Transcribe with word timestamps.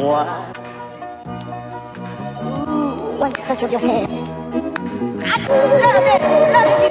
와. 0.00 0.52
원자가 3.18 3.56
적용해. 3.56 4.04
아, 4.04 5.38
나네, 5.48 6.18
나네, 6.18 6.48
나네, 6.52 6.88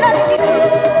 나네, 0.00 0.36
나네. 0.36 0.93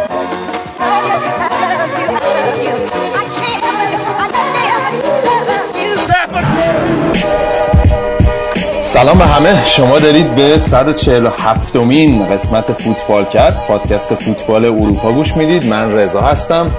سلام 8.84 9.18
به 9.18 9.24
همه. 9.24 9.66
شما 9.66 9.98
دارید 9.98 10.34
به 10.34 10.58
147 10.58 11.76
مین 11.76 12.26
قسمت 12.26 12.72
فوتبالکست 12.72 13.66
پادکست 13.66 14.14
فوتبال 14.14 14.64
اروپا 14.64 15.12
گوش 15.12 15.36
می‌دید. 15.36 15.66
من 15.66 15.96
رضا 15.96 16.20
هستم. 16.20 16.70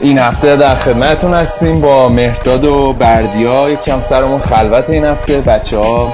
این 0.00 0.18
هفته 0.18 0.56
در 0.56 0.74
خدمتتون 0.74 1.34
هستیم 1.34 1.80
با 1.80 2.08
مهرداد 2.08 2.64
و 2.64 2.92
بردیا. 2.92 3.70
یکم 3.70 4.00
سرمون 4.00 4.38
خلوت 4.38 4.90
این 4.90 5.04
هفته. 5.04 5.40
بچه 5.40 5.78
ها 5.78 6.12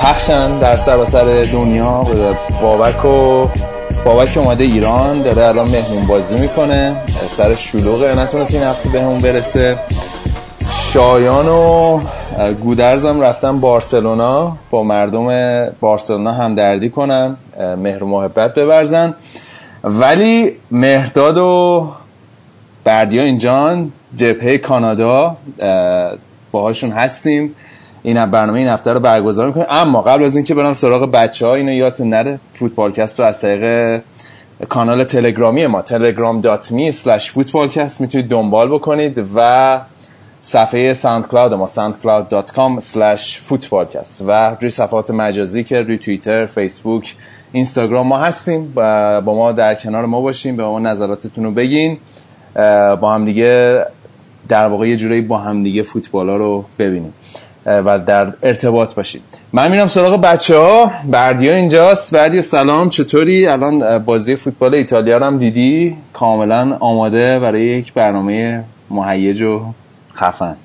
پخشن 0.00 0.58
در 0.58 0.76
سراسر 0.76 1.24
دنیا. 1.24 2.06
بابک 2.62 3.04
و 3.04 3.46
بابک 4.04 4.36
اومده 4.36 4.64
ایران. 4.64 5.22
داره 5.22 5.44
الان 5.44 5.68
مهمون 5.68 6.06
بازی 6.08 6.34
می‌کنه. 6.34 6.96
سر 7.36 7.54
شلوغه 7.54 8.14
نتونست 8.14 8.54
این 8.54 8.62
هفته 8.62 8.88
بهمون 8.88 9.18
برسه. 9.18 9.76
شایان 10.92 11.48
و 11.48 12.00
گودرزم 12.46 13.20
رفتن 13.20 13.60
بارسلونا 13.60 14.56
با 14.70 14.82
مردم 14.82 15.28
بارسلونا 15.80 16.32
همدردی 16.32 16.90
کنن 16.90 17.36
مهر 17.76 18.04
و 18.04 18.06
محبت 18.06 18.54
ببرزن. 18.54 19.14
ولی 19.84 20.52
مهرداد 20.70 21.38
و 21.38 21.88
بردیا 22.84 23.22
اینجان 23.22 23.92
جبهه 24.16 24.58
کانادا 24.58 25.36
باهاشون 26.52 26.90
هستیم. 26.90 27.54
این 28.02 28.26
برنامه 28.26 28.58
این 28.58 28.68
هفته 28.68 28.92
رو 28.92 29.00
برگزار 29.00 29.46
می‌کنیم. 29.46 29.66
اما 29.70 30.02
قبل 30.02 30.24
از 30.24 30.36
اینکه 30.36 30.54
برم 30.54 30.74
سراغ 30.74 31.10
بچه 31.10 31.46
ها 31.46 31.54
اینو 31.54 31.72
یادتون 31.72 32.08
نره 32.08 32.40
فوتبالکست 32.52 33.20
رو 33.20 33.26
از 33.26 33.40
طریق 33.40 34.00
کانال 34.68 35.04
تلگرامی 35.04 35.66
ما 35.66 35.82
telegram.me 35.82 36.94
slash 36.94 38.00
می‌تونید 38.00 38.28
دنبال 38.28 38.68
بکنید 38.68 39.24
و 39.36 39.80
صفحه 40.40 40.92
ساند 40.94 41.26
کلاود 41.26 41.54
ما 41.54 41.66
soundcloud.com 41.66 42.80
slash 42.80 43.50
footballcast 43.50 44.22
و 44.26 44.56
روی 44.60 44.70
صفحات 44.70 45.10
مجازی 45.10 45.64
که 45.64 45.82
روی 45.82 45.98
توییتر، 45.98 46.46
فیسبوک، 46.46 47.14
اینستاگرام 47.52 48.06
ما 48.06 48.18
هستیم 48.18 48.72
با 48.74 49.22
ما 49.26 49.52
در 49.52 49.74
کنار 49.74 50.06
ما 50.06 50.20
باشیم 50.20 50.56
به 50.56 50.64
ما 50.64 50.78
نظراتتون 50.78 51.44
رو 51.44 51.50
بگین 51.50 51.96
با 53.00 53.14
هم 53.14 53.24
دیگه 53.24 53.84
در 54.48 54.68
واقع 54.68 54.88
یه 54.88 54.96
جورایی 54.96 55.20
با 55.20 55.38
هم 55.38 55.62
دیگه 55.62 55.82
فوتبال 55.82 56.28
ها 56.28 56.36
رو 56.36 56.64
ببینیم 56.78 57.12
و 57.66 57.98
در 57.98 58.32
ارتباط 58.42 58.94
باشید 58.94 59.22
من 59.52 59.70
میرم 59.70 59.86
سراغ 59.86 60.20
بچه 60.20 60.58
ها 60.58 60.92
بردیا 61.10 61.54
اینجاست. 61.54 62.14
بردیا 62.14 62.42
سلام 62.42 62.90
چطوری؟ 62.90 63.46
الان 63.46 63.98
بازی 63.98 64.36
فوتبال 64.36 64.74
ایتالیا 64.74 65.18
رو 65.18 65.24
هم 65.24 65.38
دیدی؟ 65.38 65.96
کاملا 66.12 66.76
آماده 66.80 67.38
برای 67.38 67.64
یک 67.64 67.92
برنامه 67.92 68.64
مهیج 68.90 69.42
و 69.42 69.60
خفن. 70.20 70.56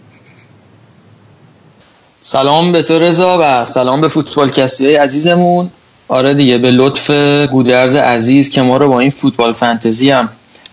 سلام 2.22 2.72
به 2.72 2.84
تو 2.84 3.00
رضا 3.00 3.38
و 3.42 3.66
سلام 3.66 4.02
به 4.02 4.08
فوتبال 4.08 4.50
کسی 4.50 4.96
عزیزمون. 4.96 5.70
آره 6.08 6.34
دیگه 6.34 6.58
به 6.58 6.72
لطف 6.72 7.12
گودرز 7.52 7.96
عزیز 7.96 8.50
که 8.50 8.62
ما 8.62 8.78
رو 8.78 8.90
با 8.90 9.00
این 9.00 9.09
فوتبال 9.09 9.54
فانتزی 9.54 10.12
هم 10.12 10.30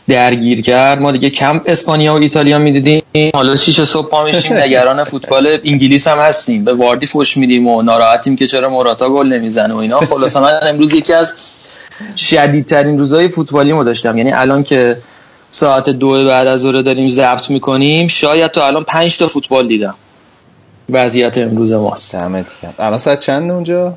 درگیر 0.09 0.63
کرد. 0.63 1.01
ما 1.01 1.13
دیگه 1.13 1.31
کم 1.31 1.61
اسپانیا 1.67 2.15
و 2.15 2.17
ایتالیا 2.17 2.59
می‌دیدیم. 2.59 3.03
حالا 3.35 3.57
شیش 3.57 3.81
صبح 3.81 4.09
پا 4.09 4.25
میشیم 4.25 4.57
نگران 4.57 5.05
فوتبال 5.05 5.59
انگلیس 5.65 6.09
هم 6.09 6.19
هستیم. 6.19 6.65
به 6.65 6.73
واردی 6.73 7.07
فوش 7.07 7.37
میدیم 7.37 7.67
و 7.67 7.83
ناراحتیم 7.83 8.37
که 8.37 8.47
چرا 8.47 8.69
موراتا 8.69 9.09
گل 9.09 9.27
نمی‌زنه 9.27 9.75
و 9.75 9.77
اینا. 9.77 10.01
خلاصا 10.01 10.41
من 10.41 10.59
امروز 10.63 10.95
یکی 10.95 11.13
از 11.13 11.35
شدیدترین 12.17 12.99
روزهای 12.99 13.29
فوتبالی 13.29 13.73
ما 13.73 13.85
داشتم. 13.85 14.19
یعنی 14.19 14.33
الان 14.33 14.63
که 14.63 14.97
ساعت 15.51 15.91
دو 15.91 16.25
بعد 16.25 16.47
از 16.47 16.61
ظهر 16.61 16.83
داریم 16.83 17.09
ضبط 17.09 17.51
می‌کنیم. 17.51 18.09
شاید 18.09 18.51
تا 18.51 18.67
الان 18.67 18.85
پنج 18.85 19.19
تا 19.19 19.29
فوتبال 19.29 19.69
دیدم. 19.69 19.95
وضعیت 20.91 21.39
امروز 21.39 21.73
ماست. 21.73 22.17
دمت 22.17 22.47
گرم. 22.63 22.75
الان 22.79 22.99
ساعت 22.99 23.19
چند 23.19 23.51
اونجا؟ 23.51 23.95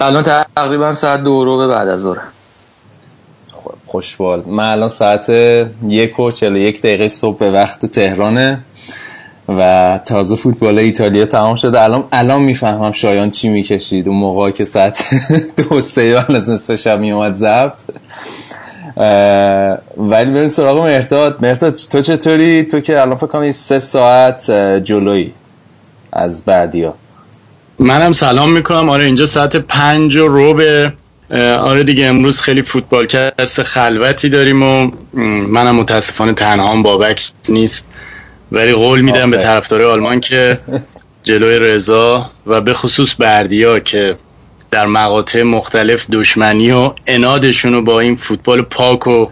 الان 0.00 0.22
تقریبا 0.56 0.92
ساعت 0.92 1.24
دو 1.24 1.44
رو 1.44 1.68
بعد 1.68 1.88
از 1.88 2.00
ظهر. 2.00 2.18
خوشبال 3.86 4.42
من 4.46 4.72
الان 4.72 4.88
ساعت 4.88 5.28
یک 5.88 6.20
و 6.20 6.30
چلو 6.30 6.58
یک 6.58 6.78
دقیقه 6.78 7.08
صبح 7.08 7.38
به 7.38 7.50
وقت 7.50 7.86
تهرانه 7.86 8.60
و 9.48 10.00
تازه 10.06 10.36
فوتبال 10.36 10.78
ایتالیا 10.78 11.26
تمام 11.26 11.54
شده. 11.54 11.80
الان 11.80 12.04
الان 12.12 12.42
می‌فهمم 12.42 12.92
شایان 12.92 13.30
چی 13.30 13.48
می‌کشید. 13.48 14.08
اون 14.08 14.16
موقع 14.16 14.50
که 14.50 14.64
ساعت 14.64 15.04
دو 15.70 15.80
سه 15.80 16.24
از 16.28 16.48
نصف 16.50 16.74
شب 16.74 16.98
میومد 16.98 17.34
ضبط. 17.34 17.72
ولی 19.96 20.30
بریم 20.32 20.48
سراغ 20.48 20.84
مهرداد. 20.84 21.36
مهرداد 21.40 21.74
تو 21.74 22.00
چطوری؟ 22.00 22.62
تو 22.62 22.80
که 22.80 23.00
الان 23.00 23.16
فکر 23.16 23.26
کنم 23.26 23.52
سه 23.52 23.78
ساعت 23.78 24.50
جلویی 24.84 25.32
از 26.12 26.44
بردیا 26.44 26.94
منم 27.78 28.12
سلام 28.12 28.52
می‌کنم. 28.52 28.88
آره 28.88 29.04
اینجا 29.04 29.26
ساعت 29.26 29.56
پنج 29.56 30.16
و 30.16 30.28
روبه. 30.28 30.92
آره 31.60 31.84
دیگه 31.84 32.06
امروز 32.06 32.40
خیلی 32.40 32.62
فوتبال 32.62 33.06
کست 33.06 33.62
خلوتی 33.62 34.28
داریم 34.28 34.62
و 34.62 34.90
منم 35.48 35.74
متاسفانه 35.74 36.32
تنها 36.32 36.82
بابک 36.82 37.30
نیست. 37.48 37.84
ولی 38.52 38.72
قول 38.72 39.00
میدم 39.00 39.30
به 39.30 39.36
طرفدار 39.36 39.82
آلمان 39.82 40.20
که 40.20 40.58
جلوی 41.22 41.58
رضا 41.58 42.30
و 42.46 42.60
به 42.60 42.74
خصوص 42.74 43.14
بردیا 43.18 43.78
که 43.78 44.16
در 44.70 44.86
مقاطع 44.86 45.42
مختلف 45.42 46.06
دشمنی 46.10 46.70
و 46.70 46.90
انادشون 47.06 47.72
رو 47.72 47.82
با 47.82 48.00
این 48.00 48.16
فوتبال 48.16 48.62
پاک 48.62 49.06
و 49.06 49.26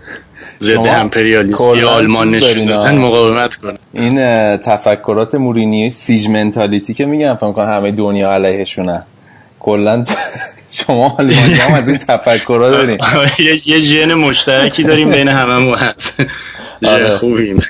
ضد 0.61 0.87
امپریالیستی 0.87 1.83
آلمان 1.83 2.31
نشون 2.31 2.65
دادن 2.65 2.99
مقاومت 2.99 3.55
کنه 3.55 3.79
این 3.93 4.17
تفکرات 4.57 5.35
مورینی 5.35 5.91
سیج 5.91 6.29
منتالیتی 6.29 6.95
که 6.95 7.07
میگن 7.07 7.35
فکر 7.35 7.53
کنم 7.53 7.67
همه 7.67 7.93
دنیا 7.93 8.33
علیهشونه. 8.33 9.03
کلا 9.61 10.05
شما 10.71 11.17
آلمانی 11.19 11.55
هم 11.55 11.75
از 11.75 11.89
این 11.89 11.99
تفکرات 11.99 12.73
دارین. 12.73 12.99
یه 13.67 13.81
ژن 13.81 14.15
مشترکی 14.15 14.83
داریم 14.83 15.11
بین 15.11 15.29
هممون. 15.29 15.75
هست 15.79 16.15
ژن 16.87 17.09
خوبیم. 17.09 17.63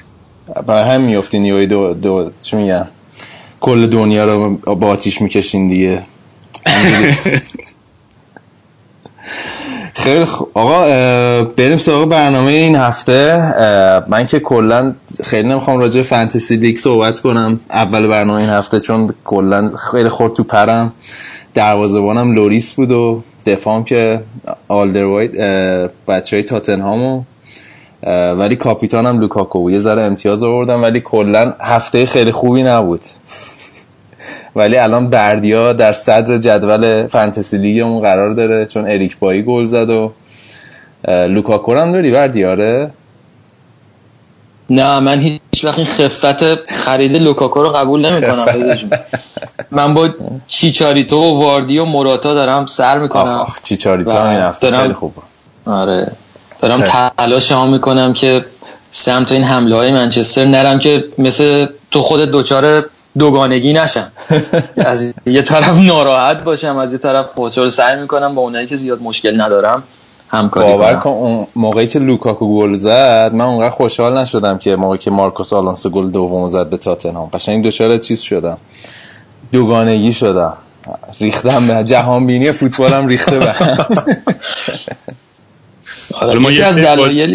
برای 0.67 0.91
هم 0.91 1.01
میافتین 1.01 1.45
یه 1.45 1.67
دو 1.67 1.95
دو 1.95 2.31
چی 2.43 2.57
میگن؟ 2.57 2.89
کل 3.61 3.87
دنیا 3.87 4.25
رو 4.25 4.57
با 4.57 4.87
آتیش 4.87 5.21
می‌کشین 5.21 5.69
دیگه. 5.69 6.03
خیلی 9.95 10.25
خوب 10.25 10.51
آقا 10.55 10.85
بریم 11.43 11.79
سراغ 11.79 12.09
برنامه 12.09 12.53
این 12.53 12.77
هفته. 12.77 13.37
من 14.09 14.27
که 14.27 14.41
کلا 14.41 14.95
خیلی 15.25 15.49
نمی‌خوام 15.49 15.79
راجع 15.79 16.03
fantasy 16.03 16.57
league 16.57 16.79
صحبت 16.79 17.21
کنم. 17.21 17.61
اول 17.71 18.07
برنامه 18.07 18.41
این 18.41 18.51
هفته 18.51 18.81
چون 18.81 19.15
کلا 19.25 19.71
خیلی 19.91 20.09
خورد 20.09 20.33
تو 20.33 20.45
پرم. 20.45 20.93
دروازه‌بانم 21.55 22.33
لوریس 22.33 22.73
بود 22.73 22.91
و 22.91 23.23
دفاعم 23.47 23.85
که 23.85 24.21
آلدروایت 24.69 25.31
بچهای 26.09 26.43
تاتنهامو. 26.43 27.23
ولی 28.39 28.57
کاپیتانم 28.57 29.21
لوکاکو 29.21 29.61
بود. 29.61 29.73
یه 29.73 29.79
ذره 29.79 30.03
امتیاز 30.03 30.43
آوردم 30.43 30.83
ولی 30.83 31.01
کلا 31.01 31.55
هفته 31.61 32.07
خیلی 32.07 32.33
خوبی 32.33 32.63
نبود. 32.63 33.01
ولی 34.57 34.77
الان 34.77 35.11
بردیا 35.11 35.73
در 35.73 35.93
صدر 35.93 36.39
جدول 36.39 37.07
fantasy 37.07 37.59
league 37.59 37.87
مون 37.87 38.01
قرار 38.01 38.35
داره 38.35 38.67
چون 38.67 38.85
اریک 38.85 39.19
بایی 39.19 39.43
گل 39.43 39.65
زد 39.65 39.91
و 39.91 40.13
لوکاکو 41.09 41.75
هم 41.75 41.93
داری 41.93 42.11
بردیا 42.11 42.91
نه 44.71 45.01
من 45.01 45.21
هیچ 45.21 45.65
وقت 45.65 45.79
این 45.79 45.87
خفت 45.87 46.71
خرید 46.73 47.17
لوکاکو 47.17 47.63
رو 47.63 47.69
قبول 47.69 48.11
نمی‌کنم 48.11 48.47
من 49.71 49.95
با 49.95 50.09
چیچاریتو 50.49 51.17
و 51.17 51.41
واردی 51.41 51.79
و 51.79 51.85
موراتا 51.85 52.35
دارم 52.35 52.67
سر 52.67 52.99
می‌کنم. 52.99 53.23
آخ 53.23 53.63
چیچاریتو 53.63 54.11
هم 54.11 54.27
این 54.27 54.41
هفته 54.41 54.81
خیلی 54.81 54.93
خوبه 54.93 55.23
آره. 55.67 56.13
دارم 56.61 56.83
تلاش 57.19 57.53
ها 57.53 57.67
می‌کنم 57.67 58.13
که 58.13 58.45
سمت 58.91 59.33
این 59.33 59.43
حمله 59.43 59.77
های 59.77 59.93
منچستر 59.93 60.45
نرم 60.45 60.79
که 60.79 61.05
مثل 61.19 61.67
تو 61.91 62.01
خود 62.01 62.21
دچار 62.21 62.85
دوگانگی 63.19 63.73
نشم. 63.73 64.13
از 64.77 65.15
یه 65.27 65.43
طرف 65.43 65.79
ناراحت 65.87 66.45
باشم 66.45 66.77
از 66.77 66.93
یه 66.93 66.99
طرف 66.99 67.27
خوشحال 67.27 67.69
سعی 67.69 68.01
می‌کنم 68.01 68.35
با 68.35 68.43
اونایی 68.43 68.67
که 68.67 68.77
زیاد 68.77 69.03
مشکل 69.03 69.41
ندارم 69.41 69.83
همکاری 70.29 70.73
باور 70.73 70.95
کن 70.95 71.11
اون 71.11 71.47
موقعی 71.57 71.87
که 71.87 71.99
لوکاکو 71.99 72.59
گل 72.59 72.77
زد 72.77 73.31
من 73.35 73.45
اونقدر 73.45 73.71
خوشحال 73.71 74.19
نشدم 74.19 74.59
که 74.59 74.77
موقعی 74.77 74.99
که 74.99 75.11
مارکوس 75.11 75.53
آلونسو 75.53 75.91
گل 75.91 76.11
دوم 76.11 76.49
زد 76.49 76.71
به 76.71 76.77
تاتنهام. 76.77 77.31
قشنگ 77.33 77.65
دوچار 77.65 77.99
چیز 77.99 78.21
شدم. 78.21 78.59
دوگانگی 79.53 80.13
شدم. 80.13 80.53
ریختم 81.21 81.67
به 81.67 81.85
جهان 81.85 82.27
بینی 82.27 82.53
فوتبالم 82.53 83.07
ریخته 83.07 83.39
به 83.39 83.55
حالا 86.19 86.41
ما 86.41 86.51
یه 86.51 86.65
سری 86.65 86.85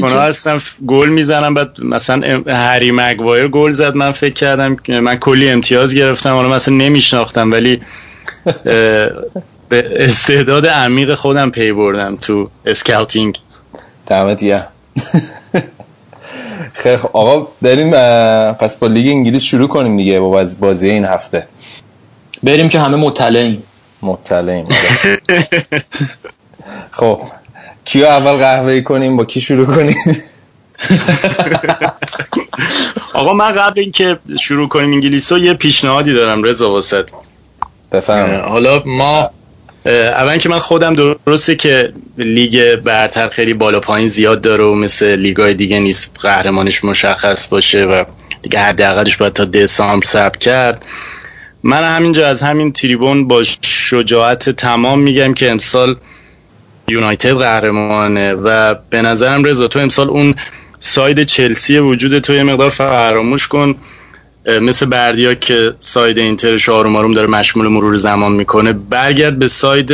هستن 0.03 0.61
گل 0.87 1.09
می‌زنم 1.09 1.53
بعد 1.53 1.83
مثلا 1.83 2.43
هری 2.47 2.91
مگوایر 2.91 3.47
گل 3.47 3.71
زد 3.71 3.95
من 3.95 4.11
فکر 4.11 4.33
کردم 4.33 4.77
من 4.99 5.15
کلی 5.15 5.49
امتیاز 5.49 5.95
گرفتم 5.95 6.33
حالا 6.33 6.49
مثلا 6.49 6.75
نمیشناختم 6.75 7.51
ولی 7.51 7.81
به 9.69 9.93
استعداد 9.95 10.67
عمیق 10.67 11.13
خودم 11.13 11.49
پی 11.51 11.71
بردم 11.71 12.15
تو 12.15 12.49
scouting. 12.65 13.37
دمت 14.07 14.43
گرم. 14.43 14.67
خیلی 16.73 17.01
آقا 17.13 17.47
بریم 17.61 17.91
پس 18.53 18.77
با 18.77 18.87
لیگ 18.87 19.07
انگلیس 19.07 19.43
شروع 19.43 19.67
کنیم 19.67 19.97
دیگه 19.97 20.19
با 20.19 20.45
بازی 20.59 20.89
این 20.89 21.05
هفته. 21.05 21.47
بریم 22.43 22.69
که 22.69 22.79
همه 22.79 22.97
مطلعیم. 22.97 23.63
مطلعیم. 24.01 24.65
خب. 26.91 27.21
کیو 27.91 28.05
اول 28.05 28.31
قهوه 28.31 28.81
کنیم؟ 28.81 29.17
با 29.17 29.25
کی 29.25 29.41
شروع 29.41 29.65
کنیم؟ 29.65 29.95
آقا 33.13 33.33
من 33.33 33.51
قبل 33.51 33.79
اینکه 33.79 34.19
شروع 34.39 34.67
کنیم 34.67 34.93
انگلیس 34.93 35.31
رو 35.31 35.39
یه 35.39 35.53
پیشنهادی 35.53 36.13
دارم 36.13 36.43
رضا 36.43 36.71
واسط 36.71 37.09
بفهم 37.91 38.49
حالا 38.49 38.83
ما 38.85 39.29
اول 39.85 40.37
که 40.37 40.49
من 40.49 40.57
خودم 40.57 41.15
درسته 41.25 41.55
که 41.55 41.93
لیگ 42.17 42.75
برتر 42.75 43.29
خیلی 43.29 43.53
بالا 43.53 43.79
پایین 43.79 44.07
زیاد 44.07 44.41
داره 44.41 44.63
و 44.63 44.75
مثل 44.75 45.15
لیگای 45.15 45.53
دیگه 45.53 45.79
نیست 45.79 46.11
قهرمانش 46.21 46.83
مشخص 46.83 47.47
باشه 47.47 47.85
و 47.85 48.03
دیگه 48.41 48.59
حداقلش 48.59 49.17
باید 49.17 49.33
تا 49.33 49.45
دسامبر 49.45 50.05
ثبت 50.05 50.37
کرد. 50.37 50.85
من 51.63 51.95
همینجا 51.95 52.27
از 52.27 52.41
همین 52.43 52.71
تریبون 52.71 53.27
با 53.27 53.43
شجاعت 53.61 54.49
تمام 54.49 54.99
میگم 54.99 55.33
که 55.33 55.51
امسال 55.51 55.95
یونایتد 56.91 57.33
قهرمانه 57.33 58.33
و 58.33 58.75
به 58.89 59.01
نظرم 59.01 59.43
رضا 59.43 59.67
تو 59.67 59.79
امسال 59.79 60.09
اون 60.09 60.35
ساید 60.79 61.23
چلسی 61.23 61.79
وجود 61.79 62.19
تو 62.19 62.33
یه 62.33 62.43
مقدار 62.43 62.69
فراموش 62.69 63.47
کن. 63.47 63.75
مثل 64.61 64.85
بردیا 64.85 65.33
که 65.33 65.73
ساید 65.79 66.17
اینترش 66.17 66.69
آروم 66.69 66.95
آروم 66.95 67.13
داره 67.13 67.27
مشمول 67.27 67.67
مرور 67.67 67.95
زمان 67.95 68.31
می‌کنه. 68.31 68.73
برگرد 68.73 69.39
به 69.39 69.47
ساید 69.47 69.91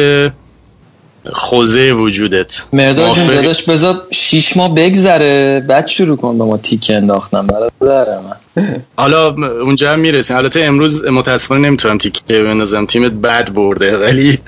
خوزه 1.31 1.91
وجودت. 1.91 2.63
مرداد 2.73 3.15
جون 3.15 3.27
داداش 3.27 3.63
بذار 3.63 4.01
شیش 4.11 4.57
ماه 4.57 4.75
بگذره. 4.75 5.63
بعد 5.67 5.87
شروع 5.87 6.17
کن 6.17 6.37
به 6.37 6.43
ما 6.43 6.57
تیک 6.57 6.91
انداختم 6.95 7.47
برادر 7.47 8.19
من. 8.21 8.65
حالا 8.97 9.33
اونجا 9.61 9.93
هم 9.93 9.99
می‌رسیم. 9.99 10.37
البته 10.37 10.59
امروز 10.59 11.05
متاسفانه 11.05 11.67
نمی‌تونم 11.67 11.97
تیکه 11.97 12.21
بندازم. 12.27 12.85
تیمت 12.85 13.11
بد 13.11 13.53
برده 13.53 13.97
ولی 13.97 14.39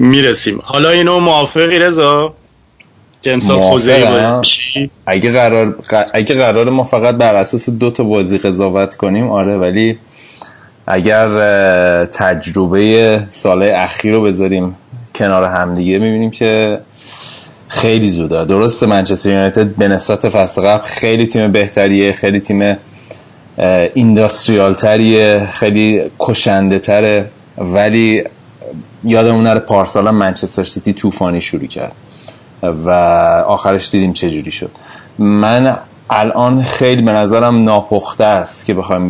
می‌رسیم. 0.00 0.60
حالا 0.62 0.90
اینو 0.90 1.18
موافقی 1.18 1.78
رضا؟ 1.78 2.34
که 3.22 3.32
امسال 3.32 3.60
خوزه 3.60 3.92
اگه 5.06 5.32
قرار 5.32 5.74
اگه 6.14 6.34
قرار 6.34 6.70
ما 6.70 6.84
فقط 6.84 7.14
بر 7.14 7.34
اساس 7.34 7.70
دو 7.70 7.90
تا 7.90 8.04
بازی 8.04 8.38
قضاوت 8.38 8.96
کنیم 8.96 9.30
آره 9.30 9.56
ولی 9.56 9.98
اگر 10.86 11.28
تجربه 12.04 13.22
سال 13.30 13.62
اخیر 13.62 14.12
رو 14.12 14.22
بذاریم 14.22 14.76
کنار 15.14 15.44
همدیگه 15.44 15.98
می‌بینیم 15.98 16.30
که 16.30 16.80
خیلی 17.68 18.08
زوده. 18.08 18.44
درسته 18.44 18.86
منچستر 18.86 19.30
یونایتد 19.30 19.66
به 19.66 19.88
نسبت 19.88 20.28
فصل 20.28 20.62
قبل 20.62 20.82
خیلی 20.84 21.26
تیم 21.26 21.52
بهتریه 21.52 22.12
خیلی 22.12 22.40
تیم 22.40 22.76
اینداستریال 23.94 24.74
تریه 24.74 25.48
خیلی 25.52 26.02
کشنده 26.18 26.78
تره 26.78 27.24
ولی 27.58 28.24
یادمون 29.04 29.42
نره 29.42 29.60
پارسال 29.60 30.10
منچستر 30.10 30.64
سیتی 30.64 30.92
طوفانی 30.92 31.40
شروع 31.40 31.66
کرد 31.66 31.92
و 32.62 32.90
آخرش 33.46 33.90
دیدیم 33.90 34.12
چه 34.12 34.30
جوری 34.30 34.52
شد. 34.52 34.70
من 35.18 35.76
الان 36.10 36.62
خیلی 36.62 37.02
به 37.02 37.12
نظرم 37.12 37.64
ناپخته 37.64 38.24
است 38.24 38.66
که 38.66 38.74
بخوایم 38.74 39.08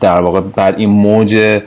در 0.00 0.20
واقع 0.20 0.40
بر 0.40 0.74
این 0.76 0.90
موج 0.90 1.60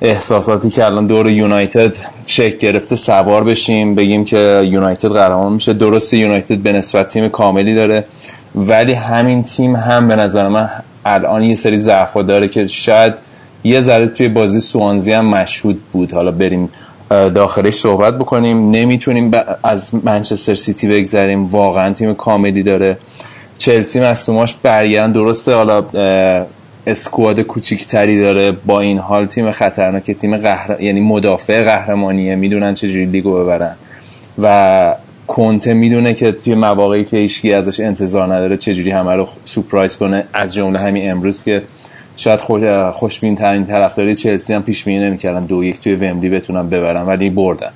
احساساتی 0.00 0.70
که 0.70 0.84
الان 0.84 1.06
دور 1.06 1.30
یونایتد 1.30 1.96
شکل 2.26 2.58
گرفته 2.58 2.96
سوار 2.96 3.44
بشیم 3.44 3.94
بگیم 3.94 4.24
که 4.24 4.62
یونایتد 4.64 5.08
قهرمان 5.08 5.52
میشه. 5.52 5.72
درسته 5.72 6.16
یونایتد 6.16 6.58
به 6.58 6.72
نسبت 6.72 7.08
تیم 7.08 7.28
کاملی 7.28 7.74
داره 7.74 8.04
ولی 8.54 8.92
همین 8.92 9.42
تیم 9.42 9.76
هم 9.76 10.08
به 10.08 10.16
نظر 10.16 10.48
من 10.48 10.70
الان 11.04 11.42
یه 11.42 11.54
سری 11.54 11.78
ضعفا 11.78 12.22
داره 12.22 12.48
که 12.48 12.66
شاید 12.66 13.14
یه 13.64 13.80
ذره 13.80 14.08
توی 14.08 14.28
بازی 14.28 14.60
سوانزی 14.60 15.12
هم 15.12 15.26
مشهود 15.26 15.80
بود. 15.92 16.12
حالا 16.12 16.30
بریم 16.30 16.68
داخلش 17.10 17.74
صحبت 17.74 18.18
بکنیم. 18.18 18.70
نمی‌تونیم 18.70 19.30
از 19.64 19.90
منچستر 20.04 20.54
سیتی 20.54 20.88
بگذریم. 20.88 21.46
واقعا 21.46 21.92
تیم 21.94 22.14
کاملی 22.14 22.62
داره. 22.62 22.98
چلسی 23.58 24.00
مصوماش 24.00 24.54
برگردن. 24.62 25.12
درسته 25.12 25.54
حالا 25.54 25.84
اسکواد 26.86 27.40
کوچیکتری 27.40 28.20
داره. 28.20 28.52
با 28.52 28.80
این 28.80 28.98
حال 28.98 29.26
تیم 29.26 29.50
خطرناک 29.50 30.10
تیم 30.10 30.36
قهر... 30.36 30.82
یعنی 30.82 31.00
مدافع 31.00 31.64
قهرمانیه. 31.64 32.34
می‌دونن 32.34 32.74
چجوری 32.74 33.06
لیگو 33.06 33.44
ببرن. 33.44 33.76
و 34.42 34.94
کنته 35.26 35.74
می‌دونه 35.74 36.14
که 36.14 36.32
توی 36.32 36.54
مواقعی 36.54 37.04
که 37.04 37.16
هیچکی 37.16 37.52
ازش 37.52 37.80
انتظار 37.80 38.34
نداره 38.34 38.56
چجوری 38.56 38.90
همه 38.90 39.12
رو 39.12 39.28
سورپرایز 39.44 39.96
کنه. 39.96 40.24
از 40.32 40.54
جمله 40.54 40.78
همین 40.78 41.10
امروز 41.10 41.44
که 41.44 41.62
شاید 42.20 42.40
خوش 42.40 42.62
خوشبین 42.94 43.36
ترین 43.36 43.66
طرفداری 43.66 44.14
چلسی 44.14 44.54
هم 44.54 44.62
پیش 44.62 44.84
بینی 44.84 44.98
نمی‌کردن. 44.98 45.40
دو 45.40 45.64
یک 45.64 45.80
توی 45.80 45.94
ومبلی 45.94 46.28
بتونن 46.30 46.68
ببرن 46.68 47.06
ولی 47.06 47.30
بردن. 47.30 47.70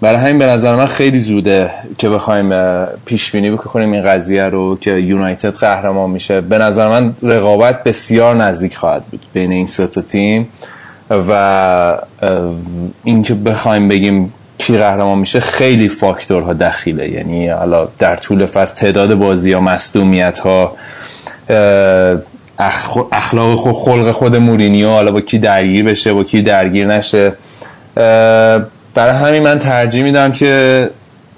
برای 0.00 0.16
همین 0.16 0.38
به 0.38 0.46
نظر 0.46 0.76
من 0.76 0.86
خیلی 0.86 1.18
زوده 1.18 1.70
که 1.98 2.08
بخوایم 2.08 2.50
پیش 2.84 3.30
بینی 3.30 3.50
بکنیم 3.50 3.92
این 3.92 4.02
قضیه 4.02 4.44
رو 4.44 4.78
که 4.80 4.90
یونایتد 4.90 5.54
قهرمان 5.54 6.10
میشه. 6.10 6.40
به 6.40 6.58
نظر 6.58 6.88
من 6.88 7.14
رقابت 7.22 7.84
بسیار 7.84 8.36
نزدیک 8.36 8.76
خواهد 8.76 9.04
بود 9.04 9.20
بین 9.32 9.52
این 9.52 9.66
سه 9.66 9.86
تیم 9.86 10.48
و 11.10 11.98
اینکه 13.04 13.34
بخوایم 13.34 13.88
بگیم 13.88 14.32
کی 14.58 14.76
قهرمان 14.78 15.18
میشه 15.18 15.40
خیلی 15.40 15.88
فاکتورها 15.88 16.52
دخیله. 16.52 17.10
یعنی 17.10 17.48
حالا 17.48 17.88
در 17.98 18.16
طول 18.16 18.46
فصل 18.46 18.76
تعداد 18.76 19.14
بازی 19.14 19.52
ها 19.52 19.60
مصدومیت 19.60 20.38
ها 20.38 20.76
اخلاق 22.58 23.54
خود 23.54 23.74
خلق 23.74 24.12
خود 24.12 24.36
مورینیو 24.36 24.88
حالا 24.88 25.10
با 25.10 25.20
کی 25.20 25.38
درگیر 25.38 25.84
بشه 25.84 26.12
با 26.12 26.24
کی 26.24 26.42
درگیر 26.42 26.86
نشه. 26.86 27.32
برای 28.94 29.14
همین 29.14 29.42
من 29.42 29.58
ترجیح 29.58 30.02
میدم 30.02 30.32
که 30.32 30.90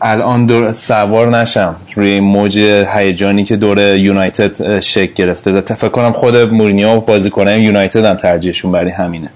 الان 0.03 0.47
دور 0.47 0.73
سوار 0.73 1.29
نشم. 1.29 1.77
روی 1.95 2.21
موج 2.21 2.59
هیجانی 2.95 3.45
که 3.45 3.57
دور 3.57 3.99
یونایتد 3.99 4.81
شک 4.81 5.15
گرفته. 5.15 5.61
فکر 5.61 5.89
کنم 5.89 6.13
خود 6.13 6.37
مورینیو 6.37 7.01
بازیکنان 7.01 7.59
یونایتد 7.59 8.05
هم 8.05 8.17
ترجیحشون 8.17 8.73
برای 8.73 8.91
همینه. 8.91 9.31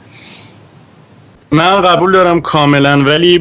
من 1.53 1.81
قبول 1.81 2.13
دارم 2.13 2.41
کاملا 2.41 3.03
ولی 3.03 3.39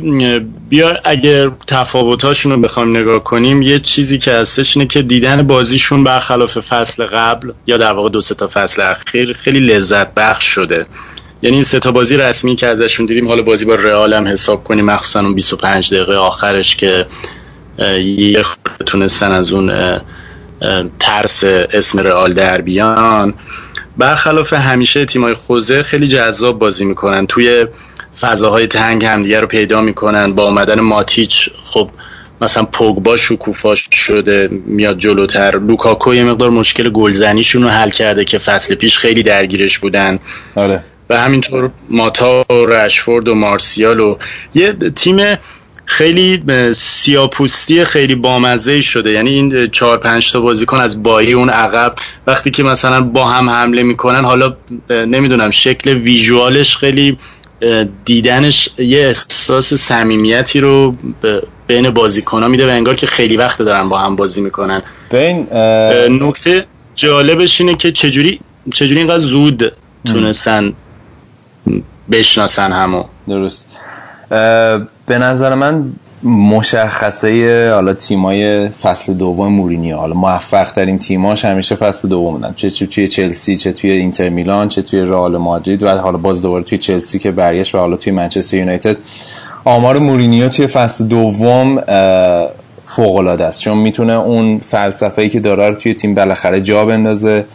بیا 0.70 1.00
اگر 1.04 1.52
تفاوتاشون 1.68 2.52
رو 2.52 2.58
بخوام 2.58 2.98
نگاه 2.98 3.24
کنیم 3.24 3.62
یه 3.62 3.80
چیزی 3.80 4.18
که 4.18 4.32
هستش 4.32 4.78
اینه 4.78 4.88
که 4.88 5.02
دیدن 5.02 5.48
بازیشون 5.48 6.04
برخلاف 6.04 6.60
فصل 6.60 7.06
قبل 7.06 7.52
یا 7.68 7.78
در 7.78 7.94
واقع 7.94 8.10
دو 8.10 8.22
تا 8.22 8.48
فصل 8.48 8.82
اخیر 8.82 9.34
خیلی 9.34 9.60
لذت 9.60 10.14
بخش 10.14 10.46
شده. 10.46 10.86
یعنی 11.42 11.56
این 11.56 11.64
سه 11.64 11.80
تا 11.80 11.92
بازی 11.92 12.18
رسمی 12.18 12.56
که 12.56 12.68
ازشون 12.68 13.06
دیدیم 13.06 13.28
حالا 13.28 13.42
بازی 13.42 13.66
با 13.66 13.76
رئال 13.76 14.14
هم 14.14 14.28
حساب 14.28 14.64
کنیم 14.64 14.86
مخصوصا 14.86 15.20
اون 15.20 15.36
25 15.36 15.94
دقیقه 15.94 16.16
آخرش 16.16 16.76
که 16.76 17.06
یه 18.02 18.44
تونستن 18.86 19.32
از 19.32 19.52
اون 19.52 19.72
ترس 21.00 21.44
اسم 21.44 22.00
رئال 22.00 22.34
در 22.34 22.62
بیان. 22.62 23.34
برخلاف 23.98 24.54
همیشه 24.54 25.06
تیمای 25.06 25.34
خوزه 25.34 25.84
خیلی 25.84 26.08
جذاب 26.08 26.60
بازی 26.60 26.86
می‌کنن. 26.86 27.26
توی 27.26 27.66
فضاهای 28.22 28.68
تنگ 28.68 29.06
همدیگه 29.06 29.40
رو 29.40 29.48
پیدا 29.48 29.82
می‌کنن. 29.82 30.34
با 30.34 30.48
اومدن 30.48 30.80
ماتیچ 30.80 31.50
خب 31.64 31.90
مثلا 32.42 32.64
پوگبا 32.64 33.18
شکوفاش 33.18 33.88
شده 33.92 34.50
میاد 34.66 34.98
جلوتر. 34.98 35.58
لوکاکو 35.58 36.14
یه 36.14 36.24
مقدار 36.24 36.50
مشکل 36.50 36.90
گلزنیشون 36.90 37.64
رو 37.64 37.70
حل 37.70 37.90
کرده 37.90 38.26
که 38.26 38.38
فصل 38.38 38.76
پیش 38.76 38.98
خیلی 38.98 39.24
درگیرش 39.24 39.80
بودن. 39.80 40.20
آره. 40.56 40.84
و 41.10 41.22
همینطور 41.22 41.72
ماتا 41.90 42.46
و 42.50 42.54
رشفورد 42.54 43.28
و 43.28 43.36
مارسیال 43.36 44.00
و 44.00 44.18
یه 44.56 44.74
تیم 44.96 45.38
خیلی 45.86 46.44
سیاپوستی 46.74 47.86
خیلی 47.86 48.16
بامزه 48.16 48.82
شده. 48.82 49.12
یعنی 49.12 49.30
این 49.30 49.70
چهار 49.72 49.98
پنج 49.98 50.32
تا 50.32 50.42
بازیکن 50.42 50.78
از 50.80 51.04
بایی 51.04 51.34
اون 51.34 51.50
عقب 51.50 51.96
وقتی 52.28 52.52
که 52.52 52.64
مثلا 52.64 53.02
با 53.02 53.26
هم 53.26 53.50
حمله 53.50 53.84
می‌کنن 53.84 54.26
حالا 54.26 54.56
نمی‌دونم 54.90 55.52
شکل 55.52 55.94
ویژوالش 55.94 56.78
خیلی 56.78 57.18
دیدنش 58.06 58.70
یه 58.78 59.08
احساس 59.08 59.74
صمیمیتی 59.74 60.60
رو 60.60 60.96
بین 61.68 61.90
بازیکن‌ها 61.90 62.48
میده 62.48 62.68
و 62.68 62.70
انگار 62.70 62.96
که 62.96 63.06
خیلی 63.08 63.38
وقت 63.38 63.62
دارن 63.62 63.90
با 63.90 64.00
هم 64.00 64.16
بازی 64.16 64.42
می‌کنن. 64.42 64.82
بین 65.10 65.48
نکته 66.22 66.66
جالبش 66.96 67.62
اینه 67.62 67.76
که 67.76 67.92
چجوری 67.92 68.40
چجوری 68.74 69.00
اینقدر 69.00 69.20
زود 69.20 69.72
تونستن 70.06 70.74
بشناسن 72.12 72.72
همو. 72.72 73.04
درست. 73.28 73.68
به 75.06 75.18
نظر 75.18 75.56
من 75.56 75.94
مشخصه 76.24 77.72
حالا 77.74 77.94
تیمای 77.94 78.68
فصل 78.68 79.14
دوم 79.14 79.54
مورینیو. 79.54 79.98
حالا 79.98 80.14
موفق 80.14 80.72
ترین 80.72 81.00
تیماش 81.00 81.46
همیشه 81.46 81.76
فصل 81.76 82.08
دوم 82.08 82.34
بودن. 82.34 82.54
چه 82.56 82.70
توی 82.70 83.08
چلسی 83.08 83.58
چه 83.58 83.72
توی 83.72 83.92
اینتر 83.92 84.30
میلان 84.30 84.68
چه 84.68 84.82
توی 84.82 85.02
رئال 85.02 85.38
مادرید 85.38 85.84
و 85.84 85.90
حالا 85.90 86.18
باز 86.18 86.42
دوباره 86.42 86.64
توی 86.64 86.78
چلسی 86.78 87.20
که 87.20 87.32
برگشت 87.32 87.76
و 87.76 87.78
حالا 87.78 87.96
توی 87.96 88.14
منچستر 88.14 88.58
یونایتد. 88.58 88.98
آمار 89.66 90.00
مورینیو 90.00 90.50
توی 90.50 90.68
فصل 90.68 91.06
دوم 91.06 91.82
فوق 92.86 93.16
العاده 93.16 93.46
است. 93.46 93.62
چون 93.62 93.78
می‌تونه 93.78 94.14
اون 94.14 94.62
فلسفه‌ای 94.70 95.30
که 95.30 95.40
داره 95.40 95.70
رو 95.70 95.76
توی 95.76 95.94
تیم 95.94 96.16
بالاخره 96.16 96.62
جا 96.62 96.86
بندازه. 96.86 97.46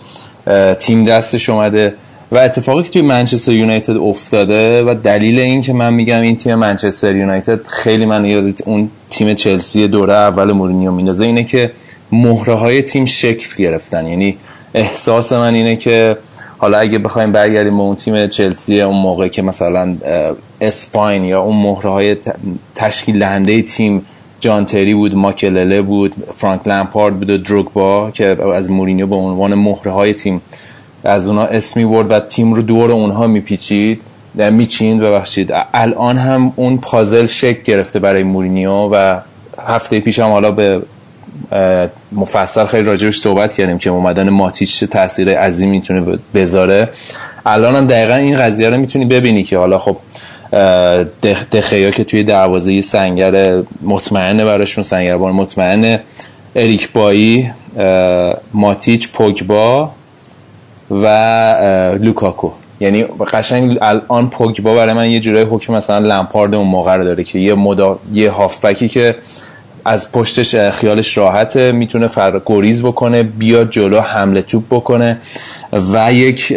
تیم 0.79 1.03
دستش 1.03 1.51
اومده. 1.51 1.95
و 2.33 2.39
اتفاقی 2.39 2.83
که 2.83 2.91
توی 2.91 3.03
منچستر 3.03 3.53
یونایتد 3.53 3.97
افتاده 3.97 4.83
و 4.83 4.95
دلیل 4.95 5.39
این 5.39 5.61
که 5.61 5.73
من 5.73 5.95
میگم 5.95 6.21
این 6.21 6.37
تیم 6.37 6.55
منچستر 6.55 7.17
یونایتد 7.17 7.67
خیلی 7.67 8.07
من 8.07 8.25
یاد 8.25 8.63
اون 8.65 8.91
تیم 9.11 9.35
چلسی 9.35 9.89
دوره 9.89 10.13
اول 10.13 10.53
مورینیو 10.53 10.93
میندازه 10.93 11.25
اینه 11.25 11.45
که 11.45 11.71
مهره 12.13 12.55
های 12.55 12.83
تیم 12.83 13.05
شکل 13.05 13.63
گرفتن. 13.63 14.07
یعنی 14.07 14.37
احساس 14.75 15.33
من 15.33 15.55
اینه 15.55 15.77
که 15.77 16.17
حالا 16.59 16.79
اگه 16.79 16.99
بخوایم 16.99 17.33
برگردیم 17.33 17.77
به 17.77 17.83
اون 17.83 17.97
تیم 17.97 18.27
چلسی 18.27 18.81
اون 18.83 18.97
موقع 18.97 19.29
که 19.29 19.43
مثلا 19.43 19.97
اسپاین 20.61 21.25
یا 21.25 21.43
اون 21.43 21.57
مهره 21.57 21.91
های 21.91 22.17
تشکیل 22.75 23.19
دهنده 23.19 23.63
تیم 23.63 24.07
جان 24.41 24.65
تری 24.65 24.95
بود 24.95 25.15
ماکلله 25.15 25.83
بود 25.83 26.15
فرانک 26.37 26.61
لمپارد 26.67 27.17
بود 27.19 27.31
و 27.31 27.39
دروگبا 27.39 28.11
که 28.11 28.37
از 28.55 28.71
مورینیو 28.71 29.07
به 29.07 29.17
عنوان 29.17 29.55
مهره 29.55 29.93
های 29.93 30.13
تیم 30.13 30.43
از 31.05 31.29
اونا 31.29 31.45
اسمی 31.45 31.85
برد 31.85 32.11
و 32.11 32.21
تیم 32.21 32.55
رو 32.55 32.63
دور 32.63 32.93
اونها 32.93 33.27
میپیچید. 33.27 34.03
میچیند 34.51 35.01
ببخشید. 35.01 35.53
الان 35.75 36.17
هم 36.17 36.53
اون 36.57 36.79
پازل 36.79 37.27
شک 37.27 37.63
گرفته 37.63 37.99
برای 37.99 38.23
مورینیو 38.23 38.71
و 38.73 39.21
هفته 39.67 40.01
پیش 40.01 40.19
هم 40.19 40.31
حالا 40.31 40.51
به 40.51 40.83
مفصل 42.13 42.65
خیلی 42.65 42.87
راجبش 42.87 43.19
صحبت 43.19 43.55
کردیم 43.55 43.79
که 43.79 43.91
اومدن 43.91 44.29
ماتیچ 44.29 44.85
تاثیر 44.85 45.39
عظیم 45.39 45.71
می‌تونه 45.71 46.19
بذاره. 46.35 46.89
الان 47.47 47.77
هم 47.77 47.87
دقیقا 47.87 48.15
این 48.15 48.37
قضیه 48.37 48.71
رو 48.71 48.77
می‌تونی 48.77 49.05
ببینی 49.05 49.43
که 49.43 49.59
حالا 49.59 49.79
خب 49.79 49.97
دخیا 51.53 51.91
که 51.91 52.05
توی 52.05 52.23
دروازه 52.23 52.81
سنگر 52.81 53.63
مطمئنه 53.83 54.45
براشون 54.45 54.85
سنگربان 54.85 55.33
مطمئنه. 55.33 56.01
اریک 56.57 56.93
بایی 56.93 57.51
ماتیچ 58.55 59.13
پوگبا 59.13 59.91
و 60.91 61.07
لوکاکو. 62.01 62.51
یعنی 62.81 63.03
قشنگ 63.33 63.79
الان 63.83 64.31
پوگبا 64.31 64.75
برای 64.75 64.95
من 64.95 65.11
یه 65.11 65.21
جورای 65.21 65.43
حکم 65.43 65.75
مثلا 65.75 65.99
لمپارد 65.99 66.55
اون 66.55 66.67
موقع 66.67 66.97
رو 66.97 67.05
داره 67.05 67.25
که 67.25 67.39
یه 67.39 67.55
مدا... 67.55 67.99
یه 68.13 68.31
هافبکی 68.31 68.89
که 68.89 69.15
از 69.85 70.13
پشتش 70.13 70.57
خیالش 70.57 71.19
راحته 71.19 71.73
می‌تونه 71.73 72.07
فر 72.07 72.41
گریز 72.47 72.83
بکنه 72.83 73.23
بیاد 73.23 73.71
جلو 73.71 74.01
حمله 74.01 74.43
توپ 74.43 74.63
بکنه 74.71 75.19
و 75.73 76.13
یک 76.13 76.53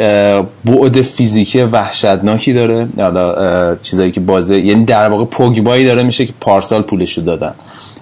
بعد 0.65 1.01
فیزیکی 1.01 1.61
وحشتناکی 1.61 2.53
داره. 2.53 2.87
حالا 2.97 3.75
چیزایی 3.75 4.11
که 4.11 4.19
بازه 4.19 4.59
یعنی 4.59 4.85
در 4.85 5.09
واقع 5.09 5.25
پوگبایی 5.25 5.85
داره 5.85 6.03
میشه 6.03 6.25
که 6.25 6.33
پارسال 6.41 6.81
پولشو 6.81 7.21
دادن. 7.21 7.53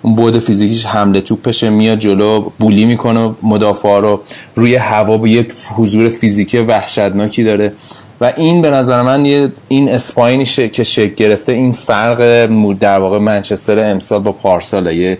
اون 0.01 0.15
بعد 0.15 0.39
فیزیکیش 0.39 0.85
حمله 0.85 1.21
توپشه 1.21 1.69
میاد 1.69 1.99
جلو 1.99 2.49
بولی 2.59 2.85
می‌کنه 2.85 3.35
مدافع 3.43 3.99
رو 3.99 4.21
روی 4.55 4.75
هوا 4.75 5.17
به 5.17 5.29
یک 5.29 5.53
حضور 5.75 6.09
فیزیکی 6.09 6.57
وحشتناکی 6.57 7.43
داره. 7.43 7.73
و 8.21 8.33
این 8.37 8.61
به 8.61 8.71
نظر 8.71 9.01
من 9.01 9.25
یه 9.25 9.51
این 9.67 9.89
اسپاینی 9.89 10.45
که 10.45 10.83
شکل 10.83 11.15
گرفته 11.15 11.51
این 11.51 11.71
فرق 11.71 12.49
در 12.79 12.99
واقع 12.99 13.19
منچستر 13.19 13.91
امسال 13.91 14.19
با 14.19 14.31
پارسال 14.31 14.93
یه 14.93 15.17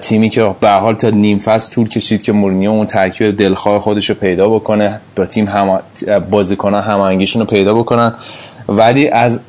تیمی 0.00 0.30
که 0.30 0.54
به 0.60 0.70
حال 0.70 0.94
تا 0.94 1.10
نیم 1.10 1.38
فصل 1.38 1.72
طول 1.74 1.88
کشید 1.88 2.22
که 2.22 2.32
مورینیو 2.32 2.70
اون 2.70 2.86
ترکیب 2.86 3.36
دلخواه 3.36 3.80
خودش 3.80 4.10
رو 4.10 4.16
پیدا 4.16 4.48
بکنه 4.48 5.00
با 5.16 5.26
تیم 5.26 5.48
هم 5.48 5.80
بازیکنان 6.30 6.82
هماهنگیشون 6.82 7.40
رو 7.40 7.46
پیدا 7.46 7.74
بکنن. 7.74 8.14
ولی 8.68 9.08
از 9.08 9.40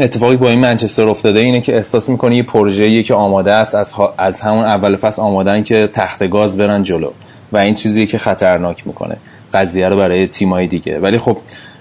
اتفاقی 0.00 0.36
با 0.36 0.48
این 0.48 0.58
منچستر 0.58 1.08
افتاده 1.08 1.40
اینه 1.40 1.60
که 1.60 1.76
احساس 1.76 2.08
می‌کنه 2.08 2.36
یه 2.36 2.42
پروژه‌ای 2.42 3.02
که 3.02 3.14
آماده 3.14 3.52
است 3.52 3.74
از, 3.74 3.94
از 4.18 4.40
همون 4.40 4.64
اول 4.64 4.96
فصل 4.96 5.22
آمادن 5.22 5.62
که 5.62 5.88
تخت 5.92 6.30
گاز 6.30 6.56
برن 6.56 6.82
جلو 6.82 7.10
و 7.52 7.56
این 7.56 7.74
چیزی 7.74 8.06
که 8.06 8.18
خطرناک 8.18 8.86
می‌کنه. 8.86 9.16
قضیه 9.54 9.88
رو 9.88 9.96
برای 9.96 10.26
تیمای 10.26 10.66
دیگه. 10.66 10.98
ولی 10.98 11.18
خب 11.18 11.36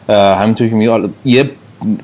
همینطور 0.09 0.67
که 0.67 0.75
میگه 0.75 1.09
یه 1.25 1.49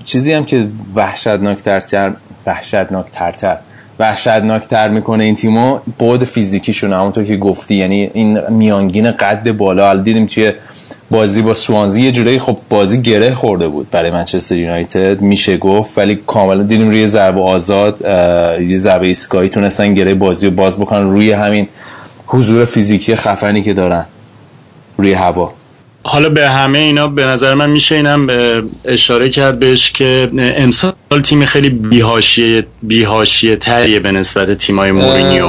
چیزی 0.04 0.34
هم 0.34 0.46
که 0.46 0.68
وحشتناک 0.96 1.58
تر 1.58 2.14
وحشتناک 2.46 3.06
ترتر 3.12 3.58
وحشتناک 4.00 4.68
تر 4.68 4.90
می‌کنه 4.90 5.24
این 5.24 5.36
تیمو 5.36 5.80
بود 6.00 6.24
فیزیکیشون 6.24 6.94
همونطور 6.94 7.24
که 7.24 7.38
گفتی 7.38 7.76
یعنی 7.76 8.10
این 8.14 8.50
میانگین 8.50 9.12
قد 9.12 9.52
بالا. 9.52 9.96
دیدیم 9.96 10.26
توی 10.26 10.52
بازی 11.14 11.42
با 11.42 11.54
سوانزی 11.54 12.04
یه 12.04 12.12
جورایی 12.12 12.40
خب 12.40 12.58
بازی 12.70 13.02
گره 13.02 13.34
خورده 13.34 13.68
بود 13.68 13.90
برای 13.92 14.12
منچستر 14.12 14.56
یونایتد. 14.56 15.22
میشه 15.22 15.58
گفت 15.58 15.98
ولی 15.98 16.20
کاملا 16.28 16.64
دیدیم 16.64 16.90
روی 16.90 17.08
ضربه 17.08 17.42
آزاد 17.42 18.02
یه 18.62 18.78
ضربه 18.78 19.08
ایستگاهی 19.08 19.50
تونستن 19.50 19.94
گره 19.94 20.14
بازی 20.14 20.46
رو 20.46 20.52
باز 20.52 20.78
بکنن 20.78 21.10
روی 21.10 21.32
همین 21.32 21.68
حضور 22.28 22.66
فیزیکی 22.66 23.16
خفنی 23.16 23.62
که 23.62 23.74
دارن 23.74 24.06
روی 24.98 25.14
هوا. 25.14 25.54
حالا 26.04 26.30
به 26.30 26.50
همه 26.50 26.80
اینا 26.80 27.08
به 27.08 27.26
نظر 27.26 27.54
من 27.54 27.70
میشه 27.70 27.96
اینم 27.96 28.28
اشاره 28.86 29.30
کرد 29.30 29.60
بهش 29.60 29.92
که 29.92 30.30
امسال 30.38 30.94
تیم 31.24 31.46
خیلی 31.46 31.70
بیهاشیه 31.70 32.66
بیهاشیه 32.84 33.56
تریه 33.56 34.00
به 34.00 34.12
نسبت 34.12 34.58
تیمای 34.58 34.92
مورینیو. 34.92 35.48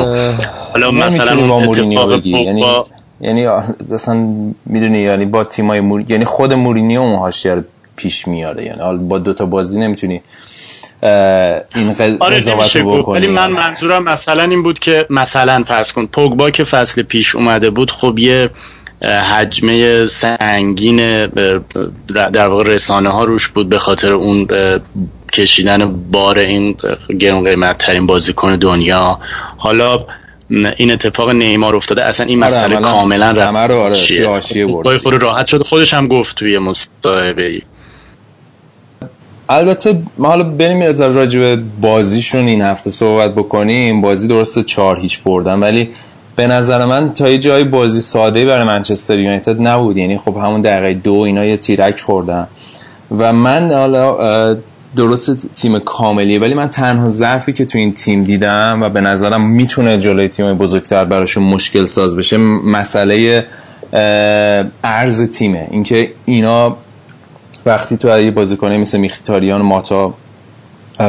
حالا 0.72 0.90
مثلا 0.90 1.46
با 1.46 1.58
مورینیو 1.58 2.06
بگی. 2.06 2.30
یعنی 2.30 2.64
یعنی 3.20 3.46
اصلا 3.92 4.14
می‌دونی 4.66 4.98
یعنی 4.98 5.24
با 5.24 5.44
تیمای 5.44 5.80
مور... 5.80 6.10
یعنی 6.10 6.24
خود 6.24 6.52
مورینیو 6.52 7.00
اون 7.00 7.18
حاشیه 7.18 7.54
رو 7.54 7.62
پیش 7.96 8.28
میاره. 8.28 8.64
یعنی 8.64 8.98
با 8.98 9.18
دو 9.18 9.32
تا 9.32 9.46
بازی 9.46 9.78
نمی‌تونی 9.78 10.22
این 11.74 11.92
قضاوت 11.92 12.22
آره 12.22 12.40
بکنی. 12.82 13.14
ولی 13.14 13.26
من 13.26 13.50
منظورم 13.50 14.04
مثلا 14.04 14.42
این 14.42 14.62
بود 14.62 14.78
که 14.78 15.06
مثلا 15.10 15.64
فرض 15.66 15.92
کن 15.92 16.06
پوگبا 16.06 16.50
که 16.50 16.64
فصل 16.64 17.02
پیش 17.02 17.36
اومده 17.36 17.70
بود 17.70 17.90
خب 17.90 18.18
یه 18.18 18.50
حجمه 19.02 20.06
سنگین 20.06 21.26
در 22.06 22.48
واقع 22.48 22.64
رسانه 22.64 23.08
ها 23.08 23.24
روش 23.24 23.48
بود 23.48 23.68
به 23.68 23.78
خاطر 23.78 24.12
اون 24.12 24.46
کشیدن 25.32 25.92
بار 26.10 26.38
این 26.38 26.76
گرون 27.18 27.44
قیمت 27.44 27.78
ترین 27.78 28.06
بازیکن 28.06 28.56
دنیا. 28.56 29.18
حالا 29.56 30.06
این 30.50 30.90
اتفاق 30.90 31.30
نیمار 31.30 31.76
افتاده. 31.76 32.04
اصلا 32.04 32.26
این 32.26 32.44
آره، 32.44 32.54
مسئله 32.54 32.76
کاملا 32.76 33.30
رفت 33.30 33.56
رو 33.56 33.80
آره 33.80 34.98
خود 34.98 35.22
راحت 35.22 35.46
شد. 35.46 35.62
خودش 35.62 35.94
هم 35.94 36.08
گفت 36.08 36.36
توی 36.36 36.58
مصاحبه 36.58 37.46
ای 37.46 37.62
البته 39.48 40.02
ما 40.18 40.28
حالا 40.28 40.42
بریم 40.42 40.82
از 40.82 41.00
راجع 41.00 41.56
بازیشون 41.80 42.46
این 42.46 42.62
هفته 42.62 42.90
صحبت 42.90 43.34
بکنیم. 43.34 44.00
بازی 44.00 44.28
درسته 44.28 44.62
چهار 44.62 45.00
هیچ 45.00 45.22
بردن 45.22 45.60
ولی 45.60 45.88
به 46.36 46.46
نظر 46.46 46.84
من 46.84 47.14
تا 47.14 47.28
یه 47.28 47.38
جای 47.38 47.64
بازی 47.64 48.00
ساده 48.00 48.44
برای 48.44 48.64
منچستر 48.64 49.18
یونایتد 49.18 49.60
نبود. 49.60 49.96
یعنی 49.96 50.18
خب 50.18 50.36
همون 50.36 50.60
دقیقه 50.60 50.94
دو 50.94 51.14
اینا 51.14 51.44
یه 51.44 51.56
تیرک 51.56 52.00
خوردن. 52.00 52.46
و 53.18 53.32
من 53.32 53.70
حالا 53.72 54.56
درست 54.96 55.54
تیم 55.54 55.78
کاملیه 55.78 56.38
ولی 56.38 56.54
من 56.54 56.68
تنها 56.68 57.08
ظرفی 57.08 57.52
که 57.52 57.64
تو 57.64 57.78
این 57.78 57.92
تیم 57.92 58.24
دیدم 58.24 58.78
و 58.82 58.88
به 58.88 59.00
نظرم 59.00 59.50
می‌تونه 59.50 59.98
جلوی 59.98 60.28
تیم 60.28 60.54
بزرگتر 60.54 61.04
براشون 61.04 61.42
مشکل 61.42 61.84
ساز 61.84 62.16
بشه 62.16 62.36
مسئله 62.36 63.46
ارز 64.84 65.22
تیمه. 65.22 65.68
اینکه 65.70 66.10
اینا 66.24 66.76
وقتی 67.66 67.96
تو 67.96 68.20
یه 68.20 68.30
بازیکنه 68.30 68.78
مثل 68.78 68.98
میخیتاریان 68.98 69.60
و 69.60 69.64
ماتا 69.64 70.14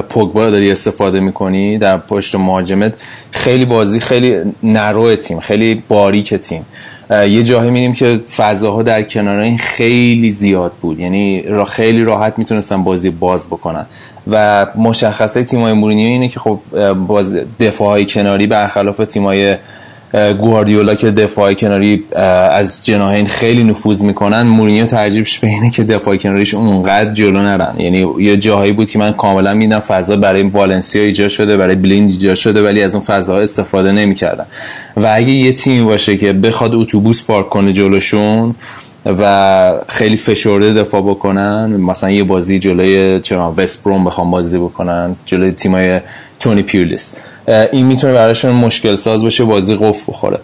پوگبا 0.10 0.50
داری 0.50 0.72
استفاده 0.72 1.20
می‌کنی 1.20 1.77
در 1.77 1.98
پشت 1.98 2.36
مهاجمت 2.36 2.94
خیلی 3.32 3.65
بازی 3.65 4.00
خیلی 4.00 4.54
نرو 4.63 5.15
تیم 5.15 5.39
خیلی 5.39 5.84
باریک 5.88 6.34
تیم. 6.34 6.65
یه 7.10 7.44
جاهایی 7.44 7.72
میدیم 7.72 7.94
که 7.94 8.20
فضاها 8.36 8.84
در 8.84 9.04
کنار 9.04 9.40
این 9.40 9.58
خیلی 9.58 10.32
زیاد 10.32 10.72
بود. 10.82 11.00
یعنی 11.00 11.42
را 11.42 11.66
خیلی 11.66 12.04
راحت 12.04 12.34
می‌تونستن 12.38 12.84
بازی 12.84 13.10
باز 13.10 13.48
بکنن. 13.48 13.86
و 14.32 14.68
مشخصه 14.76 15.44
تیمای 15.44 15.74
مورینیو 15.74 16.08
اینه 16.08 16.28
که 16.28 16.40
خب 16.40 16.60
باز 16.94 17.38
دفاعهای 17.60 18.06
کناری 18.06 18.48
برخلاف 18.48 18.98
تیمای 18.98 19.56
گواردیولا 20.14 20.96
که 20.96 21.12
دفاع 21.12 21.54
کناری 21.54 22.04
از 22.52 22.86
جناهین 22.86 23.26
خیلی 23.26 23.64
نفوذ 23.64 24.02
می‌کنن 24.02 24.42
مورینیو 24.42 24.86
ترجیبش 24.86 25.40
به 25.40 25.48
اینه 25.48 25.70
که 25.70 25.84
دفاع 25.84 26.16
کناریش 26.16 26.54
اونقدر 26.54 27.14
جلو 27.14 27.42
نرن. 27.42 27.74
یعنی 27.78 28.08
یه 28.20 28.38
جاهایی 28.38 28.72
بود 28.72 28.90
که 28.90 29.00
من 29.00 29.12
کاملا 29.12 29.54
میدم 29.54 29.80
فضا 29.80 30.16
برای 30.16 30.44
والنسیا 30.44 31.04
ایجاد 31.04 31.28
شده 31.28 31.58
برای 31.58 31.76
بلیند 31.76 32.10
ایجاد 32.10 32.36
شده 32.36 32.62
ولی 32.64 32.84
از 32.84 32.96
اون 32.96 33.04
فضاها 33.04 33.40
استفاده 33.40 33.92
نمی‌کردن. 33.92 34.46
و 34.98 35.12
اگه 35.16 35.30
یه 35.30 35.54
تیم 35.54 35.86
باشه 35.86 36.18
که 36.18 36.34
بخواد 36.34 36.74
اتوبوس 36.74 37.24
پارک 37.24 37.50
کنه 37.50 37.72
جلوشون 37.72 38.56
و 39.06 39.74
خیلی 39.88 40.18
فشرده 40.18 40.74
دفاع 40.74 41.02
بکنن 41.02 41.66
مثلا 41.66 42.12
یه 42.12 42.24
بازی 42.24 42.60
جلوی 42.60 43.20
چرا 43.20 43.54
وست 43.58 43.84
بروم 43.84 44.06
بخوام 44.06 44.32
بازی 44.32 44.58
بکنن 44.58 45.16
جلوی 45.26 45.52
تیمای 45.52 46.00
تونی 46.40 46.62
پیولیس. 46.62 47.14
این 47.48 47.86
می‌تونه 47.86 48.14
براشون 48.14 48.52
مشکل 48.52 48.96
ساز 48.96 49.24
باشه 49.24 49.44
بازی 49.44 49.75
قفل 49.75 50.04
بخوره. 50.08 50.40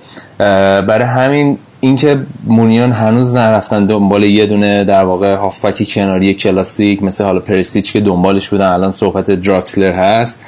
برای 0.81 1.05
همین 1.05 1.58
اینکه 1.79 2.20
مونیون 2.43 2.91
هنوز 2.91 3.34
نرفتن 3.34 3.86
دنبال 3.86 4.24
یه 4.24 4.46
دونه 4.46 4.84
در 4.84 5.03
واقع 5.03 5.36
هافبک 5.36 5.88
کناری 5.93 6.34
کلاسیک 6.34 7.03
مثل 7.03 7.24
حالا 7.24 7.39
پرسیچ 7.39 7.93
که 7.93 8.00
دنبالش 8.00 8.50
بودن 8.50 8.67
الان 8.67 8.91
صحبت 8.91 9.31
دراکسلر 9.31 9.91
هست 9.91 10.39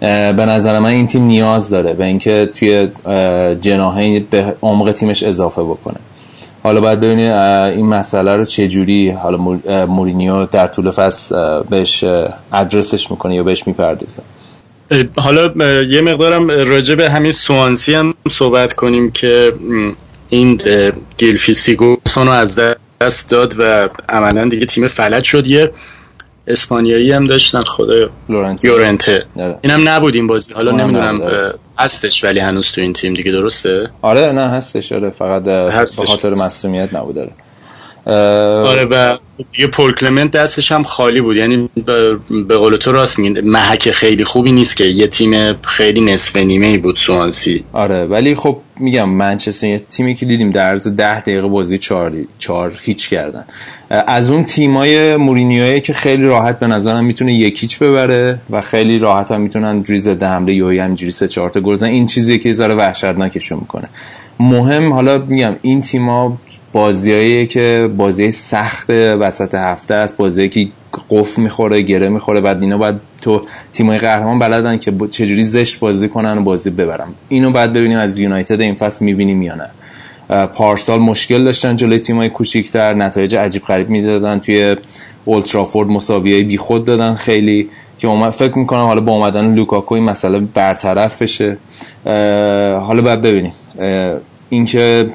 به 0.00 0.46
نظر 0.46 0.78
من 0.78 0.90
این 0.90 1.06
تیم 1.06 1.24
نیاز 1.24 1.70
داره 1.70 1.92
به 1.92 2.04
اینکه 2.04 2.50
توی 2.54 2.88
جناهه 3.60 4.20
به 4.20 4.54
عمق 4.62 4.92
تیمش 4.92 5.22
اضافه 5.22 5.62
بکنه. 5.62 5.96
حالا 6.62 6.80
باید 6.80 7.00
ببینید 7.00 7.32
این 7.32 7.86
مسئله 7.86 8.36
رو 8.36 8.44
چجوری 8.44 9.10
حالا 9.10 9.38
مورینیو 9.86 10.46
در 10.46 10.66
طول 10.66 10.90
فصل 10.90 11.62
بهش 11.70 12.04
ادرسش 12.52 13.10
می‌کنه 13.10 13.34
یا 13.34 13.42
بهش 13.42 13.66
می‌پردازه. 13.66 14.22
حالا 15.16 15.82
یه 15.82 16.00
مقدارم 16.00 16.50
راجع 16.50 16.94
به 16.94 17.10
همین 17.10 17.32
سوانسی 17.32 17.94
هم 17.94 18.14
صحبت 18.30 18.72
کنیم 18.72 19.10
که 19.10 19.52
این 20.28 20.60
گیلفی 21.18 21.52
سیگوسون 21.52 22.26
رو 22.26 22.32
از 22.32 22.60
دست 23.00 23.30
داد 23.30 23.54
و 23.58 23.88
عملا 24.08 24.48
دیگه 24.48 24.66
تیم 24.66 24.86
فلج 24.86 25.24
شد. 25.24 25.46
یه 25.46 25.70
اسپانیایی 26.46 27.12
هم 27.12 27.26
داشتن 27.26 27.62
خدا 27.62 28.10
یورنته. 28.62 29.24
آره. 29.36 29.58
اینم 29.62 29.88
نبود 29.88 30.14
این 30.14 30.26
بازی. 30.26 30.52
حالا 30.52 30.70
نمی‌دونم 30.70 31.20
هستش 31.78 32.24
ولی 32.24 32.40
هنوز 32.40 32.72
تو 32.72 32.80
این 32.80 32.92
تیم 32.92 33.14
دیگه 33.14 33.32
درسته؟ 33.32 33.90
آره 34.02 34.32
نه 34.32 34.48
هستش 34.48 34.92
آره. 34.92 35.10
فقط 35.10 35.42
به 35.42 36.04
خاطر 36.06 36.30
مصونیت 36.30 36.94
نبود 36.94 37.14
داره 37.14 37.30
آره 38.06 38.84
و 38.84 39.16
یه 39.58 39.66
پول 39.66 39.92
دستش 40.28 40.72
هم 40.72 40.82
خالی 40.82 41.20
بود. 41.20 41.36
یعنی 41.36 41.68
به 42.48 42.56
قول 42.56 42.76
تو 42.76 42.92
راست 42.92 43.18
میگین 43.18 43.50
محک 43.50 43.90
خیلی 43.90 44.24
خوبی 44.24 44.52
نیست 44.52 44.76
که 44.76 44.84
یه 44.84 45.06
تیم 45.06 45.52
خیلی 45.62 46.00
نصف 46.00 46.36
نیمه 46.36 46.66
ای 46.66 46.78
بود 46.78 46.96
سوانسی. 46.96 47.64
آره 47.72 48.04
ولی 48.04 48.34
خب 48.34 48.58
میگم 48.80 49.08
منچستر 49.08 49.68
یه 49.68 49.78
تیمی 49.78 50.14
که 50.14 50.26
دیدیم 50.26 50.50
در 50.50 50.68
عرض 50.68 50.88
ده 50.88 51.20
دقیقه 51.20 51.48
بازی 51.48 51.78
چهار, 51.78 52.12
چهار 52.38 52.80
هیچ 52.82 53.08
کردن. 53.08 53.44
از 53.90 54.30
اون 54.30 54.44
تیمای 54.44 55.16
مورینیویی 55.16 55.80
که 55.80 55.92
خیلی 55.92 56.22
راحت 56.22 56.58
به 56.58 56.66
نظرم 56.66 57.04
می‌تونه 57.04 57.34
یکیچ 57.34 57.78
ببره 57.78 58.38
و 58.50 58.60
خیلی 58.60 58.98
راحت 58.98 59.30
هم 59.30 59.40
می‌تونن 59.40 59.82
جوری 59.82 59.98
ضد 59.98 60.22
حمله 60.22 60.54
یوهی 60.54 60.78
همینجوری 60.78 61.12
سه 61.12 61.28
چهار 61.28 61.50
تا 61.50 61.60
گل 61.60 61.84
این 61.84 62.06
چیزی 62.06 62.38
که 62.38 62.52
ذره 62.52 62.74
وحشتناکشون 62.74 63.58
می‌کنه. 63.58 63.88
مهم 64.40 64.92
حالا 64.92 65.18
میگم 65.18 65.56
این 65.62 65.80
تیما 65.80 66.38
بازیایی 66.72 67.46
که 67.46 67.90
بازی 67.96 68.30
سخت 68.30 68.90
وسط 68.90 69.54
هفته 69.54 69.94
است 69.94 70.16
بازی 70.16 70.48
که 70.48 70.68
قفل 71.10 71.42
می‌خوره 71.42 71.80
گره 71.82 72.08
می‌خوره 72.08 72.40
بعد 72.40 72.62
اینا 72.62 72.78
باید 72.78 72.94
تو 73.22 73.42
تیمای 73.72 73.98
قهرمان 73.98 74.38
بلدن 74.38 74.78
که 74.78 74.92
چجوری 75.10 75.42
زشت 75.42 75.80
بازی 75.80 76.08
کنن 76.08 76.38
و 76.38 76.42
بازی 76.42 76.70
ببرن. 76.70 77.06
اینو 77.28 77.50
بعد 77.50 77.72
ببینیم 77.72 77.98
از 77.98 78.18
یونایتد 78.18 78.60
این 78.60 78.74
فصل 78.74 79.04
می‌بینیم 79.04 79.42
یا 79.42 79.54
نه. 79.54 79.68
پارسال 80.46 81.00
مشکل 81.00 81.44
داشتن 81.44 81.76
جلوی 81.76 81.98
تیمای 81.98 82.28
کوچیکتر 82.28 82.94
نتایج 82.94 83.36
عجیب 83.36 83.62
غریب 83.62 83.90
می‌دادن 83.90 84.38
توی 84.38 84.76
اولترافورد 85.24 85.88
مساویه 85.88 86.44
بیخود 86.44 86.84
دادن 86.84 87.14
خیلی 87.14 87.68
که 87.98 88.30
فکر 88.30 88.58
می‌کنم 88.58 88.80
حالا 88.80 89.00
با 89.00 89.12
اومدن 89.12 89.54
لوکاکو 89.54 89.94
این 89.94 90.04
مسئله 90.04 90.38
برطرف 90.38 91.22
بشه. 91.22 91.56
حالا 92.80 93.02
باید 93.02 93.22
ببینیم. 93.22 93.52
اینکه 94.50 95.10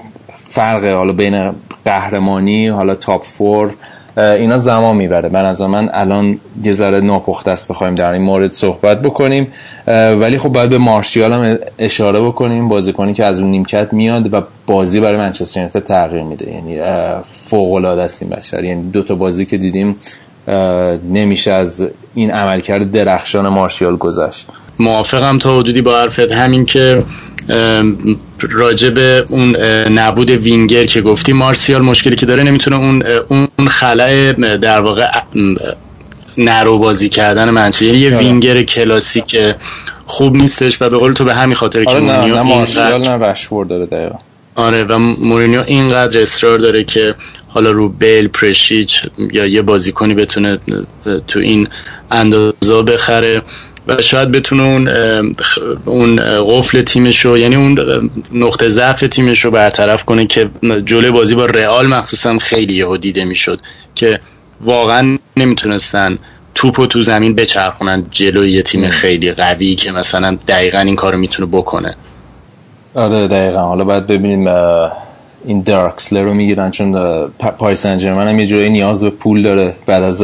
فرق 0.49 0.85
حالا 0.85 1.13
بین 1.13 1.51
قهرمانی 1.85 2.67
حالا 2.67 2.95
تاپ 2.95 3.25
فور 3.25 3.73
اینا 4.17 4.57
زمان 4.57 4.95
می‌بره. 4.95 5.29
من 5.29 5.45
از 5.45 5.61
من 5.61 5.89
الان 5.93 6.39
یه 6.63 6.71
ذره 6.71 6.99
ناپخته 6.99 7.51
است 7.51 7.67
بخوایم 7.67 7.95
در 7.95 8.11
این 8.11 8.21
مورد 8.21 8.51
صحبت 8.51 9.01
بکنیم. 9.01 9.47
ولی 9.87 10.37
خب 10.37 10.49
باید 10.49 10.69
به 10.69 10.77
مارشیال 10.77 11.33
هم 11.33 11.57
اشاره 11.79 12.21
بکنیم 12.21 12.67
بازیکنی 12.67 13.13
که 13.13 13.25
از 13.25 13.41
اون 13.41 13.51
نیمکت 13.51 13.93
میاد 13.93 14.33
و 14.33 14.41
بازی 14.67 14.99
برای 14.99 15.17
منچستر 15.17 15.59
یونایتد 15.59 15.83
تغییر 15.83 16.23
میده. 16.23 16.51
یعنی 16.51 16.79
فوق 17.23 17.73
العاده 17.73 18.01
است 18.01 18.23
این 18.23 18.31
بشر. 18.31 18.63
یعنی 18.63 18.91
دو 18.91 19.03
تا 19.03 19.15
بازی 19.15 19.45
که 19.45 19.57
دیدیم 19.57 19.95
نمیشه 21.13 21.51
از 21.51 21.87
این 22.15 22.31
عملکرد 22.31 22.91
درخشان 22.91 23.47
مارشیال 23.47 23.97
گذشت. 23.97 24.47
موافقم 24.79 25.37
تا 25.37 25.59
حدودی 25.59 25.81
با 25.81 25.99
حرفت. 25.99 26.31
همین 26.31 26.65
که 26.65 27.03
راجع 28.49 28.89
به 28.89 29.25
اون 29.29 29.55
نبود 29.91 30.29
وینگر 30.29 30.85
که 30.85 31.01
گفتی 31.01 31.33
مارسیال 31.33 31.81
مشکلی 31.81 32.15
که 32.15 32.25
داره 32.25 32.43
نمی‌تونه 32.43 32.75
اون 32.75 33.03
اون 33.27 33.67
خلای 33.67 34.33
در 34.57 34.81
واقع 34.81 35.07
narrow 36.37 36.77
بازی 36.77 37.09
کردن 37.09 37.49
منچه 37.49 37.85
یعنی 37.85 37.97
یه 37.97 38.15
آره. 38.15 38.17
وینگر 38.17 38.63
کلاسیک 38.63 39.35
خوب 40.05 40.35
نیستش 40.35 40.81
و 40.81 40.89
به 40.89 40.97
قول 40.97 41.13
تو 41.13 41.23
به 41.23 41.35
همین 41.35 41.55
خاطر 41.55 41.83
که 41.83 41.91
آره 41.91 41.99
مورینیو 41.99 42.35
نه 42.35 42.41
مارسیال 42.41 43.07
نه 43.07 43.25
رشفورد 43.25 43.69
داره 43.69 43.85
دقیقا 43.85 44.15
آره 44.55 44.83
و 44.83 44.97
مورینیو 44.99 45.63
اینقدر 45.67 46.21
اصرار 46.21 46.57
داره 46.57 46.83
که 46.83 47.15
حالا 47.47 47.71
رو 47.71 47.89
deal 47.89 48.27
پرشیچ 48.27 49.01
یا 49.33 49.45
یه 49.45 49.61
بازیکنی 49.61 50.13
بتونه 50.13 50.59
تو 51.27 51.39
این 51.39 51.67
اندازه 52.11 52.81
بخره 52.87 53.41
و 53.87 54.01
شاید 54.01 54.31
بتونه 54.31 54.63
اون 54.63 54.87
اون 55.85 56.19
قفل 56.39 56.81
تیمش 56.81 57.25
رو 57.25 57.37
یعنی 57.37 57.55
اون 57.55 58.09
نقطه 58.33 58.69
ضعف 58.69 58.99
تیمش 58.99 59.45
رو 59.45 59.51
برطرف 59.51 60.03
کنه 60.03 60.25
که 60.25 60.49
جلوی 60.85 61.11
بازی 61.11 61.35
با 61.35 61.45
رئال 61.45 61.87
مخصوصا 61.87 62.37
خیلی 62.37 62.73
یهو 62.73 62.97
دیده 62.97 63.25
می‌شد 63.25 63.59
که 63.95 64.19
واقعا 64.61 65.17
نمی‌تونستن 65.37 66.17
توپ 66.55 66.79
و 66.79 66.87
تو 66.87 67.01
زمین 67.01 67.35
بچرخونن 67.35 68.05
جلوی 68.11 68.51
یه 68.51 68.61
تیم 68.61 68.89
خیلی 68.89 69.31
قوی 69.31 69.75
که 69.75 69.91
مثلا 69.91 70.37
دقیقا 70.47 70.79
این 70.79 70.95
کارو 70.95 71.17
می‌تونه 71.17 71.49
بکنه. 71.51 71.95
آره 72.95 73.27
دقیقا. 73.27 73.59
حالا 73.59 73.83
باید 73.83 74.07
ببینیم 74.07 74.49
این 75.45 75.59
درکسلر 75.59 76.21
رو 76.21 76.33
می‌گیرن 76.33 76.71
چون 76.71 76.91
پاریس 77.57 77.81
سن 77.81 77.99
هم 77.99 78.39
یه 78.39 78.45
جوری 78.45 78.69
نیاز 78.69 79.03
به 79.03 79.09
پول 79.09 79.41
داره 79.41 79.75
بعد 79.85 80.03
از 80.03 80.23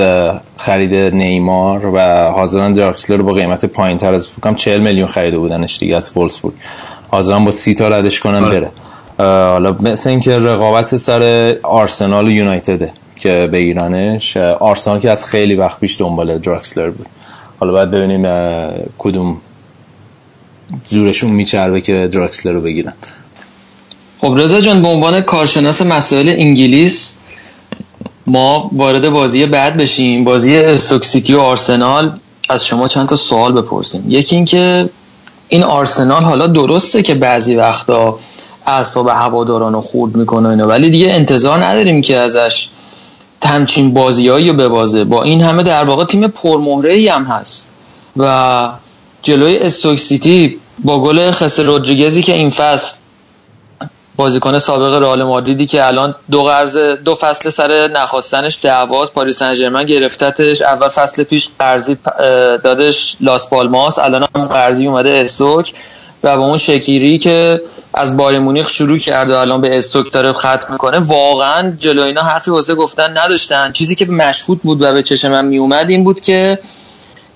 خرید 0.58 0.94
نیمار 1.16 1.86
و 1.94 2.00
حاضرن 2.32 2.74
درکسلر 2.74 3.18
رو 3.18 3.24
با 3.24 3.34
قیمت 3.34 3.66
پایین 3.66 3.98
تر 3.98 4.14
از 4.14 4.28
فکرم 4.28 4.56
40 4.56 4.82
میلیون 4.82 5.08
خریده 5.08 5.38
بودنش 5.38 5.78
دیگه 5.78 5.96
از 5.96 6.12
وولسبورگ 6.16 6.54
حاضرن 7.08 7.46
با 7.46 7.52
سی 7.52 7.76
تا 7.76 7.90
ردش 7.90 8.20
کنن 8.20 8.44
آره. 8.44 8.60
بره. 8.60 8.72
حالا 9.50 9.72
مثل 9.82 10.10
اینکه 10.10 10.40
رقابت 10.40 10.98
سر 10.98 11.56
آرسنال 11.64 12.28
و 12.28 12.32
یونایتده 12.32 12.92
که 13.16 13.50
بگیرنش 13.54 14.38
آرسنال 14.38 15.00
که 15.00 15.12
از 15.12 15.26
خیلی 15.26 15.56
وقت 15.56 15.80
پیش 15.80 16.02
دنبال 16.02 16.38
درکسلر 16.38 16.90
بود. 16.90 17.06
حالا 17.60 17.72
باید 17.72 17.92
ببینیم 17.92 18.28
کدوم 18.98 19.38
زورشون 20.86 21.32
میچربه 21.32 21.82
که 21.82 22.10
درکسلر 22.12 22.52
رو 22.52 22.62
بگیرن. 22.62 22.94
خب 24.24 24.34
رضا 24.38 24.62
جان 24.62 24.82
به 24.82 24.88
عنوان 24.88 25.22
کارشناس 25.22 25.82
مسائل 25.82 26.30
انگلیس 26.30 27.18
ما 28.28 28.70
وارد 28.74 29.10
بازی 29.10 29.46
بعد 29.46 29.78
بشیم. 29.78 30.24
بازی 30.24 30.58
استوکسیتی 30.58 31.34
و 31.34 31.40
آرسنال 31.40 32.12
از 32.50 32.66
شما 32.66 32.88
چند 32.88 33.10
تا 33.10 33.16
سوال 33.16 33.52
بپرسیم. 33.52 34.06
یکی 34.08 34.36
اینکه 34.36 34.90
این 35.50 35.64
آرسنال 35.64 36.24
حالا 36.24 36.48
درسته 36.48 37.04
که 37.04 37.16
بعضی 37.16 37.56
وقتا 37.56 38.20
اعصاب 38.68 39.08
هواداران 39.08 39.74
رو 39.74 39.82
خورد 39.82 40.16
می‌کنه 40.16 40.50
اینو 40.50 40.66
ولی 40.66 40.90
دیگه 40.90 41.14
انتظار 41.14 41.64
نداریم 41.66 42.02
که 42.02 42.18
ازش 42.18 42.70
تمچین 43.42 43.94
بازیایی 43.94 44.48
رو 44.48 44.54
ببازه. 44.54 45.04
با 45.04 45.24
این 45.24 45.42
همه 45.42 45.64
در 45.64 45.84
واقع 45.84 46.06
تیم 46.06 46.28
پرمهره 46.28 46.94
ای 46.94 47.08
هم 47.08 47.24
هست. 47.24 47.70
و 48.18 48.70
جلوی 49.24 49.58
استوکسیتی 49.58 50.58
با 50.84 51.04
گل 51.04 51.32
خسر 51.32 51.64
رودریگزی 51.64 52.24
که 52.24 52.34
این 52.34 52.50
فصل 52.50 52.96
بازیکن 54.16 54.58
سابق 54.58 55.02
رئال 55.02 55.24
مادریدی 55.24 55.66
که 55.66 55.88
الان 55.88 56.16
دو 56.32 56.44
قرض 56.44 56.78
دو 56.78 57.16
فصل 57.16 57.50
سر 57.50 57.88
نخواستنش 57.88 58.60
دعواز 58.62 59.14
پاریس 59.14 59.40
سن 59.40 59.84
گرفتتش. 59.84 60.62
اول 60.62 60.88
فصل 60.88 61.24
پیش 61.24 61.50
قرضی 61.60 61.98
دادش 62.64 63.18
لاس 63.22 63.50
پالماس. 63.50 64.00
الان 64.00 64.28
هم 64.36 64.46
قرضی 64.46 64.88
اومده 64.88 65.10
استوک. 65.12 65.74
و 66.24 66.38
با 66.38 66.46
اون 66.46 66.58
شکیری 66.58 67.18
که 67.18 67.62
از 67.94 68.18
بایر 68.18 68.40
مونیخ 68.40 68.70
شروع 68.70 68.98
کرده 68.98 69.36
و 69.36 69.38
الان 69.38 69.62
به 69.62 69.78
استوک 69.78 70.12
داره 70.12 70.34
ختم 70.34 70.68
می‌کنه 70.70 71.00
واقعا 71.00 71.74
جلو 71.80 72.04
اینا 72.04 72.22
حرفی 72.22 72.52
واسه 72.52 72.76
گفتن 72.76 73.18
نداشتن. 73.18 73.72
چیزی 73.72 73.96
که 73.96 74.06
مشهود 74.06 74.62
بود 74.62 74.82
و 74.82 74.94
به 74.94 75.04
چشم 75.04 75.32
من 75.32 75.46
میومد 75.46 75.90
این 75.90 76.04
بود 76.04 76.22
که 76.22 76.60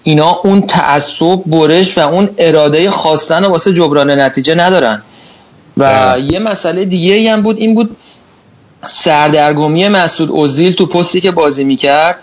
اینا 0.04 0.40
اون 0.44 0.62
تعصب 0.62 1.40
برش 1.46 1.98
و 1.98 2.02
اون 2.02 2.30
اراده 2.38 2.90
خواستن 2.90 3.46
واسه 3.46 3.74
جبران 3.74 4.12
نتیجه 4.20 4.56
ندارن. 4.56 5.02
و 5.78 6.16
یه 6.32 6.40
مسئله 6.40 6.86
دیگه 6.86 7.32
هم 7.32 7.42
بود 7.42 7.58
این 7.58 7.76
بود 7.76 7.96
سردرگمی 8.86 9.88
مسعود 9.88 10.32
اوزیل 10.32 10.74
تو 10.74 10.86
پستی 10.86 11.22
که 11.22 11.32
بازی 11.32 11.64
می‌کرد 11.64 12.16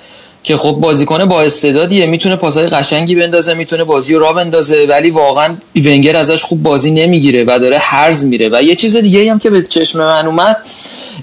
که 0.43 0.57
خب 0.57 0.71
بازیکن 0.71 1.25
با 1.25 1.43
استعدادیه 1.43 2.07
می‌تونه 2.07 2.37
پاسای 2.37 2.67
قشنگی 2.67 3.15
بندازه 3.15 3.55
می‌تونه 3.55 3.85
بازی 3.85 4.15
رو 4.15 4.21
را 4.21 4.33
بندازه 4.33 4.87
ولی 4.89 5.11
واقعا 5.11 5.57
ونگر 5.77 6.17
ازش 6.17 6.43
خوب 6.43 6.63
بازی 6.63 6.91
نمی‌گیره 6.91 7.45
و 7.45 7.59
داره 7.59 7.79
هرز 7.79 8.25
میره. 8.25 8.49
و 8.53 8.63
یه 8.63 8.77
چیز 8.77 8.97
دیگه 8.97 9.31
هم 9.31 9.39
که 9.39 9.51
به 9.51 9.63
چشم 9.63 9.99
من 9.99 10.27
اومد 10.27 10.57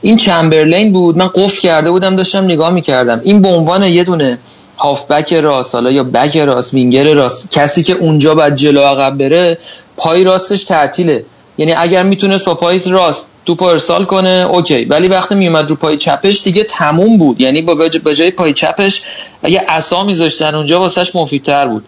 این 0.01 0.17
چمبرلین 0.17 0.93
بود 0.93 1.17
من 1.17 1.27
قفل 1.27 1.61
کرده 1.61 1.91
بودم 1.91 2.15
داشتم 2.15 2.43
نگاه 2.43 2.69
می‌کردم. 2.69 3.21
این 3.23 3.41
به 3.41 3.47
عنوان 3.47 3.83
یه 3.83 4.03
دونه 4.03 4.37
هافبک 4.77 5.33
راست 5.33 5.75
حالا 5.75 5.91
یا 5.91 6.03
بک 6.03 6.37
راست 6.37 6.73
وینگر 6.73 7.13
راست 7.13 7.51
کسی 7.51 7.83
که 7.83 7.93
اونجا 7.93 8.35
بعد 8.35 8.55
جلو 8.55 8.81
عقب 8.81 9.17
بره 9.17 9.57
پای 9.97 10.23
راستش 10.23 10.63
تعطیله. 10.63 11.25
یعنی 11.57 11.73
اگر 11.77 12.03
می‌تونست 12.03 12.45
با 12.45 12.55
پای 12.55 12.81
راست 12.89 13.31
توپ 13.45 13.63
ارسال 13.63 14.05
کنه 14.05 14.45
OK. 14.49 14.85
ولی 14.85 15.07
وقتی 15.07 15.35
میومد 15.35 15.69
رو 15.69 15.75
پای 15.75 15.97
چپش 15.97 16.43
دیگه 16.43 16.63
تموم 16.63 17.17
بود. 17.17 17.41
یعنی 17.41 17.61
با 17.61 18.13
جای 18.13 18.31
پای 18.31 18.53
چپش 18.53 19.03
اگه 19.43 19.63
عصا 19.67 20.03
میذاشتن 20.03 20.55
اونجا 20.55 20.79
واسش 20.79 21.15
مفیدتر 21.15 21.67
بود. 21.67 21.83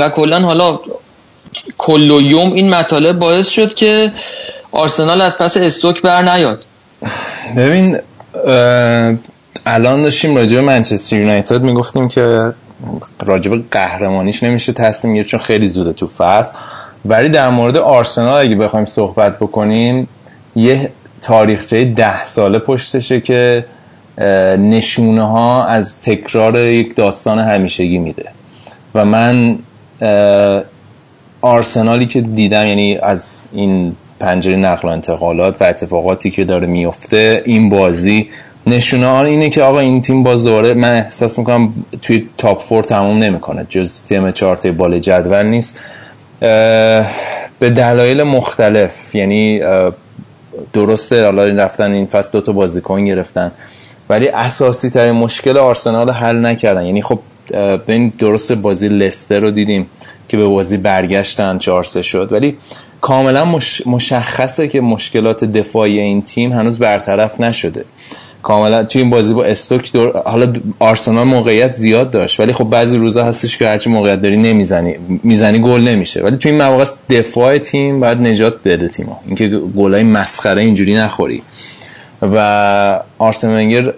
و 0.00 0.08
کلا 0.08 0.40
حالا 0.40 0.80
کل 1.78 2.10
و 2.10 2.20
یوم 2.20 2.52
این 2.52 2.70
مطالب 2.70 3.18
باعث 3.18 3.48
شد 3.48 3.74
که 3.74 4.12
آرسنال 4.72 5.20
از 5.20 5.38
پس 5.38 5.56
استوک 5.56 6.02
بر 6.02 6.22
نیاد. 6.22 6.64
ببین 7.56 7.98
الان 9.66 10.02
داشتیم 10.02 10.36
راجع 10.36 10.56
به 10.56 10.62
منچستر 10.62 11.16
یونایتد 11.16 11.62
می‌گفتیم 11.62 12.08
که 12.08 12.52
راجع 13.20 13.50
به 13.50 13.62
قهرمانیش 13.70 14.42
نمیشه 14.42 14.72
تصمیم 14.72 15.14
گرفت 15.14 15.28
چون 15.28 15.40
خیلی 15.40 15.66
زوده 15.66 15.92
تو 15.92 16.06
فصل. 16.18 16.52
ولی 17.04 17.28
در 17.28 17.50
مورد 17.50 17.76
آرسنال 17.76 18.34
اگه 18.34 18.56
بخوایم 18.56 18.86
صحبت 18.86 19.36
بکنیم 19.36 20.08
یه 20.56 20.90
تاریخچه 21.22 21.84
ده 21.84 22.24
ساله 22.24 22.58
پشتشه 22.58 23.20
که 23.20 23.64
نشونه 24.58 25.22
ها 25.22 25.64
از 25.64 26.00
تکرار 26.00 26.58
یک 26.58 26.96
داستان 26.96 27.38
همیشگی 27.38 27.98
میده. 27.98 28.24
و 28.94 29.04
من 29.04 29.58
آرسنالی 31.42 32.06
که 32.06 32.20
دیدم 32.20 32.66
یعنی 32.66 32.98
از 32.98 33.48
این 33.52 33.96
پنجره 34.20 34.56
نقل 34.56 34.88
و 34.88 34.90
انتقالات 34.90 35.62
و 35.62 35.64
اتفاقاتی 35.64 36.30
که 36.30 36.44
داره 36.44 36.66
میفته 36.66 37.42
این 37.46 37.68
بازی 37.68 38.28
نشونه 38.66 39.06
آن 39.06 39.26
اینه 39.26 39.48
که 39.48 39.62
آقا 39.62 39.78
این 39.78 40.00
تیم 40.00 40.22
باز 40.22 40.44
دوباره 40.44 40.74
من 40.74 40.96
احساس 40.96 41.38
می‌کنم 41.38 41.72
توی 42.02 42.28
تاپ 42.38 42.62
فور 42.62 42.84
تموم 42.84 43.18
نمی‌کنه. 43.18 43.66
جز 43.68 44.02
تیم 44.02 44.30
چارت 44.30 44.66
بال 44.66 44.98
جدول 44.98 45.46
نیست. 45.46 45.80
به 46.40 47.70
دلایل 47.70 48.22
مختلف 48.22 49.14
یعنی 49.14 49.62
درسته 50.72 51.24
حالا 51.24 51.44
رفتن 51.44 51.92
این 51.92 52.06
فصل 52.06 52.30
دو 52.32 52.40
تا 52.40 52.52
بازیکن 52.52 53.04
گرفتن 53.04 53.52
ولی 54.08 54.28
اساسی 54.28 54.90
ترین 54.90 55.12
مشکل 55.12 55.58
آرسنال 55.58 56.10
حل 56.10 56.46
نکردن. 56.46 56.84
یعنی 56.84 57.02
خب 57.02 57.18
این 57.86 58.12
درست 58.18 58.52
بازی 58.52 58.88
لستر 58.88 59.40
رو 59.40 59.50
دیدیم 59.50 59.86
که 60.28 60.36
به 60.36 60.46
بازی 60.46 60.76
برگشتن 60.76 61.58
4 61.58 61.82
شد 61.82 62.32
ولی 62.32 62.56
کاملا 63.00 63.58
مشخصه 63.86 64.68
که 64.68 64.80
مشکلات 64.80 65.44
دفاعی 65.44 66.00
این 66.00 66.22
تیم 66.22 66.52
هنوز 66.52 66.78
برطرف 66.78 67.40
نشده. 67.40 67.84
کاملا 68.42 68.84
توی 68.84 69.00
این 69.02 69.10
بازی 69.10 69.34
با 69.34 69.44
استوک 69.44 69.92
دور... 69.92 70.22
حالا 70.24 70.52
آرسنال 70.78 71.26
موقعیت 71.26 71.72
زیاد 71.72 72.10
داشت 72.10 72.40
ولی 72.40 72.52
خب 72.52 72.64
بعضی 72.64 72.98
روزا 72.98 73.24
هستش 73.24 73.58
که 73.58 73.68
هرچی 73.68 73.90
موقعیت 73.90 74.22
داری 74.22 74.36
نمی‌زنی 74.36 74.94
می‌زنی 75.22 75.58
گل 75.58 75.80
نمیشه. 75.80 76.22
ولی 76.22 76.36
توی 76.36 76.50
این 76.50 76.62
مواقع 76.62 76.84
دفاع 77.10 77.58
تیم 77.58 78.00
باید 78.00 78.18
نجات 78.18 78.54
بده 78.64 78.88
تیمو. 78.88 79.12
اینکه 79.26 79.48
گلای 79.48 80.02
مسخره 80.02 80.62
اینجوری 80.62 80.94
نخوری. 80.94 81.42
و 82.22 83.00
آرسن 83.18 83.92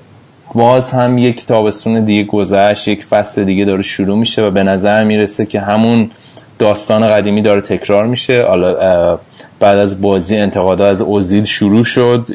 باز 0.55 0.91
هم 0.91 1.19
یک 1.19 1.47
تابستون 1.47 2.05
دیگه 2.05 2.25
گذشت 2.25 2.89
یک 2.89 3.05
فصل 3.05 3.45
دیگه 3.45 3.65
داره 3.65 3.83
شروع 3.83 4.19
میشه 4.19 4.43
و 4.43 4.51
به 4.51 4.63
نظر 4.63 5.05
می‌رسه 5.05 5.47
که 5.47 5.61
همون 5.61 6.11
داستان 6.59 7.09
قدیمی 7.09 7.43
داره 7.43 7.61
تکرار 7.61 8.07
میشه. 8.07 8.45
حالا 8.45 9.19
بعد 9.61 9.79
از 9.79 10.01
بازی 10.01 10.37
انتقادات 10.37 10.91
از 10.91 11.03
اوزیل 11.03 11.45
شروع 11.45 11.85
شد. 11.85 12.27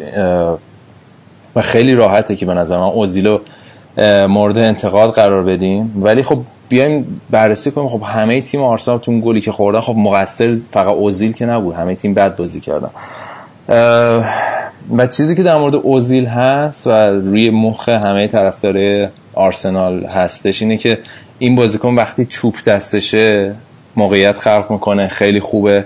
و 1.57 1.61
خیلی 1.61 1.93
راحته 1.93 2.35
که 2.35 2.45
به 2.45 2.53
نظر 2.53 2.77
من 2.77 2.83
اوزیلو 2.83 3.39
مورد 4.27 4.57
انتقاد 4.57 5.13
قرار 5.13 5.43
بدیم. 5.43 6.01
ولی 6.01 6.23
خب 6.23 6.39
بیایم 6.69 7.21
بررسی 7.29 7.71
کنیم. 7.71 7.89
خب 7.89 8.01
همه 8.05 8.41
تیم 8.41 8.61
آرسنال 8.61 8.97
تو 8.97 9.19
گلی 9.21 9.41
که 9.41 9.51
خوردن 9.51 9.81
خب 9.81 9.95
مقصر 9.97 10.55
فقط 10.71 10.87
اوزیل 10.87 11.31
که 11.31 11.45
نبود. 11.45 11.75
همه 11.75 11.95
تیم 11.95 12.13
بد 12.13 12.35
بازی 12.35 12.61
کردن. 12.61 12.89
و 14.97 15.07
چیزی 15.07 15.35
که 15.35 15.43
در 15.43 15.57
مورد 15.57 15.75
اوزیل 15.75 16.25
هست 16.25 16.87
و 16.87 16.91
روی 17.09 17.49
مخ 17.49 17.89
همه 17.89 18.27
طرفدار 18.27 19.07
آرسنال 19.33 20.05
هستش 20.05 20.61
اینه 20.61 20.77
که 20.77 20.99
این 21.39 21.55
بازیکن 21.55 21.95
وقتی 21.95 22.25
توپ 22.25 22.63
دستشه 22.63 23.55
موقعیت 23.95 24.39
خلق 24.39 24.65
می‌کنه 24.69 25.07
خیلی 25.07 25.39
خوبه. 25.39 25.85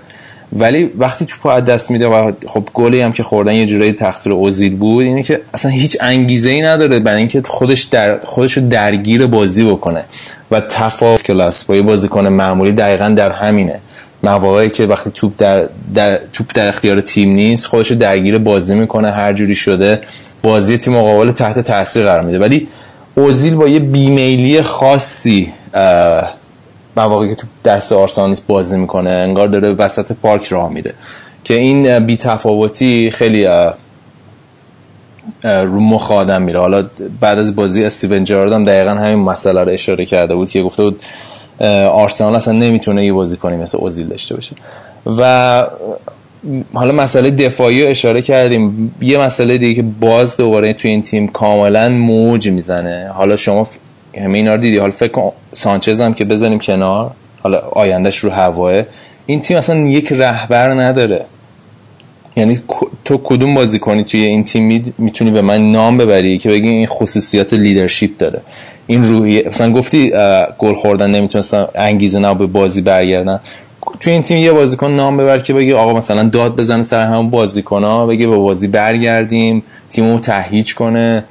ولی 0.53 0.91
وقتی 0.97 1.25
توپ 1.25 1.45
از 1.45 1.65
دست 1.65 1.91
میده 1.91 2.07
و 2.07 2.31
خب 2.47 2.63
گلی 2.73 3.01
هم 3.01 3.11
که 3.11 3.23
خوردن 3.23 3.53
یه 3.53 3.65
جورایی 3.65 3.91
تقصیر 3.91 4.33
اوزیل 4.33 4.75
بود 4.75 5.05
اینه 5.05 5.23
که 5.23 5.41
اصلا 5.53 5.71
هیچ 5.71 5.97
انگیزه 6.01 6.49
ای 6.49 6.61
نداره 6.61 6.99
برای 6.99 7.19
اینکه 7.19 7.41
خودش 7.45 7.81
در 7.81 8.19
خودش 8.19 8.57
رو 8.57 8.69
درگیر 8.69 9.27
بازی 9.27 9.65
بکنه 9.65 10.03
و 10.51 10.59
تفاوت 10.59 11.23
کلاس 11.23 11.63
با 11.63 11.75
یه 11.75 11.81
بازیکن 11.81 12.27
معمولی 12.27 12.71
دقیقا 12.71 13.09
در 13.09 13.31
همینه. 13.31 13.79
مواقعی 14.23 14.69
که 14.69 14.85
وقتی 14.85 15.11
توپ 15.13 15.33
در, 15.37 15.67
در 15.93 16.19
توپ 16.33 16.47
در 16.53 16.67
اختیار 16.67 17.01
تیم 17.01 17.29
نیست 17.29 17.65
خودش 17.65 17.91
رو 17.91 17.97
درگیر 17.97 18.37
بازی 18.37 18.75
می‌کنه 18.75 19.11
هر 19.11 19.33
جوری 19.33 19.55
شده 19.55 20.01
بازی 20.43 20.77
تیم 20.77 20.93
مقابل 20.93 21.31
تحت 21.31 21.59
تاثیر 21.59 22.03
قرار 22.03 22.21
میده. 22.21 22.39
ولی 22.39 22.67
اوزیل 23.15 23.55
با 23.55 23.67
یه 23.67 23.79
بیمیلی 23.79 24.61
خاصی 24.61 25.53
مواقعی 26.97 27.29
که 27.29 27.35
تو 27.35 27.47
دست 27.65 27.91
آرسانیس 27.91 28.41
بازی 28.41 28.77
می‌کنه 28.77 29.09
انگار 29.09 29.47
داره 29.47 29.71
وسط 29.71 30.11
پارک 30.11 30.45
راه 30.45 30.73
میده. 30.73 30.93
که 31.43 31.53
این 31.53 31.99
بی 31.99 32.17
تفاوتی 32.17 33.11
خیلی 33.11 33.45
رو 35.43 35.79
مخ 35.79 36.11
آدم 36.11 36.41
میره. 36.41 36.59
حالا 36.59 36.85
بعد 37.19 37.39
از 37.39 37.55
بازی 37.55 37.83
استیون 37.83 38.23
جرارد 38.23 38.51
هم 38.53 38.65
دقیقا 38.65 38.91
همین 38.91 39.19
مسئله 39.19 39.63
رو 39.63 39.71
اشاره 39.71 40.05
کرده 40.05 40.35
بود 40.35 40.49
که 40.49 40.61
گفته 40.61 40.83
بود 40.83 41.01
آرسنال 41.89 42.35
اصلا 42.35 42.53
نمی‌تونه 42.53 43.05
یه 43.05 43.13
بازی 43.13 43.37
کنی 43.37 43.57
مثل 43.57 43.77
اوزیل 43.77 44.07
داشته 44.07 44.35
باشه. 44.35 44.55
و 45.05 45.67
حالا 46.73 46.91
مسئله 46.91 47.31
دفاعی 47.31 47.83
رو 47.83 47.89
اشاره 47.89 48.21
کردیم. 48.21 48.95
یه 49.01 49.17
مسئله 49.17 49.57
دیگه 49.57 49.73
که 49.73 49.81
باز 49.99 50.37
دوباره 50.37 50.73
توی 50.73 50.91
این 50.91 51.01
تیم 51.01 51.27
کاملا 51.27 51.89
موج 51.89 52.49
می‌زنه. 52.49 53.11
حالا 53.13 53.35
شما 53.35 53.67
همه 54.17 54.37
اینا 54.37 54.55
رو 54.55 54.61
دیدی؟ 54.61 54.77
حالا 54.77 54.91
فکر 54.91 55.11
کن 55.11 55.31
سانچز 55.53 56.01
هم 56.01 56.13
که 56.13 56.25
بذاریم 56.25 56.59
کنار 56.59 57.11
حالا 57.43 57.57
آیندهش 57.57 58.17
رو 58.17 58.29
هواه. 58.29 58.81
این 59.25 59.39
تیم 59.39 59.57
اصلا 59.57 59.79
یک 59.79 60.11
رهبر 60.11 60.69
نداره. 60.69 61.25
یعنی 62.35 62.59
تو 63.05 63.17
کدوم 63.23 63.55
بازی 63.55 63.79
کنی 63.79 64.03
توی 64.03 64.19
این 64.21 64.43
تیم 64.43 64.93
می‌تونی 64.97 65.31
به 65.31 65.41
من 65.41 65.71
نام 65.71 65.97
ببری 65.97 66.37
که 66.37 66.49
بگی 66.49 66.69
این 66.69 66.87
خصوصیات 66.87 67.53
لیدرشپ 67.53 68.09
داره. 68.17 68.41
این 68.87 69.03
روحیه 69.03 69.45
مثلا 69.49 69.73
گفتی 69.73 70.11
گل 70.57 70.73
خوردن 70.73 71.11
نمی‌تونستن 71.11 71.67
انگیزه 71.75 72.19
نه 72.19 72.33
به 72.33 72.45
بازی 72.45 72.81
برگردن. 72.81 73.39
توی 73.99 74.13
این 74.13 74.21
تیم 74.21 74.37
یه 74.37 74.51
بازیکن 74.51 74.91
نام 74.91 75.17
ببر 75.17 75.39
که 75.39 75.53
بگی 75.53 75.73
آقا 75.73 75.93
مثلا 75.93 76.23
داد 76.23 76.55
بزنه 76.55 76.83
سر 76.83 77.05
همون 77.05 77.29
بازیکن 77.29 77.83
ها 77.83 78.05
بگی 78.05 78.25
به 78.25 78.37
بازی 78.37 78.67
برگردیم 78.67 79.63
تیمو 79.89 80.19
تهیج 80.19 80.75
کنه. 80.75 81.23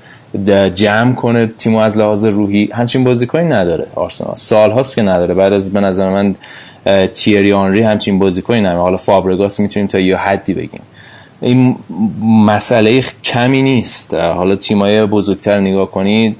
جمع 0.75 1.15
کنه 1.15 1.47
تیمو 1.47 1.79
از 1.79 1.99
لحاظ 1.99 2.25
روحی 2.25 2.71
همچین 2.73 3.05
بازیکنی 3.05 3.45
نداره 3.45 3.87
آرسنال. 3.95 4.35
سال 4.35 4.71
هاست 4.71 4.97
که 4.97 5.03
نداره. 5.03 5.35
بعد 5.35 5.53
از 5.53 5.73
به 5.73 5.81
نظر 5.81 6.09
من 6.09 6.35
تیری 7.07 7.53
آنری 7.53 7.83
همچین 7.83 8.19
بازیکنی 8.19 8.61
نداره. 8.61 8.79
حالا 8.79 8.97
فابرگاس 8.97 9.61
می‌تونیم 9.61 9.87
تا 9.87 9.99
یه 9.99 10.17
حدی 10.17 10.55
بگیم. 10.55 10.83
این 11.41 11.77
مسئله 12.23 13.03
کمی 13.25 13.63
نیست. 13.63 14.15
حالا 14.15 14.57
تیمای 14.57 15.07
بزرگتر 15.07 15.61
نگاه 15.61 15.91
کنید 15.91 16.37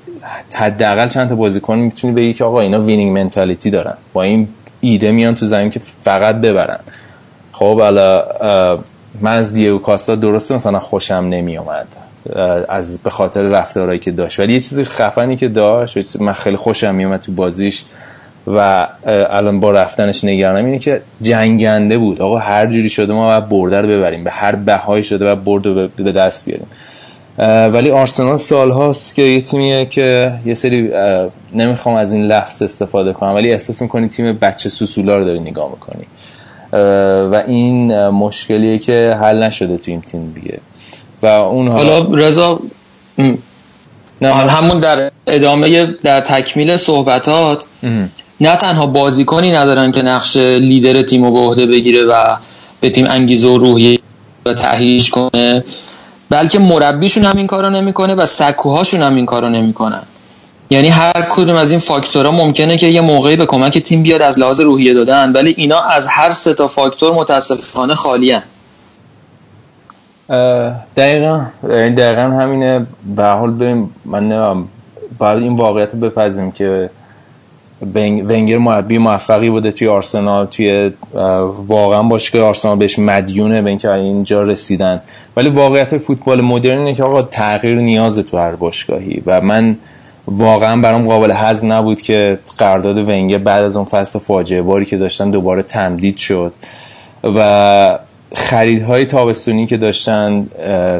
حداقل 0.55 1.09
چند 1.09 1.29
تا 1.29 1.35
بازیکن 1.35 1.79
می‌تونی 1.79 2.15
بگی 2.15 2.35
که 2.35 2.45
آقا 2.45 2.61
اینا 2.61 2.81
winning 2.81 3.19
mentality 3.19 3.71
دارن. 3.71 3.95
با 4.13 4.23
این 4.23 4.49
ایده 4.81 5.13
میان 5.13 5.35
تو 5.35 5.47
زمین 5.47 5.71
که 5.71 5.81
فقط 6.03 6.37
ببرن. 6.37 6.79
خب 7.53 7.81
حالا 7.81 8.25
من 9.21 9.33
از 9.33 9.53
دیگو 9.53 9.79
کاستا 9.79 10.15
درسته 10.15 10.55
مثلا 10.55 10.79
خوشم 10.79 11.15
نمی 11.15 11.57
اومد 11.57 11.87
از 12.69 12.99
به 12.99 13.11
خاطر 13.11 13.43
رفتارهایی 13.43 13.99
که 13.99 14.11
داشت. 14.11 14.41
ولی 14.41 14.53
یه 14.53 14.61
چیزی 14.61 14.85
خفنی 14.85 15.37
که 15.37 15.49
داشت 15.49 16.21
من 16.21 16.33
خیلی 16.33 16.57
خوشم 16.57 16.95
میومد 16.95 17.21
تو 17.21 17.33
بازیش 17.33 17.85
و 18.47 18.89
الان 19.07 19.61
با 19.61 19.71
رفتنش 19.71 20.25
نگرانم 20.25 20.65
اینه 20.65 20.79
که 20.79 21.03
جنگنده 21.23 21.99
بود. 21.99 22.23
آقا 22.23 22.39
هر 22.39 22.67
جوری 22.67 22.89
شده 22.89 23.13
ما 23.13 23.27
باید 23.27 23.49
برده 23.49 23.81
رو 23.81 23.89
ببریم. 23.89 24.25
به 24.25 24.31
هر 24.31 24.55
بهایی 24.55 25.05
شده 25.05 25.31
و 25.31 25.37
برد 25.37 25.67
رو 25.67 25.89
به 25.97 26.13
دست 26.13 26.45
بیاریم. 26.45 26.67
ولی 27.75 27.91
آرسنال 27.91 28.37
سال 28.37 28.71
هاست 28.71 29.15
که 29.15 29.23
یه 29.23 29.41
تیمیه 29.41 29.87
که 29.87 30.33
یه 30.47 30.55
سری 30.55 30.91
نمی‌خوام 31.55 31.95
از 31.95 32.13
این 32.13 32.25
لفظ 32.25 32.63
استفاده 32.63 33.13
کنم 33.13 33.35
ولی 33.35 33.51
احساس 33.51 33.83
می‌کنی 33.83 34.09
تیم 34.09 34.33
بچه 34.33 34.69
سوسولا 34.69 35.19
رو 35.19 35.25
داری 35.25 35.41
نگاه 35.41 35.71
می‌کنی. 35.71 36.05
و 37.33 37.43
این 37.47 38.09
مشکلیه 38.09 38.79
که 38.79 39.17
حل 39.21 39.43
نشده 39.43 39.77
تو 39.77 39.91
این 39.91 40.01
تیم 40.01 40.33
دیگه. 40.35 40.59
و 41.23 41.27
اون 41.27 41.73
حالا 41.73 42.07
رضا 42.13 42.61
همون 44.23 44.81
در 44.81 45.11
ادامه 45.27 45.87
در 46.03 46.21
تکمیل 46.21 46.77
صحبتات 46.77 47.65
نه 48.41 48.57
تنها 48.57 48.87
بازیکنی 48.87 49.53
ندارن 49.53 49.93
که 49.93 50.03
نقش 50.03 50.37
لیدر 50.37 51.03
تیم 51.03 51.25
رو 51.25 51.33
به 51.33 51.39
عهده 51.39 51.67
بگیره 51.67 52.05
و 52.05 52.37
به 52.81 52.91
تیم 52.91 53.07
انگیزه 53.07 53.49
و 53.49 53.59
روحیه 53.59 53.99
و 54.47 54.55
تهییج 54.55 55.11
کنه 55.11 55.65
بلکه 56.31 56.59
مربیشون 56.59 57.25
هم 57.25 57.37
این 57.37 57.47
کارو 57.47 57.71
نمی‌کنه 57.71 58.15
و 58.15 58.27
سکوهاشون 58.27 59.03
هم 59.03 59.15
این 59.15 59.27
کارو 59.27 59.49
نمی‌کنن. 59.49 60.03
یعنی 60.71 60.89
هر 60.89 61.27
کدوم 61.31 61.57
از 61.57 61.71
این 61.71 61.81
فاکتورها 61.81 62.33
ممکنه 62.33 62.77
که 62.77 62.87
یه 62.87 63.01
موقعی 63.01 63.37
به 63.37 63.47
کمک 63.47 63.79
تیم 63.79 64.03
بیاد 64.03 64.23
از 64.23 64.39
لحاظ 64.39 64.61
روحیه 64.61 64.95
دادن 64.95 65.33
ولی 65.33 65.55
اینا 65.57 65.81
از 65.81 66.07
هر 66.07 66.31
سه 66.31 66.55
تا 66.55 66.69
فاکتور 66.69 67.13
متاسفانه 67.13 67.95
خالی 67.95 68.31
هن. 68.31 68.43
دقیقا. 70.97 71.47
دقیقا 71.69 72.23
همینه. 72.23 72.87
به 73.17 73.25
حال 73.25 73.51
بریم 73.51 73.91
من 74.05 74.29
نمیم 74.29 74.69
باید 75.19 75.43
این 75.43 75.57
واقعیت 75.57 75.95
رو 75.95 76.01
بپذیم 76.01 76.53
که 76.53 76.91
ونگر 77.95 78.59
مربی 78.59 78.99
موفقی 78.99 79.51
بوده 79.51 79.73
توی 79.73 79.89
آرسنال 79.89 80.47
توی 80.47 80.93
واقعا 81.67 82.03
باشگاه 82.03 82.43
آرسنال 82.43 82.79
بهش 82.79 82.99
مدیونه 82.99 83.63
به 83.63 83.71
اینکه 83.71 83.93
اینجا 83.93 84.43
رسیدن. 84.43 85.01
ولی 85.37 85.49
واقعیت 85.49 85.99
فوتبال 85.99 86.41
مدرن 86.41 86.79
اینه 86.79 86.95
که 86.95 87.03
آقا 87.03 87.23
تغییر 87.23 87.79
نیاز 87.79 88.19
تو 88.19 88.39
هر 88.39 88.55
باشگاهی. 88.55 89.23
و 89.27 89.41
من 89.41 89.77
واقعا 90.27 90.81
برام 90.81 91.07
قابل 91.07 91.33
هضم 91.35 91.73
نبود 91.73 92.03
که 92.03 92.39
قرارداد 92.59 92.99
ونگر 92.99 93.39
بعد 93.39 93.63
از 93.63 93.77
اون 93.77 93.85
فصل 93.85 94.19
فاجعه 94.19 94.63
باری 94.63 94.85
که 94.85 94.97
داشتن 94.97 95.31
دوباره 95.31 95.63
تمدید 95.63 96.17
شد. 96.17 96.53
و 97.25 97.99
خریدهای 98.35 99.05
تابستونی 99.05 99.67
که 99.67 99.77
داشتن 99.77 100.47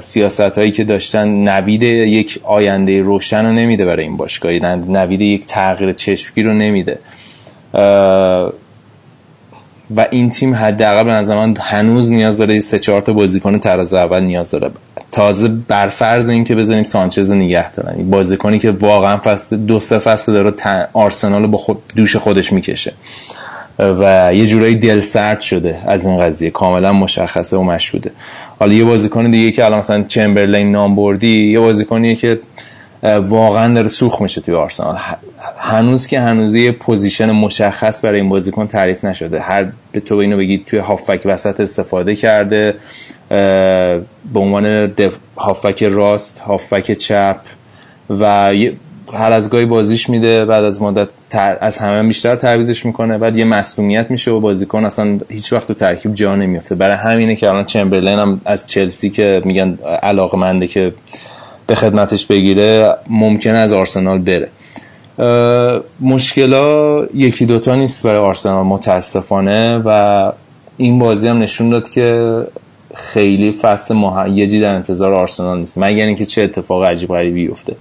سیاست 0.01 0.41
هایی 0.41 0.73
که 0.73 0.85
داشتن 0.85 1.49
نوید 1.49 1.83
یک 1.83 2.41
آینده 2.43 3.01
روشن 3.03 3.47
رو 3.47 3.53
نمیده 3.53 3.85
برای 3.85 4.05
این 4.05 4.17
باشگاه 4.17 4.53
نوید 4.53 5.21
یک 5.21 5.47
تغییر 5.47 5.93
چشمگیر 5.93 6.47
رو 6.47 6.55
نمیده. 6.55 6.99
و 9.97 10.07
این 10.11 10.31
تیم 10.31 10.55
حداقل 10.55 11.05
به 11.05 11.11
نظر 11.11 11.37
من 11.37 11.57
هنوز 11.61 12.13
نیاز 12.13 12.39
داره 12.39 12.59
سه 12.59 12.79
چهار 12.79 13.03
تا 13.03 13.13
بازیکن 13.13 13.59
تراز 13.59 13.95
اول 13.95 14.23
نیاز 14.23 14.51
داره. 14.51 14.71
تازه 15.13 15.49
بر 15.49 15.87
فرض 15.87 16.29
اینکه 16.29 16.55
بزنیم 16.55 16.85
سانچز 16.85 17.31
رو 17.31 17.37
نگه 17.37 17.73
دارن. 17.73 18.11
بازیکنی 18.11 18.59
که 18.59 18.71
واقعا 18.71 19.19
فصل 19.25 19.57
دو 19.57 19.81
سه 19.81 19.99
فصل 19.99 20.33
داره 20.33 20.53
آرسنال 20.93 21.43
رو 21.43 21.49
با 21.49 21.59
خود 21.59 21.83
دوش 21.97 22.17
خودش 22.17 22.53
می‌کشه. 22.53 22.93
و 23.81 24.31
یه 24.35 24.47
جورایی 24.47 24.75
دل 24.75 25.01
سرد 25.01 25.41
شده 25.41 25.79
از 25.87 26.07
این 26.07 26.17
قضیه. 26.17 26.51
کاملا 26.51 26.93
مشخصه 26.93 27.57
و 27.57 27.63
مشهوده. 27.63 28.11
حالا 28.59 28.73
یه 28.73 28.85
بازیکن 28.85 29.31
دیگه 29.31 29.51
که 29.51 29.65
الان 29.65 29.79
مثلا 29.79 30.05
چمبرلین 30.09 30.73
نام 30.73 30.97
بردی 30.97 31.53
یه 31.53 31.61
بازیکنیه 31.61 32.15
که 32.15 32.41
واقعا 33.21 33.75
داره 33.75 33.89
سوخت 33.89 34.23
میشه 34.23 34.41
توی 34.41 34.55
آرسنال. 34.55 34.99
هنوز 35.59 36.07
که 36.07 36.21
هنوز 36.21 36.55
یه 36.55 36.73
position 36.73 37.31
مشخص 37.31 38.05
برای 38.05 38.21
این 38.21 38.29
بازیکن 38.29 38.67
تعریف 38.67 39.05
نشده. 39.05 39.41
هر 39.41 39.67
به 39.93 40.01
تو 40.01 40.15
اینو 40.15 40.37
بگید 40.37 40.67
توی 40.67 40.79
هافبک 40.79 41.21
وسط 41.25 41.61
استفاده 41.61 42.15
کرده 42.15 42.75
به 43.29 44.41
عنوان 44.41 44.93
هافک 45.37 45.83
راست 45.83 46.39
هافک 46.39 46.93
چپ 46.93 47.37
و 48.11 48.51
هر 49.13 49.33
از 49.33 49.51
گاهی 49.51 49.67
بازیش 49.67 50.11
میده 50.11 50.45
بعد 50.45 50.65
از 50.65 50.83
مدت 50.83 51.09
از 51.61 51.79
همه 51.79 52.03
بیشتر 52.03 52.37
تعویزش 52.37 52.87
می‌کنه 52.87 53.19
بعد 53.19 53.37
یه 53.37 53.45
مصونیت 53.45 54.11
میشه 54.11 54.31
و 54.31 54.41
بازیکن 54.41 54.85
اصلا 54.85 55.19
هیچ 55.29 55.53
وقت 55.53 55.69
تو 55.69 55.75
ترکیب 55.75 56.15
جا 56.15 56.37
نمیفته 56.37 56.75
برای 56.75 56.97
همینه 56.97 57.37
که 57.37 57.49
الان 57.49 57.65
چمبرلین 57.65 58.19
هم 58.19 58.41
از 58.45 58.67
چلسی 58.67 59.11
که 59.11 59.43
میگن 59.45 59.79
علاقمنده 60.03 60.67
که 60.67 60.93
به 61.67 61.75
خدمتش 61.75 62.27
بگیره 62.27 62.97
ممکنه 63.09 63.59
از 63.59 63.73
آرسنال 63.73 64.19
بره. 64.19 64.49
مشکلا 66.01 67.05
یکی 67.15 67.47
دوتا 67.47 67.75
نیست 67.75 68.07
برای 68.07 68.19
آرسنال 68.19 68.67
متاسفانه. 68.67 69.79
و 69.85 70.33
این 70.77 70.99
بازی 70.99 71.29
هم 71.29 71.39
نشون 71.39 71.71
داد 71.71 71.91
که 71.91 72.37
خیلی 72.95 73.53
فصل 73.53 73.95
مهیجی 73.95 74.61
در 74.61 74.75
انتظار 74.75 75.15
آرسنال 75.15 75.59
نیست. 75.59 75.79
مگر 75.79 76.07
اینکه 76.07 76.25
چه 76.25 76.43
اتفاق 76.43 76.85
عجیب 76.85 77.09
غریبی 77.09 77.47
بیفته. 77.47 77.77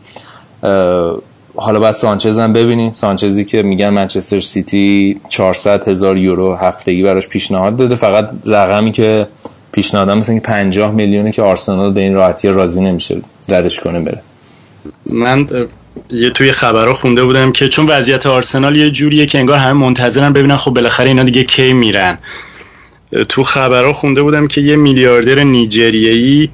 حالا 1.56 1.80
بعد 1.80 1.92
سانچز 1.92 2.40
هم 2.40 2.54
ببینیم. 2.54 2.92
سانچزی 2.94 3.46
که 3.46 3.62
میگن 3.62 3.90
منچستر 3.90 4.40
سیتی 4.40 5.20
400 5.30 5.88
هزار 5.88 6.18
یورو 6.18 6.56
هفتگی 6.56 7.04
براش 7.04 7.28
پیشنهاد 7.28 7.78
داده. 7.78 7.96
فقط 7.96 8.30
رقمی 8.46 8.92
که 8.92 9.28
پیشنهاد 9.72 10.10
مثل 10.10 10.32
اینکه 10.32 10.48
50 10.48 10.92
میلیونه 10.92 11.32
که 11.32 11.42
آرسنال 11.42 11.94
به 11.94 12.02
این 12.02 12.14
راحتی 12.14 12.48
راضی 12.48 12.82
نمیشه 12.82 13.22
ردش 13.50 13.80
کنه 13.80 14.00
بره. 14.00 14.22
من 15.06 15.48
یه 16.10 16.30
توی 16.30 16.52
خبرها 16.52 16.94
خونده 16.94 17.24
بودم 17.24 17.52
که 17.52 17.70
چون 17.70 17.88
وضعیت 17.88 18.26
آرسنال 18.26 18.76
یه 18.76 18.92
جوریه 18.92 19.26
که 19.26 19.40
انگار 19.40 19.58
همه 19.58 19.74
منتظرن 19.74 20.34
ببینن 20.34 20.56
خب 20.56 20.74
بالاخره 20.74 21.08
اینا 21.08 21.24
دیگه 21.24 21.44
کی 21.44 21.74
میرن. 21.74 22.18
تو 23.30 23.44
خبرها 23.44 23.94
خونده 23.94 24.22
بودم 24.22 24.48
که 24.48 24.62
یه 24.62 24.76
میلیاردر 24.76 25.44
نیجریه‌ای 25.44 26.50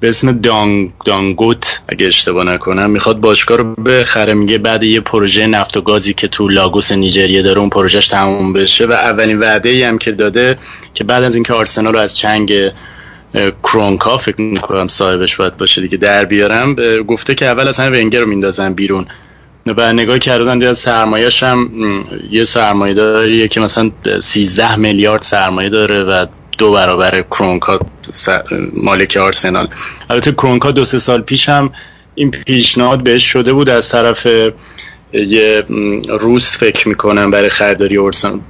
به 0.00 0.08
اسم 0.08 0.32
دانگ 0.32 0.92
دانگوت 1.04 1.80
اگه 1.88 2.06
اشتباه 2.06 2.44
نکنم 2.44 2.90
می‌خواد 2.90 3.20
باشگاه 3.20 3.58
رو 3.58 3.74
بخره. 3.74 4.34
میگه 4.34 4.58
بعد 4.58 4.82
یه 4.82 5.00
پروژه 5.00 5.46
نفت 5.46 5.76
و 5.76 5.80
گازی 5.80 6.14
که 6.14 6.28
تو 6.28 6.48
لاگوس 6.48 6.92
نیجریه 6.92 7.42
داره 7.42 7.60
اون 7.60 7.70
پروژهش 7.70 8.08
تموم 8.08 8.52
بشه. 8.52 8.86
و 8.86 8.92
اولین 8.92 9.38
وعده 9.38 9.68
ای 9.68 9.82
هم 9.82 9.98
که 9.98 10.12
داده 10.12 10.58
که 10.94 11.04
بعد 11.04 11.22
از 11.22 11.34
اینکه 11.34 11.52
آرسنال 11.52 11.92
رو 11.92 11.98
از 11.98 12.16
چنگ 12.16 12.52
کرونکا 13.62 14.18
فکر 14.18 14.40
می‌کنم 14.40 14.88
صاحبش 14.88 15.36
باید 15.36 15.56
باشه 15.56 15.80
دیگه 15.80 15.96
در 15.96 16.24
بیارم 16.24 16.74
گفته 17.02 17.34
که 17.34 17.46
اول 17.46 17.68
از 17.68 17.80
همه 17.80 18.00
ونگر 18.00 18.20
رو 18.20 18.28
میندازن 18.28 18.74
بیرون. 18.74 19.06
و 19.66 19.92
نگاه 19.92 20.18
کردن 20.18 20.66
از 20.66 20.78
سرمایه‌اش 20.78 21.42
هم 21.42 21.70
یه 22.30 22.44
سرمایه 22.44 22.94
داریه 22.94 23.48
که 23.48 23.60
مثلا 23.60 23.90
13 24.20 24.76
میلیارد 24.76 25.22
سرمایه 25.22 25.68
داره 25.68 26.04
و 26.04 26.26
دو 26.58 26.72
برابر 26.72 27.22
کرونکا 27.22 27.80
مالک 28.72 29.16
آرسنال. 29.16 29.68
البته 30.10 30.32
کرونکا 30.32 30.70
دو 30.70 30.84
سه 30.84 30.98
سال 30.98 31.20
پیش 31.20 31.48
هم 31.48 31.72
این 32.14 32.30
پیشنهاد 32.30 33.02
بهش 33.02 33.24
شده 33.24 33.52
بود 33.52 33.68
از 33.68 33.88
طرف 33.88 34.26
یه 35.12 35.64
روس 36.08 36.56
فکر 36.56 36.88
می‌کنم 36.88 37.30
برای 37.30 37.48
خریداری 37.48 37.98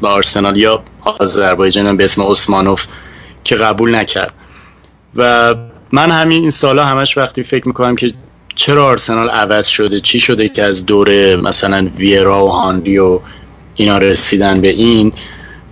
آرسنال 0.03 0.57
یا 0.57 0.83
آذربایجان 1.05 1.97
به 1.97 2.05
اسم 2.05 2.23
عثمانوف 2.23 2.87
که 3.45 3.57
قبول 3.57 3.95
نکرد. 3.95 4.35
و 5.17 5.55
من 5.93 6.11
همین 6.11 6.41
این 6.41 6.51
سالا 6.51 6.85
همش 6.85 7.19
وقتی 7.19 7.43
فکر 7.43 7.69
می‌کنم 7.69 7.97
که 7.97 8.13
چرا 8.55 8.87
آرسنال 8.87 9.31
عوض 9.31 9.67
شده 9.67 10.01
چی 10.01 10.21
شده 10.21 10.49
که 10.49 10.63
از 10.63 10.87
دوره 10.87 11.37
مثلا 11.37 11.91
ویرا 11.97 12.45
و 12.45 12.49
هاندی 12.49 12.99
و 12.99 13.21
اینا 13.75 13.99
رسیدن 13.99 14.61
به 14.61 14.69
این 14.69 15.13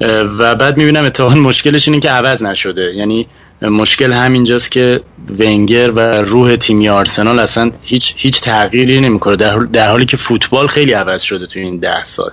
و 0.00 0.54
بعد 0.54 0.76
می‌بینم 0.76 1.04
اتفاقا 1.04 1.34
مشکلش 1.34 1.88
اینه 1.88 2.00
که 2.00 2.11
عوض 2.11 2.42
نشده. 2.42 2.94
یعنی 2.94 3.26
مشکل 3.62 4.12
همینجاست 4.12 4.70
که 4.70 5.00
ونگر 5.38 5.90
و 5.90 6.00
روح 6.00 6.56
تیمی 6.56 6.88
آرسنال 6.88 7.38
اصلا 7.38 7.70
هیچ 7.82 8.14
هیچ 8.16 8.40
تغییری 8.40 9.00
نمی‌کنه. 9.00 9.37
در, 9.37 9.56
در 9.56 9.90
حالی 9.90 10.04
که 10.04 10.16
فوتبال 10.16 10.66
خیلی 10.66 10.92
عوض 10.92 11.22
شده 11.22 11.46
تو 11.46 11.58
این 11.58 11.78
ده 11.78 12.04
سال. 12.04 12.30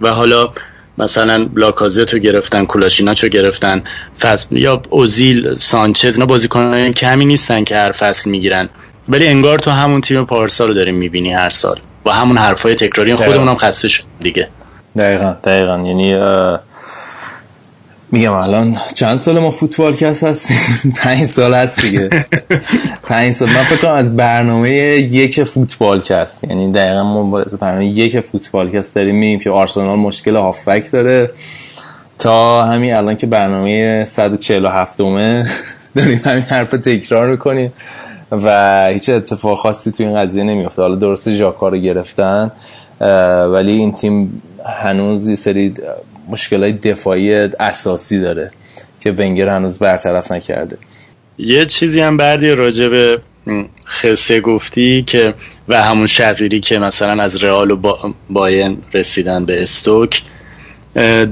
و 0.00 0.08
حالا 0.08 0.50
مثلا 0.98 1.48
لاکازت 1.54 2.14
رو 2.14 2.18
گرفتن 2.18 2.64
کولاشیناچو 2.64 3.28
گرفتن 3.28 3.82
فصل 4.20 4.56
یا 4.56 4.82
اوزیل 4.90 5.56
سانچز 5.58 6.14
اینا 6.14 6.26
بازیکنان 6.26 6.92
کمی 6.92 7.24
نیستن 7.24 7.64
که 7.64 7.76
هر 7.76 7.92
فصل 7.92 8.30
می‌گیرن. 8.30 8.68
ولی 9.08 9.26
انگار 9.26 9.58
تو 9.58 9.70
همون 9.70 10.00
تیم 10.00 10.24
پارسال 10.24 10.68
رو 10.68 10.74
داریم 10.74 10.94
می‌بینی 10.94 11.32
هر 11.32 11.50
سال. 11.50 11.80
و 12.06 12.10
همون 12.10 12.38
حرفای 12.38 12.74
تکراری 12.74 13.14
خودمون 13.14 13.48
هم 13.48 13.56
خسته 13.56 13.88
شد 13.88 14.04
دیگه. 14.20 14.48
دقیقا 14.98 15.36
دقیقا. 15.44 15.72
یعنی 15.86 16.14
میگم 18.12 18.32
الان 18.32 18.76
چند 18.94 19.16
سال 19.16 19.38
ما 19.38 19.50
فوتبال 19.50 19.92
کست 19.92 20.24
هستیم؟ 20.24 20.56
پنج 21.02 21.24
سال 21.24 21.54
هست 21.54 21.80
دیگه. 21.80 22.08
پنج 23.02 23.32
سال. 23.32 23.48
من 23.48 23.62
فکر 23.62 23.76
کنم 23.76 23.92
از 23.92 24.16
برنامه 24.16 24.70
یک 24.70 25.44
فوتبال 25.44 26.00
کست 26.00 26.44
یعنی 26.44 26.72
دقیقا 26.72 27.02
ما 27.02 27.40
از 27.40 27.58
برنامه 27.58 27.86
یک 27.86 28.20
فوتبال 28.20 28.70
کست 28.70 28.94
داریم 28.94 29.14
میگیم 29.14 29.40
که 29.40 29.50
آرسنال 29.50 29.98
مشکل 29.98 30.36
هافبک 30.36 30.92
داره. 30.92 31.30
تا 32.18 32.64
همین 32.64 32.96
الان 32.96 33.16
که 33.16 33.26
برنامه 33.26 34.04
147 34.04 35.00
اومه 35.00 35.46
داریم 35.96 36.20
همین 36.24 36.44
حرف 36.44 36.70
تکرار 36.70 37.30
می‌کنیم 37.30 37.72
و 38.32 38.86
هیچ 38.92 39.08
اتفاق 39.08 39.58
خاصی 39.58 39.92
تو 39.92 40.02
این 40.02 40.22
قضیه 40.22 40.44
نمیفته 40.44 40.82
حالا 40.82 40.94
درسته 40.94 41.34
ژاکا 41.34 41.68
رو 41.68 41.76
گرفتن 41.76 42.50
ولی 43.52 43.72
این 43.72 43.92
تیم 43.92 44.42
هنوز 44.82 45.28
یه 45.28 45.34
سری 45.34 45.74
مشکل 46.28 46.62
های 46.62 46.72
دفاعی 46.72 47.34
اساسی 47.34 48.20
داره 48.20 48.50
که 49.00 49.12
ونگر 49.12 49.48
هنوز 49.48 49.78
برطرف 49.78 50.32
نکرده. 50.32 50.78
یه 51.38 51.66
چیزی 51.66 52.00
هم 52.00 52.16
بعدی 52.16 52.50
راجع 52.50 52.88
به 52.88 53.20
خسه 53.86 54.40
گفتی 54.40 55.02
که 55.02 55.34
و 55.68 55.82
همون 55.82 56.06
شقیری 56.06 56.60
که 56.60 56.78
مثلا 56.78 57.22
از 57.22 57.44
رئال 57.44 57.70
و 57.70 57.94
باین 58.30 58.78
رسیدن 58.94 59.46
به 59.46 59.62
استوک 59.62 60.22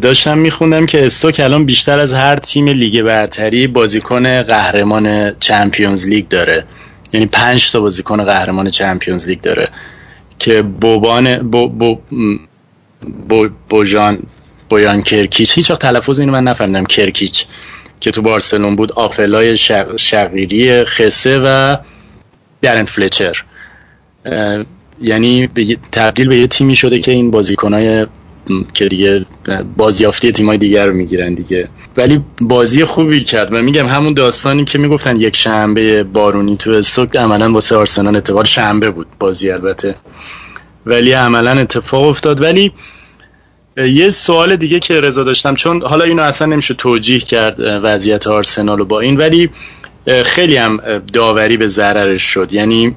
داشتم 0.02 0.38
میخوندم 0.38 0.86
که 0.86 1.06
استوک 1.06 1.40
الان 1.40 1.64
بیشتر 1.64 1.98
از 1.98 2.14
هر 2.14 2.36
تیم 2.36 2.68
لیگ 2.68 3.02
برتری 3.02 3.66
بازیکن 3.66 4.42
قهرمان 4.42 5.36
چمپیونز 5.40 6.08
لیگ 6.08 6.28
داره. 6.28 6.64
یعنی 7.12 7.26
پنج 7.26 7.72
تا 7.72 7.80
بازیکن 7.80 8.24
قهرمان 8.24 8.70
Champions 8.70 9.28
League 9.28 9.40
داره 9.40 9.68
که 10.38 10.62
بوبان 10.62 11.38
بو 11.38 11.68
بو 11.68 11.98
بو 13.28 13.48
بوجان 13.68 14.18
بویان 14.68 15.02
کرکیچ 15.02 15.52
هیچ 15.54 15.70
وقت 15.70 15.80
تلفظ 15.80 16.20
اینو 16.20 16.32
من 16.32 16.44
نفهمیدم 16.44 16.84
کرکیچ 16.84 17.46
که 18.00 18.10
تو 18.10 18.22
بارسلون 18.22 18.76
بود 18.76 18.92
آفلای 18.92 19.56
شق... 19.56 19.96
شقیری 19.96 20.84
خسه 20.84 21.38
و 21.38 21.76
درن 22.62 22.84
فلچر 22.84 23.44
یعنی 25.02 25.48
تبدیل 25.92 26.28
به 26.28 26.36
یه 26.36 26.46
تیمی 26.46 26.76
شده 26.76 27.00
که 27.00 27.12
این 27.12 27.30
بازیکنای 27.30 28.06
که 28.74 28.88
دیگه 28.88 29.26
بازیافتی 29.76 30.32
تیمای 30.32 30.58
دیگر 30.58 30.86
رو 30.86 30.94
می‌گیرن 30.94 31.34
دیگه. 31.34 31.68
ولی 31.96 32.20
بازی 32.40 32.84
خوبی 32.84 33.24
کرد 33.24 33.54
و 33.54 33.62
میگم 33.62 33.86
همون 33.86 34.14
داستانی 34.14 34.64
که 34.64 34.78
می‌گفتن 34.78 35.20
یک 35.20 35.36
شنبه 35.36 36.04
بارونی 36.04 36.56
تو 36.56 36.70
استوک 36.70 37.16
عملا 37.16 37.52
واسه 37.52 37.76
آرسنال 37.76 38.16
اتفاق 38.16 38.44
شنبه 38.44 38.90
بود. 38.90 39.06
بازی 39.18 39.50
البته. 39.50 39.94
ولی 40.86 41.12
عملا 41.12 41.50
اتفاق 41.50 42.04
افتاد. 42.04 42.42
ولی 42.42 42.72
یه 43.76 44.10
سوال 44.10 44.56
دیگه 44.56 44.80
که 44.80 45.00
رضا 45.00 45.24
داشتم 45.24 45.54
چون 45.54 45.82
حالا 45.82 46.04
اینو 46.04 46.22
اصلا 46.22 46.46
نمیشه 46.46 46.74
توجیه 46.74 47.18
کرد 47.18 47.56
وضعیت 47.60 48.26
آرسنال 48.26 48.84
با 48.84 49.00
این 49.00 49.16
ولی 49.16 49.50
خیلی 50.24 50.56
هم 50.56 50.80
داوری 51.12 51.56
به 51.56 51.66
ضررش 51.66 52.22
شد. 52.22 52.52
یعنی 52.52 52.94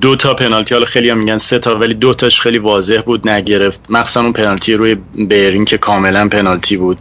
دو 0.00 0.16
تا 0.16 0.34
پنالتی 0.34 0.74
حالا 0.74 0.86
خیلی 0.86 1.10
هم 1.10 1.18
میگن 1.18 1.36
سه 1.36 1.58
تا 1.58 1.78
ولی 1.78 1.94
دو 1.94 2.14
تاش 2.14 2.40
خیلی 2.40 2.58
واضح 2.58 3.00
بود 3.00 3.28
نگرفت. 3.28 3.80
مخصوصا 3.88 4.20
اون 4.20 4.32
پنالتی 4.32 4.74
روی 4.74 4.96
بیرین 5.14 5.64
که 5.64 5.78
کاملا 5.78 6.28
پنالتی 6.28 6.76
بود. 6.76 6.98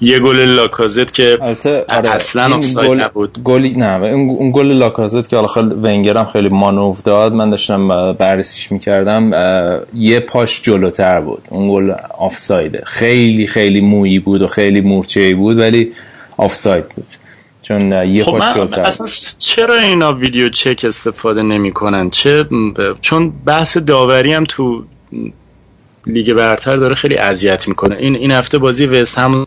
یه 0.00 0.18
گل 0.18 0.36
لاکازت 0.36 1.14
که 1.14 1.38
آره 1.88 2.10
اصلا 2.10 2.60
گل... 2.76 3.00
نبود. 3.00 3.38
گلی 3.44 3.74
نه 3.76 4.02
اون 4.02 4.50
گل 4.50 4.66
لاکازت 4.72 5.28
که 5.28 5.36
حالا 5.36 5.48
خیلی 5.48 5.74
ونگر 5.82 6.16
هم 6.16 6.24
خیلی 6.24 6.48
مانوف 6.48 7.02
داد 7.02 7.32
من 7.32 7.50
داشتم 7.50 8.12
بررسیش 8.12 8.72
می‌کردم 8.72 9.30
یه 9.94 10.20
پاش 10.20 10.62
جلوتر 10.62 11.20
بود. 11.20 11.42
اون 11.50 11.70
گل 11.72 11.94
آفسایده 12.18 12.82
خیلی 12.86 13.46
خیلی 13.46 13.80
مویی 13.80 14.18
بود 14.18 14.42
و 14.42 14.46
خیلی 14.46 14.80
مورچه 14.80 15.34
بود 15.34 15.58
ولی 15.58 15.92
آفساید 16.36 16.88
بود. 16.88 17.06
چون 17.62 17.92
یه 17.92 18.24
خب 18.24 18.34
اصلا 18.34 19.06
چرا 19.38 19.74
اینا 19.74 20.12
ویدیو 20.12 20.48
چک 20.48 20.84
استفاده 20.88 21.42
نمی‌کنن؟ 21.42 22.10
چه 22.10 22.44
چون 23.00 23.32
بحث 23.46 23.76
داوری 23.76 24.32
هم 24.32 24.44
تو 24.48 24.84
لیگ 26.06 26.32
برتر 26.32 26.76
داره 26.76 26.94
خیلی 26.94 27.16
اذیت 27.16 27.68
می‌کنه. 27.68 27.96
این 27.96 28.14
این 28.16 28.30
هفته 28.30 28.58
بازی 28.58 28.86
وست 28.86 29.18
هم 29.18 29.46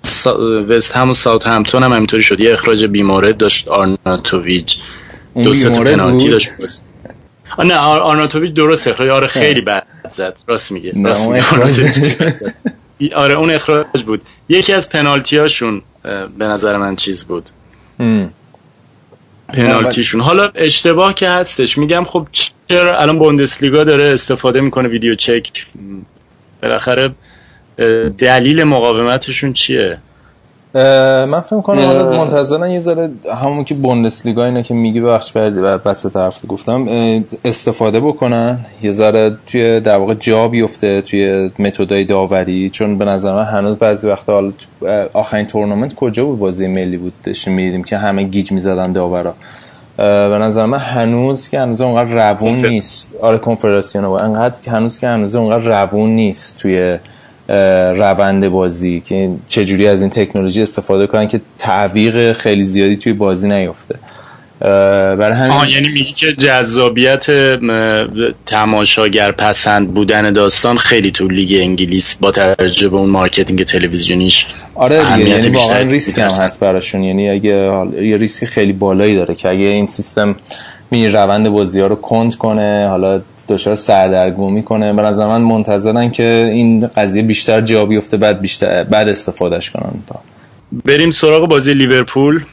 وست 0.69 0.95
هم 0.95 1.09
و 1.09 1.13
ساوت 1.13 1.47
همتون 1.47 1.83
هم 1.83 1.93
همینطوری 1.93 2.23
شد. 2.23 2.39
یه 2.39 2.53
اخراج 2.53 2.83
بیمارد 2.83 3.37
داشت 3.37 3.67
آرناتوویچ. 3.67 4.79
دو 5.43 5.53
سه 5.53 5.69
پنالتی 5.69 6.29
داشت. 6.29 6.49
نه 7.65 7.75
آرناتوویچ 7.75 8.53
درست 8.53 8.87
اخراج 8.87 9.09
آره 9.09 9.27
خیلی. 9.27 9.61
بد 9.61 9.85
زد. 10.09 10.37
راست 10.47 10.71
میگه 10.71 10.93
راست 11.03 11.27
میگه. 11.27 13.15
آره 13.15 13.33
اون 13.33 13.49
اخراج 13.49 14.03
بود. 14.05 14.21
یکی 14.49 14.73
از 14.73 14.89
پنالتیاشون 14.89 15.81
به 16.37 16.45
نظر 16.45 16.77
من 16.77 16.95
چیز 16.95 17.23
بود. 17.23 17.49
پنالتیشون. 19.53 20.21
حالا 20.21 20.51
اشتباه 20.55 21.13
که 21.13 21.29
هستش. 21.29 21.77
میگم 21.77 22.03
خب 22.03 22.27
چرا 22.69 22.97
الان 22.97 23.19
بوندسلیگا 23.19 23.83
داره 23.83 24.03
استفاده 24.03 24.61
می‌کنه 24.61 24.89
ویدیو 24.89 25.15
چک 25.15 25.65
بالاخره 26.63 27.09
دلیل 28.17 28.63
مقاومتشون 28.63 29.53
چیه؟ 29.53 29.97
من 30.73 31.41
فکر 31.41 31.61
کنم 31.61 31.81
حالا 31.81 32.17
منتظرن 32.17 32.71
یه 32.71 32.79
ذره 32.79 33.09
همون 33.41 33.63
که 33.63 33.73
بوندسلیگا 33.73 34.45
اینا 34.45 34.61
که 34.61 34.73
میگی 34.73 35.01
بخش 35.01 35.31
بردی 35.31 35.59
و 35.59 35.77
بس 35.77 36.05
طرف 36.05 36.39
گفتم 36.47 36.87
استفاده 37.45 37.99
بکنن. 37.99 38.59
یه 38.81 38.91
ذره 38.91 39.37
توی 39.47 39.79
در 39.79 39.97
واقع 39.97 40.13
جا 40.13 40.47
بیفته 40.47 41.01
توی 41.01 41.51
متدای 41.59 42.05
داوری 42.05 42.69
چون 42.69 42.97
به 42.97 43.05
نظر 43.05 43.33
من 43.33 43.45
هنوز 43.45 43.75
بعضی 43.75 44.07
وقتا 44.07 44.33
حالا 44.33 44.51
آخرین 45.13 45.45
تورنمنت 45.47 45.95
کجا 45.95 46.25
بود 46.25 46.39
بازی 46.39 46.67
ملی 46.67 46.97
بود؟ 46.97 47.13
داشتیم 47.23 47.53
می‌دیدیم 47.53 47.83
که 47.83 47.97
همه 47.97 48.23
گیج 48.23 48.51
می‌زدن 48.51 48.91
داورا. 48.91 49.33
به 49.97 50.37
نظر 50.41 50.65
من 50.65 50.77
هنوز 50.77 51.49
که 51.49 51.59
هنوز 51.59 51.81
اونقدر 51.81 52.31
روون 52.31 52.65
نیست. 52.65 53.15
آره 53.21 53.37
کنفدراسیون 53.37 54.05
انقدر 54.05 54.61
که 54.61 54.71
هنوز 54.71 54.99
که 54.99 55.07
هنوز 55.07 55.35
اونقدر 55.35 55.83
روون 55.83 56.09
نیست 56.09 56.59
توی 56.59 56.97
روند 57.97 58.49
بازی 58.49 59.01
که 59.05 59.31
چجوری 59.47 59.87
از 59.87 60.01
این 60.01 60.09
تکنولوژی 60.09 60.61
استفاده 60.61 61.07
کنن 61.07 61.27
که 61.27 61.41
تعویق 61.57 62.31
خیلی 62.31 62.63
زیادی 62.63 62.97
توی 62.97 63.13
بازی 63.13 63.49
نیفته. 63.49 63.95
برای 64.59 65.37
همین 65.37 65.69
یعنی 65.69 65.87
میگی 65.87 66.13
که 66.13 66.33
جذابیت 66.33 67.25
تماشاگر 68.45 69.31
پسند 69.31 69.93
بودن 69.93 70.33
داستان 70.33 70.77
خیلی 70.77 71.11
تو 71.11 71.27
لیگ 71.27 71.61
انگلیس 71.61 72.15
با 72.15 72.31
توجه 72.31 72.89
به 72.89 72.97
اون 72.97 73.09
marketing 73.09 73.63
تلویزیونیش 73.63 74.47
آره 74.75 75.15
دیگه 75.15 75.29
یعنی 75.29 75.49
واقعا 75.49 75.81
ریسک 75.81 76.19
هم 76.19 76.25
هست 76.25 76.59
براشون. 76.59 77.03
یعنی 77.03 77.29
اگه 77.29 77.83
یه 78.01 78.17
ریسک 78.17 78.45
خیلی 78.45 78.73
بالایی 78.73 79.15
داره 79.15 79.35
که 79.35 79.49
اگه 79.49 79.65
این 79.65 79.87
سیستم 79.87 80.35
می 80.91 81.09
روند 81.09 81.49
بازی 81.49 81.79
ها 81.79 81.87
رو 81.87 81.95
کند 81.95 82.35
کنه 82.35 82.87
حالا 82.89 83.21
دچار 83.49 83.75
سردرگمی 83.75 84.63
کنه 84.63 84.93
به 84.93 85.01
نظر 85.01 85.27
من 85.27 85.41
منتظرن 85.41 86.11
که 86.11 86.49
این 86.51 86.87
قضیه 86.87 87.21
بیشتر 87.21 87.61
جا 87.61 87.85
بیفته 87.85 88.17
بعد 88.17 88.41
بیشتر 88.41 88.83
بعد 88.83 89.07
استفادهش 89.07 89.69
کنن. 89.69 89.91
بریم 90.85 91.11
سراغ 91.11 91.49
بازی 91.49 91.73
لیورپول. 91.73 92.43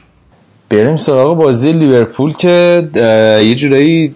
بریم 0.77 0.97
سراغ 0.97 1.37
بازی 1.37 1.73
لیورپول 1.73 2.33
که 2.33 2.83
یه 3.45 3.55
جورایی 3.55 4.13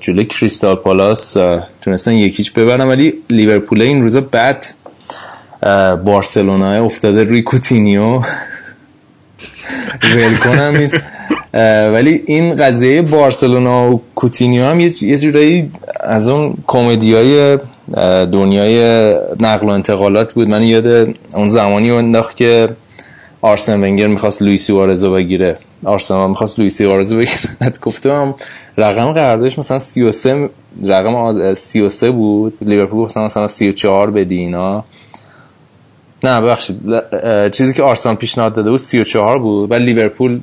جلوی 0.00 0.24
کریستال 0.24 0.74
پالاس 0.76 1.36
تونستن 1.82 2.12
یک 2.12 2.29
هیچ 2.29 2.52
ببرن 2.52 2.88
ولی 2.88 3.14
لیورپول 3.30 3.82
این 3.82 4.02
روزا 4.02 4.20
بعد 4.20 4.66
بارسلونا 6.04 6.84
افتاده 6.84 7.24
روی 7.24 7.42
کوتینیو. 7.42 8.20
ول 10.16 10.36
کنم 10.44 10.76
نیست. 10.76 11.00
ولی 11.92 12.22
این 12.26 12.54
قضیه 12.54 13.02
بارسلونا 13.02 13.92
و 13.92 14.02
کوتینیو 14.14 14.64
هم 14.64 14.80
یه 14.80 15.18
جورایی 15.18 15.70
از 16.00 16.28
اون 16.28 16.54
کمدی 16.66 17.14
های 17.14 17.58
دنیای 18.26 19.14
نقل 19.40 19.66
و 19.66 19.70
انتقالات 19.70 20.32
بود. 20.32 20.48
من 20.48 20.62
یاد 20.62 21.14
اون 21.34 21.48
زمانی 21.48 21.90
انداخت 21.90 22.36
که 22.36 22.68
آرسن 23.46 23.82
ونگر 23.82 24.06
می‌خواست 24.06 24.42
لویسی 24.42 24.72
وارزو 24.72 25.12
بگیره. 25.12 25.58
آرسنال 25.84 26.28
می‌خواست 26.28 26.58
لویسی 26.58 26.84
وارزو 26.84 27.16
بگیره. 27.16 27.72
گفتم 27.82 28.34
رقم 28.78 29.12
قراردادش 29.12 29.58
مثلا 29.58 29.78
33 29.78 30.50
رقم 30.84 31.54
33 31.54 32.10
بود. 32.10 32.58
لیورپول 32.60 33.04
مثلا 33.04 33.24
مثلا 33.24 33.48
34 33.48 34.10
بدی 34.10 34.36
اینا. 34.36 34.84
نه 36.24 36.40
ببخشید. 36.40 36.80
چیزی 37.50 37.72
که 37.72 37.82
آرسنال 37.82 38.14
پیشنهاد 38.14 38.54
داده 38.54 38.70
بود 38.70 38.80
34 38.80 39.38
بود 39.38 39.70
ولی 39.70 39.84
لیورپول 39.84 40.40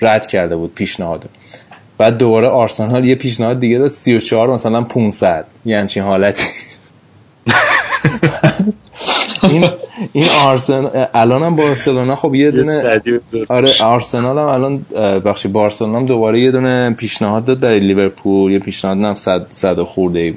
رد 0.00 0.26
کرده 0.26 0.56
بود 0.56 0.74
پیشنهاد. 0.74 1.24
بعد 1.98 2.18
دوباره 2.18 2.46
آرسنال 2.46 3.04
یه 3.04 3.14
پیشنهاد 3.14 3.60
دیگه 3.60 3.78
داد 3.78 3.90
34 3.90 4.50
مثلا 4.50 4.82
500 4.82 5.44
یه 5.64 5.78
همچین 5.78 6.02
حالتی. 6.02 6.44
این 9.42 9.70
این 10.12 10.26
آرسنال 10.44 11.06
الان 11.14 11.42
هم 11.42 11.56
بارسلونا 11.56 12.14
خب 12.14 12.34
یه 12.34 12.50
دونه 12.50 13.00
آره 13.48 13.72
آرسنال 13.82 14.38
هم 14.38 14.44
الان 14.44 14.86
بخشی 15.20 15.48
بارسلونا 15.48 15.98
هم 15.98 16.06
دوباره 16.06 16.40
یه 16.40 16.50
دونه 16.50 16.90
پیشنهاد 16.90 17.44
داد 17.44 17.60
در 17.60 17.70
لیورپول. 17.70 18.52
یه 18.52 18.58
پیشنهاد 18.58 18.98
هم 18.98 19.14
100 19.14 19.46
100 19.52 19.82
خورده 19.82 20.18
ای 20.18 20.34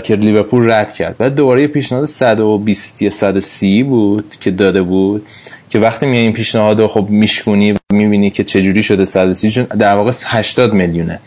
که 0.00 0.16
لیورپول 0.16 0.70
رد 0.70 0.92
کرد. 0.92 1.16
بعد 1.18 1.34
دوباره 1.34 1.62
یه 1.62 1.68
پیشنهاد 1.68 2.04
120 2.04 3.02
یا 3.02 3.10
130 3.10 3.82
بود 3.82 4.36
که 4.40 4.50
داده 4.50 4.82
بود. 4.82 5.26
که 5.70 5.78
وقتی 5.78 6.06
میای 6.06 6.22
این 6.22 6.32
پیشنهاد 6.32 6.86
خب 6.86 7.06
میشکونی 7.10 7.72
و 7.72 7.76
می‌بینی 7.92 8.30
که 8.30 8.44
چجوری 8.44 8.82
شده 8.82 9.04
130 9.04 9.50
چون 9.50 9.64
در 9.64 9.94
واقع 9.94 10.12
80 10.26 10.72
میلیونه. 10.72 11.20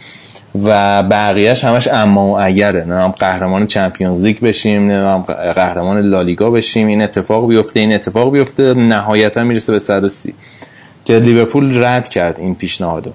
و 0.55 1.03
بقیهش 1.03 1.63
همش 1.63 1.87
اما 1.87 2.27
و 2.27 2.39
اگره. 2.39 2.85
نه 2.85 2.95
هم 2.95 3.11
قهرمان 3.11 3.67
چمپیونز 3.67 4.21
لیگ 4.21 4.39
بشیم 4.39 4.87
نه 4.87 5.09
هم 5.09 5.21
قهرمان 5.53 6.01
لالیگا 6.01 6.51
بشیم. 6.51 6.87
این 6.87 7.01
اتفاق 7.01 7.47
بیفته 7.47 7.79
این 7.79 7.93
اتفاق 7.93 8.31
بیفته. 8.31 8.73
نهایتا 8.73 9.43
می‌رسه 9.43 9.73
به 9.73 9.79
130 9.79 10.33
که 11.05 11.19
لیورپول 11.19 11.83
رد 11.83 12.09
کرد 12.09 12.39
این 12.39 12.55
پیشنهادو. 12.55 13.11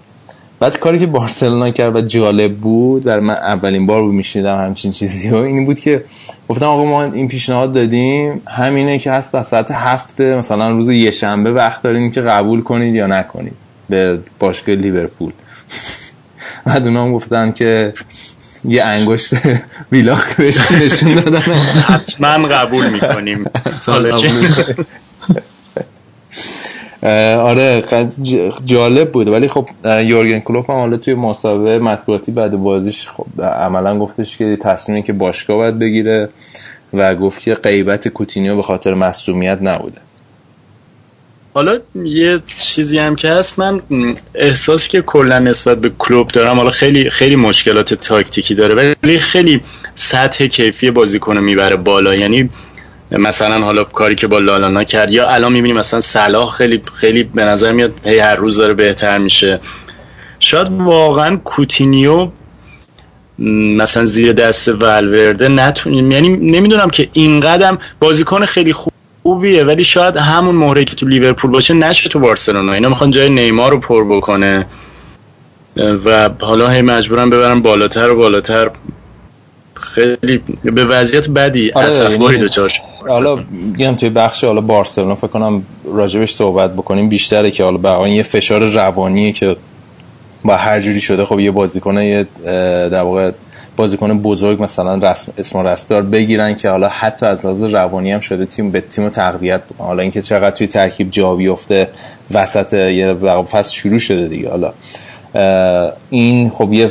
بعد 0.60 0.78
کاری 0.78 0.98
که 0.98 1.06
بارسلونا 1.06 1.70
کرد 1.70 1.96
و 1.96 2.00
جالب 2.00 2.54
بود 2.54 3.04
در 3.04 3.20
من 3.20 3.34
اولین 3.34 3.86
بار 3.86 4.02
بود 4.02 4.14
میشنیدم 4.14 4.58
همچین 4.58 4.92
چیزی. 4.92 5.30
و 5.30 5.36
این 5.50 5.66
بود 5.66 5.80
که 5.80 6.04
گفتم 6.48 6.66
آقا 6.66 6.84
ما 6.84 7.04
این 7.04 7.28
پیشنهاد 7.28 7.72
دادیم. 7.72 8.42
همینه 8.46 8.98
که 8.98 9.10
هست 9.10 9.34
از 9.34 9.46
ساعت 9.46 9.70
هفته 9.70 10.34
مثلا 10.34 10.70
روز 10.70 10.88
یه 10.88 11.10
شنبه 11.10 11.52
وقت 11.52 11.82
داریم 11.82 12.10
که 12.10 12.20
قبول 12.20 12.62
کنید 12.62 12.94
یا 12.94 13.06
نکنید 13.06 13.54
به 13.88 14.18
باشگاه 14.38 14.74
لیورپول. 14.74 15.32
بعد 16.66 16.86
اونا 16.86 17.02
هم 17.04 17.12
گفتن 17.12 17.52
که 17.52 17.92
یه 18.64 18.84
انگشت 18.84 19.34
ویلاخ 19.92 20.34
بهش 20.34 20.72
نشون 20.72 21.14
دادن. 21.14 21.40
حتما 21.88 22.46
قبول 22.46 22.90
می‌کنیم. 22.90 23.44
آره 27.38 27.84
جالب 28.64 29.12
بود. 29.12 29.28
ولی 29.28 29.48
خب 29.48 29.68
یورگن 29.84 30.40
کلوپ 30.40 30.70
هم 30.70 30.76
حالا 30.76 30.96
توی 30.96 31.14
مسابقه 31.14 31.78
مطبوعاتی 31.78 32.32
بعد 32.32 32.56
بازیش 32.56 33.08
خب 33.08 33.42
عملا 33.42 33.98
گفتش 33.98 34.36
که 34.36 34.58
تصمیمی 34.62 35.02
که 35.02 35.12
باشگاه 35.12 35.56
باید 35.56 35.78
بگیره 35.78 36.28
و 36.94 37.14
گفت 37.14 37.42
که 37.42 37.54
غیبت 37.54 38.08
کوتینیو 38.08 38.56
به 38.56 38.62
خاطر 38.62 38.94
مصدومیت 38.94 39.58
نبوده. 39.62 40.00
حالا 41.56 41.78
یه 42.04 42.40
چیزی 42.56 42.98
هم 42.98 43.16
که 43.16 43.28
هست 43.28 43.58
من 43.58 43.80
احساس 44.34 44.88
که 44.88 45.02
کلا 45.02 45.38
نسبت 45.38 45.78
به 45.78 45.92
کلوب 45.98 46.28
دارم 46.28 46.56
حالا 46.56 46.70
خیلی 46.70 47.10
خیلی 47.10 47.36
مشکلات 47.36 47.94
تاکتیکی 47.94 48.54
داره 48.54 48.94
ولی 49.02 49.18
خیلی 49.18 49.60
سطح 49.94 50.46
کیفی 50.46 50.90
بازیکن 50.90 51.38
می‌بره 51.38 51.76
بالا. 51.76 52.14
یعنی 52.14 52.50
مثلا 53.10 53.58
حالا 53.58 53.84
کاری 53.84 54.14
که 54.14 54.26
با 54.26 54.38
لالانا 54.38 54.84
کرد 54.84 55.10
یا 55.10 55.28
الان 55.28 55.52
می‌بینیم 55.52 55.76
مثلا 55.76 56.00
صلاح 56.00 56.50
خیلی 56.50 56.82
خیلی 56.94 57.22
به 57.24 57.44
نظر 57.44 57.72
میاد 57.72 57.94
هی 58.04 58.18
هر 58.18 58.36
روز 58.36 58.56
داره 58.56 58.74
بهتر 58.74 59.18
میشه. 59.18 59.60
شاید 60.40 60.68
واقعا 60.70 61.36
کوتینیو 61.36 62.28
مثلا 63.78 64.04
زیر 64.04 64.32
دست 64.32 64.68
ولورده 64.68 65.48
نتونیم 65.48 66.12
یعنی 66.12 66.28
نمی‌دونم 66.28 66.90
که 66.90 67.08
این 67.12 67.40
قدم 67.40 67.78
بازیکن 68.00 68.44
خیلی 68.44 68.72
خوبیه 69.26 69.64
ولی 69.64 69.84
شاید 69.84 70.16
همون 70.16 70.54
مهره 70.54 70.84
که 70.84 70.96
تو 70.96 71.06
لیورپول 71.06 71.50
باشه 71.50 71.74
نشه 71.74 72.08
تو 72.08 72.18
بارسلونا. 72.18 72.72
اینا 72.72 72.88
می‌خوان 72.88 73.10
جای 73.10 73.28
نیمار 73.28 73.70
رو 73.70 73.78
پر 73.78 74.04
بکنه. 74.04 74.66
و 76.04 76.30
حالا 76.40 76.68
هی 76.68 76.82
مجبورن 76.82 77.30
ببرن 77.30 77.62
بالاتر 77.62 78.10
و 78.10 78.16
بالاتر. 78.16 78.70
خیلی 79.74 80.42
به 80.64 80.84
وضعیت 80.84 81.28
بدی 81.28 81.70
آره 81.70 81.86
اسفباری 81.86 82.38
دوچار 82.38 82.72
حالا 83.10 83.38
میگم 83.50 83.94
توی 83.94 84.08
بخش 84.08 84.44
حالا 84.44 84.60
بارسلونا 84.60 85.14
فکر 85.14 85.26
کنم 85.26 85.62
راجبش 85.84 86.34
صحبت 86.34 86.72
بکنیم. 86.72 87.08
بیشتره 87.08 87.50
که 87.50 87.64
حالا 87.64 87.78
به 87.78 88.10
یه 88.10 88.22
فشار 88.22 88.64
روانیه 88.64 89.32
که 89.32 89.56
با 90.44 90.56
هر 90.56 90.80
جوری 90.80 91.00
شده 91.00 91.24
خب 91.24 91.40
یه 91.40 91.50
بازیکن 91.50 91.98
یه 91.98 92.26
در 92.88 93.02
واقع 93.02 93.30
بازیکن 93.76 94.18
بزرگ 94.18 94.62
مثلا 94.62 95.10
رسم 95.10 95.32
اسم 95.38 95.58
رستار 95.58 96.02
بگیرن 96.02 96.54
که 96.54 96.70
حالا 96.70 96.88
حتی 96.88 97.26
از 97.26 97.46
لحاظ 97.46 97.62
روانی 97.62 98.12
هم 98.12 98.20
شده 98.20 98.46
تیم 98.46 98.70
به 98.70 98.80
تیم 98.80 99.08
تقویت 99.08 99.60
بکنه. 99.64 99.86
حالا 99.86 100.02
اینکه 100.02 100.22
چقدر 100.22 100.50
توی 100.50 100.66
ترکیب 100.66 101.10
جا 101.10 101.34
بیفته 101.34 101.88
وسط 102.30 102.72
یه 102.72 103.14
فصل 103.50 103.74
شروع 103.74 103.98
شده 103.98 104.28
دیگه. 104.28 104.50
حالا 104.50 104.72
این 106.10 106.50
خب 106.50 106.72
یه 106.72 106.90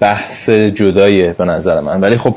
بحث 0.00 0.50
جداییه 0.50 1.34
به 1.38 1.44
نظر 1.44 1.80
من. 1.80 2.00
ولی 2.00 2.16
خب 2.16 2.34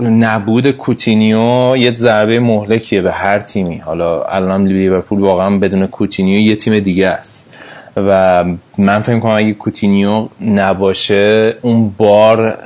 نبود 0.00 0.70
کوتینیو 0.70 1.76
یه 1.76 1.94
ضربه 1.94 2.40
مهلکیه 2.40 3.00
به 3.00 3.12
هر 3.12 3.38
تیمی. 3.38 3.78
حالا 3.78 4.22
الان 4.22 4.66
لیورپول 4.66 5.20
واقعا 5.20 5.58
بدون 5.58 5.86
کوتینیو 5.86 6.40
یه 6.40 6.56
تیم 6.56 6.78
دیگه 6.78 7.08
است. 7.08 7.50
و 7.96 8.44
من 8.78 9.02
فکر 9.02 9.18
کنم 9.18 9.34
اگه 9.36 9.52
کوتینیو 9.52 10.28
نباشه 10.40 11.56
اون 11.62 11.88
بار 11.88 12.58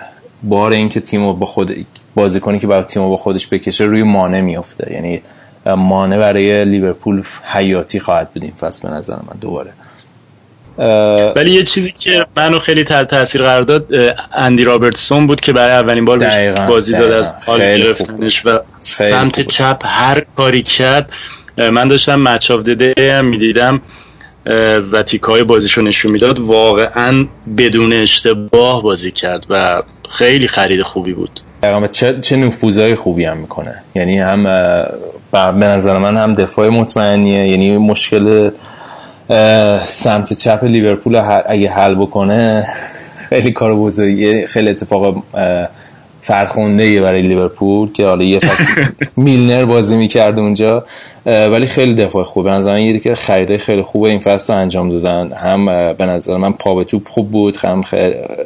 بار 0.42 0.72
اینکه 0.72 1.00
تیمو 1.00 1.32
با 1.32 1.46
خود 1.46 1.86
بازیکنی 2.14 2.58
که 2.58 2.66
باید 2.66 2.86
تیمو 2.86 3.08
با 3.08 3.16
خودش 3.16 3.46
بکشه 3.46 3.84
روی 3.84 4.02
مانع 4.02 4.40
میفته 4.40 4.92
یعنی 4.92 5.22
مانع 5.66 6.18
برای 6.18 6.64
لیورپول 6.64 7.22
حیاتی 7.42 8.00
خواهد 8.00 8.30
بود 8.30 8.42
این 8.42 8.52
فصل 8.60 8.88
به 8.88 8.94
نظر 8.94 9.14
من 9.14 9.38
دوباره. 9.40 9.72
ولی 11.36 11.50
یه 11.50 11.62
چیزی 11.62 11.92
که 11.92 12.26
منو 12.36 12.58
خیلی 12.58 12.84
تحت 12.84 13.08
تاثیر 13.08 13.42
قرار 13.42 13.62
داد 13.62 13.86
اندی 14.32 14.64
رابرتسون 14.64 15.26
بود 15.26 15.40
که 15.40 15.52
برای 15.52 15.72
اولین 15.72 16.04
بار 16.04 16.18
بهش 16.18 16.58
بازی 16.68 16.92
داد 16.92 17.12
از 17.12 17.34
حال 17.46 17.58
گرفتنش 17.58 18.46
و 18.46 18.58
سمت 18.80 19.40
چپ 19.40 19.82
هر 19.84 20.24
کاری 20.36 20.62
کرد. 20.62 21.12
من 21.56 21.88
داشتم 21.88 22.20
مچ 22.28 22.50
آف 22.50 22.60
دی 22.68 23.08
هم 23.08 23.24
می‌دیدم. 23.24 23.80
و 24.92 25.02
تیکای 25.02 25.44
بازیشو 25.44 25.82
نشون 25.82 26.12
می‌داد 26.12 26.40
واقعا 26.40 27.26
بدون 27.58 27.92
اشتباه 27.92 28.82
بازی 28.82 29.10
کرد 29.10 29.46
و 29.50 29.82
خیلی 30.08 30.48
خرید 30.48 30.82
خوبی 30.82 31.12
بود. 31.12 31.40
چه, 31.90 32.20
چه 32.20 32.36
نفوذهای 32.36 32.94
خوبی 32.94 33.24
هم 33.24 33.36
می‌کنه. 33.36 33.74
یعنی 33.94 34.18
هم 34.18 34.44
به 35.32 35.66
نظر 35.66 35.98
من 35.98 36.16
هم 36.16 36.34
دفاع 36.34 36.68
مطمئنیه. 36.68 37.48
یعنی 37.48 37.78
مشکل 37.78 38.50
سمت 39.86 40.32
چپ 40.32 40.64
لیورپول 40.64 41.22
اگه 41.46 41.70
حل 41.70 41.94
بکنه 41.94 42.66
خیلی 43.28 43.52
کار 43.52 43.74
بزرگی 43.74 44.46
خیلی 44.46 44.70
اتفاق 44.70 45.22
فرخونده 46.28 47.00
برای 47.00 47.22
لیورپول 47.22 47.92
که 47.92 48.06
حالا 48.06 48.24
یه 48.24 48.38
فصل 48.38 48.64
میلنر 49.16 49.64
بازی 49.64 49.96
می‌کرد 49.96 50.38
اونجا. 50.38 50.84
ولی 51.26 51.66
خیلی 51.66 51.94
دفاع 51.94 52.24
خوبه. 52.24 52.50
به 52.50 52.56
نظر 52.56 52.78
یه 52.78 52.98
که 52.98 53.14
خریده 53.14 53.58
خیلی 53.58 53.82
خوبه 53.82 54.08
این 54.08 54.18
فصل 54.18 54.52
رو 54.54 54.60
انجام 54.60 54.90
دادن. 54.90 55.32
هم 55.32 55.66
به 55.92 56.06
نظر 56.06 56.36
من 56.36 56.52
پا 56.52 56.74
به 56.74 56.84
توپ 56.84 57.08
خوب 57.08 57.30
بود 57.30 57.56
هم 57.56 57.84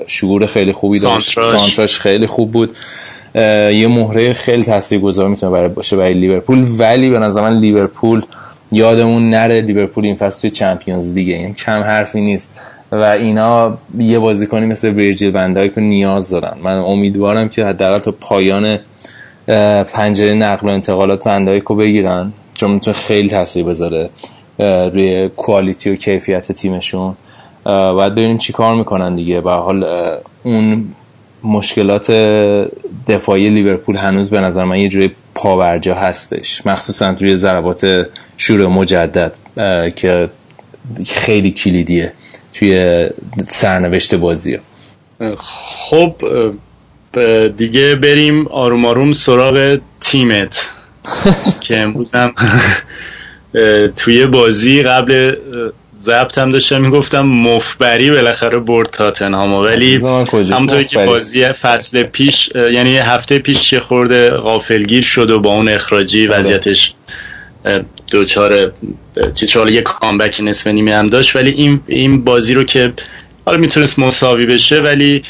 شعور 0.06 0.46
خیلی 0.46 0.72
خوبی 0.72 0.98
داشت. 0.98 1.32
سانتراش. 1.32 1.98
خیلی 1.98 2.26
خوب 2.26 2.52
بود. 2.52 2.76
یه 3.34 3.88
مهره 3.88 4.32
خیلی 4.32 4.64
تاثیرگذار 4.64 5.28
می‌تونه 5.28 5.52
برای 5.52 5.68
باشه 5.68 5.96
برای 5.96 6.14
لیورپول. 6.14 6.66
ولی 6.78 7.10
به 7.10 7.18
نظر 7.18 7.40
من 7.42 7.58
لیورپول 7.58 8.22
یادمون 8.72 9.30
نره 9.30 9.60
لیورپول 9.60 10.04
این 10.04 10.16
فصل 10.16 10.40
توی 10.40 10.50
چمپیونز 10.50 11.14
دیگه 11.14 11.34
این 11.34 11.42
یعنی 11.42 11.54
کم 11.54 11.80
حرفی 11.82 12.20
نیست. 12.20 12.50
و 12.92 13.02
اینا 13.02 13.78
یه 13.98 14.18
بازیکنی 14.18 14.66
مثل 14.66 14.88
ویرجیل 14.88 15.30
وندایک 15.36 15.72
رو 15.72 15.82
نیاز 15.82 16.30
دارن. 16.30 16.56
من 16.62 16.78
امیدوارم 16.78 17.48
که 17.48 17.64
حداقل 17.64 17.98
تا 17.98 18.12
پایان 18.12 18.78
پنجره 19.92 20.34
نقل 20.34 20.68
و 20.68 20.70
انتقالات 20.70 21.26
وندایک 21.26 21.62
رو 21.62 21.76
بگیرن 21.76 22.32
چون 22.54 22.70
می‌تونه 22.70 22.96
خیلی 22.96 23.28
تاثیر 23.28 23.64
بذاره 23.64 24.10
روی 24.58 25.28
کوالیتی 25.28 25.90
و 25.90 25.96
کیفیت 25.96 26.52
تیمشون. 26.52 27.16
باید 27.64 28.12
ببینیم 28.12 28.38
چی 28.38 28.52
کار 28.52 28.76
می‌کنن 28.76 29.14
دیگه. 29.14 29.40
به 29.40 29.50
حال 29.50 29.86
اون 30.42 30.84
مشکلات 31.44 32.10
دفاعی 33.08 33.48
لیورپول 33.48 33.96
هنوز 33.96 34.30
به 34.30 34.40
نظر 34.40 34.64
من 34.64 34.78
یه 34.78 34.88
جوری 34.88 35.10
پاورجا 35.34 35.94
هستش. 35.94 36.66
مخصوصا 36.66 37.10
روی 37.10 37.36
ضربات 37.36 38.06
شور 38.36 38.66
مجدد 38.66 39.32
که 39.96 40.28
خیلی 41.06 41.50
کلیدیه. 41.50 42.12
توی 42.52 43.08
سرنوشت 43.48 44.14
بازی 44.14 44.58
خب 45.36 46.14
دیگه 47.56 47.94
بریم 47.94 48.48
آروم 48.48 48.84
آروم 48.84 49.12
سراغ 49.12 49.78
تیمت. 50.00 50.70
که 51.60 51.78
امروز 51.78 52.12
هم 52.14 52.34
توی 53.96 54.26
بازی 54.26 54.82
قبل 54.82 55.34
ضبط 56.00 56.38
هم 56.38 56.50
داشتم 56.50 56.82
می‌گفتم 56.82 57.20
مفبری 57.20 58.10
بالاخره 58.10 58.58
برد 58.58 58.88
تاتنهام 58.88 59.52
ولی 59.52 59.96
همونطوری 60.32 60.84
که 60.84 61.06
بازی 61.06 61.52
فصل 61.52 62.02
پیش 62.02 62.50
یعنی 62.72 62.98
هفته 62.98 63.38
پیش 63.38 63.74
خورده 63.74 64.30
غافلگیر 64.30 65.02
شد 65.02 65.30
و 65.30 65.40
با 65.40 65.54
اون 65.54 65.68
اخراجی 65.68 66.26
بله. 66.26 66.38
وضعیتش 66.38 66.94
دوچار 68.10 68.72
حالا 69.54 69.70
یه 69.70 69.80
کامبک 69.80 70.40
نصف 70.44 70.66
نیمه 70.66 70.94
هم 70.94 71.08
داشت 71.08 71.36
ولی 71.36 71.50
این 71.50 71.80
این 71.86 72.24
بازی 72.24 72.54
رو 72.54 72.64
که 72.64 72.92
حالا 73.46 73.58
می‌تونست 73.58 73.98
مساوی 73.98 74.46
بشه 74.46 74.80
ولی 74.80 75.22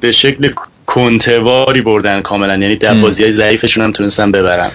به 0.00 0.12
شکل 0.12 0.50
کنتواری 0.86 1.80
بردن 1.82 2.20
کاملا. 2.20 2.56
یعنی 2.56 2.76
در 2.76 2.94
بازی 2.94 3.22
های 3.22 3.32
ضعیفشون 3.32 3.84
هم 3.84 3.92
تونستن 3.92 4.32
ببرن. 4.32 4.70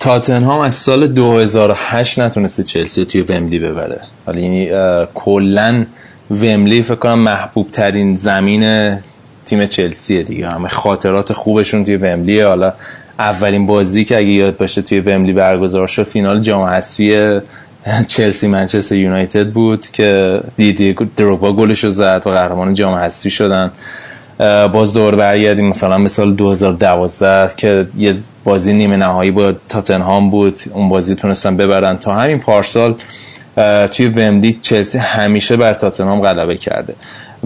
تاتنهام 0.00 0.60
از 0.60 0.74
سال 0.74 1.06
2008 1.06 2.18
نتونسته 2.18 2.62
چلسی 2.62 3.04
توی 3.04 3.22
وملی 3.22 3.58
ببره. 3.58 4.00
حالا 4.26 4.38
یعنی 4.38 4.70
کلا 5.14 5.86
وملی 6.30 6.82
فکر 6.82 6.94
کنم 6.94 7.18
محبوب 7.18 7.70
ترین 7.70 8.14
زمین 8.14 8.98
تیم 9.44 9.66
چلسیه 9.66 10.22
دیگه. 10.22 10.48
همه 10.48 10.68
خاطرات 10.68 11.32
خوبشون 11.32 11.84
توی 11.84 11.96
وملی 11.96 12.40
حالا 12.40 12.72
اولین 13.22 13.66
بازی 13.66 14.04
که 14.04 14.16
اگه 14.16 14.28
یاد 14.28 14.56
باشه 14.56 14.82
توی 14.82 15.00
وملی 15.00 15.32
برگزار 15.32 15.86
شد 15.86 16.02
فینال 16.02 16.40
جام 16.40 16.62
حذفی 16.62 17.40
چلسی 18.06 18.48
منچستر 18.48 18.96
یونایتد 18.96 19.46
بود 19.46 19.90
که 19.90 20.40
دیدی 20.56 20.96
دروگبا 21.16 21.52
گلش 21.52 21.84
رو 21.84 21.90
زد 21.90 22.22
و 22.26 22.30
قهرمان 22.30 22.74
جام 22.74 22.94
حذفی 22.94 23.30
شدن. 23.30 23.70
باز 24.72 24.94
دور 24.94 25.16
برگردیم. 25.16 25.68
مثلا 25.68 25.98
مثال 25.98 26.34
2012 26.34 27.54
که 27.56 27.86
یه 27.96 28.14
بازی 28.44 28.72
نیمه 28.72 28.96
نهایی 28.96 29.30
با 29.30 29.52
تاتنهام 29.68 30.30
بود. 30.30 30.60
اون 30.74 30.88
بازی 30.88 31.14
تونستن 31.14 31.56
ببرن. 31.56 31.96
تا 31.96 32.14
همین 32.14 32.38
پارسال 32.38 32.94
توی 33.92 34.08
وملی 34.08 34.58
چلسی 34.62 34.98
همیشه 34.98 35.56
بر 35.56 35.74
تاتنهام 35.74 36.20
غلبه 36.20 36.56
کرده. 36.56 36.94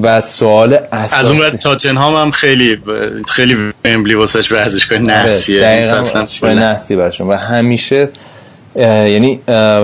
و 0.02 0.20
سوال 0.20 0.78
اساسی. 0.92 1.20
از 1.20 1.30
اون 1.30 1.50
تاتنهام 1.50 2.16
هم 2.16 2.30
خیلی 2.30 2.78
خیلی 3.28 3.56
ومبلی 3.84 4.14
واسش 4.14 4.52
ورزشگاه 4.52 4.98
نحسیه 4.98 5.60
دقیقاً 5.60 6.52
نحسی 6.52 6.96
برشون. 6.96 7.28
و 7.28 7.32
همیشه 7.32 8.08
یعنی 8.76 9.40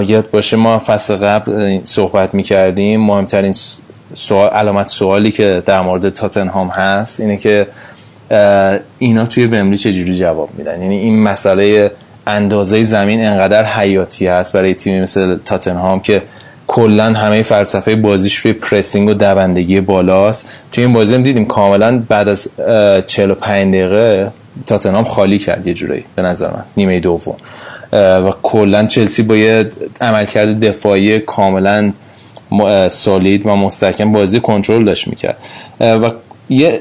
یاد 0.07 0.31
باشه 0.31 0.57
ما 0.57 0.79
فصل 0.79 1.17
قبل 1.17 1.81
صحبت 1.85 2.35
می‌کردیم. 2.35 3.01
مهمترین 3.01 3.55
سوال 4.15 4.49
علامت 4.49 4.89
سوالی 4.89 5.31
که 5.31 5.63
در 5.67 5.81
مورد 5.81 6.09
تاتنهام 6.09 6.69
هست 6.69 7.21
اینه 7.21 7.37
که 7.37 7.67
اینا 8.99 9.27
توی 9.27 9.47
ومبلی 9.47 9.79
چجوری 9.79 10.17
جواب 10.17 10.49
میدن؟ 10.59 10.83
یعنی 10.83 10.99
این 10.99 11.23
مسئله 11.23 11.91
اندازه 12.27 12.85
زمین 12.85 13.25
انقدر 13.25 13.65
حیاتی 13.65 14.27
هست 14.27 14.53
برای 14.53 14.75
تیمی 14.75 15.01
مثل 15.01 15.39
تاتنهام 15.45 16.01
که 16.01 16.23
کلا 16.67 17.05
همه 17.05 17.43
فلسفه 17.43 17.97
بازیش 17.97 18.37
روی 18.37 18.53
پرسینگ 18.53 19.09
و 19.09 19.15
دوندگی 19.15 19.81
بالاست. 19.81 20.51
توی 20.73 20.85
این 20.85 20.93
بازی 20.93 21.15
هم 21.15 21.23
دیدیم 21.23 21.45
کاملا 21.45 22.03
بعد 22.09 22.29
از 22.29 22.51
45 23.07 23.75
دقیقه 23.75 24.31
تاتنهام 24.67 25.05
خالی 25.05 25.39
کرد 25.39 25.67
یه 25.67 25.75
جورایی 25.75 26.05
به 26.17 26.23
نظر 26.23 26.47
من 26.47 26.65
نیمه 26.77 27.01
دوم. 27.01 27.37
و 27.93 28.33
کلا 28.43 28.87
چلسی 28.87 29.23
با 29.23 29.37
یه 29.37 29.71
عملکرد 30.01 30.61
دفاعی 30.61 31.19
کاملا 31.19 31.93
سالید 32.89 33.47
و 33.47 33.57
مستحکم 33.57 34.13
بازی 34.13 34.41
کنترل 34.41 34.85
داشت 34.85 35.09
می‌کرد. 35.09 35.37
و 35.81 36.11
یه 36.49 36.81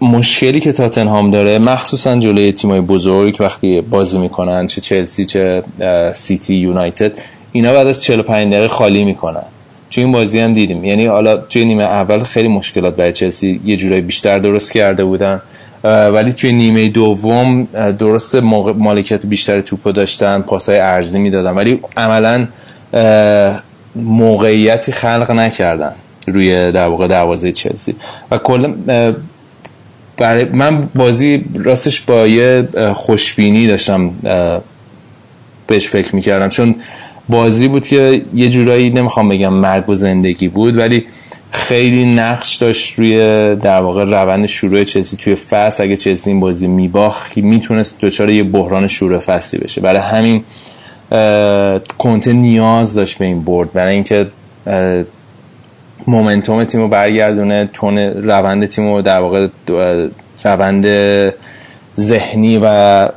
مشکلی 0.00 0.60
که 0.60 0.72
تاتنهام 0.72 1.30
داره 1.30 1.58
مخصوصا 1.58 2.16
جلوی 2.16 2.52
تیمای 2.52 2.80
بزرگ 2.80 3.36
وقتی 3.40 3.80
بازی 3.80 4.18
می‌کنن 4.18 4.66
چه 4.66 4.80
چلسی 4.80 5.24
چه 5.24 5.62
سیتی 6.12 6.54
یونایتد 6.54 7.12
اینا 7.52 7.72
بعد 7.72 7.86
از 7.86 8.02
45 8.02 8.52
دقیقه 8.52 8.68
خالی 8.68 9.04
می‌کنن. 9.04 9.42
توی 9.90 10.02
این 10.02 10.12
بازی 10.12 10.38
هم 10.40 10.54
دیدیم. 10.54 10.84
یعنی 10.84 11.06
حالا 11.06 11.36
توی 11.36 11.64
نیمه 11.64 11.84
اول 11.84 12.22
خیلی 12.22 12.48
مشکلات 12.48 12.96
برای 12.96 13.12
چلسی 13.12 13.60
یه 13.64 13.76
جورایی 13.76 14.00
بیشتر 14.00 14.38
درست 14.38 14.72
کرده 14.72 15.04
بودن. 15.04 15.40
ولی 15.84 16.32
توی 16.32 16.52
نیمه 16.52 16.88
دوم 16.88 17.64
درست 17.98 18.34
مالکیت 18.34 19.26
بیشتر 19.26 19.60
توپو 19.60 19.92
داشتن 19.92 20.40
پاسای 20.40 20.78
ارزی 20.78 21.18
می‌دادن. 21.18 21.50
ولی 21.50 21.80
عملا 21.96 22.46
موقعیتی 23.96 24.92
خلق 24.92 25.30
نکردن 25.30 25.94
روی 26.26 26.72
در 26.72 26.88
واقع 26.88 27.06
دروازه 27.06 27.52
چلسی. 27.52 27.96
و 28.30 28.38
کلا 28.38 28.74
برای 30.16 30.44
من 30.44 30.88
بازی 30.94 31.44
راستش 31.54 32.00
با 32.00 32.26
یه 32.26 32.68
خوشبینی 32.94 33.66
داشتم 33.66 34.10
بهش 35.66 35.88
فکر 35.88 36.16
می‌کردم. 36.16 36.48
چون 36.48 36.74
بازی 37.28 37.68
بود 37.68 37.86
که 37.86 38.22
یه 38.34 38.48
جورایی 38.48 38.90
نمی‌خوام 38.90 39.28
بگم 39.28 39.52
مرگ 39.52 39.88
و 39.88 39.94
زندگی 39.94 40.48
بود 40.48 40.78
ولی 40.78 41.06
خیلی 41.50 42.14
نقش 42.14 42.56
داشت 42.56 42.98
روی 42.98 43.16
در 43.56 43.80
واقع 43.80 44.04
روند 44.04 44.46
شروع 44.46 44.84
چلسی 44.84 45.16
توی 45.16 45.34
فصل. 45.34 45.82
اگه 45.82 45.96
چلسی 45.96 46.30
این 46.30 46.40
بازی 46.40 46.66
میباخت 46.66 47.36
می‌تونست 47.36 48.00
دچار 48.00 48.30
یه 48.30 48.42
بحران 48.42 48.88
شروع 48.88 49.18
فصلی 49.18 49.60
بشه. 49.60 49.80
برای 49.80 50.00
همین 50.00 50.44
کنته 51.98 52.32
نیاز 52.32 52.94
داشت 52.94 53.18
به 53.18 53.24
این 53.24 53.44
برد. 53.44 53.72
برای 53.72 53.94
اینکه 53.94 54.26
مومنتوم 56.06 56.64
تیم 56.64 56.80
رو 56.80 56.88
برگردونه 56.88 57.70
تون 57.72 57.98
روند 57.98 58.66
تیم 58.66 58.94
رو 58.94 59.02
در 59.02 59.20
واقع 59.20 59.48
روند 60.44 60.86
ذهنی 62.00 62.60
و 62.62 63.08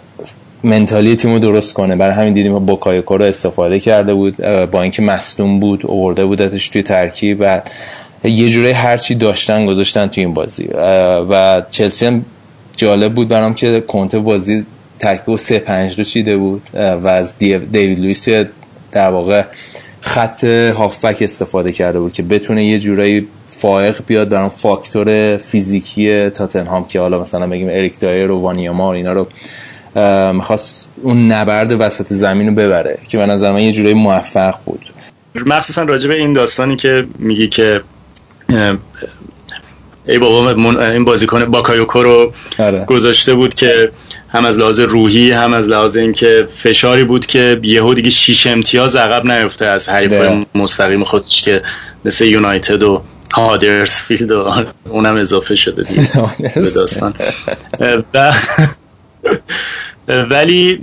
منتالی 0.63 1.15
تیم 1.15 1.33
رو 1.33 1.39
درست 1.39 1.73
کنه. 1.73 1.95
برای 1.95 2.13
همین 2.13 2.33
دیدیم 2.33 2.65
با 2.65 2.75
کایوکو 2.75 3.17
رو 3.17 3.25
استفاده 3.25 3.79
کرده 3.79 4.13
بود 4.13 4.37
با 4.71 4.81
اینکه 4.81 5.01
مصدوم 5.01 5.59
بود 5.59 5.85
اوورده 5.85 6.25
بودتش 6.25 6.69
توی 6.69 6.83
ترکیب 6.83 7.37
و 7.39 7.61
یه 8.23 8.49
جوره 8.49 8.73
هرچی 8.73 9.15
داشتن 9.15 9.65
گذاشتن 9.65 10.07
توی 10.07 10.23
این 10.23 10.33
بازی. 10.33 10.69
و 11.29 11.63
چلسی 11.71 12.05
هم 12.05 12.25
جالب 12.77 13.13
بود 13.13 13.27
برام 13.27 13.53
که 13.53 13.81
کنته 13.81 14.19
بازی 14.19 14.65
ترکیب 14.99 15.35
3 15.35 15.59
5 15.59 15.97
رو 15.97 16.03
چیده 16.03 16.37
بود. 16.37 16.61
و 16.73 17.07
از 17.07 17.37
دیوید 17.37 17.99
لوئیس 17.99 18.29
در 18.91 19.09
واقع 19.09 19.43
خط 20.01 20.43
هافبک 20.43 21.17
استفاده 21.21 21.71
کرده 21.71 21.99
بود 21.99 22.13
که 22.13 22.23
بتونه 22.23 22.65
یه 22.65 22.79
جورایی 22.79 23.27
فائق 23.47 24.01
بیاد. 24.07 24.29
برام 24.29 24.49
فاکتور 24.49 25.37
فیزیکی 25.37 26.29
تاتنهام 26.29 26.85
که 26.85 26.99
حالا 26.99 27.21
مثلا 27.21 27.47
بگیم 27.47 27.67
اریک 27.69 27.99
دایر 27.99 28.31
و 28.31 28.41
وانیاما 28.41 28.93
اینا 28.93 29.13
رو 29.13 29.27
می‌خواست 30.33 30.89
اون 31.01 31.31
نبرد 31.31 31.75
وسط 31.79 32.13
زمین 32.13 32.47
رو 32.47 32.53
ببره 32.53 32.99
که 33.09 33.17
به 33.17 33.25
نظر 33.25 33.51
من 33.51 33.59
یه 33.59 33.71
جورایی 33.71 33.93
موفق 33.93 34.55
بود. 34.65 34.85
مخصوصا 35.45 35.83
راجع 35.83 36.07
به 36.07 36.15
این 36.15 36.33
داستانی 36.33 36.75
که 36.75 37.07
میگی 37.19 37.47
که 37.47 37.81
ای 40.07 40.19
بابا 40.19 40.49
این 40.81 41.05
بازیکن 41.05 41.45
باکایوکو 41.45 42.03
رو 42.03 42.33
آره. 42.59 42.85
گذاشته 42.85 43.33
بود 43.33 43.53
که 43.53 43.91
هم 44.29 44.45
از 44.45 44.57
لحاظ 44.57 44.79
روحی 44.79 45.31
هم 45.31 45.53
از 45.53 45.67
لحاظ 45.67 45.97
اینکه 45.97 46.47
فشاری 46.57 47.03
بود 47.03 47.25
که 47.25 47.59
یهو 47.63 47.93
دیگه 47.93 48.09
شیش 48.09 48.47
امتیاز 48.47 48.95
عقب 48.95 49.31
نیفته 49.31 49.65
از 49.65 49.89
حریف 49.89 50.13
مستقیم 50.55 51.03
خودش 51.03 51.41
که 51.41 51.61
مثل 52.05 52.25
یونایتد 52.25 52.83
و 52.83 53.01
هادرسفیلد 53.33 54.31
و 54.31 54.53
اونم 54.89 55.15
اضافه 55.15 55.55
شده 55.55 55.83
دیگه. 55.83 56.09
به 56.55 56.69
داستان. 56.75 57.13
ولی 60.31 60.79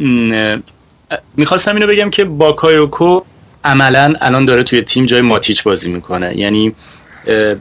می‌خواستم 1.36 1.74
اینو 1.74 1.86
بگم 1.86 2.11
که 2.11 2.24
باکایوکو 2.24 3.20
عملا 3.64 4.14
الان 4.20 4.44
داره 4.44 4.62
توی 4.62 4.82
تیم 4.82 5.07
جای 5.07 5.20
ماتیچ 5.20 5.62
بازی 5.62 5.92
می‌کنه. 5.92 6.32
یعنی 6.36 6.74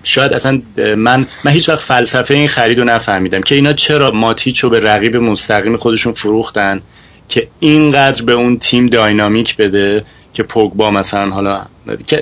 شاید 0.03 0.33
اصلا 0.33 0.61
من 0.97 1.25
من 1.43 1.51
هیچ 1.51 1.69
وقت 1.69 1.79
فلسفه 1.79 2.33
این 2.33 2.47
خرید 2.47 2.79
رو 2.79 2.83
نفهمیدم 2.83 3.41
که 3.41 3.55
اینا 3.55 3.73
چرا 3.73 4.11
ماتیچ 4.11 4.59
رو 4.59 4.69
به 4.69 4.79
رقیب 4.79 5.15
مستقیم 5.15 5.75
خودشون 5.75 6.13
فروختن 6.13 6.81
که 7.29 7.47
اینقدر 7.59 8.23
به 8.23 8.33
اون 8.33 8.57
تیم 8.57 8.87
داینامیک 8.87 9.57
بده 9.57 10.05
که 10.33 10.43
پوگبا 10.43 10.91
مثلا 10.91 11.29
حالا 11.29 11.61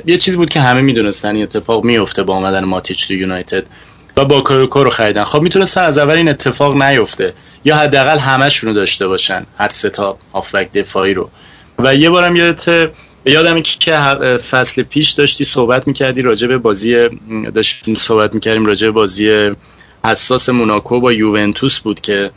یه 0.05 0.17
چیزی 0.17 0.37
بود 0.37 0.49
که 0.49 0.59
همه 0.61 0.81
می‌دونستن 0.81 1.35
این 1.35 1.43
اتفاق 1.43 1.83
میفته 1.83 2.23
با 2.23 2.35
آمدن 2.35 2.63
ماتیچ 2.63 3.07
تو 3.07 3.13
یونایتد 3.13 3.63
و 4.17 4.25
با 4.25 4.41
کاروکو 4.41 4.83
رو 4.83 4.89
خریدن. 4.89 5.23
خب 5.23 5.41
می‌تونستن 5.41 5.81
از 5.81 5.97
اول 5.97 6.15
این 6.15 6.29
اتفاق 6.29 6.83
نیفته. 6.83 7.33
یا 7.65 7.75
حداقل 7.77 8.19
همشون 8.19 8.69
رو 8.69 8.75
داشته 8.75 9.07
باشن 9.07 9.45
هر 9.57 9.69
سه 9.69 9.89
تا 9.89 10.17
هافبک 10.33 10.71
دفاعی 10.71 11.13
رو. 11.13 11.29
و 11.79 11.95
یه 11.95 12.09
بارم 12.09 12.35
یادت 12.35 12.89
یادم 13.25 13.61
که 13.61 13.91
فصل 14.37 14.83
پیش 14.83 15.09
داشتی 15.09 15.45
صحبت 15.45 15.87
می‌کردی 15.87 16.21
راجع 16.21 16.47
به 16.47 16.57
بازی 16.57 17.09
داشتیم 17.53 17.95
صحبت 17.95 18.33
می‌کردیم 18.33 18.65
راجع 18.65 18.87
به 18.87 18.91
بازی 18.91 19.51
حساس 20.05 20.49
موناکو 20.49 20.99
با 20.99 21.13
یوونتوس 21.13 21.79
بود 21.79 22.01
که 22.01 22.31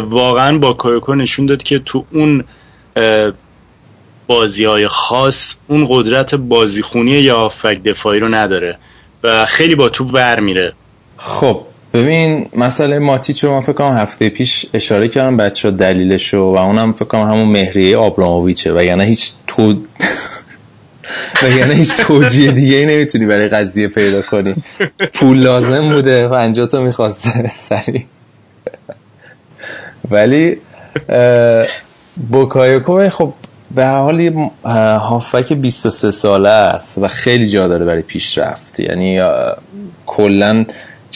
واقعا 0.00 0.58
با 0.58 0.72
کایوکو 0.72 1.14
نشون 1.14 1.46
داد 1.46 1.62
که 1.62 1.78
تو 1.78 2.04
اون 2.12 2.44
بازی 4.26 4.64
های 4.64 4.88
خاص 4.88 5.54
اون 5.66 5.86
قدرت 5.90 6.34
بازیخونی 6.34 7.10
یا 7.10 7.48
فک 7.48 7.82
دفاعی 7.82 8.20
رو 8.20 8.28
نداره 8.28 8.78
و 9.24 9.46
خیلی 9.46 9.74
با 9.74 9.88
تو 9.88 10.04
بر 10.04 10.40
میره. 10.40 10.72
خب 11.16 11.62
ببین 11.94 12.48
مسئله 12.56 12.98
ماتیچ 12.98 13.44
رو 13.44 13.50
من 13.50 13.60
فکر 13.60 13.72
کنم 13.72 13.96
هفته 13.96 14.28
پیش 14.28 14.66
اشاره 14.74 15.08
کردم 15.08 15.36
بچه 15.36 15.70
دلیلش 15.70 16.34
رو 16.34 16.54
و 16.54 16.58
اونم 16.58 16.92
فکر 16.92 17.04
کنم 17.04 17.30
همون 17.30 17.48
مهریه 17.48 17.96
آبراموویچه 17.96 18.72
و 18.74 18.82
یعنی 18.82 19.04
هیچ 19.04 19.32
تو 19.46 19.72
و 21.42 21.48
یعنی 21.58 21.74
هیچ 21.74 21.96
توجیه 21.96 22.52
دیگه 22.52 22.76
ای 22.76 22.86
نمی‌تونی 22.86 23.26
برای 23.26 23.48
قضیه 23.48 23.88
پیدا 23.88 24.22
کنی. 24.22 24.54
پول 25.14 25.38
لازم 25.38 25.92
بوده 25.92 26.28
و 26.28 26.66
تا 26.66 26.80
می‌خواسته 26.80 27.50
سری 27.54 28.06
ولی 30.10 30.56
بوکایوکو 32.30 33.08
خب 33.08 33.32
به 33.74 33.86
حال 33.86 34.48
هافک 34.98 35.52
23 35.52 36.10
ساله 36.10 36.48
است 36.48 36.98
و 36.98 37.08
خیلی 37.08 37.48
جا 37.48 37.68
داره 37.68 37.84
برای 37.84 38.02
پیشرفت. 38.02 38.80
یعنی 38.80 39.20
کلا 40.06 40.64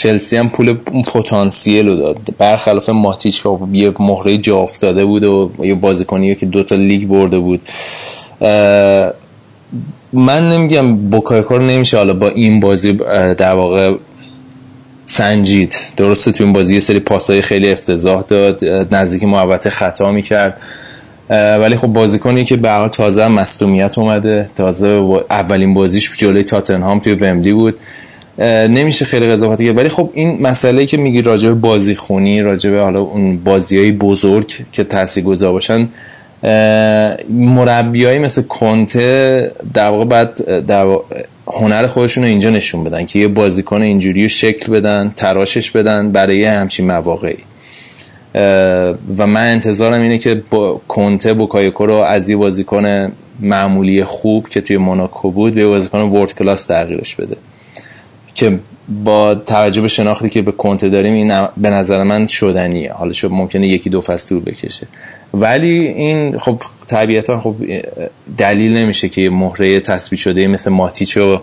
چلسی 0.02 0.36
هم 0.36 0.48
پول 0.48 0.72
پتانسیل 1.14 1.88
رو 1.88 1.96
داد. 1.96 2.18
برخلاف 2.38 2.88
ماتیچ 2.88 3.42
که 3.42 3.48
خب 3.48 3.68
یه 3.72 3.92
مهره 3.98 4.38
جا 4.38 4.58
افتاده 4.58 5.04
بود 5.04 5.24
و 5.24 5.50
یه 5.58 5.74
بازیکنی 5.74 6.34
که 6.34 6.46
دوتا 6.46 6.74
لیگ 6.74 7.08
برده 7.08 7.38
بود. 7.38 7.60
من 10.12 10.48
نمیگم 10.48 10.96
بوکایکو 10.96 11.54
رو 11.56 11.62
نمیشه 11.62 11.96
حالا 11.96 12.14
با 12.14 12.28
این 12.28 12.60
بازی 12.60 12.92
در 13.38 13.52
واقع 13.52 13.94
سنجید. 15.06 15.76
درسته 15.96 16.32
تو 16.32 16.44
این 16.44 16.52
بازی 16.52 16.74
یه 16.74 16.80
سری 16.80 17.00
پاسای 17.00 17.42
خیلی 17.42 17.70
افتضاح 17.70 18.24
داد 18.28 18.64
نزدیک 18.94 19.24
محوطه 19.24 19.70
خطا 19.70 20.12
می‌کرد. 20.12 20.60
ولی 21.30 21.76
خب 21.76 21.86
بازیکنی 21.86 22.44
که 22.44 22.56
به 22.56 22.88
تازه 22.92 23.28
مصدومیت 23.28 23.98
اومده 23.98 24.50
تازه 24.56 24.88
اولین 25.30 25.74
بازیش 25.74 26.10
جلوی 26.16 26.42
تاتنهام 26.42 26.98
توی 26.98 27.14
وملی 27.14 27.52
بود. 27.52 27.74
نمیشه 28.38 29.04
خیلی 29.04 29.26
قضاوت 29.26 29.62
کرد. 29.62 29.76
ولی 29.76 29.88
خب 29.88 30.10
این 30.14 30.42
مسئله 30.42 30.86
که 30.86 30.96
میگی 30.96 31.22
راجع 31.22 31.48
به 31.48 31.54
بازی 31.54 31.94
خونی 31.94 32.42
راجع 32.42 32.70
به 32.70 32.80
حالا 32.80 33.00
اون 33.00 33.36
بازی 33.36 33.78
های 33.78 33.92
بزرگ 33.92 34.52
که 34.72 34.84
تاثیرگذار 34.84 35.52
باشن 35.52 35.88
مربیایی 37.28 38.18
مثل 38.18 38.42
کنته 38.42 39.50
در 39.74 39.88
واقع 39.88 40.04
بعد 40.04 40.64
در 40.66 40.86
هنر 41.46 41.86
خودشون 41.86 42.24
رو 42.24 42.30
اینجا 42.30 42.50
نشون 42.50 42.84
بدن 42.84 43.06
که 43.06 43.18
یه 43.18 43.28
بازیکن 43.28 43.82
اینجوری 43.82 44.28
شکل 44.28 44.72
بدن 44.72 45.12
تراشش 45.16 45.70
بدن 45.70 46.12
برای 46.12 46.44
همچین 46.44 46.86
مواقعی. 46.86 47.36
و 49.18 49.26
من 49.26 49.52
انتظارم 49.52 50.02
اینه 50.02 50.18
که 50.18 50.42
با 50.50 50.80
کنته 50.88 51.34
بوکایوکو 51.34 51.86
رو 51.86 51.94
از 51.94 52.28
یه 52.28 52.36
بازیکن 52.36 53.12
معمولی 53.40 54.04
خوب 54.04 54.48
که 54.48 54.60
توی 54.60 54.76
موناکو 54.76 55.30
بود 55.30 55.54
به 55.54 55.66
بازیکن 55.66 55.98
ورد 55.98 56.34
کلاس 56.34 56.66
تغییرش 56.66 57.14
بده. 57.14 57.36
که 58.34 58.58
با 59.04 59.34
توجه 59.34 59.82
به 59.82 59.88
شناختی 59.88 60.28
که 60.28 60.42
به 60.42 60.52
کنته 60.52 60.88
داریم 60.88 61.12
این 61.12 61.48
به 61.56 61.70
نظر 61.70 62.02
من 62.02 62.26
شدنیه. 62.26 62.92
حالا 62.92 63.12
شد 63.12 63.30
ممکنه 63.30 63.66
یکی 63.66 63.90
دو 63.90 64.00
فصل 64.00 64.28
طول 64.28 64.40
بکشه. 64.40 64.86
ولی 65.34 65.78
این 65.78 66.38
خب 66.38 66.62
طبیعتا 66.86 67.40
خب 67.40 67.54
دلیل 68.38 68.76
نمیشه 68.76 69.08
که 69.08 69.30
مهره 69.30 69.80
تثبیت 69.80 70.20
شده 70.20 70.46
مثل 70.46 70.70
ماتیچو 70.70 71.40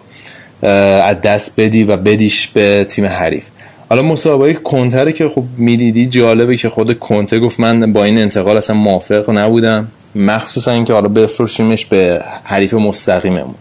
از 0.61 1.21
دست 1.21 1.59
بدی 1.59 1.83
و 1.83 1.97
بدیش 1.97 2.47
به 2.47 2.85
تیم 2.89 3.05
حریف. 3.05 3.45
حالا 3.89 4.01
مصاحبه 4.01 4.53
کنته 4.53 4.95
رو 4.95 5.11
که 5.11 5.29
خب 5.29 5.43
می‌دیدی 5.57 6.05
جالبه 6.05 6.57
که 6.57 6.69
خود 6.69 6.99
کنته 6.99 7.39
گفت 7.39 7.59
من 7.59 7.93
با 7.93 8.03
این 8.03 8.17
انتقال 8.17 8.57
اصلا 8.57 8.75
موافق 8.75 9.29
نبودم. 9.29 9.87
مخصوصا 10.15 10.71
اینکه 10.71 10.93
حالا 10.93 11.07
بفروشیمش 11.07 11.85
به 11.85 12.23
حریف 12.43 12.73
مستقیممون. 12.73 13.55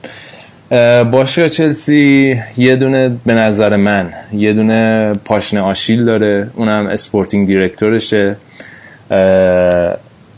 باشگاه 1.10 1.48
چلسی 1.48 2.40
یه 2.56 2.76
دونه 2.76 3.10
به 3.26 3.34
نظر 3.34 3.76
من 3.76 4.12
یه 4.32 4.52
دونه 4.52 5.12
پاشنه 5.24 5.60
آشیل 5.60 6.04
داره. 6.04 6.50
اونم 6.54 6.86
sporting 6.86 7.46
director 7.46 8.06
شه. 8.06 8.36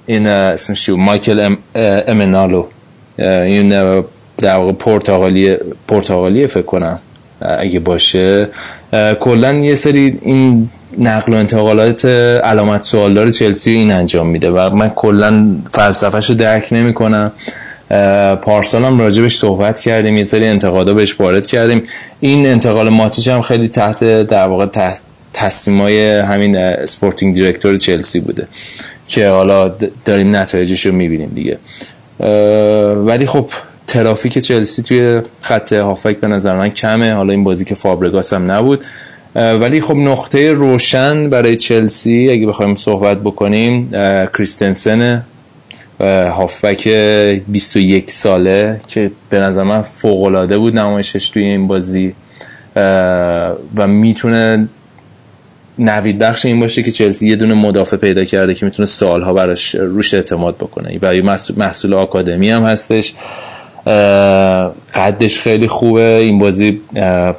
این 0.07 0.26
اسمش 0.26 0.89
مایکل 0.89 1.41
ام، 1.41 1.59
امنالو. 2.09 2.66
این 3.18 3.68
در 4.39 4.57
واقع 4.57 4.72
پرتغالی 4.72 5.57
پرتغالی 5.89 6.47
فکر 6.47 6.62
کنم. 6.62 6.99
اگه 7.41 7.81
باشه. 7.81 8.49
کلا 9.20 9.53
یه 9.53 9.74
سری 9.74 10.18
این 10.22 10.70
نقل 10.99 11.33
و 11.33 11.37
انتقالات 11.37 12.05
علامت 12.05 12.83
سوال 12.83 13.14
داره 13.14 13.33
چلسی 13.33 13.70
این 13.70 13.93
انجام 13.93 14.26
میده 14.26 14.51
و 14.51 14.74
من 14.74 14.89
کلا 14.89 15.57
فلسفهش 15.72 16.31
رو 16.31 16.35
درک 16.37 16.68
نمی‌کنم. 16.72 17.33
پارسال 18.43 18.84
هم 18.84 19.01
راجبش 19.01 19.36
صحبت 19.36 19.80
کردیم 19.80 20.16
یه 20.16 20.24
سری 20.24 20.47
انتقادا 20.47 20.95
بهش 20.95 21.20
وارد 21.20 21.47
کردیم. 21.47 21.82
این 22.20 22.47
انتقال 22.47 22.88
ماتیچ 22.88 23.28
هم 23.28 23.43
خیلی 23.43 23.68
تحت 23.68 24.05
در 24.05 24.47
واقع 24.47 24.66
تحت 24.66 25.01
تصمیمای 25.32 26.18
همین 26.18 26.57
sporting 26.57 27.34
director 27.34 27.76
چلسی 27.76 28.20
بوده 28.20 28.49
که 29.09 29.28
حالا 29.28 29.74
داریم 30.05 30.36
نتایجش 30.36 30.86
رو 30.86 30.93
می‌بینیم 30.93 31.32
دیگه. 31.34 31.59
ولی 32.95 33.26
خب 33.26 33.47
ترافیک 33.86 34.38
چلسی 34.38 34.82
توی 34.82 35.20
خط 35.41 35.72
هافک 35.72 36.16
به 36.16 36.28
نظر 36.28 36.57
من 36.57 36.68
کمه. 36.68 37.12
حالا 37.12 37.32
این 37.32 37.45
بازی 37.45 37.64
که 37.64 37.74
فابرگاس 37.74 38.32
هم 38.32 38.51
نبود. 38.51 38.84
ولی 39.34 39.80
خب 39.80 39.97
نقطه 39.97 40.53
روشن 40.53 41.30
برای 41.30 41.57
چلسی 41.57 42.30
اگه 42.30 42.47
بخوایم 42.47 42.76
صحبت 42.76 43.18
بکنیم 43.18 43.91
کریستنسن 44.38 45.22
هافبک 46.01 46.88
21 47.48 48.11
ساله 48.11 48.80
که 48.88 49.11
به 49.30 49.40
نظر 49.40 49.62
من 49.62 49.82
فوق 49.82 50.55
بود 50.57 50.78
نمایشش 50.78 51.30
توی 51.30 51.42
این 51.42 51.66
بازی 51.66 52.14
و 53.76 53.86
می‌تونه 53.86 54.68
نوید 55.78 56.18
بخش 56.18 56.44
این 56.44 56.61
باشه 56.61 56.82
که 56.82 56.90
چلسی 56.90 57.28
یه 57.28 57.36
دونه 57.36 57.55
مدافع 57.55 57.96
پیدا 57.96 58.24
کرده 58.24 58.55
که 58.55 58.64
می‌تونه 58.64 58.86
سالها 58.86 59.32
براش 59.32 59.74
روش 59.74 60.14
اعتماد 60.14 60.57
بکنه. 60.57 60.98
و 61.03 61.22
محصول 61.57 61.94
آکادمی 61.94 62.51
هم 62.51 62.62
هستش. 62.62 63.14
قدش 64.94 65.40
خیلی 65.40 65.68
خوبه. 65.68 66.14
این 66.16 66.38
بازی 66.38 66.80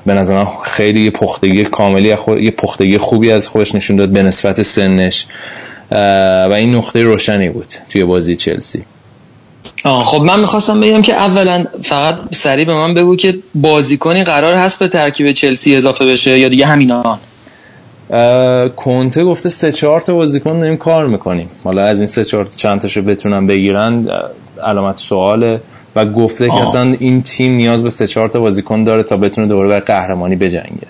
به 0.06 0.14
نظر 0.14 0.46
خیلی 0.64 1.02
یه 1.02 1.12
پختگی 1.12 1.64
کاملی 1.64 2.16
یه 2.40 2.52
پختگی 2.52 2.98
خوبی 2.98 3.32
از 3.32 3.48
خودش 3.48 3.76
نشون 3.76 3.98
داد 3.98 4.10
به 4.10 4.24
نسبت 4.24 4.62
سنش. 4.62 5.26
و 5.92 6.54
این 6.54 6.76
نقطه 6.76 7.04
روشنی 7.04 7.50
بود 7.50 7.74
توی 7.90 8.04
بازی 8.04 8.36
چلسی. 8.36 8.84
آه 9.84 10.06
خب 10.06 10.22
من 10.22 10.40
می‌خواستم 10.40 10.82
بگم 10.82 11.02
که 11.02 11.14
اولا 11.14 11.66
فقط 11.82 12.18
سریع 12.32 12.66
به 12.66 12.74
من 12.74 12.94
بگو 12.94 13.16
که 13.16 13.38
بازیکنی 13.56 14.24
قرار 14.24 14.54
هست 14.54 14.80
به 14.80 14.88
ترکیب 14.88 15.32
چلسی 15.32 15.76
اضافه 15.76 16.06
بشه 16.06 16.40
یا 16.40 16.50
دیگه 16.50 16.66
همینان 16.66 17.20
کنته 18.76 19.24
گفته 19.24 19.50
سه 19.50 19.72
چهار 19.72 20.02
تا 20.02 20.14
بازیکن 20.14 20.60
داریم 20.60 20.78
کار 20.78 21.08
می‌کنیم. 21.08 21.50
حالا 21.64 21.84
از 21.84 21.98
این 21.98 22.08
سه 22.08 22.26
چهار 22.26 22.50
چند 22.56 22.82
تاشو 22.82 23.02
بتونن 23.02 23.48
بگیرن 23.48 24.08
علامت 24.64 24.98
سواله. 24.98 25.62
و 25.96 26.06
گفته 26.06 26.48
که 26.48 26.62
اصلا 26.62 26.96
این 27.00 27.22
تیم 27.22 27.52
نیاز 27.52 27.84
به 27.84 27.90
سه 27.90 28.08
چهار 28.08 28.30
تا 28.30 28.40
بازیکن 28.40 28.84
داره 28.84 29.04
تا 29.04 29.18
بتونه 29.18 29.48
دوباره 29.48 29.70
بر 29.70 29.80
قهرمانی 29.80 30.36
بجنگه. 30.36 30.88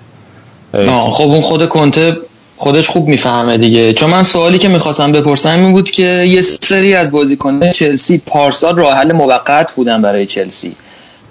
خب 1.11 1.23
اون 1.23 1.41
خود 1.41 1.69
کنته 1.69 2.17
خودش 2.61 2.89
خوب 2.89 3.07
می‌فهمه 3.07 3.57
دیگه. 3.57 3.93
چون 3.93 4.09
من 4.09 4.23
سوالی 4.23 4.57
که 4.57 4.67
می‌خواستم 4.67 5.11
بپرسم 5.11 5.59
این 5.59 5.71
بود 5.71 5.91
که 5.91 6.03
یه 6.03 6.41
سری 6.41 6.93
از 6.93 7.11
بازیکنان 7.11 7.71
چلسی 7.71 8.21
پارسال 8.25 8.77
راه 8.77 8.93
حل 8.93 9.11
موقت 9.11 9.71
بودن 9.75 10.01
برای 10.01 10.25
چلسی. 10.25 10.75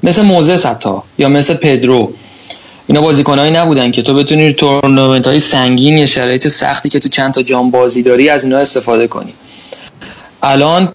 مثل 0.02 0.22
موزه 0.22 0.68
حتی 0.68 0.90
یا 1.18 1.28
مثل 1.28 1.54
پدرو. 1.54 2.12
اینا 2.86 3.00
بازیکنایی 3.00 3.52
نبودن 3.52 3.90
که 3.90 4.02
تو 4.02 4.14
بتونی 4.14 4.52
تورنمنت 4.52 5.26
های 5.26 5.38
سنگین 5.38 5.98
یا 5.98 6.06
شرایط 6.06 6.48
سختی 6.48 6.88
که 6.88 6.98
تو 6.98 7.08
چند 7.08 7.34
تا 7.34 7.42
جام 7.42 7.70
بازی 7.70 8.02
داری 8.02 8.28
از 8.28 8.44
اینا 8.44 8.58
استفاده 8.58 9.06
کنی. 9.06 9.32
الان 10.42 10.88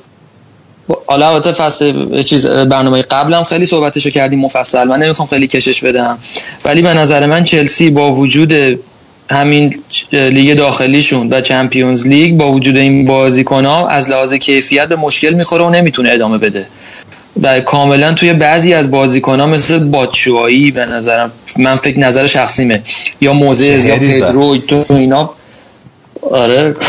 حالا 1.08 1.30
البته 1.30 1.52
فصل 1.52 2.24
چیز 2.24 2.48
برنامه 2.48 3.02
قبلم 3.02 3.44
خیلی 3.44 3.66
صحبتشو 3.66 4.10
کردیم 4.10 4.40
مفصل. 4.40 4.84
من 4.84 5.04
نمی‌خوام 5.04 5.28
خیلی 5.28 5.48
کشش 5.48 5.84
بدم. 5.84 6.18
ولی 6.66 6.82
به 6.82 6.94
نظر 6.94 7.26
من 7.26 7.44
چلسی 7.44 7.90
با 7.90 8.14
وجود 8.14 8.80
همین 9.30 9.80
لیگ 10.12 10.58
داخلیشون 10.58 11.30
و 11.30 11.42
چمپیونز 11.42 12.08
لیگ 12.08 12.38
با 12.38 12.52
وجود 12.52 12.78
این 12.78 13.06
بازیکن 13.06 13.66
ها 13.66 13.88
از 13.88 14.10
لحاظ 14.10 14.34
کیفیت 14.34 14.88
به 14.88 14.96
مشکل 14.96 15.34
می‌خوره 15.34 15.64
و 15.64 15.70
نمی‌تونه 15.70 16.12
ادامه 16.12 16.38
بده. 16.38 16.66
و 17.42 17.60
کاملا 17.60 18.14
توی 18.14 18.34
بعضی 18.34 18.74
از 18.74 18.92
بازیکن 18.92 19.40
ها 19.40 19.48
مثل 19.48 19.80
باتشوایی 19.80 20.72
به 20.72 20.86
نظرم 20.86 21.32
من 21.58 21.76
فکر 21.76 22.00
نظر 22.00 22.28
شخصیمه. 22.28 22.82
یا 23.22 23.34
موزه 23.34 23.66
یا 23.66 23.96
پدرو 23.96 24.58
تو 24.58 24.86
اینا. 24.90 25.30
آره. 26.32 26.76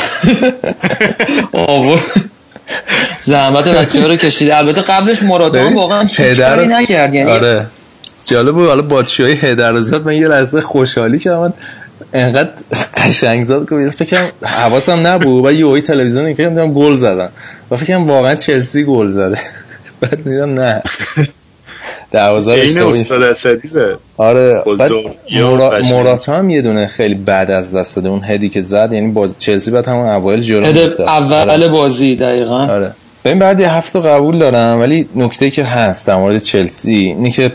زحمت 3.20 3.68
بچه 3.68 4.07
رو 4.07 4.16
کشیده. 4.16 4.57
البته 4.57 4.82
قبلش 4.82 5.22
مراد 5.22 5.57
هم 5.57 5.76
واقعا 5.76 6.07
کاری 6.37 6.66
نکرد. 6.66 7.14
یعنی 7.14 7.30
آره. 7.30 7.66
جالب 8.24 8.55
بود 8.55 8.68
حالا 8.68 8.82
باتشوایی 8.82 9.34
هدر 9.34 9.80
زد. 9.80 10.07
من 10.07 10.16
یه 10.16 10.28
لحظه 10.28 10.61
خوشحالی 10.61 11.18
کردم 11.18 11.55
انقدر 12.12 12.51
قشنگ 12.97 13.44
زد 13.44 13.68
که 13.68 13.90
فکر 13.90 14.16
کنم 14.16 14.49
حواسم 14.49 15.07
نبود 15.07 15.47
و 15.47 15.76
یه 15.76 15.80
تلویزیون 15.80 16.34
که 16.34 16.49
دیدم 16.49 16.72
گل 16.72 16.97
زدن. 16.97 17.28
و 17.70 17.76
فکر 17.76 17.86
کنم 17.86 18.11
واقعا 18.11 18.34
چلسی 18.34 18.84
گل 18.84 19.11
زده. 19.11 19.38
بعد 20.01 20.24
دیدم 20.24 20.61
نه. 20.61 20.82
دروازه 22.11 22.51
این 22.51 22.82
استاد 22.82 23.22
اسدیزه 23.22 23.97
آره 24.16 24.62
موراتا 25.90 26.34
هم 26.34 26.51
یه 26.51 26.62
دونه 26.62 26.86
خیلی 26.86 27.14
بعد 27.14 27.51
از 27.51 27.74
دست 27.74 27.97
داده. 27.97 28.09
اون 28.09 28.24
هدی 28.24 28.49
که 28.49 28.61
زد 28.61 28.92
یعنی 28.92 29.12
باز 29.12 29.38
چلسی 29.38 29.70
بعد 29.70 29.88
همون 29.88 30.07
اوایل 30.07 30.40
جلو 30.40 30.66
هد 30.66 31.01
اول 31.01 31.51
آره. 31.51 31.68
بازی 31.68 32.16
دقیقا. 32.16 32.66
آره. 32.66 32.92
ببین 33.24 33.38
بعد 33.38 33.61
یه 33.61 33.72
هفته 33.72 34.01
قبول 34.01 34.38
دارم 34.38 34.80
ولی 34.80 35.09
نکته 35.14 35.51
که 35.51 35.64
هست 35.64 36.07
در 36.07 36.16
مورد 36.16 36.38
چلسی 36.38 36.94
اینه 36.94 37.30
که 37.30 37.53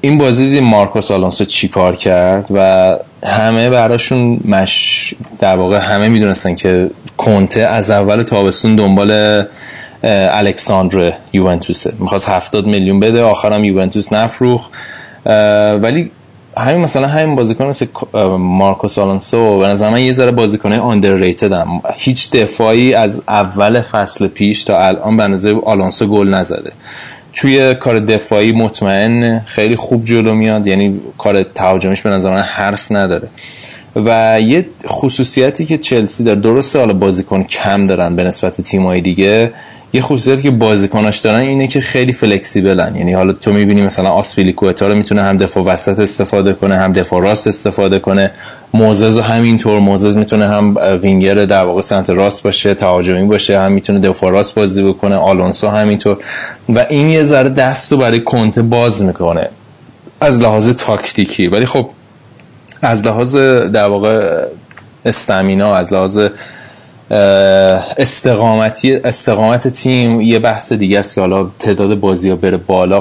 این 0.00 0.18
بازی 0.18 0.44
دیدیم 0.44 0.64
مارکوس 0.64 1.10
آلونسو 1.10 1.44
چی 1.44 1.68
کار 1.68 1.96
کرد 1.96 2.46
و 2.50 2.96
همه 3.26 3.70
براشون 3.70 4.40
مش 4.44 5.14
در 5.38 5.56
واقع 5.56 5.78
همه 5.78 6.08
می‌دونستن 6.08 6.54
که 6.54 6.90
کنته 7.16 7.60
از 7.60 7.90
اول 7.90 8.22
تابستون 8.22 8.76
دنبال 8.76 9.44
الکساندر 10.02 11.12
یوونتوسه. 11.32 11.92
می‌خواست 11.98 12.28
70 12.28 12.66
میلیون 12.66 13.00
بده 13.00 13.22
آخرم 13.22 13.64
یوونتوس 13.64 14.12
نفروخ 14.12 14.68
ولی 15.82 16.10
همین 16.56 16.80
مثلا 16.80 17.06
همین 17.06 17.36
بازیکن 17.36 17.64
مثل 17.64 17.86
مارکوس 18.38 18.98
آلونسو 18.98 19.58
به 19.58 19.66
نظر 19.66 19.90
من 19.90 20.00
یه 20.00 20.12
ذره 20.12 20.30
بازیکن 20.30 20.72
آندرریتد 20.72 21.52
هم. 21.52 21.80
هیچ 21.96 22.30
دفاعی 22.30 22.94
از 22.94 23.22
اول 23.28 23.80
فصل 23.80 24.26
پیش 24.26 24.64
تا 24.64 24.86
الان 24.86 25.16
به 25.16 25.28
نظر 25.28 25.54
آلونسو 25.64 26.06
گل 26.06 26.28
نزده. 26.28 26.72
توی 27.40 27.74
کار 27.74 28.00
دفاعی 28.00 28.52
مطمئن 28.52 29.40
خیلی 29.46 29.76
خوب 29.76 30.04
جلو 30.04 30.34
میاد 30.34 30.66
یعنی 30.66 31.00
کار 31.18 31.42
تهاجمیش 31.42 32.02
به 32.02 32.10
نظر 32.10 32.30
من 32.30 32.40
حرف 32.40 32.92
نداره. 32.92 33.28
و 33.96 34.40
یه 34.40 34.66
خصوصیتی 34.86 35.66
که 35.66 35.78
چلسی 35.78 36.24
داره 36.24 36.40
درسته 36.40 36.78
حالا 36.78 36.94
بازیکن 36.94 37.42
کم 37.42 37.86
دارن 37.86 38.16
به 38.16 38.24
نسبت 38.24 38.60
تیمای 38.60 39.00
دیگه 39.00 39.52
یه 39.92 40.00
خصوصیتی 40.00 40.42
که 40.42 40.50
بازیکناش 40.50 41.18
دارن 41.18 41.40
اینه 41.40 41.66
که 41.66 41.80
خیلی 41.80 42.12
فلکسیبلن. 42.12 42.96
یعنی 42.96 43.12
حالا 43.12 43.32
تو 43.32 43.52
می‌بینی 43.52 43.82
مثلا 43.82 44.10
آسپیلیکوتا 44.10 44.88
رو 44.88 44.94
می‌تونه 44.94 45.22
هم 45.22 45.36
دفاع 45.36 45.64
وسط 45.64 45.98
استفاده 45.98 46.52
کنه 46.52 46.76
هم 46.76 46.92
دفاع 46.92 47.22
راست 47.22 47.46
استفاده 47.46 47.98
کنه. 47.98 48.30
موزز 48.74 49.18
همینطور 49.18 49.78
موزز 49.78 50.16
می‌تونه 50.16 50.48
هم 50.48 50.76
وینگر 51.02 51.34
در 51.34 51.64
واقع 51.64 51.80
سمت 51.80 52.10
راست 52.10 52.42
باشه 52.42 52.74
تهاجمی 52.74 53.26
باشه 53.26 53.60
هم 53.60 53.72
می‌تونه 53.72 53.98
دفاع 53.98 54.30
راست 54.30 54.54
بازی 54.54 54.82
بکنه 54.82 55.16
آلونسو 55.16 55.68
همینطور. 55.68 56.16
و 56.68 56.86
این 56.88 57.08
یه 57.08 57.22
ذره 57.22 57.48
دست 57.48 57.92
رو 57.92 57.98
برای 57.98 58.20
کنته 58.20 58.62
باز 58.62 59.02
می‌کنه. 59.02 59.48
از 60.20 60.40
لحاظ 60.40 60.70
تاکتیکی. 60.70 61.48
ولی 61.48 61.66
خب 61.66 61.90
از 62.82 63.06
لحاظ 63.06 63.36
در 63.72 63.88
واقع 63.88 64.44
استمینا 65.04 65.74
از 65.74 65.92
لحاظ 65.92 66.28
استقامتی 67.98 68.94
استقامت 68.94 69.68
تیم 69.68 70.20
یه 70.20 70.38
بحث 70.38 70.72
دیگه 70.72 70.98
است 70.98 71.14
که 71.14 71.20
حالا 71.20 71.50
تعداد 71.58 72.00
بازی 72.00 72.30
ها 72.30 72.36
بره 72.36 72.56
بالا 72.56 73.00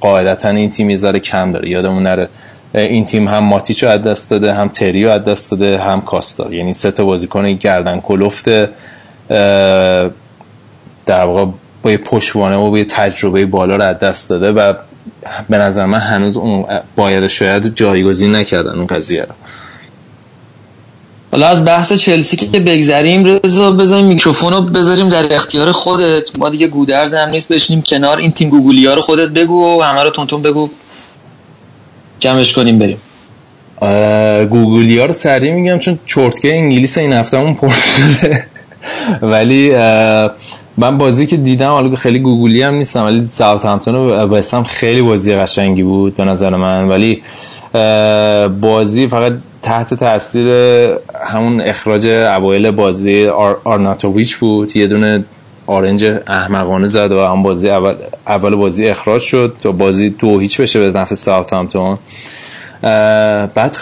قاعدتا 0.00 0.48
این 0.48 0.70
تیم 0.70 0.90
یه 0.90 0.96
ذره 0.96 1.18
کم 1.18 1.52
داره. 1.52 1.68
یادمون 1.68 2.02
نره 2.02 2.28
این 2.74 3.04
تیم 3.04 3.28
هم 3.28 3.44
ماتیچو 3.44 3.88
از 3.88 4.02
دست 4.02 4.30
داده 4.30 4.54
هم 4.54 4.68
تریو 4.68 5.08
از 5.08 5.24
دست 5.24 5.50
داده 5.50 5.78
هم 5.78 6.00
کاستا. 6.00 6.54
یعنی 6.54 6.74
سه 6.74 6.90
تا 6.90 7.04
بازیکن 7.04 7.52
گردن 7.52 8.00
کلفت 8.00 8.48
در 11.06 11.24
واقع 11.24 11.44
با 11.82 11.90
یه 11.90 11.98
پشوانه 11.98 12.56
و 12.56 12.70
با 12.70 12.78
یه 12.78 12.84
تجربه 12.84 13.46
بالا 13.46 13.76
رو 13.76 13.82
از 13.82 13.98
دست 13.98 14.30
داده 14.30 14.52
و 14.52 14.74
به 15.48 15.58
نظر 15.58 15.86
من 15.86 15.98
هنوز 15.98 16.36
اون 16.36 16.64
باید 16.96 17.26
شاید 17.26 17.74
جایگزین 17.74 18.34
نکردن 18.34 18.74
اون 18.74 18.86
قضیه 18.86 19.22
رو. 19.22 19.34
حالا 21.32 21.48
از 21.48 21.64
بحث 21.64 21.92
چلسی 21.92 22.36
که 22.36 22.60
بگذریم 22.60 23.40
رضا 23.44 23.70
بذاریم 23.70 24.06
میکروفون 24.06 24.52
رو 24.52 24.60
بذاریم 24.60 25.08
در 25.08 25.34
اختیار 25.34 25.72
خودت. 25.72 26.38
ما 26.38 26.48
دیگه 26.48 26.66
گودرز 26.66 27.14
هم 27.14 27.28
نیست 27.28 27.52
بشینیم 27.52 27.82
کنار. 27.82 28.18
این 28.18 28.32
تیم 28.32 28.48
گوگلی 28.48 28.86
ها 28.86 28.94
رو 28.94 29.02
خودت 29.02 29.28
بگو 29.28 29.80
و 29.80 29.82
همه 29.82 30.02
رو 30.02 30.10
تونتون 30.10 30.42
بگو. 30.42 30.70
جمعش 32.24 32.52
کنیم 32.52 32.78
بریم. 32.78 32.96
گوگلی 34.50 34.98
ها 34.98 35.06
رو 35.06 35.12
سریع 35.12 35.52
میگم 35.52 35.78
چون 35.78 35.98
چرتکه 36.06 36.56
انگلیس 36.56 36.98
این 36.98 37.12
هفته 37.12 37.54
پر 37.54 37.68
شده. 37.70 38.46
ولی 39.22 39.70
من 40.76 40.98
بازی 40.98 41.26
که 41.26 41.36
دیدم 41.36 41.70
حالا 41.70 41.96
خیلی 41.96 42.18
گوگلی 42.18 42.62
هم 42.62 42.74
نیستم 42.74 43.04
ولی 43.04 43.26
ساوت 43.28 43.64
همتون 43.64 43.94
و 43.94 44.42
هم 44.52 44.62
خیلی 44.62 45.02
بازی 45.02 45.34
قشنگی 45.34 45.82
بود 45.82 46.16
به 46.16 46.24
نظر 46.24 46.56
من. 46.56 46.88
ولی 46.88 47.22
بازی 48.60 49.08
فقط 49.08 49.32
تحت 49.62 49.94
تاثیر 49.94 50.48
همون 51.24 51.60
اخراج 51.60 52.06
اوایل 52.06 52.70
بازی 52.70 53.26
آر 53.26 53.56
آرناتوویچ 53.64 54.36
بود. 54.36 54.76
یه 54.76 54.86
دونه 54.86 55.24
آرنج 55.66 56.04
احمقانه 56.26 56.86
زد 56.86 57.12
و 57.12 57.26
هم 57.26 57.42
بازی 57.42 57.70
اول, 57.70 57.94
اول 58.26 58.54
بازی 58.54 58.88
اخراج 58.88 59.22
شد 59.22 59.56
تا 59.60 59.72
بازی 59.72 60.10
دو 60.10 60.38
هیچ 60.38 60.60
بشه 60.60 60.80
به 60.80 60.98
نفع 60.98 61.14
ساوت 61.14 61.52
همتون 61.52 61.98
بعد 63.54 63.76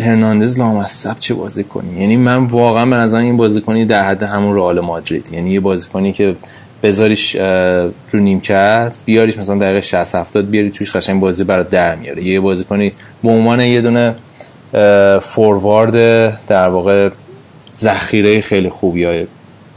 هرناندز 0.00 0.58
لامصب 0.58 1.16
چه 1.20 1.34
بازی 1.34 1.64
کنی؟ 1.64 2.00
یعنی 2.00 2.16
من 2.16 2.44
واقعا 2.44 2.86
به 2.86 2.96
نظر 2.96 3.18
این 3.18 3.36
بازی 3.36 3.60
کنی 3.60 3.84
در 3.84 4.04
حد 4.04 4.22
همون 4.22 4.56
رئال 4.56 4.80
مادرید. 4.80 5.28
یعنی 5.32 5.50
یه 5.50 5.60
بازی 5.60 5.88
کنی 5.88 6.12
که 6.12 6.36
بذاریش 6.82 7.36
رو 8.10 8.20
نیمکت 8.20 8.96
بیاریش 9.04 9.38
مثلا 9.38 9.58
دقیقه 9.58 9.80
60 9.80 10.14
70 10.14 10.50
بیاری 10.50 10.70
توش 10.70 10.96
قشنگ 10.96 11.20
بازی 11.20 11.44
برات 11.44 11.70
در 11.70 11.94
میاره. 11.94 12.24
یه 12.24 12.40
بازی 12.40 12.64
کنی 12.64 12.92
به 13.22 13.30
عنوان 13.30 13.60
یه 13.60 13.80
دونه 13.80 14.14
فوروارد 15.20 15.96
در 16.46 16.68
واقع 16.68 17.10
ذخیره 17.76 18.40
خیلی 18.40 18.68
خوبی 18.68 19.04
های 19.04 19.26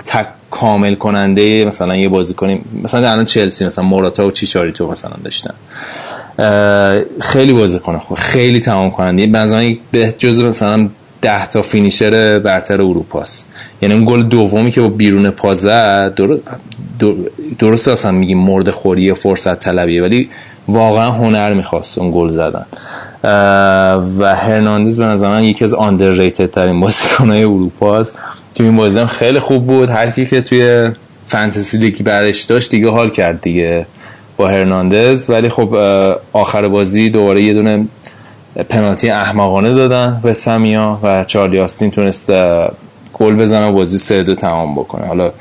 تک 0.05 0.27
کامل 0.51 0.95
کننده 0.95 1.65
مثلا 1.65 1.95
یه 1.95 2.09
بازی 2.09 2.33
کنیم 2.33 2.65
مثلا 2.83 3.11
الان 3.11 3.25
چلسی 3.25 3.65
مثلا 3.65 3.85
موراتا 3.85 4.27
و 4.27 4.31
چیچاریتو 4.31 4.91
مثلا 4.91 5.13
داشتن. 5.23 5.53
خیلی 7.21 7.53
بازی 7.53 7.79
کنه 7.79 7.97
خوب 7.99 8.17
خیلی 8.17 8.59
تمام 8.59 8.91
کننده 8.91 9.27
مثلا 9.27 9.75
به 9.91 10.15
جز 10.17 10.43
مثلا 10.43 10.89
ده 11.21 11.47
تا 11.47 11.61
فینیشر 11.61 12.39
برتر 12.39 12.73
اروپاست. 12.73 13.47
یعنی 13.81 13.95
اون 13.95 14.05
گل 14.05 14.23
دومی 14.23 14.71
که 14.71 14.81
با 14.81 14.87
بیرون 14.87 15.29
پا 15.29 15.55
زد 15.55 16.19
درست 17.59 17.87
اصلا 17.87 18.11
میگیم 18.11 18.37
مرد 18.37 18.69
خوری 18.69 19.13
فرصت 19.13 19.59
طلبیه 19.59 20.03
ولی 20.03 20.29
واقعا 20.67 21.11
هنر 21.11 21.53
می‌خواست 21.53 21.97
اون 21.97 22.11
گل 22.11 22.29
زدن. 22.29 22.65
و 23.23 24.35
هرناندز 24.35 24.99
به 24.99 25.05
نظر 25.05 25.29
من 25.29 25.43
یکی 25.43 25.65
از 25.65 25.73
آندرریتد 25.73 26.51
ترین 26.51 26.79
بازیکنهای 26.79 27.43
اروپا 27.43 27.97
است. 27.97 28.19
تو 28.55 28.63
این 28.63 28.77
بازی 28.77 28.99
هم 28.99 29.07
خیلی 29.07 29.39
خوب 29.39 29.67
بود. 29.67 29.89
هر 29.89 30.09
کی 30.09 30.25
که 30.25 30.41
توی 30.41 30.91
فانتزی 31.27 31.77
لیگ 31.77 32.01
برش 32.01 32.43
داشت 32.43 32.71
دیگه 32.71 32.89
حال 32.89 33.09
کرد 33.09 33.41
دیگه 33.41 33.85
با 34.37 34.47
هرناندز. 34.47 35.29
ولی 35.29 35.49
خب 35.49 35.73
آخر 36.33 36.67
بازی 36.67 37.09
دوباره 37.09 37.41
یه 37.41 37.53
دونه 37.53 37.85
پنالتی 38.69 39.09
احمقانه 39.09 39.73
دادن 39.73 40.19
به 40.23 40.33
سمیا 40.33 40.99
و 41.03 41.23
چارلی 41.23 41.59
آستین 41.59 41.91
تونست 41.91 42.31
گل 43.13 43.35
بزنه 43.35 43.69
و 43.69 43.73
بازی 43.73 43.97
سه 43.97 44.23
دو 44.23 44.35
تمام 44.35 44.75
بکنه. 44.75 45.07
حالا 45.07 45.31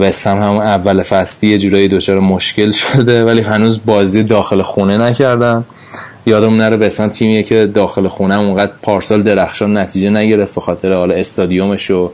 وستم 0.00 0.36
هم 0.36 0.52
اول 0.52 1.02
فصلی 1.02 1.50
یه 1.50 1.58
جورایی 1.58 1.88
دچار 1.88 2.20
مشکل 2.20 2.70
شده 2.70 3.24
ولی 3.24 3.40
هنوز 3.40 3.80
بازی 3.86 4.22
داخل 4.22 4.62
خونه 4.62 4.98
نکردم 4.98 5.64
یادم 6.28 6.56
نره 6.56 6.76
بسن 6.76 7.08
تیمیه 7.08 7.42
که 7.42 7.66
داخل 7.66 8.08
خونه 8.08 8.38
اونقدر 8.38 8.72
پارسال 8.82 9.22
درخشان 9.22 9.76
نتیجه 9.76 10.10
نگرفت 10.10 10.54
به 10.54 10.60
خاطر 10.60 10.92
حالا 10.92 11.14
استادیومش 11.14 11.90
و 11.90 12.12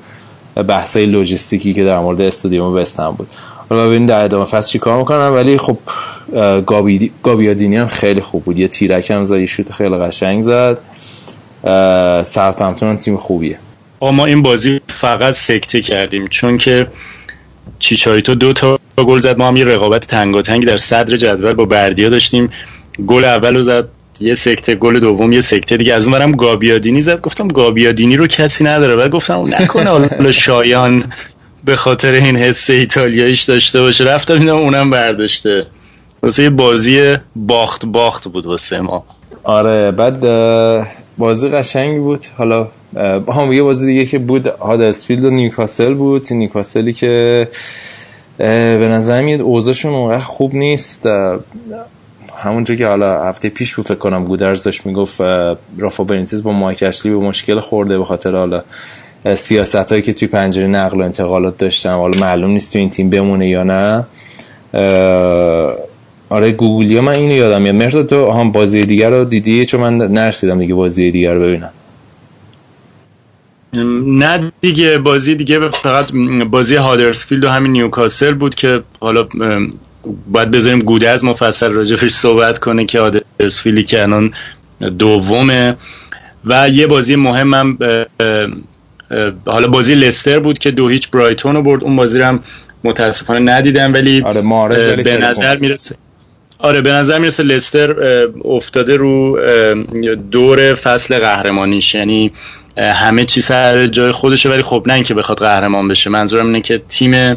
بحثای 0.68 1.06
لوجستیکی 1.06 1.74
که 1.74 1.84
در 1.84 1.98
مورد 1.98 2.20
استادیوم 2.20 2.74
وستن 2.74 3.10
بود. 3.10 3.28
حالا 3.70 3.86
ببینیم 3.86 4.06
در 4.06 4.24
ادامه 4.24 4.44
فصل 4.44 4.70
چیکار 4.70 4.98
می‌کنن 4.98 5.28
ولی 5.28 5.58
خب 5.58 5.78
گابی 6.66 7.12
گابیادینی 7.22 7.76
هم 7.76 7.86
خیلی 7.86 8.20
خوب 8.20 8.44
بود. 8.44 8.58
یه 8.58 8.68
تیرک 8.68 9.10
هم 9.10 9.24
زد 9.24 9.38
یه 9.38 9.46
شوت 9.46 9.72
خیلی 9.72 9.96
قشنگ 9.96 10.42
زد. 10.42 10.78
ساوثهمپتون 12.24 12.96
تیم 12.96 13.16
خوبیه. 13.16 13.58
ما 14.00 14.26
این 14.26 14.42
بازی 14.42 14.80
فقط 14.88 15.34
سکته 15.34 15.80
کردیم 15.80 16.26
چون 16.28 16.58
که 16.58 16.86
چیچاریتو 17.78 18.34
دو 18.34 18.52
تا 18.52 18.78
گل 18.96 19.18
زد. 19.18 19.38
ما 19.38 19.48
هم 19.48 19.56
یه 19.56 19.64
رقابت 19.64 20.06
تنگاتنگی 20.06 20.66
در 20.66 20.76
صدر 20.76 21.16
جدول 21.16 21.52
با 21.52 21.64
بردیا 21.64 22.08
داشتیم. 22.08 22.50
گل 23.06 23.24
اول 23.24 23.56
رو 23.56 23.62
زد. 23.62 23.88
یه 24.20 24.34
سکته 24.34 24.74
گل 24.74 25.00
دوم 25.00 25.32
یه 25.32 25.40
سکته 25.40 25.76
دیگه. 25.76 25.94
از 25.94 26.06
اونورم 26.06 26.32
گابیادینی 26.32 27.00
زد. 27.00 27.20
گفتم 27.20 27.48
گابیادینی 27.48 28.16
رو 28.16 28.26
کسی 28.26 28.64
نداره. 28.64 28.96
بعد 28.96 29.10
گفتم 29.10 29.54
نکنه. 29.54 29.90
حالا 29.90 30.32
شایان 30.32 31.04
به 31.64 31.76
خاطر 31.76 32.12
این 32.12 32.36
حس 32.36 32.70
ایتالیاییش 32.70 33.42
داشته 33.42 33.80
باشه. 33.80 34.04
رفتم 34.04 34.38
دیدم 34.38 34.56
اونم 34.56 34.90
برداشته. 34.90 35.66
واسه 36.22 36.42
یه 36.42 36.50
بازی 36.50 37.16
باخت 37.36 37.86
باخت 37.86 38.28
بود 38.28 38.46
واسه 38.46 38.80
ما. 38.80 39.04
آره 39.42 39.90
بعد 39.90 40.20
بازی 41.18 41.48
قشنگ 41.48 41.98
بود. 41.98 42.26
حالا 42.36 42.68
هم 43.28 43.52
یه 43.52 43.62
بازی 43.62 43.86
دیگه 43.86 44.06
که 44.06 44.18
بود 44.18 44.46
هادرسفیلد 44.46 45.24
و 45.24 45.30
نیوکاسل 45.30 45.94
بود. 45.94 46.32
نیوکاسلی 46.32 46.92
که 46.92 47.48
به 48.38 48.88
نظر 48.90 49.22
میاد 49.22 49.40
اوضاعشون 49.40 49.94
اونقدر 49.94 50.24
خوب 50.24 50.54
نیست. 50.54 51.06
همونجا 52.44 52.74
که 52.74 52.86
حالا 52.86 53.24
هفته 53.24 53.48
پیش 53.48 53.74
بود 53.74 53.86
فکر 53.86 53.94
کنم 53.94 54.24
گودرز 54.24 54.62
داشت 54.62 54.86
می‌گفت 54.86 55.20
رافا 55.78 56.04
بنیتز 56.04 56.42
با 56.42 56.52
مایک 56.52 56.84
به 57.02 57.10
مشکل 57.10 57.60
خورده 57.60 57.98
به 57.98 58.04
خاطر 58.04 58.36
حالا 58.36 58.62
سیاست 59.34 59.74
هایی 59.74 60.02
که 60.02 60.12
توی 60.12 60.28
پنجره 60.28 60.66
نقل 60.66 61.00
و 61.00 61.04
انتقالات 61.04 61.58
داشتم 61.58 61.94
حالا 61.94 62.20
معلوم 62.20 62.50
نیست 62.50 62.72
تو 62.72 62.78
این 62.78 62.90
تیم 62.90 63.10
بمونه 63.10 63.48
یا 63.48 63.62
نه. 63.62 64.04
آره 66.28 66.52
گوگلی 66.52 67.00
من 67.00 67.12
اینو 67.12 67.34
یادم 67.34 67.62
میاد. 67.62 67.74
مرتا 67.74 68.02
تو 68.02 68.30
هم 68.30 68.52
بازی 68.52 68.86
دیگر 68.86 69.10
رو 69.10 69.24
دیدی؟ 69.24 69.66
چون 69.66 69.80
من 69.80 69.96
نرسیدم 69.96 70.58
دیگه 70.58 70.74
بازی 70.74 71.10
دیگر 71.10 71.32
رو 71.32 71.42
ببینم. 71.42 71.70
نه 74.18 74.52
دیگه 74.60 74.98
بازی 74.98 75.34
دیگه 75.34 75.68
فقط 75.68 76.12
بازی 76.50 76.76
هادرسفیلد 76.76 77.44
و 77.44 77.48
همین 77.48 77.72
نیوکاسل 77.72 78.34
بود 78.34 78.54
که 78.54 78.82
حالا 79.00 79.28
باید 80.26 80.50
بذاریم 80.50 80.78
گوده 80.78 81.08
از 81.08 81.24
مفصل 81.24 81.72
راجبش 81.72 82.10
صحبت 82.10 82.58
کنه 82.58 82.84
که 82.84 83.00
هادرسفیلدی 83.00 83.82
که 83.82 84.02
الان 84.02 84.32
دومه. 84.98 85.76
و 86.44 86.68
یه 86.68 86.86
بازی 86.86 87.16
مهمم 87.16 87.78
حالا 89.46 89.68
بازی 89.68 89.94
لستر 89.94 90.38
بود 90.38 90.58
که 90.58 90.70
دو 90.70 90.88
هیچ 90.88 91.10
برایتون 91.10 91.56
رو 91.56 91.62
برد. 91.62 91.84
اون 91.84 91.96
بازی 91.96 92.18
رو 92.18 92.24
هم 92.24 92.40
متاسفانه 92.84 93.52
ندیدم 93.52 93.92
ولی 93.92 94.22
آره 94.22 94.96
به 94.96 95.16
نظر 95.16 95.56
می‌رسه. 95.56 95.94
آره 96.58 96.80
به 96.80 96.92
نظر 96.92 97.18
می‌رسه 97.18 97.42
لستر 97.42 97.94
افتاده 98.44 98.96
رو 98.96 99.38
دور 100.30 100.74
فصل 100.74 101.18
قهرمانیش. 101.18 101.94
یعنی 101.94 102.32
همه 102.76 103.24
چیز 103.24 103.44
سر 103.44 103.86
جای 103.86 104.12
خودشه 104.12 104.48
ولی 104.48 104.62
خب 104.62 104.84
نه 104.86 104.94
اینکه 104.94 105.14
بخواد 105.14 105.38
قهرمان 105.38 105.88
بشه. 105.88 106.10
منظورم 106.10 106.46
اینه 106.46 106.60
که 106.60 106.82
تیم 106.88 107.36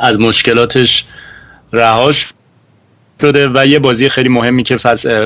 از 0.00 0.20
مشکلاتش 0.20 1.04
رهاش 1.72 2.32
شده 3.20 3.50
و 3.54 3.66
یه 3.66 3.78
بازی 3.78 4.08
خیلی 4.08 4.28
مهمی 4.28 4.62
که 4.62 4.76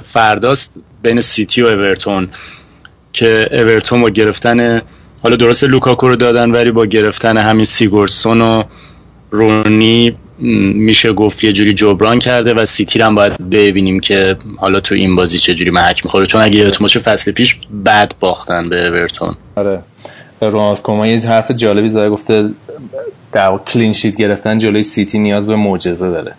فرداست 0.01 0.73
بین 1.03 1.21
سیتی 1.21 1.63
و 1.63 1.67
اورتون 1.67 2.29
که 3.13 3.49
اورتون 3.53 4.01
با 4.01 4.11
گرفتن 4.11 4.83
حالا 5.23 5.37
درست 5.37 5.65
لوکاکو 5.65 6.09
رو 6.09 6.17
دادن 6.17 6.51
ولی 6.51 6.71
با 6.71 6.87
گرفتن 6.87 7.37
همین 7.37 7.65
سیگوردسون 7.65 8.41
و 8.41 8.63
رونی 9.31 10.17
میشه 10.39 11.13
گفت 11.13 11.45
یه 11.45 11.53
جوری 11.53 11.75
جبران 11.75 12.19
کرده 12.19 12.55
و 12.55 12.65
سیتی 12.65 13.01
هم 13.01 13.15
باید 13.15 13.51
ببینیم 13.51 14.01
که 14.01 14.37
حالا 14.57 14.81
تو 14.81 14.95
این 14.95 15.17
بازی 15.17 15.39
چه 15.39 15.55
جوری 15.55 15.71
محک 15.71 16.05
می‌خوره. 16.05 16.27
چون 16.27 16.43
اگه 16.43 16.59
یادتون 16.59 16.85
باشه 16.85 17.01
فصل 17.01 17.33
پیش 17.33 17.57
بد 17.85 18.13
باختن 18.21 18.69
به 18.69 18.89
اورتون. 18.89 19.35
آره. 19.57 19.83
رونالد 20.41 20.83
کومان 20.83 21.09
یه 21.09 21.29
حرف 21.29 21.51
جالبی 21.51 21.89
زده 21.89 22.11
گفته 22.11 22.49
در 23.33 23.57
clean 23.57 23.93
sheet 23.93 24.17
گرفتن 24.17 24.59
جلوی 24.59 24.83
سیتی 24.83 25.19
نیاز 25.19 25.47
به 25.47 25.57
معجزه 25.57 26.11
داره. 26.11 26.33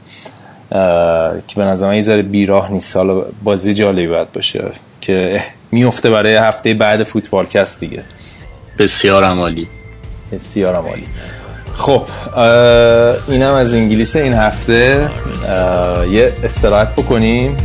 که 1.48 1.56
به 1.56 1.64
نظر 1.64 1.88
من 1.88 1.96
یه 1.96 2.02
ذره 2.02 2.22
بیراه 2.22 2.72
نیست. 2.72 2.98
حالا 2.98 3.22
بازی 3.44 3.74
جالبی 3.74 4.08
باید 4.08 4.32
باشه 4.32 4.64
که 5.02 5.44
میفته 5.72 6.10
برای 6.10 6.36
هفته 6.36 6.74
بعد 6.74 7.04
فوتبال‌کست 7.04 7.80
دیگه. 7.80 8.04
بسیار 8.80 9.24
عالی. 9.24 9.68
بسیار 10.32 10.76
عالی. 10.76 11.06
خب 11.74 12.02
اینم 13.28 13.54
از 13.54 13.74
انگلیس 13.74 14.16
این 14.16 14.34
هفته. 14.34 15.10
یه 16.12 16.34
استراحت 16.44 16.96
بکنیم. 16.96 17.58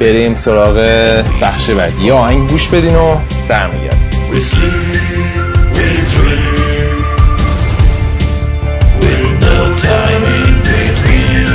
بریم 0.00 0.34
سراغ 0.34 0.76
بخش 1.42 1.70
بعدی. 1.70 2.04
یا 2.04 2.16
آهنگ 2.16 2.50
گوش 2.50 2.68
بدین 2.68 2.94
و 2.94 3.16
برمیگردیم. 3.48 4.19
We 4.32 4.38
sleep, 4.38 4.94
we 5.74 5.88
dream. 6.14 6.56
With 9.00 9.40
no 9.40 9.58
time 9.90 10.24
in 10.38 10.54
between. 10.70 11.48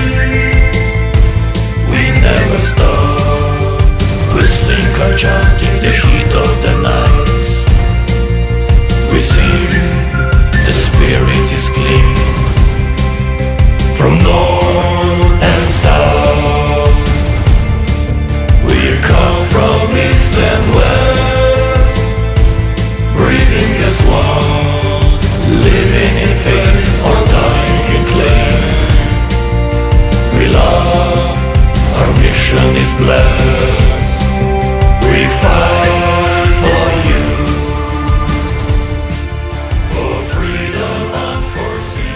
We 1.90 2.02
never 2.20 2.60
stop. 2.60 3.82
Whistling 4.36 4.92
or 5.04 5.16
chanting 5.16 5.78
the 5.86 5.92
heat 6.02 6.32
of 6.36 6.52
the 6.66 6.74
night. 6.82 7.48
We 9.14 9.22
see 9.22 9.60
the 10.68 10.74
spirit 10.74 11.48
is 11.58 11.70
clean. 11.70 12.16
From 13.96 14.20
no 14.20 14.55
love, 30.56 31.38
our 32.00 32.12
mission 32.24 32.70
is 32.84 32.92
blessed. 33.02 33.74
We 35.10 35.22
fight 35.42 36.48
for 36.62 36.86
you, 37.10 37.26
for 39.92 40.14
freedom 40.32 41.02
unforeseen. 41.28 42.14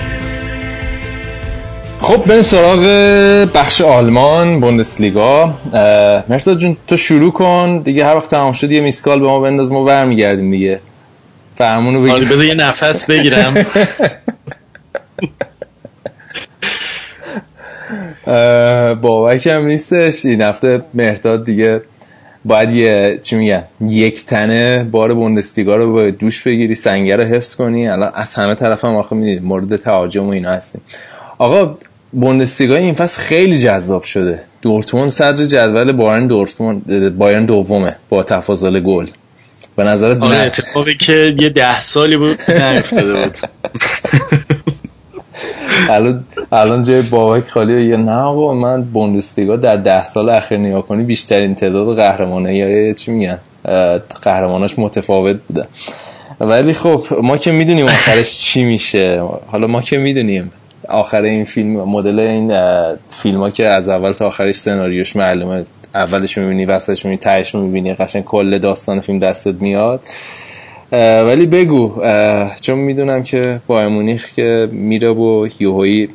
خب 2.02 2.26
بریم 2.26 2.44
سراغ 2.44 2.80
بخش 3.54 3.82
آلمان 3.82 4.60
بوندسلیگا. 4.60 5.54
مرتضی 6.30 6.56
جون 6.56 6.78
تو 6.88 6.98
شروع 6.98 7.32
کن. 7.32 7.82
دیگه 7.86 8.06
هر 8.06 8.16
وقت 8.16 8.30
تمام 8.30 8.52
شد 8.52 8.72
یه 8.72 8.82
میسکال 8.82 9.20
به 9.20 9.28
ما 9.28 9.40
بنداز 9.40 9.72
ما 9.72 9.84
برمیگردیم 9.84 10.52
دیگه. 10.52 10.80
فرمونو 11.56 12.12
آره 12.12 12.14
بگیر 12.14 12.30
بذار 12.30 12.46
یه 12.46 12.54
نفس 12.54 13.06
بگیرم. 13.06 13.54
اه، 18.30 18.94
بابک 18.96 19.48
هم 19.48 19.66
نیستش. 19.66 20.26
این 20.26 20.42
هفته 20.42 20.82
مهرداد 20.94 21.46
دیگه 21.46 21.82
باید 22.46 22.72
یه 22.72 23.20
چی 23.22 23.36
میگن 23.36 23.64
یک 23.82 24.26
تنه 24.26 24.84
بار 24.92 25.14
بوندسلیگا 25.14 25.76
رو 25.76 25.94
به 25.94 26.12
دوش 26.12 26.42
بگیری 26.42 26.76
سنگه 26.76 27.16
رو 27.16 27.24
حفظ 27.24 27.56
کنی. 27.56 27.88
الان 27.88 28.12
از 28.14 28.36
همه 28.36 28.56
طرف 28.56 28.86
هم 28.86 28.96
آخه 28.96 29.16
می‌دید 29.16 29.44
مورد 29.44 29.76
تهاجم 29.76 30.26
و 30.26 30.30
اینا 30.30 30.52
هستیم. 30.52 30.82
آقا 31.38 31.78
بوندسلیگا 32.12 32.76
این 32.76 32.94
فصل 32.94 33.22
خیلی 33.22 33.58
جذاب 33.58 34.04
شده. 34.04 34.40
دورتموند 34.62 35.10
صدر 35.10 35.44
جدول 35.46 35.92
بایرن 35.92 36.28
دورتموند 36.28 37.18
بایرن 37.18 37.46
دومه 37.46 37.96
با 38.10 38.24
تفاضل 38.24 38.80
گل. 38.80 39.08
به 39.76 39.84
نظرت 39.84 40.22
آره 40.22 40.38
نه. 40.38 40.44
اتفاقی 40.44 40.96
که 40.96 41.36
یه 41.40 41.50
ده 41.50 41.82
سالی 41.82 42.18
بود 42.18 42.52
نیفتاده 42.52 43.14
بود. 43.14 43.38
الان 45.90 46.24
الان 46.52 46.84
جای 46.84 47.02
بابک 47.02 47.48
خالیه 47.48 47.86
یه 47.86 47.98
نه 47.98 48.12
آقا 48.12 48.54
من 48.54 48.82
بوندسلیگا 48.82 49.56
در 49.56 49.76
ده 49.76 50.06
سال 50.06 50.30
اخیر 50.30 50.58
نگاه 50.58 50.88
کنی 50.88 51.04
بیشترین 51.04 51.56
تعداد 51.56 51.96
قهرمانه 51.96 52.56
یا 52.56 52.94
چی 52.94 53.12
میگن؟ 53.12 53.40
قهرماناش 54.22 54.80
متفاوت 54.80 55.38
بوده. 55.48 55.68
ولی 56.40 56.74
خب 56.74 57.04
ما 57.24 57.38
که 57.38 57.52
می‌دونیم 57.52 57.86
آخرش 57.86 58.38
چی 58.38 58.64
میشه. 58.64 59.24
حالا 59.48 59.68
ما 59.68 59.82
که 59.82 59.98
می‌دونیم 59.98 60.52
آخر 60.90 61.22
این 61.22 61.46
فیلم 61.46 61.70
مدل 61.70 62.20
این 62.20 62.54
فیلم 63.10 63.40
ها 63.40 63.50
که 63.50 63.66
از 63.66 63.90
اول 63.90 64.12
تا 64.12 64.26
آخرش 64.26 64.56
سناریوش 64.56 65.16
معلومه. 65.16 65.66
اولش 65.96 66.38
می‌بینی 66.38 66.66
وسطش 66.66 67.06
می‌بینی 67.06 67.18
تهش 67.18 67.56
می‌بینی 67.56 67.94
قشنگ 67.94 68.24
کل 68.24 68.58
داستان 68.58 69.00
فیلم 69.00 69.20
دستت 69.20 69.56
میاد. 69.62 70.00
ولی 70.92 71.46
بگو 71.46 72.02
چون 72.62 72.78
می‌دونم 72.78 73.24
که 73.24 73.62
با 73.68 73.90
مونیخ 73.90 74.34
که 74.36 74.70
میره 74.72 75.10
و 75.10 75.48
یوهایی 75.60 76.10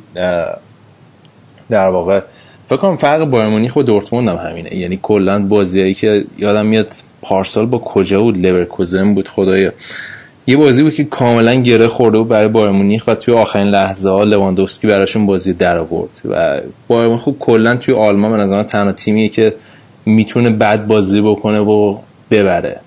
در 1.69 1.87
واقع 1.87 2.19
فکر 2.67 2.77
کنم 2.77 2.97
فرق 2.97 3.25
بایر 3.25 3.47
مونیخ 3.47 3.75
و 3.75 3.83
دورتموند 3.83 4.27
هم 4.27 4.49
همینه. 4.49 4.75
یعنی 4.75 4.99
کلا 5.01 5.45
بازیایی 5.45 5.93
که 5.93 6.25
یادم 6.37 6.65
میاد 6.65 6.91
پارسال 7.21 7.65
با 7.65 7.77
کجا 7.77 8.21
بود؟ 8.21 8.37
لورکوزن 8.37 9.13
بود 9.13 9.27
خدایا 9.27 9.71
یه 10.47 10.57
بازی 10.57 10.83
بود 10.83 10.93
که 10.93 11.03
کاملا 11.03 11.55
گره 11.55 11.87
خورده 11.87 12.17
بود 12.17 12.27
برای 12.27 12.47
بایر 12.47 12.69
مونیخ 12.69 13.03
و 13.07 13.15
توی 13.15 13.33
آخرین 13.33 13.67
لحظه 13.67 14.09
ها 14.09 14.23
لواندوفسکی 14.23 14.87
براشون 14.87 15.25
بازی 15.25 15.53
در 15.53 15.77
آورد. 15.77 16.09
و 16.29 16.59
بایر 16.87 17.07
مونیخ 17.07 17.29
کلا 17.39 17.75
توی 17.75 17.95
آلمان 17.95 18.31
به 18.31 18.37
نظر 18.37 18.63
تنها 18.63 18.91
تیمیه 18.91 19.29
که 19.29 19.53
می‌تونه 20.05 20.49
بد 20.49 20.87
بازی 20.87 21.21
بکنه 21.21 21.59
و 21.59 21.97
ببره. 22.31 22.79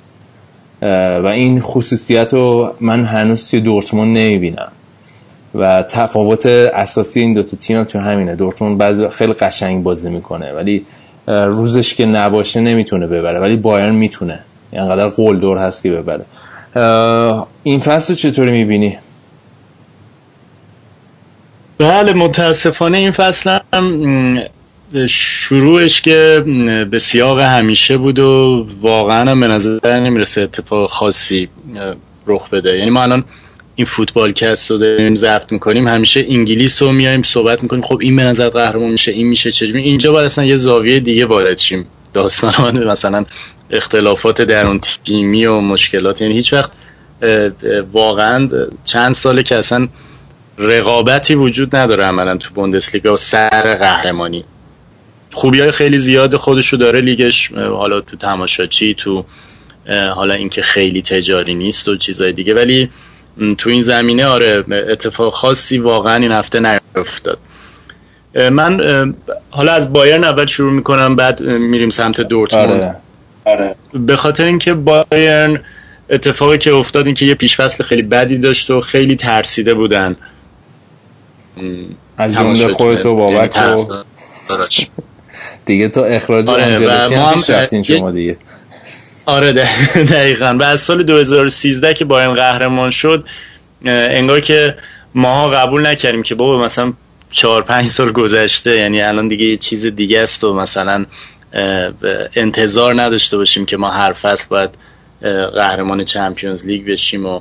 و 0.83 1.27
این 1.27 1.61
خصوصیت 1.61 2.35
رو 2.35 2.75
من 2.81 3.05
هنوز 3.05 3.51
توی 3.51 3.61
دورتموند 3.61 4.19
نمی‌بینم. 4.19 4.73
و 5.55 5.83
تفاوت 5.83 6.47
اساسی 6.47 7.21
این 7.21 7.35
دوتا 7.35 7.57
تیم 7.57 7.77
هم 7.77 7.85
تو 7.85 7.99
همینه. 7.99 8.37
دورتموند 8.37 8.79
بعضی 8.79 9.05
وقت 9.05 9.15
خیلی 9.15 9.33
قشنگ 9.33 9.83
بازی 9.83 10.11
می‌کنه 10.11 10.53
ولی 10.53 10.87
روزش 11.27 11.95
که 11.95 12.07
نباشه 12.07 12.61
نمی‌تونه 12.61 13.07
ببره 13.07 13.41
ولی 13.41 13.57
بایرن 13.57 13.95
می‌تونه. 13.95 14.41
اینقدر 14.73 15.07
قول 15.07 15.39
دور 15.41 15.59
هست 15.59 15.83
که 15.83 15.91
ببره. 15.91 16.25
این 17.63 17.81
فصل 17.81 18.15
چطوری 18.15 18.51
می‌بینی؟ 18.51 18.99
بله 21.79 22.13
متاسفانه 22.13 22.99
این 22.99 23.11
فصل 23.11 23.59
هم 23.73 24.39
شروعش 25.09 26.01
که 26.01 26.45
به 26.91 26.99
سیاق 26.99 27.41
همیشه 27.41 27.97
بود 27.97 28.19
و 28.19 28.67
واقعا 28.81 29.31
هم 29.31 29.41
به 29.41 29.49
نظر 29.49 30.01
نمی‌رسه 30.01 30.41
اتفاق 30.41 30.91
خاصی 30.91 31.49
رخ 32.27 32.51
بده. 32.51 32.79
یعنی 32.79 32.91
ما 32.91 33.03
الان 33.03 33.25
این 33.75 33.87
فوتبال 33.87 34.33
کست 34.33 34.71
رو 34.71 34.79
داریم 34.79 35.17
ضبط 35.17 35.53
می‌کنیم 35.53 35.89
همیشه 35.89 36.27
انگلیس 36.29 36.83
رو 36.83 36.93
میایم 36.93 37.23
صحبت 37.23 37.63
می‌کنیم. 37.63 37.83
خب 37.83 37.99
این 38.01 38.17
به 38.17 38.25
نظر 38.25 38.49
قهرمان 38.49 38.91
میشه 38.91 39.13
این 39.13 39.27
میشه 39.27 39.53
چجوری 39.53 39.83
اینجا 39.83 40.13
باید 40.13 40.27
اصلا 40.27 40.45
یه 40.45 40.57
زاویه 40.57 41.01
دیگه 41.01 41.27
وارد 41.27 41.59
شیم. 41.59 41.87
داستان 42.13 42.85
مثلا 42.85 43.25
اختلافات 43.71 44.43
درون 44.43 44.81
تیمی 44.81 45.47
و 45.47 45.61
مشکلات. 45.61 46.21
یعنی 46.21 46.35
هیچ 46.35 46.53
وقت 46.53 46.71
واقعا 47.93 48.49
چند 48.85 49.15
ساله 49.15 49.43
که 49.43 49.57
اصلا 49.57 49.89
رقابتی 50.59 51.35
وجود 51.35 51.77
نداره 51.77 52.05
عملا 52.05 52.37
تو 52.37 52.55
بوندسلیگا 52.55 53.17
سر 53.17 53.75
قهرمانی. 53.75 54.45
خوبی 55.39 55.61
های 55.61 55.71
خیلی 55.71 55.99
زیاد 55.99 56.37
خودشو 56.37 56.77
داره 56.77 57.01
لیگش 57.01 57.53
حالا 57.53 58.01
تو 58.01 58.17
تماشاچی 58.17 58.95
تو 58.95 59.25
حالا 60.15 60.35
اینکه 60.35 60.63
خیلی 60.63 61.03
تجاری 61.03 61.55
نیست 61.55 61.89
و 61.89 61.97
چیزای 61.97 62.33
دیگه 62.33 62.55
ولی 62.55 62.91
تو 63.59 63.71
این 63.71 63.83
زمینه 63.83 64.27
آره 64.27 64.65
اتفاق 64.71 65.35
خاصی 65.35 65.79
واقعا 65.79 66.15
این 66.17 66.33
هفته 66.33 66.81
نیفتاد. 66.97 67.39
من 68.35 68.81
حالا 69.51 69.73
از 69.73 69.93
بایرن 69.93 70.25
اول 70.25 70.47
شروع 70.47 70.73
می‌کنم 70.73 71.17
بعد 71.17 71.43
میریم 71.43 71.91
سمت 71.91 72.21
دورتموند. 72.21 72.97
آره. 73.45 73.75
به 73.95 74.17
خاطر 74.17 74.45
اینکه 74.45 74.75
بایرن 74.75 75.61
اتفاقی 76.11 76.59
که 76.59 76.73
افتاد 76.73 77.07
این 77.07 77.15
که 77.15 77.25
یه 77.27 77.35
پیشفصل 77.35 77.85
خیلی 77.85 78.03
بدی 78.03 78.39
داشت 78.39 78.71
و 78.71 78.81
خیلی 78.81 79.17
ترسیده 79.17 79.75
بودن. 79.75 80.17
از 82.17 82.35
جمله 82.35 82.55
تماشاچی- 82.55 82.73
خودت 82.73 83.07
و 83.07 83.17
بابک 83.17 83.57
یعنی 83.57 83.83
و 83.83 83.85
طرفداراش. 83.85 84.87
دیگه 85.69 85.89
تو 85.89 86.01
اخراج 86.01 86.49
آره، 86.49 86.65
آنجلوتی 86.65 87.15
هم 87.15 87.35
پیش 87.35 87.51
رفتین 87.51 87.83
شما 87.83 88.11
دیگه. 88.11 88.37
آره 89.27 89.53
ده- 89.53 89.69
دقیقا. 90.13 90.57
و 90.61 90.63
از 90.63 90.81
سال 90.81 91.03
2013 91.03 91.95
که 91.95 92.05
بایرن 92.05 92.35
قهرمان 92.35 92.91
شد 92.91 93.25
انگار 93.85 94.41
که 94.41 94.75
ماها 95.15 95.49
قبول 95.49 95.87
نکردیم 95.87 96.23
که 96.23 96.35
بابا 96.35 96.65
مثلا 96.65 96.93
چهار 97.31 97.63
پنج 97.63 97.87
سال 97.87 98.13
گذشته 98.13 98.77
یعنی 98.77 99.03
الان 99.03 99.29
دیگه 99.29 99.45
یه 99.45 99.57
چیز 99.57 99.87
دیگه 99.87 100.21
است 100.23 100.45
و 100.45 100.55
مثلا 100.55 101.05
انتظار 102.37 103.03
نداشته 103.03 103.37
باشیم 103.37 103.67
که 103.67 103.77
ما 103.77 103.91
هر 103.91 104.13
فصل 104.13 104.47
باید 104.49 104.71
قهرمان 105.55 106.05
چمپیونز 106.05 106.67
لیگ 106.67 106.85
بشیم 106.87 107.27
و 107.27 107.41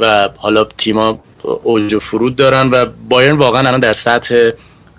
و 0.00 0.28
حالا 0.36 0.64
تیما 0.64 1.18
اوج 1.62 1.94
و 1.94 1.98
فرود 2.00 2.36
دارن 2.36 2.70
و 2.70 2.86
بایرن 3.08 3.36
واقعا 3.36 3.68
الان 3.68 3.80
در 3.80 3.92
سطح 3.92 4.50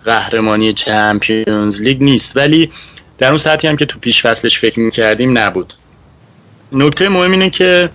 قهرمانی 0.06 0.74
چمپیونز 0.74 1.82
لیگ 1.82 2.04
نیست. 2.04 2.38
ولی 2.38 2.70
در 3.18 3.30
اون 3.30 3.38
سطحی 3.38 3.70
هم 3.70 3.78
که 3.78 3.86
تو 3.86 4.00
پیش 4.00 4.22
فصلش 4.22 4.60
فکر 4.60 4.80
می‌کردیم 4.80 5.38
نبود. 5.38 5.74
نکته 6.72 7.10
مهم 7.10 7.32
اینه 7.32 7.50
که 7.50 7.90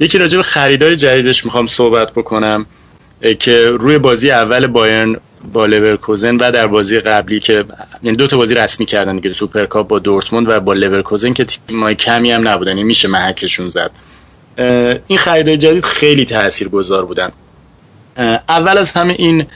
یکی 0.00 0.18
راجع 0.18 0.36
به 0.36 0.42
خریدار 0.42 0.94
جدیدش 0.94 1.44
می‌خوام 1.44 1.66
صحبت 1.66 2.12
بکنم 2.12 2.66
که 3.38 3.70
روی 3.70 3.98
بازی 3.98 4.30
اول 4.30 4.66
بایرن 4.66 5.16
با 5.52 5.66
لورکوزن 5.66 6.36
و 6.36 6.50
در 6.50 6.66
بازی 6.66 7.00
قبلی 7.00 7.40
که 7.40 7.64
یعنی 8.02 8.16
دو 8.16 8.26
تا 8.26 8.36
بازی 8.36 8.54
رسمی 8.54 8.86
کردن 8.86 9.16
دیگه 9.16 9.32
سوپرکاپ 9.32 9.88
با 9.88 9.98
دورتموند 9.98 10.48
و 10.48 10.60
با 10.60 10.72
لورکوزن 10.72 11.32
که 11.32 11.44
تیمای 11.44 11.94
کمی 11.94 12.30
هم 12.30 12.48
نبودن 12.48 12.70
یعنی 12.70 12.84
میشه 12.84 13.08
محکشون 13.08 13.68
زد. 13.68 13.90
این 15.06 15.18
خریدار 15.18 15.56
جدید 15.56 15.84
خیلی 15.84 16.24
تاثیرگذار 16.24 17.04
بودن. 17.04 17.32
اول 18.48 18.78
از 18.78 18.92
همه 18.92 19.14
این 19.18 19.46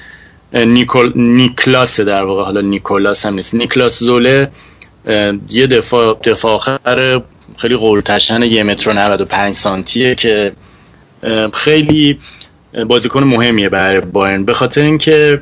نیکو.. 0.55 1.13
نیکلاس 1.17 2.01
در 2.01 2.23
واقع 2.23 2.43
حالا 2.45 2.61
نیکولاس 2.61 3.27
هم 3.27 3.35
نیست. 3.35 3.55
نیکلاس 3.55 4.01
زوله 4.01 4.51
یه 5.51 5.67
دفاع 5.67 6.19
دفاع 6.25 6.53
آخر 6.53 7.23
خیلی 7.57 7.77
قولتشنیه 7.77 8.43
یه 8.43 8.63
متر 8.63 8.91
و 8.91 8.93
95 8.93 9.55
سانتیه 9.55 10.15
که 10.15 10.53
خیلی 11.53 12.19
بازیکن 12.87 13.25
مهمیه 13.25 13.69
برای 13.69 14.01
بایرن. 14.01 14.45
به 14.45 14.55
خاطر 14.55 14.81
اینکه 14.83 15.41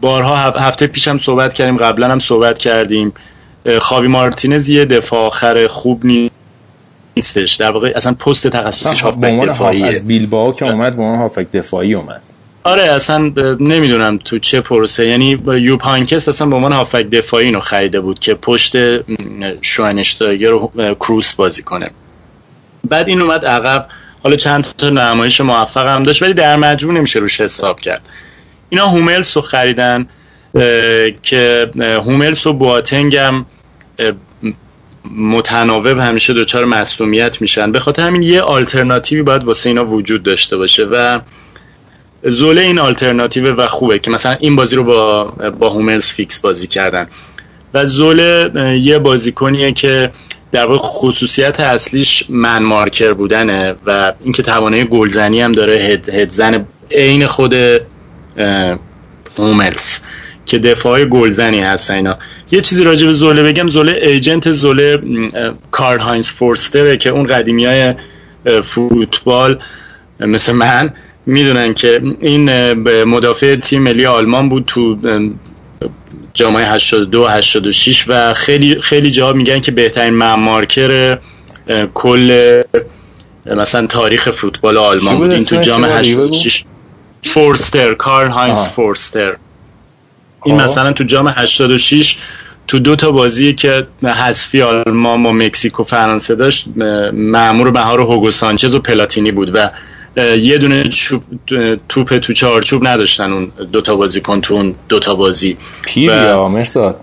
بارها 0.00 0.36
هف- 0.50 0.56
هفته 0.56 0.86
پیش 0.86 1.08
هم 1.08 1.18
صحبت 1.18 1.54
کردیم 1.54 1.76
قبلا 1.76 2.08
هم 2.08 2.18
صحبت 2.18 2.58
کردیم. 2.58 3.12
خاوی 3.80 4.08
مارتینز 4.08 4.68
یه 4.68 4.84
دفاع 4.84 5.20
آخر 5.26 5.66
خوب 5.66 6.06
نیست 6.06 6.32
نیستش. 7.16 7.54
در 7.54 7.70
واقع 7.70 7.92
اصلا 7.96 8.14
پست 8.14 8.46
تخصصیش 8.46 9.00
هافبک 9.02 9.32
هاف 9.32 9.48
دفاعیه. 9.48 9.86
از 9.86 10.06
بیلباو 10.06 10.54
که 10.54 10.64
اومد 10.64 10.96
به 10.96 11.02
عنوان 11.02 11.18
هافک 11.18 11.46
دفاعی 11.52 11.94
اومد. 11.94 12.22
آره 12.66 12.82
اصلا 12.82 13.18
نمی‌دونم 13.60 14.18
تو 14.18 14.38
چه 14.38 14.60
پروسه. 14.60 15.06
یعنی 15.06 15.36
با 15.36 15.56
یوب 15.56 15.80
هانکس 15.80 16.28
اصلا 16.28 16.46
به 16.46 16.56
عنوان 16.56 16.72
هافک 16.72 17.10
دفاعی 17.10 17.46
اینو 17.46 17.60
خریده 17.60 18.00
بود 18.00 18.18
که 18.18 18.34
پشت 18.34 18.76
م، 18.76 19.02
شواینشتایگر 19.62 20.52
و 20.52 20.72
اه، 20.78 20.94
کروس 20.94 21.32
بازی 21.34 21.62
کنه. 21.62 21.90
بعد 22.88 23.08
این 23.08 23.22
اومد 23.22 23.44
عقب. 23.44 23.86
حالا 24.22 24.36
چند 24.36 24.66
تا 24.78 24.90
نمایش 24.90 25.40
موفق 25.40 25.86
هم 25.86 26.02
داشت 26.02 26.22
ولی 26.22 26.34
در 26.34 26.56
مجموع 26.56 26.94
نمیشه 26.94 27.18
روش 27.18 27.40
حساب 27.40 27.80
کرد. 27.80 28.02
اینا 28.68 28.86
هوملز 28.86 29.36
رو 29.36 29.42
خریدن 29.42 30.08
که 31.22 31.70
هوملز 31.76 32.46
و 32.46 32.52
بواتنگ 32.52 33.16
هم 33.16 33.46
متناوب 35.16 35.86
همیشه 35.86 36.34
دچار 36.34 36.64
مصدومیت 36.64 37.40
میشن. 37.40 37.72
به 37.72 37.80
خاطر 37.80 38.02
همین 38.02 38.22
یه 38.22 38.40
آلترناتیوی 38.40 39.22
باید 39.22 39.44
واسه 39.44 39.68
اینا 39.68 39.86
وجود 39.86 40.22
داشته 40.22 40.56
باشه 40.56 40.84
و 40.84 41.20
زوله 42.28 42.60
این 42.60 42.78
آلترناتیو 42.78 43.54
و 43.54 43.66
خوبه 43.66 43.98
که 43.98 44.10
مثلا 44.10 44.36
این 44.40 44.56
بازی 44.56 44.76
رو 44.76 44.84
با 44.84 45.24
با 45.58 45.70
هوملز 45.70 46.06
fix 46.06 46.40
بازی 46.40 46.66
کردن. 46.66 47.06
و 47.74 47.86
زوله 47.86 48.50
یه 48.82 48.98
بازیکنیه 48.98 49.72
که 49.72 50.10
در 50.52 50.66
واقع 50.66 50.78
خصوصیت 50.78 51.60
اصلیش 51.60 52.24
man 52.28 52.62
marker 52.62 53.12
بودنه 53.12 53.74
و 53.86 54.12
اینکه 54.22 54.42
توانایی 54.42 54.84
گلزنی 54.84 55.40
هم 55.40 55.52
داره 55.52 55.74
هد, 55.74 56.08
هدزن 56.08 56.66
عین 56.90 57.26
خود 57.26 57.54
هوملز 59.38 59.98
که 60.46 60.58
دفاع 60.58 61.04
گلزنی 61.04 61.60
هستن 61.60 61.94
اینا. 61.94 62.18
یه 62.50 62.60
چیزی 62.60 62.84
راجع 62.84 63.06
به 63.06 63.12
زوله 63.12 63.42
بگم. 63.42 63.68
زوله 63.68 63.92
ایجنت 63.92 64.52
زوله 64.52 64.98
کارل 65.70 65.98
هاینز 65.98 66.30
فورستره 66.30 66.96
که 66.96 67.10
اون 67.10 67.26
قدیمی 67.26 67.64
های 67.64 67.94
فوتبال 68.64 69.58
مثل 70.20 70.52
من 70.52 70.92
می‌دونن 71.26 71.74
که 71.74 72.02
این 72.20 72.72
مدافع 73.04 73.56
تیم 73.56 73.82
ملی 73.82 74.06
آلمان 74.06 74.48
بود 74.48 74.64
تو 74.66 74.98
اه، 75.04 75.20
جام 76.34 76.56
82 76.56 77.26
86 77.26 78.04
و 78.08 78.34
خیلی 78.34 78.80
خیلی 78.80 79.10
جا 79.10 79.32
میگن 79.32 79.60
که 79.60 79.72
بهترین 79.72 80.14
مارکر 80.14 81.18
اه، 81.68 81.86
کل 81.86 82.62
مثلا 83.46 83.86
تاریخ 83.86 84.30
فوتبال 84.30 84.76
آلمان 84.76 85.16
بود 85.16 85.30
این 85.30 85.44
تو؟ 85.44 85.56
جام 85.56 85.82
یه 85.82 85.88
بار 85.88 86.00
دیگه 86.00 86.18
86 86.18 86.64
فورستر 87.22 87.94
کارل 87.94 88.30
هاینز 88.30 88.58
آه. 88.58 88.70
فورستر 88.70 89.36
این 90.44 90.58
خب. 90.58 90.64
مثلا 90.64 90.92
تو 90.92 91.04
جام 91.04 91.28
86 91.36 92.16
تو 92.66 92.78
دو 92.78 92.96
تا 92.96 93.10
بازی 93.10 93.54
که 93.54 93.86
حذفی 94.02 94.62
آلمان 94.62 95.20
مکزیک 95.20 95.80
و 95.80 95.84
فرانسه 95.84 96.34
داشت 96.34 96.68
مأمور 97.12 97.70
بهار 97.70 98.00
هوگو 98.00 98.30
سانچز 98.30 98.74
و 98.74 98.80
پلاتینی 98.80 99.32
بود 99.32 99.50
و 99.54 99.70
یه 100.16 100.58
دونه 100.58 100.84
چوب 100.88 101.22
توپ 101.88 102.18
تو 102.18 102.32
چارچوب 102.32 102.86
نداشتن 102.86 103.32
اون 103.32 103.52
دو 103.72 103.80
تا 103.80 103.96
بازیکن 103.96 104.40
تو 104.40 104.54
اون 104.54 104.74
دو 104.88 104.98
تا 104.98 105.14
بازی. 105.14 105.56
پیر 105.86 106.10
و- 106.10 106.48
مرداد 106.48 107.00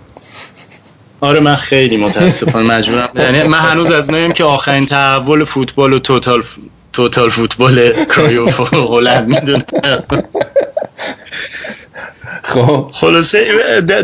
آره 1.20 1.40
من 1.40 1.56
خیلی 1.56 1.96
متاسفانه 1.96 2.68
مجبورم. 2.68 3.08
یعنی 3.24 3.42
من 3.42 3.58
هنوز 3.58 3.90
از 3.90 4.10
نوعیم 4.10 4.32
که 4.32 4.44
آخرین 4.44 4.86
تحول 4.86 5.44
فوتبال 5.44 5.92
و 5.92 5.98
توتال 5.98 6.42
توتال 6.92 7.28
فوتبال 7.30 7.92
کرایوف 8.04 8.74
هلند 8.74 9.28
می‌دونم. 9.28 9.64
خب. 12.42 12.90
خلاصه 12.92 13.44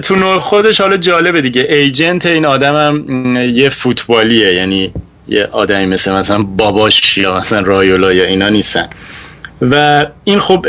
تو 0.02 0.14
نوع 0.16 0.38
خودش 0.38 0.80
حالا 0.80 0.96
جالبه 0.96 1.40
دیگه. 1.40 1.66
ایجنت 1.70 2.26
این 2.26 2.44
آدم 2.46 2.74
هم 2.74 3.36
یه 3.36 3.68
فوتبالیه 3.68 4.54
یعنی 4.54 4.92
یه 5.30 5.48
آدمی 5.52 5.86
مثل 5.86 6.12
مثلا 6.12 6.42
باباش 6.42 7.18
یا 7.18 7.40
مثلا 7.40 7.60
رایولا 7.60 8.12
یا 8.12 8.24
اینا 8.24 8.48
نیستن. 8.48 8.88
و 9.70 10.06
این 10.24 10.38
خب 10.38 10.66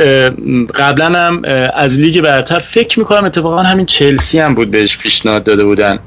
قبلا 0.76 1.05
هم 1.05 1.41
از 1.76 1.99
لیگ 1.99 2.22
برتر 2.22 2.59
فکر 2.59 2.99
می‌کنم 2.99 3.24
اتفاقا 3.24 3.64
همین 3.64 3.86
چلسی 3.86 4.39
هم 4.39 4.55
بود 4.55 4.72
بهش 4.72 4.97
پیشنهاد 4.97 5.43
داده 5.43 5.66
بودن. 5.66 5.99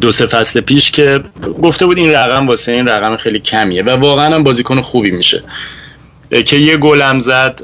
دو 0.00 0.12
سه 0.12 0.26
فصل 0.26 0.60
پیش 0.60 0.90
که 0.90 1.20
گفته 1.62 1.86
بود 1.86 1.98
این 1.98 2.10
رقم 2.10 2.46
واسه 2.46 2.72
این 2.72 2.88
رقم 2.88 3.16
خیلی 3.16 3.38
کمیه 3.38 3.82
و 3.82 3.90
واقعا 3.90 4.34
هم 4.34 4.44
بازیکن 4.44 4.80
خوبی 4.80 5.10
میشه. 5.10 5.42
که 6.46 6.56
یه 6.56 6.76
گل 6.76 7.02
هم 7.02 7.20
زد 7.20 7.60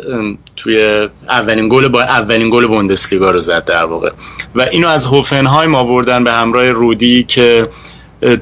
توی 0.57 1.09
اولین 1.29 1.69
گل 1.69 1.89
با 1.89 2.03
اولین 2.03 2.51
گل 2.51 2.67
بوندسلیگا 2.67 3.31
رو 3.31 3.41
زد 3.41 3.65
در 3.65 3.85
واقع. 3.85 4.11
و 4.55 4.67
اینو 4.71 4.89
از 4.89 5.07
هوفنهایم 5.07 5.75
آوردن 5.75 6.25
به 6.25 6.33
همراه 6.33 6.71
رودی 6.71 7.23
که 7.23 7.69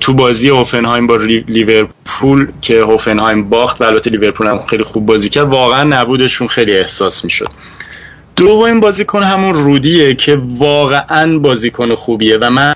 تو 0.00 0.14
بازی 0.14 0.48
هوفنهایم 0.48 1.06
با 1.06 1.16
لیورپول 1.48 2.48
که 2.62 2.80
هوفنهایم 2.80 3.48
باخت 3.48 3.80
و 3.80 3.84
البته 3.84 4.10
لیورپول 4.10 4.46
هم 4.46 4.60
خیلی 4.66 4.82
خوب 4.82 5.06
بازی 5.06 5.28
کرد 5.28 5.46
واقعا 5.46 5.84
نبودشون 5.84 6.48
خیلی 6.48 6.76
احساس 6.76 7.24
می‌شد. 7.24 7.48
دومین 8.36 8.80
بازیکن 8.80 9.22
همون 9.22 9.54
رودیه 9.54 10.14
که 10.14 10.40
واقعا 10.44 11.38
بازیکن 11.38 11.94
خوبیه 11.94 12.38
و 12.38 12.50
من 12.50 12.74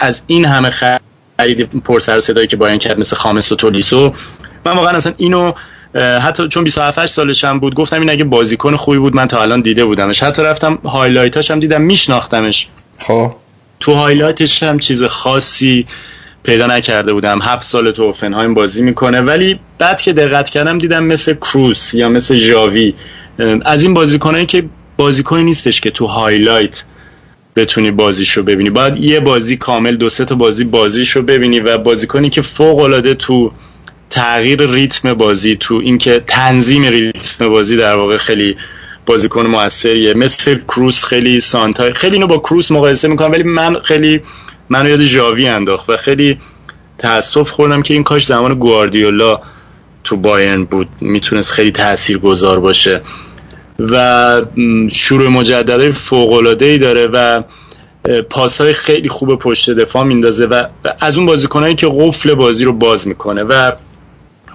از 0.00 0.20
این 0.26 0.44
همه 0.44 0.70
خرید 0.70 1.82
پر 1.84 2.00
سر 2.00 2.18
و 2.18 2.20
صدایی 2.20 2.46
که 2.46 2.56
بایرن 2.56 2.78
کرد 2.78 2.98
مثل 2.98 3.16
خامس 3.16 3.52
و 3.52 3.56
تولیسو 3.56 4.12
من 4.66 4.72
واقعا 4.72 4.96
اصلا 4.96 5.12
اینو 5.16 5.52
حتی 5.94 6.48
چون 6.48 6.64
27 6.64 6.98
8 6.98 7.14
سالشم 7.14 7.60
بود 7.60 7.74
گفتم 7.74 8.00
این 8.00 8.10
اگه 8.10 8.24
بازیکن 8.24 8.76
خوبی 8.76 8.98
بود 8.98 9.16
من 9.16 9.26
تا 9.26 9.42
الان 9.42 9.60
دیده 9.60 9.84
بودمش. 9.84 10.22
حتی 10.22 10.42
رفتم 10.42 10.74
highlight 10.74 11.36
اش 11.36 11.50
هم 11.50 11.60
دیدم 11.60 11.80
میشناختمش. 11.82 12.68
خب. 12.98 13.32
تو 13.80 13.94
highlight 13.94 14.50
ش 14.50 14.62
هم 14.62 14.78
چیز 14.78 15.02
خاصی 15.02 15.86
پیدا 16.42 16.66
نکرده 16.66 17.12
بودم. 17.12 17.38
هفت 17.42 17.62
سال 17.62 17.90
تو 17.92 18.02
هوفنهایم 18.02 18.54
بازی 18.54 18.82
می‌کنه. 18.82 19.20
ولی 19.20 19.58
بعد 19.78 20.02
که 20.02 20.12
دقت 20.12 20.50
کردم 20.50 20.78
دیدم 20.78 21.04
مثل 21.04 21.34
کروس 21.34 21.94
یا 21.94 22.08
مثل 22.08 22.34
ژاوی. 22.38 22.94
اه، 23.38 23.58
از 23.64 23.82
این 23.82 23.94
بازیکنایی 23.94 24.46
که 24.46 24.64
بازیکنی 24.96 25.42
نیستش 25.42 25.80
که 25.80 25.90
تو 25.90 26.06
highlight 26.06 26.82
بتونی 27.56 27.90
بازیشو 27.90 28.42
ببینی. 28.42 28.70
باید 28.70 28.96
یه 29.04 29.20
بازی 29.20 29.56
کامل 29.56 29.96
دو 29.96 30.10
سه 30.10 30.24
تا 30.24 30.34
بازی 30.34 30.64
بازیشو 30.64 31.22
ببینی 31.22 31.60
و 31.60 31.78
بازیکنی 31.78 32.30
که 32.30 32.42
فوق 32.42 32.78
العاده 32.78 33.14
تو 33.14 33.52
تغییر 34.10 34.70
ریتم 34.70 35.14
بازی 35.14 35.56
تو 35.56 35.74
اینکه 35.74 36.22
تنظیم 36.26 36.84
ریتم 36.84 37.48
بازی 37.48 37.76
در 37.76 37.96
واقع 37.96 38.16
خیلی 38.16 38.56
بازیکن 39.08 39.46
موثریه. 39.46 40.14
مثل 40.14 40.58
کروس 40.68 41.04
خیلی 41.04 41.40
سانتا 41.40 41.92
خیلی 41.92 42.14
اینو 42.14 42.26
با 42.26 42.38
کروس 42.38 42.70
مقایسه 42.70 43.08
می‌کنم 43.08 43.30
ولی 43.30 43.42
من 43.42 43.80
خیلی 43.80 44.20
منو 44.68 44.88
یاد 44.88 45.00
ژاوی 45.00 45.48
انداخت 45.48 45.90
و 45.90 45.96
خیلی 45.96 46.38
تاسف 46.98 47.50
خوردم 47.50 47.82
که 47.82 47.94
این 47.94 48.04
کاش 48.04 48.26
زمان 48.26 48.54
گواردیولا 48.54 49.40
تو 50.04 50.16
بایرن 50.16 50.64
بود. 50.64 50.88
می‌تونست 51.00 51.52
خیلی 51.52 51.70
تأثیر 51.70 52.18
گذار 52.18 52.60
باشه. 52.60 53.00
و 53.78 54.42
شوت 54.92 55.14
فوق 55.14 55.30
العاده 56.32 56.64
ای 56.64 56.78
داره 56.78 57.06
و 57.06 57.42
پاس 58.30 58.60
های 58.60 58.72
خیلی 58.72 59.08
خوب 59.08 59.38
پشت 59.38 59.70
دفاع 59.70 60.04
میندازه 60.04 60.46
و 60.46 60.62
از 61.00 61.16
اون 61.16 61.26
بازیکنایی 61.26 61.74
که 61.74 61.88
قفل 61.98 62.34
بازی 62.34 62.64
رو 62.64 62.72
باز 62.72 63.08
می‌کنه 63.08 63.42
و 63.42 63.72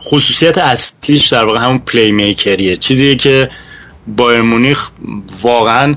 خصوصیت 0.01 0.57
اصلیش 0.57 1.27
در 1.27 1.45
واقع 1.45 1.59
همون 1.59 1.77
playmaker 1.77 2.11
یه 2.11 2.77
چیزیه 2.77 3.15
که 3.15 3.49
بایرن 4.07 4.41
مونیخ 4.41 4.89
واقعا 5.41 5.95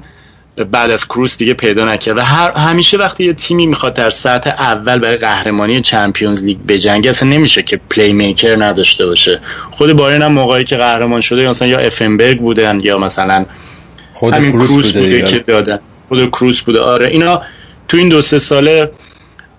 بعد 0.70 0.90
از 0.90 1.04
کروس 1.04 1.38
دیگه 1.38 1.54
پیدا 1.54 1.84
نکرد 1.84 2.16
و 2.18 2.20
هر 2.20 2.52
همیشه 2.52 2.96
وقتی 2.96 3.24
یه 3.24 3.32
تیمی 3.32 3.66
می‌خواد 3.66 3.94
در 3.94 4.11
سطح 4.11 4.50
اول 4.50 4.98
برای 4.98 5.16
قهرمانی 5.16 5.80
چمپیونز 5.80 6.44
لیگ 6.44 6.59
بجنگه 6.68 7.11
اصلا 7.11 7.28
نمیشه 7.28 7.62
که 7.62 7.80
playmaker 7.91 8.57
نداشته 8.64 9.07
باشه. 9.07 9.40
خود 9.70 9.92
بایرن 9.92 10.22
هم 10.22 10.32
موقعی 10.32 10.64
که 10.64 10.76
قهرمان 10.76 11.20
شده 11.20 11.42
یا 11.42 11.50
مثلا 11.50 11.68
یا 11.68 11.78
افنبرگ 11.78 12.40
بودن 12.40 12.80
یا 12.82 12.98
مثلا 12.98 13.46
خود 14.14 14.34
همین 14.34 14.52
کروس 14.52 14.68
کروس 14.68 14.92
بوده 14.92 15.00
بوده. 15.00 15.22
که 15.22 15.38
دادن. 15.38 15.78
خود 16.09 16.28
کروس 16.28 16.61
بوده. 16.61 16.80
آره 16.80 17.07
اینا 17.07 17.42
تو 17.88 17.96
این 17.96 18.09
دو 18.09 18.22
سه 18.22 18.38
ساله 18.38 18.90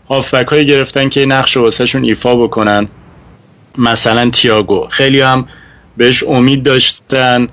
هافبک 0.09 0.47
هایی 0.47 0.65
گرفتن 0.65 1.09
که 1.09 1.25
نقش 1.25 1.55
رو 1.55 1.61
واسهشون 1.63 2.03
ایفا 2.03 2.35
بکنن. 2.35 2.87
مثلا 3.77 4.29
تیاگو. 4.29 4.87
خیلی 4.87 5.21
هم 5.21 5.47
بهش 5.97 6.23
امید 6.23 6.63
داشتن. 6.63 7.47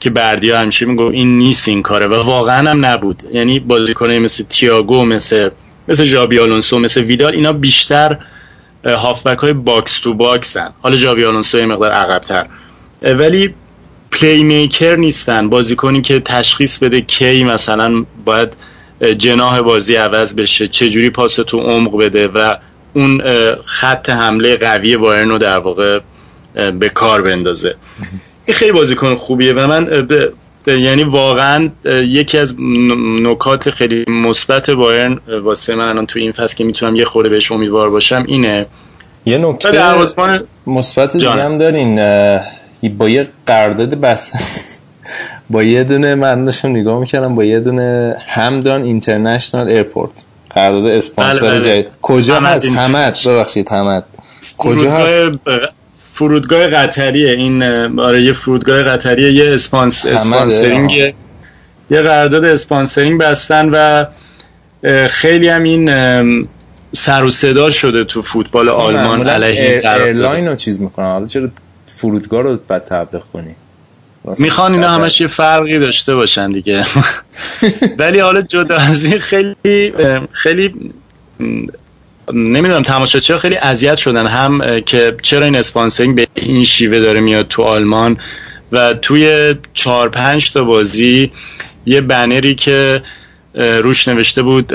که 0.00 0.10
بردیا 0.10 0.58
همیشه 0.58 0.86
میگو 0.86 1.02
این 1.02 1.38
نیست 1.38 1.68
این 1.68 1.82
کاره. 1.82 2.06
و 2.06 2.14
واقعا 2.14 2.70
هم 2.70 2.84
نبود. 2.84 3.22
یعنی 3.32 3.60
بازیکنای 3.60 4.18
مثل 4.18 4.44
تیاگو 4.44 5.04
مثل 5.04 5.50
مثل 5.88 6.04
ژابی 6.04 6.38
آلونسو 6.38 6.78
مثل 6.78 7.00
ویدال 7.00 7.32
اینا 7.34 7.52
بیشتر 7.52 8.18
هافبک 8.84 9.38
های 9.38 9.52
box 9.52 9.98
to 9.98 10.14
box 10.14 10.48
ن. 10.48 10.70
حالا 10.82 10.96
ژابی 10.96 11.24
آلونسو 11.24 11.58
یه 11.58 11.66
مقدار 11.66 11.90
عقبتر. 11.90 12.46
ولی 13.02 13.54
playmaker 14.10 14.96
نیستن. 14.96 15.48
بازیکنی 15.48 16.00
که 16.00 16.20
تشخیص 16.20 16.78
بده 16.78 17.00
کی 17.00 17.44
مثلا 17.44 18.04
باید 18.24 18.56
اه، 19.00 19.14
جناح 19.14 19.60
بازی 19.60 19.94
عوض 19.96 20.34
بشه 20.34 20.68
چه 20.68 20.90
جوری 20.90 21.10
پاس 21.10 21.34
تو 21.34 21.60
عمق 21.60 21.98
بده 21.98 22.28
و 22.28 22.54
اون 22.94 23.22
خط 23.64 24.10
حمله 24.10 24.56
قوی 24.56 24.96
بایرن 24.96 25.30
رو 25.30 25.38
در 25.38 25.58
واقع 25.58 26.00
به 26.54 26.88
کار 26.88 27.22
بندازه. 27.22 27.74
این 28.46 28.56
خیلی 28.56 28.72
بازیکن 28.72 29.14
خوبیه 29.14 29.52
و 29.52 29.66
من 29.66 29.84
به- 29.84 30.32
یعنی 30.80 31.04
واقعا 31.04 31.68
یکی 31.84 32.38
از 32.38 32.54
نکات 33.22 33.70
خیلی 33.70 34.04
مثبت 34.08 34.70
بایرن 34.70 35.18
واسه 35.42 35.74
من 35.74 35.88
الان 35.88 36.06
تو 36.06 36.18
این 36.18 36.32
فصل 36.32 36.56
که 36.56 36.64
می‌تونم 36.64 36.96
یه 36.96 37.04
خورده 37.04 37.28
بهش 37.28 37.52
امیدوار 37.52 37.90
باشم 37.90 38.24
اینه 38.28 38.66
یه 39.26 39.38
نکته 39.38 39.68
مثبت 40.66 41.12
دیگه. 41.12 41.30
هم 41.30 41.58
دارین 41.58 41.94
با 42.98 43.08
یه 43.08 43.28
قرارداد 43.46 43.94
بس 43.94 44.32
با 45.50 45.62
یه 45.62 45.84
دونه 45.84 46.14
من 46.14 46.44
داشتم 46.44 46.68
نگاه 46.68 47.00
می‌کردم 47.00 47.34
با 47.34 47.44
یه 47.44 47.60
دونه 47.60 48.16
همدان 48.26 48.82
اینترنشنال 48.82 49.68
ایرپورت 49.68 50.24
قرارداد 50.50 50.86
اسپانسر 50.86 51.40
بله، 51.40 51.50
بله. 51.50 51.60
جدید 51.60 51.86
کجا 52.02 52.40
هست. 52.40 52.66
حمد 52.68 53.18
ببخشید 53.26 53.68
حمد 53.68 54.04
کجا 54.58 54.90
هست 54.90 55.38
فرودگاه 56.14 56.66
قطریه. 56.66 57.30
این 57.30 57.62
آره 58.00 58.22
یه 58.22 58.32
فرودگاه 58.32 58.82
قطریه 58.82 59.32
یه 59.32 59.54
اسپانس 59.54 60.06
اسپانسرینگ. 60.06 61.14
یه 61.90 62.02
قرارداد 62.02 62.44
اسپانسرینگ 62.44 63.20
بستن 63.20 63.68
و 63.72 64.06
خیلی 65.08 65.48
هم 65.48 65.62
این 65.62 66.48
سر 66.92 67.24
و 67.24 67.30
صدا 67.30 67.70
شده 67.70 68.04
تو 68.04 68.22
فوتبال 68.22 68.68
آلمان 68.68 69.06
معمولاً 69.06 69.32
علیه 69.32 69.60
این 69.60 69.80
قرارداد. 69.80 70.06
airline 70.06 70.48
رو 70.48 70.56
چیز 70.56 70.80
می‌کنن. 70.80 71.06
حالا 71.06 71.26
چرا 71.26 71.48
فرودگاه 71.88 72.42
رو 72.42 72.58
بعد 72.68 72.84
تبلیغ 72.84 73.22
کنی؟ 73.32 73.54
می‌خوان 74.38 74.72
اینا. 74.74 74.88
همش 74.88 75.20
یه 75.20 75.26
فرقی 75.26 75.78
داشته 75.78 76.14
باشن 76.14 76.50
دیگه. 76.50 76.84
ولی 77.98 78.18
حالا 78.18 78.42
جدا 78.42 78.76
از 78.76 79.06
این 79.06 79.18
خیلی 79.18 79.92
خیلی 80.32 80.92
نمی‌دونم 82.32 82.82
تماشاچی 82.82 83.36
خیلی 83.36 83.56
اذیت 83.56 83.96
شدن 83.96 84.26
هم 84.26 84.80
که 84.80 85.16
چرا 85.22 85.44
این 85.44 85.56
sponsoring 85.56 86.16
به 86.16 86.26
این 86.34 86.64
شیوه 86.64 87.00
داره 87.00 87.20
میاد 87.20 87.48
تو 87.48 87.62
آلمان 87.62 88.16
و 88.72 88.94
توی 88.94 89.54
چهار 89.74 90.08
پنج 90.08 90.52
تا 90.52 90.64
بازی 90.64 91.30
یه 91.86 92.00
بنری 92.00 92.54
که 92.54 93.02
روش 93.54 94.08
نوشته 94.08 94.42
بود 94.42 94.72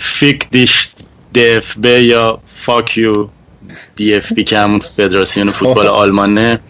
فیک 0.00 0.50
دیش 0.50 0.88
دف 1.34 1.76
یا 1.84 2.40
فاک 2.46 2.98
یو 2.98 3.28
دی 3.96 4.14
اف 4.14 4.32
بی 4.32 4.44
که 4.44 4.58
همون 4.58 4.78
فدراسیون 4.80 5.50
فوتبال 5.50 5.86
آلمانه 5.86 6.60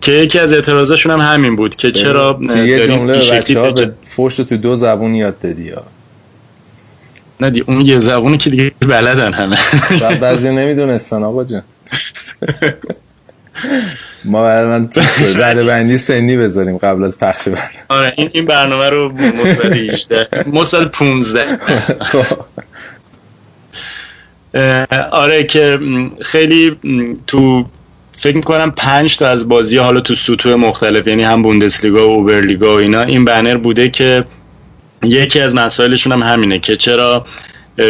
که 0.00 0.12
یکی 0.12 0.38
از 0.38 0.52
اعتراضاشون 0.52 1.12
هم 1.12 1.20
همین 1.34 1.56
بود 1.56 1.76
که 1.76 1.90
چرا 1.90 2.38
یه 2.42 2.86
جمله 2.86 2.96
این 2.96 3.06
به 3.06 3.20
شکلی 3.20 3.40
بچه 3.40 3.60
ها 3.60 3.70
به- 3.70 3.86
به 3.86 3.92
فوش 4.04 4.36
تو 4.36 4.56
دو 4.56 4.74
زبون 4.74 5.14
یاد 5.14 5.40
دادی 5.40 5.62
یا 5.62 5.82
نه 7.40 7.50
دی 7.50 7.60
اون 7.60 7.80
یه 7.80 7.98
زبونی 7.98 8.36
که 8.38 8.50
دیگه 8.50 8.72
بلدن 8.80 9.32
همه. 9.32 9.56
شاید 9.98 10.20
بعضی 10.20 10.50
نمی‌دونستن 10.50 11.22
آقا 11.22 11.44
جان 11.44 11.62
ما 14.24 14.42
برای 14.42 14.86
رده 15.34 15.64
بندی 15.64 15.98
سنی 15.98 16.36
بذاریم 16.36 16.78
قبل 16.78 17.04
از 17.04 17.18
پخش 17.18 17.44
برنامه. 17.48 17.70
آره 17.88 18.12
این 18.16 18.30
این 18.32 18.46
برنامه 18.46 18.90
رو 18.90 19.12
مثبت 19.12 19.76
18 19.76 20.28
مثبت 20.46 20.90
15 20.90 21.58
اه، 24.54 24.86
آره 25.10 25.44
که 25.44 25.78
خیلی 26.20 26.76
تو 27.26 27.64
فکر 28.18 28.36
می‌کنم 28.36 28.70
پنج 28.70 29.16
تا 29.16 29.28
از 29.28 29.48
بازی 29.48 29.76
حالا 29.76 30.00
تو 30.00 30.14
سطوح 30.14 30.54
مختلف 30.54 31.06
یعنی 31.06 31.22
هم 31.22 31.42
بوندسلیگا 31.42 32.08
و 32.08 32.10
اوبرلیگا 32.10 32.74
و 32.74 32.78
اینا 32.78 33.02
این 33.02 33.24
بنر 33.24 33.56
بوده 33.56 33.90
که 33.90 34.24
یکی 35.02 35.40
از 35.40 35.54
مسائلشون 35.54 36.12
هم 36.12 36.22
همینه 36.22 36.58
که 36.58 36.76
چرا 36.76 37.26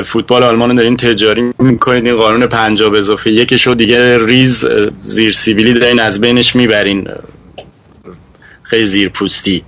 فوتبال 0.05 0.43
آلمان 0.43 0.71
رو 0.71 0.77
دارین 0.77 0.97
تجاری 0.97 1.53
می‌کنید 1.59 2.07
این 2.07 2.17
قانون 2.17 2.47
پنجاه 2.47 2.91
به 2.91 2.99
اضافه 2.99 3.31
یکش 3.31 3.67
رو 3.67 3.75
دیگه 3.75 4.27
ریز 4.27 4.67
زیر 5.05 5.33
سیبیلی 5.33 5.73
دارین 5.73 6.01
از 6.01 6.21
بینش 6.21 6.57
می‌برین 6.57 7.09
خیلی 8.63 8.85
زیر 8.85 9.09
پوستی. 9.09 9.63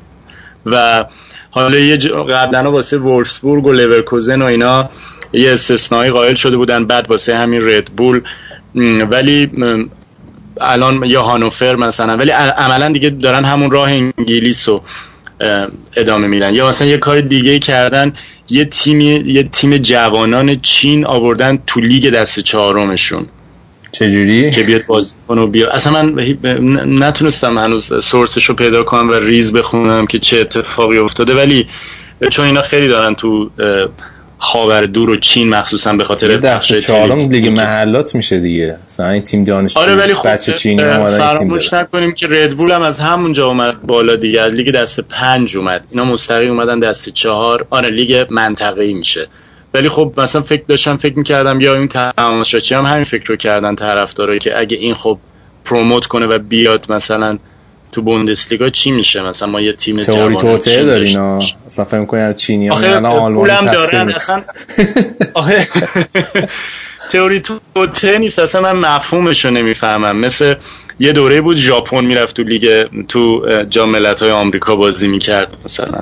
و 0.67 1.05
حالا 1.51 1.79
یه 1.79 1.97
قبلا 1.97 2.73
واسه 2.73 2.99
وولفسبورگ 2.99 3.67
و 3.67 3.73
لورکوزن 3.73 4.43
و 4.43 4.45
اینا 4.45 4.91
یه 5.33 5.53
استثنایی 5.53 6.11
قائل 6.11 6.35
شده 6.35 6.57
بودن 6.57 6.85
بعد 6.85 7.11
واسه 7.11 7.37
همین 7.37 7.69
ردبول 7.69 8.21
ولی 9.11 9.51
الان 10.61 11.05
یا 11.05 11.23
هانوفر 11.23 11.77
مثلا 11.77 12.17
ولی 12.17 12.31
عملا 12.31 12.89
دیگه 12.89 13.11
دارن 13.11 13.45
همون 13.45 13.71
راه 13.71 13.91
انگلیس 13.91 14.69
اه، 14.69 14.83
ادامه 15.97 16.27
میدن. 16.27 16.55
یا 16.55 16.69
مثلا 16.69 16.89
یه 16.89 16.99
کار 16.99 17.21
دیگه 17.21 17.59
کردن 17.59 18.13
یه 18.51 18.65
تیمی 18.65 19.05
یه 19.05 19.43
تیم 19.43 19.79
جوانان 19.79 20.61
چین 20.61 21.07
آوردن 21.07 21.59
تو 21.67 21.81
لیگ 21.81 22.11
دست 22.11 22.41
چهارمشون. 22.41 23.27
چجوری؟ 23.93 24.51
که 24.51 24.63
بیاد 24.63 24.87
بازی 24.87 25.15
کنه 25.29 25.41
و 25.41 25.47
بیاد. 25.47 25.69
اصلا 25.69 26.03
من 26.03 26.23
نتونستم 27.03 27.59
هنوز 27.59 28.05
سورسش 28.05 28.45
رو 28.45 28.55
پیدا 28.55 28.83
کنم 28.83 29.09
و 29.09 29.13
ریز 29.13 29.53
بخونم 29.53 30.07
که 30.07 30.19
چه 30.19 30.39
اتفاقی 30.39 30.99
افتاده. 30.99 31.35
ولی 31.35 31.69
چون 32.31 32.45
اینا 32.47 32.63
خیلی 32.63 32.89
دارن 32.89 33.15
تو 33.15 33.51
خاور 34.45 34.87
دور 34.87 35.11
و 35.11 35.17
چین 35.17 35.49
مخصوصا 35.49 35.93
به 35.93 36.05
خاطر 36.05 36.37
دست 36.37 36.79
چهارم 36.79 37.27
دیگه 37.27 37.51
محلات 37.51 38.15
میشه 38.15 38.41
دیگه. 38.41 38.77
مثلا 38.89 39.09
این 39.09 39.23
تیم 39.23 39.45
دانشجو 39.45 39.81
آره 39.81 39.95
ولی 39.95 40.15
خب 40.15 40.29
بچه 40.29 40.53
چینی 40.53 40.83
اومدن 40.83 41.19
فراموش. 41.19 41.73
نکنیم 41.73 42.13
که 42.13 42.27
ردبول 42.31 42.73
هم 42.73 42.83
از 42.83 43.01
همونجا 43.01 43.47
اومد 43.47 43.83
بالا 43.83 44.17
دیگه 44.17 44.41
از 44.41 44.53
لیگ 44.53 44.71
دست 44.71 45.01
پنج 45.01 45.57
اومد. 45.57 45.85
اینا 45.91 46.05
مستقیم 46.05 46.51
اومدن 46.51 46.81
دست 46.81 47.09
چهار. 47.09 47.67
آره 47.71 47.91
لیگ 47.91 48.27
منطقه‌ای 48.31 48.95
میشه. 48.95 49.27
ولی 49.75 49.89
خب 49.89 50.13
مثلا 50.17 50.43
فکر 50.43 50.63
داشتم 50.69 50.97
فکر 50.97 51.19
می‌کردم 51.19 51.61
یا 51.61 51.75
این 51.75 51.89
تماشاچی 51.89 52.75
هم 52.75 52.87
همین 52.87 53.05
فکر 53.05 53.25
رو 53.27 53.37
کردن 53.37 53.75
طرفدارا 53.75 54.39
که 54.39 54.59
اگه 54.59 54.77
این 54.77 54.95
خب 54.95 55.19
پروموت 55.65 56.07
کنه 56.07 56.27
و 56.27 56.39
بیاد 56.39 56.93
مثلا 56.93 57.39
تو 57.93 58.03
بوندسلیگا 58.03 58.71
چی 58.71 58.91
میشه 58.91 59.23
مثلا 59.23 59.49
ما 59.49 59.61
یه 59.61 59.73
تیم 59.73 60.01
تئوری 60.01 60.37
چین 60.61 60.85
دارین. 60.85 61.19
اصلا 61.67 61.85
فکر 61.85 62.05
کنم 62.05 62.35
چینی 62.35 62.69
ها 62.69 62.75
آخه 62.75 62.89
میان 62.89 63.07
آلمان 63.07 63.35
پولم 63.35 63.57
تصفیه 63.57 63.75
دارن. 63.75 64.13
اصلا 64.13 64.43
آخه 65.35 65.67
تئوری 67.13 67.41
توته 67.41 68.19
نیست 68.19 68.39
اصلا 68.39 68.73
من 68.73 68.77
مفهومش 68.77 69.45
رو 69.45 69.51
نمی‌فهمم 69.51 70.17
مثل 70.17 70.55
یه 71.01 71.13
دوره 71.13 71.41
بود 71.41 71.57
ژاپن 71.57 72.05
می‌رفت 72.05 72.37
تو 72.37 72.43
لیگ 72.43 72.87
تو 73.09 73.47
جام 73.71 73.91
ملت‌های 73.91 74.31
آمریکا 74.31 74.77
بازی 74.77 75.09
می‌کرد 75.09 75.49
مثلا 75.65 76.01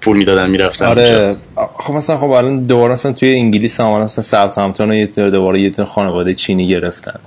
پول 0.00 0.16
می‌دادن 0.16 0.50
می‌رفتن. 0.50 0.86
آره 0.86 1.36
خب 1.78 1.94
مثلا 1.94 2.18
خب 2.18 2.30
الان 2.30 2.62
دوباره 2.62 2.92
مثلا 2.92 3.12
توی 3.12 3.34
انگلیس 3.34 3.80
هم 3.80 3.86
الان 3.86 4.04
مثلا 4.04 4.24
ساوثهامپتون 4.24 4.88
رو 4.88 4.94
یه 4.94 5.06
دوباره 5.06 5.60
یه 5.60 5.72
خانواده 5.84 6.34
چینی 6.34 6.68
گرفتن 6.68 7.20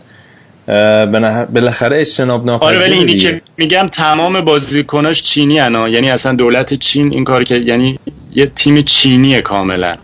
بالاخره 0.67 1.99
اجتناب 1.99 2.49
آره 2.49 2.51
ناپذیر 2.51 2.79
ولی 2.79 2.93
اینی. 2.93 3.17
که 3.17 3.41
میگم 3.57 3.89
تمام 3.91 4.41
بازیکناش 4.41 5.23
چینی 5.23 5.59
انا 5.59 5.89
یعنی 5.89 6.11
اصلا 6.11 6.35
دولت 6.35 6.73
چین 6.73 7.13
این 7.13 7.23
کار 7.23 7.43
که 7.43 7.55
یعنی 7.55 7.99
یه 8.35 8.45
تیم 8.55 8.81
چینیه 8.81 9.41
کاملا. 9.41 9.95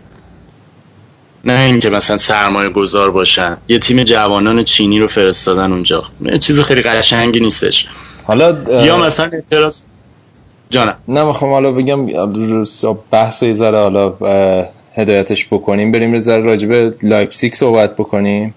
نه 1.44 1.60
اینکه 1.60 1.90
مثلا 1.90 2.16
سرمایه 2.16 2.68
گذار 2.68 3.10
باشن. 3.10 3.56
یه 3.68 3.78
تیم 3.78 4.02
جوانان 4.02 4.64
چینی 4.64 4.98
رو 4.98 5.08
فرستادن 5.08 5.72
اونجا. 5.72 6.04
چیز 6.40 6.60
خیلی 6.60 6.82
قشنگی 6.82 7.40
نیستش. 7.40 7.86
حالا 8.24 8.56
یا 8.84 8.98
مثلا 8.98 9.30
اعتراض 9.32 9.82
جانم. 10.70 10.96
نه 11.08 11.24
می‌خوام 11.24 11.52
حالا 11.52 11.72
بگم 11.72 12.06
بحث 13.10 13.42
رو 13.42 13.48
یه 13.48 13.54
ذره 13.54 13.78
حالا 13.78 14.14
هدایتش 14.96 15.46
بکنیم. 15.46 15.92
بریم 15.92 16.14
یه 16.14 16.20
ذره 16.20 16.42
راجع 16.42 16.68
به 16.68 16.94
لایپزیگ 17.02 17.54
صحبت 17.54 17.94
بکنیم. 17.94 18.54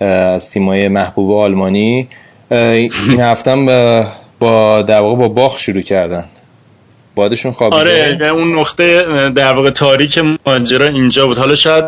از 0.00 0.50
تیمای 0.50 0.88
محبوب 0.88 1.32
آلمانی. 1.32 2.08
این 2.50 3.20
هفته 3.20 4.06
با 4.38 4.82
در 4.82 5.00
واقع 5.00 5.16
با 5.16 5.28
باخ 5.28 5.58
شروع 5.58 5.82
کردن. 5.82 6.24
بادشون 7.14 7.52
خوابیده؟ 7.52 7.80
آره 7.80 8.28
اون 8.30 8.58
نقطه 8.58 9.04
در 9.30 9.52
واقع 9.52 9.70
تاریک 9.70 10.20
ماجرا 10.46 10.86
اینجا 10.86 11.26
بود. 11.26 11.38
حالا 11.38 11.54
شاید 11.54 11.84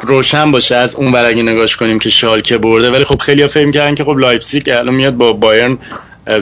روشن 0.00 0.50
باشه 0.50 0.76
از 0.76 0.94
اون 0.94 1.14
اگه 1.14 1.42
نگاش 1.42 1.76
کنیم 1.76 1.98
که 1.98 2.10
شالکه 2.10 2.58
برده 2.58 2.90
ولی 2.90 3.04
خب 3.04 3.18
خیلی 3.18 3.46
فکر 3.46 3.70
کردن 3.70 3.94
که 3.94 4.04
خب 4.04 4.18
لایپزیگ 4.18 4.68
الان 4.68 4.94
میاد 4.94 5.16
با 5.16 5.32
بایرن 5.32 5.78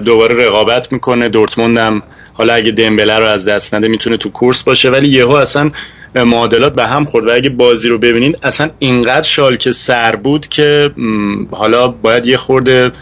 دوباره 0.05 0.47
رقابت 0.47 0.93
می‌کنه 0.93 1.29
دورتموند 1.29 1.77
هم 1.79 2.03
حالا 2.37 2.55
اگه 2.55 2.71
دمبله 2.71 3.19
رو 3.19 3.25
از 3.25 3.45
دست 3.45 3.75
نده 3.75 3.89
می‌تونه 3.89 4.17
تو 4.17 4.31
کورس 4.31 4.63
باشه 4.63 4.91
ولی 4.91 5.09
یهو 5.09 5.31
اصلا 5.31 5.71
معادلات 6.15 6.75
به 6.75 6.87
هم 6.87 7.05
خورد 7.05 7.27
و 7.27 7.35
اگه 7.35 7.51
بازی 7.51 7.89
رو 7.89 7.99
ببینین 7.99 8.37
اصلا 8.43 8.71
اینقدر 8.79 9.23
شالکه 9.23 9.73
سر 9.73 10.17
بود 10.17 10.49
که 10.49 10.91
حالا 11.51 11.89
باید 11.89 12.27
یه 12.27 12.37
خورده 12.37 12.93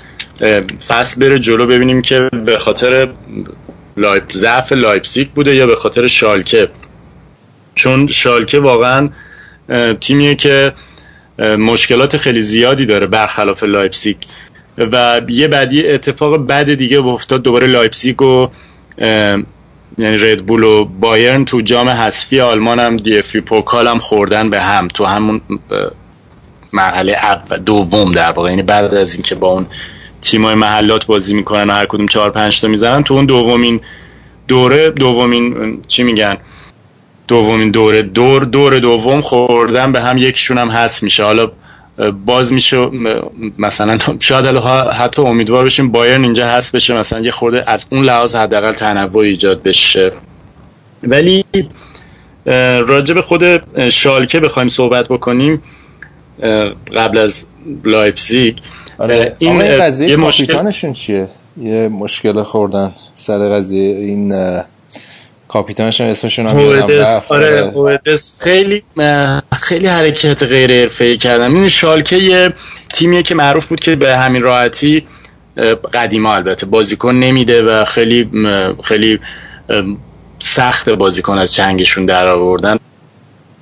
فصل 0.88 1.20
بره 1.20 1.38
جلو 1.38 1.66
ببینیم 1.66 2.02
که 2.02 2.28
به 2.46 2.58
خاطر 2.58 3.08
لایپ 3.96 4.32
ضعف 4.32 4.72
لایپزیگ 4.72 5.28
بوده 5.28 5.54
یا 5.54 5.66
به 5.66 5.76
خاطر 5.76 6.06
شالکه. 6.06 6.68
چون 7.74 8.06
شالکه 8.06 8.60
واقعا 8.60 9.08
تیمیه 10.00 10.34
که 10.34 10.72
مشکلات 11.58 12.16
خیلی 12.16 12.42
زیادی 12.42 12.86
داره 12.86 13.06
برخلاف 13.06 13.62
لایپزیگ. 13.62 14.16
و 14.78 15.20
یه 15.28 15.48
بعدی 15.48 15.88
اتفاق 15.88 16.46
بد 16.46 16.74
دیگه 16.74 16.98
افتاد 16.98 17.42
دوباره 17.42 17.66
لایپزیگ 17.66 18.22
و 18.22 18.48
یعنی 18.98 20.18
ردبول 20.18 20.64
و 20.64 20.84
بایرن 20.84 21.44
تو 21.44 21.60
جام 21.60 21.88
حذفی 21.88 22.40
آلمان 22.40 22.78
هم 22.78 22.96
دی 22.96 23.18
اف 23.18 23.27
ب 23.27 23.36
پوکال 23.36 23.86
هم 23.86 23.98
خوردن 23.98 24.50
به 24.50 24.62
هم. 24.62 24.88
تو 24.88 25.04
همون 25.04 25.40
مرحله 26.72 27.12
اول 27.12 27.56
دوم 27.56 28.12
در 28.12 28.30
واقع. 28.32 28.50
یعنی 28.50 28.62
بعد 28.62 28.94
از 28.94 29.14
اینکه 29.14 29.34
با 29.34 29.48
اون 29.48 29.66
تیمای 30.22 30.54
محلات 30.54 31.06
بازی 31.06 31.34
می‌کنن 31.34 31.70
و 31.70 31.72
هر 31.72 31.86
کدوم 31.86 32.08
چهار 32.08 32.30
پنج 32.30 32.60
تا 32.60 32.68
می‌زنن 32.68 33.02
تو 33.02 33.14
اون 33.14 33.26
دومین 33.26 33.80
دوره 34.48 34.90
دومین 34.90 35.82
چی 35.88 36.02
میگن؟ 36.02 36.36
دومین 37.28 37.70
دوره 37.70 38.02
دور 38.02 38.44
دور 38.44 38.78
دوم 38.78 39.20
خوردن 39.20 39.92
به 39.92 40.00
هم 40.00 40.18
یکیشون 40.18 40.58
هم 40.58 40.68
هست 40.68 41.02
میشه. 41.02 41.24
حالا 41.24 41.50
باز 42.26 42.52
میشه 42.52 42.88
مثلا 43.58 43.98
شاید 44.20 44.46
حتی 44.92 45.22
امیدوار 45.22 45.64
بشیم 45.64 45.92
بایرن 45.92 46.24
اینجا 46.24 46.46
هست 46.46 46.72
بشه 46.72 46.94
مثلا 46.94 47.20
یه 47.20 47.30
خورده 47.30 47.70
از 47.70 47.84
اون 47.90 48.04
لحاظ 48.04 48.36
حداقل 48.36 48.72
تنوع 48.72 49.22
ایجاد 49.22 49.62
بشه 49.62 50.12
ولی 51.02 51.44
راجع 52.86 53.14
به 53.14 53.22
خود 53.22 53.42
شالکه 53.90 54.40
بخوایم 54.40 54.68
صحبت 54.68 55.08
بکنیم 55.08 55.62
قبل 56.96 57.18
از 57.18 57.44
لایپزیگ 57.84 58.58
آره. 58.98 59.36
این 59.38 59.58
قضیه 59.58 60.10
یه 60.10 60.16
مشکل... 60.16 60.92
چیه 60.92 61.28
یه 61.56 61.88
مشکل 61.88 62.42
خوردن 62.42 62.92
سر 63.14 63.48
قضیه 63.48 63.96
این 63.96 64.32
کاپیتانشون 65.54 66.06
اسمشون 66.06 66.46
هم 66.46 66.56
آره 67.28 67.72
هویدس. 67.74 68.42
خیلی 68.42 68.82
خیلی 69.60 69.86
حرکت 69.86 70.42
غیر 70.42 70.72
حرفه‌ای 70.82 71.16
کردن. 71.16 71.56
این 71.56 71.68
شالکه 71.68 72.16
یه 72.16 72.52
تیمیه 72.94 73.22
که 73.22 73.34
معروف 73.34 73.66
بود 73.66 73.80
که 73.80 73.96
به 73.96 74.16
همین 74.16 74.42
راحتی 74.42 75.06
قدیما 75.92 76.34
البته 76.34 76.66
بازیکن 76.66 77.14
نمیده 77.14 77.62
و 77.62 77.84
خیلی 77.84 78.30
خیلی 78.84 79.20
سخت 80.38 80.88
بازیکن 80.88 81.38
از 81.38 81.54
چنگشون 81.54 82.06
در 82.06 82.26
آوردن 82.26 82.76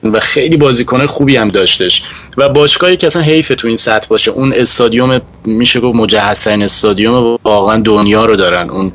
و 0.02 0.20
خیلی 0.20 0.56
بازیکن 0.56 1.06
خوبی 1.06 1.36
هم 1.36 1.48
داشتش. 1.48 2.05
و 2.36 2.48
باشگاهی 2.48 2.97
که 2.97 3.06
اصلا 3.06 3.23
حیف 3.23 3.52
تو 3.59 3.69
این 3.69 3.77
سطح 3.77 4.09
باشه 4.09 4.31
اون 4.31 4.52
استادیوم 4.56 5.20
میشه 5.44 5.81
گفت 5.81 5.97
مجهزترین 5.97 6.62
استادیوم 6.62 7.39
واقعا 7.44 7.81
دنیا 7.81 8.24
رو 8.24 8.36
دارن. 8.36 8.70
اون 8.70 8.93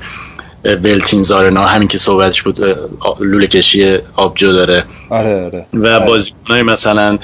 ولتینز 0.63 1.23
آرنا 1.23 1.65
همین 1.65 1.87
که 1.87 1.97
صحبتش 1.97 2.41
بود 2.41 2.59
لوله 3.19 3.47
کشی 3.47 3.97
آبجو 4.15 4.51
داره. 4.51 4.83
آره 5.09 5.45
آره. 5.45 5.65
و 5.73 5.99
بازیکنای 5.99 6.63
مثلا 6.63 7.19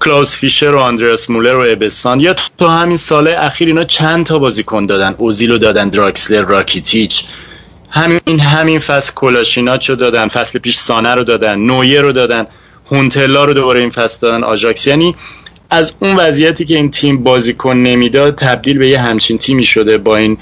کلاوس 0.00 0.36
فیشر 0.36 0.70
و 0.70 0.78
آندریاس 0.78 1.30
مولر 1.30 1.54
و 1.54 1.64
ابستان 1.72 2.20
یا 2.20 2.36
تو 2.58 2.66
همین 2.66 2.96
سال 2.96 3.28
اخیر 3.28 3.68
اینا 3.68 3.84
چند 3.84 4.26
تا 4.26 4.38
بازیکن 4.38 4.86
دادن؟ 4.86 5.14
اوزیلو 5.18 5.58
دادن 5.58 5.88
دراکسلر 5.88 6.44
راکیتیچ. 6.44 7.24
همین 7.90 8.40
همین 8.40 8.78
فصل 8.78 9.12
کولاشیناچو 9.14 9.96
دادن 9.96 10.28
فصل 10.28 10.58
پیش 10.58 10.76
سانه 10.76 11.14
رو 11.14 11.24
دادن 11.24 11.58
نویه 11.58 12.00
رو 12.00 12.12
دادن 12.12 12.46
هونتلا 12.90 13.44
رو 13.44 13.54
دوباره 13.54 13.80
این 13.80 13.90
فصل 13.90 14.18
دادن 14.20 14.44
آژاکس. 14.44 14.86
یعنی 14.86 15.14
از 15.70 15.92
اون 16.00 16.16
وضعیتی 16.16 16.64
که 16.64 16.76
این 16.76 16.90
تیم 16.90 17.22
بازیکن 17.22 17.76
نمی‌داد 17.76 18.34
تبدیل 18.34 18.78
به 18.78 18.88
یه 18.88 19.00
همچین 19.00 19.38
تیمی 19.38 19.64
شده 19.64 19.98
با 19.98 20.16
این 20.16 20.38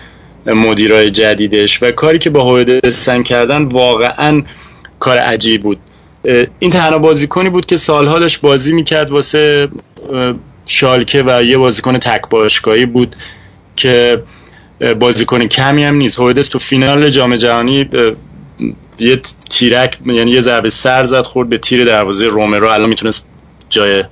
مدیرای 0.47 1.10
جدیدش 1.10 1.82
و 1.82 1.90
کاری 1.90 2.19
که 2.19 2.31
با 2.31 2.44
هویدستن 2.44 3.23
کردن 3.23 3.62
واقعا 3.62 4.43
کار 5.01 5.16
عجیب 5.16 5.62
بود. 5.62 5.78
این 6.59 6.70
تنها 6.70 6.98
بازیکنی 6.98 7.51
بود 7.51 7.66
که 7.66 7.77
سالها 7.77 8.19
داشت 8.19 8.40
بازی 8.40 8.73
می‌کرد 8.73 9.10
واسه 9.10 9.69
شالکه 10.66 11.24
و 11.27 11.43
یه 11.43 11.59
بازیکن 11.59 11.98
تک 11.98 12.23
باشگاهی 12.31 12.86
بود 12.86 13.16
که 13.77 14.23
بازیکن 14.98 15.47
کمی 15.47 15.85
هم 15.85 15.94
نیست. 15.94 16.19
هویدس 16.19 16.48
تو 16.48 16.59
فینال 16.59 17.10
جام 17.10 17.36
جهانی 17.36 17.89
یه 18.98 19.20
تیرک 19.51 19.98
یعنی 20.06 20.31
یه 20.31 20.40
ضربه 20.40 20.70
سر 20.70 21.05
زد 21.05 21.23
خورد 21.23 21.48
به 21.48 21.59
تیر 21.59 21.85
دروازه 21.85 22.27
رومرو. 22.27 22.69
الان 22.69 22.89
می‌تونست 22.89 23.27
جای 23.70 24.05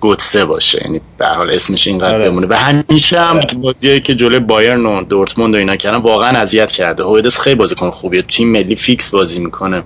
گوتسه 0.00 0.44
باشه. 0.44 0.82
یعنی 0.84 1.00
به 1.18 1.26
حال 1.26 1.50
اسمش 1.50 1.86
اینقدر 1.86 2.14
آره. 2.14 2.30
بمونه. 2.30 2.46
و 2.46 2.54
همیشه 2.54 3.20
هم 3.20 3.40
بازیایی 3.40 4.00
که 4.00 4.14
جلوی 4.14 4.38
بایرن 4.38 4.86
و 4.86 5.04
دورتموند 5.04 5.54
و 5.54 5.58
اینا 5.58 5.76
کردن 5.76 5.98
واقعا 5.98 6.38
اذیت 6.38 6.72
کرده. 6.72 7.04
هویدس 7.04 7.40
خیلی 7.40 7.56
بازیکن 7.56 7.90
خوبیه. 7.90 8.22
تیم 8.22 8.52
ملی 8.52 8.76
فیکس 8.76 9.10
بازی 9.10 9.40
می‌کنه. 9.40 9.82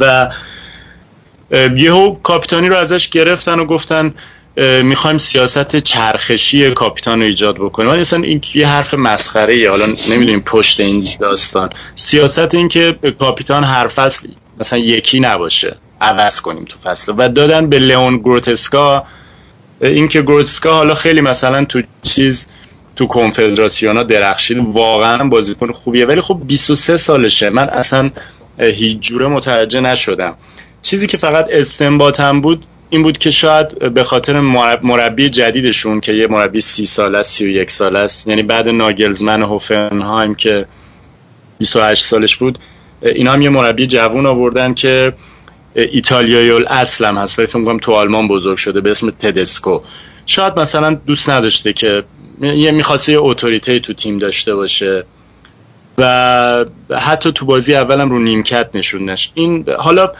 و 0.00 0.30
یهو 1.76 2.14
کاپیتانی 2.22 2.68
رو 2.68 2.76
ازش 2.76 3.08
گرفتن 3.08 3.58
و 3.58 3.64
گفتن 3.64 4.14
می‌خوایم 4.82 5.18
سیاست 5.18 5.76
چرخشی 5.76 6.70
کاپیتان 6.70 7.18
رو 7.18 7.26
ایجاد 7.26 7.56
بکنیم. 7.56 7.90
ولی 7.90 8.00
اصلا 8.00 8.22
این 8.22 8.40
یه 8.54 8.68
حرف 8.68 8.94
مسخره 8.94 9.54
ای 9.54 9.66
حالا 9.66 9.86
نمی‌دونیم 9.86 10.40
پشت 10.40 10.80
این 10.80 11.04
داستان. 11.20 11.70
سیاست 11.96 12.54
این 12.54 12.68
که 12.68 12.96
کاپیتان 13.18 13.64
هر 13.64 13.86
فصل 13.88 14.28
مثلا 14.60 14.78
یکی 14.78 15.20
نباشه. 15.20 15.76
عوض 16.00 16.40
کنیم 16.40 16.64
تو 16.64 16.78
فصل. 16.78 17.14
و 17.18 17.28
دادن 17.28 17.66
به 17.66 17.78
لئون 17.78 18.16
گروتسکا 18.16 19.04
اینکه 19.80 20.22
گروتسکا 20.22 20.74
حالا 20.74 20.94
خیلی 20.94 21.20
مثلا 21.20 21.64
تو 21.64 21.82
چیز 22.02 22.46
تو 22.96 23.06
کنفدراسیون 23.06 23.96
ها 23.96 24.02
درخشید. 24.02 24.58
واقعا 24.58 25.28
بازیکن 25.28 25.72
خوبیه. 25.72 26.06
ولی 26.06 26.20
خب 26.20 26.40
23 26.46 26.96
سالشه. 26.96 27.50
من 27.50 27.68
اصلا 27.68 28.10
هیچ 28.58 29.00
جوره 29.00 29.26
متوجه 29.26 29.80
نشدم. 29.80 30.34
چیزی 30.82 31.06
که 31.06 31.16
فقط 31.16 31.46
استنباطم 31.50 32.40
بود 32.40 32.64
این 32.90 33.02
بود 33.02 33.18
که 33.18 33.30
شاید 33.30 33.94
به 33.94 34.02
خاطر 34.02 34.40
مربی 34.82 35.30
جدیدشون 35.30 36.00
که 36.00 36.12
یه 36.12 36.26
مربی 36.26 36.60
سی 36.60 36.86
ساله 36.86 37.18
است 37.18 37.30
سی 37.30 37.44
و 37.44 37.48
یک 37.48 37.70
ساله 37.70 37.98
است 37.98 38.28
یعنی 38.28 38.42
بعد 38.42 38.68
ناگلزمن 38.68 39.42
هوفنهایم 39.42 40.34
که 40.34 40.66
28 41.58 42.04
سالش 42.04 42.36
بود 42.36 42.58
اینا 43.02 43.32
هم 43.32 43.42
یه 43.42 43.48
مربی 43.48 43.86
جوون 43.86 44.26
آوردن 44.26 44.74
که 44.74 45.12
ایتالیایی 45.74 46.64
اصلا 46.64 47.20
هست 47.20 47.38
ولی 47.38 47.46
فکر 47.48 47.78
تو 47.78 47.92
آلمان 47.92 48.28
بزرگ 48.28 48.56
شده 48.56 48.80
به 48.80 48.90
اسم 48.90 49.10
تدسکو. 49.10 49.80
شاید 50.26 50.60
مثلا 50.60 50.94
دوست 50.94 51.30
نداشته 51.30 51.72
که 51.72 52.04
یه 52.42 52.70
می‌خواسته 52.70 53.12
یه 53.12 53.18
اتوریته 53.20 53.78
تو 53.78 53.92
تیم 53.92 54.18
داشته 54.18 54.54
باشه 54.54 55.04
و 55.98 56.64
حتی 57.00 57.32
تو 57.32 57.46
بازی 57.46 57.74
اولم 57.74 58.10
رو 58.10 58.18
نیمکت 58.18 58.70
نشوندش 58.74 59.30
این 59.34 59.64
حالا 59.78 60.12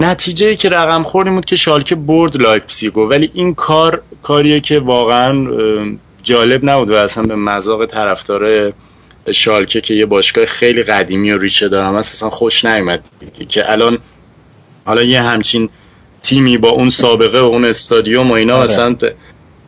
نتیجه 0.00 0.46
ای 0.46 0.56
که 0.56 0.68
رقم 0.68 1.02
خوردیم 1.02 1.34
بود 1.34 1.44
که 1.44 1.56
شالکه 1.56 1.94
برد 1.94 2.36
لایپزیگو 2.36 3.08
ولی 3.08 3.30
این 3.34 3.54
کار 3.54 4.02
کاریه 4.22 4.60
که 4.60 4.78
واقعا 4.78 5.46
جالب 6.22 6.64
نبود 6.64 6.90
و 6.90 6.94
اصلا 6.94 7.22
به 7.22 7.36
مذاق 7.36 7.86
طرفدار 7.86 8.72
شالکه 9.32 9.80
که 9.80 9.94
یه 9.94 10.06
باشگاه 10.06 10.44
خیلی 10.44 10.82
قدیمی 10.82 11.32
و 11.32 11.38
ریشه 11.38 11.68
دارم 11.68 11.94
اصلا 11.94 12.30
خوش 12.30 12.64
نیومد. 12.64 13.04
که 13.48 13.72
الان 13.72 13.98
حالا 14.88 15.02
یه 15.02 15.22
همچین 15.22 15.68
تیمی 16.22 16.58
با 16.58 16.68
اون 16.68 16.90
سابقه 16.90 17.40
و 17.40 17.44
اون 17.44 17.64
استادیوم 17.64 18.30
و 18.30 18.34
اینا 18.34 18.54
آره. 18.54 18.64
مثلا 18.64 18.96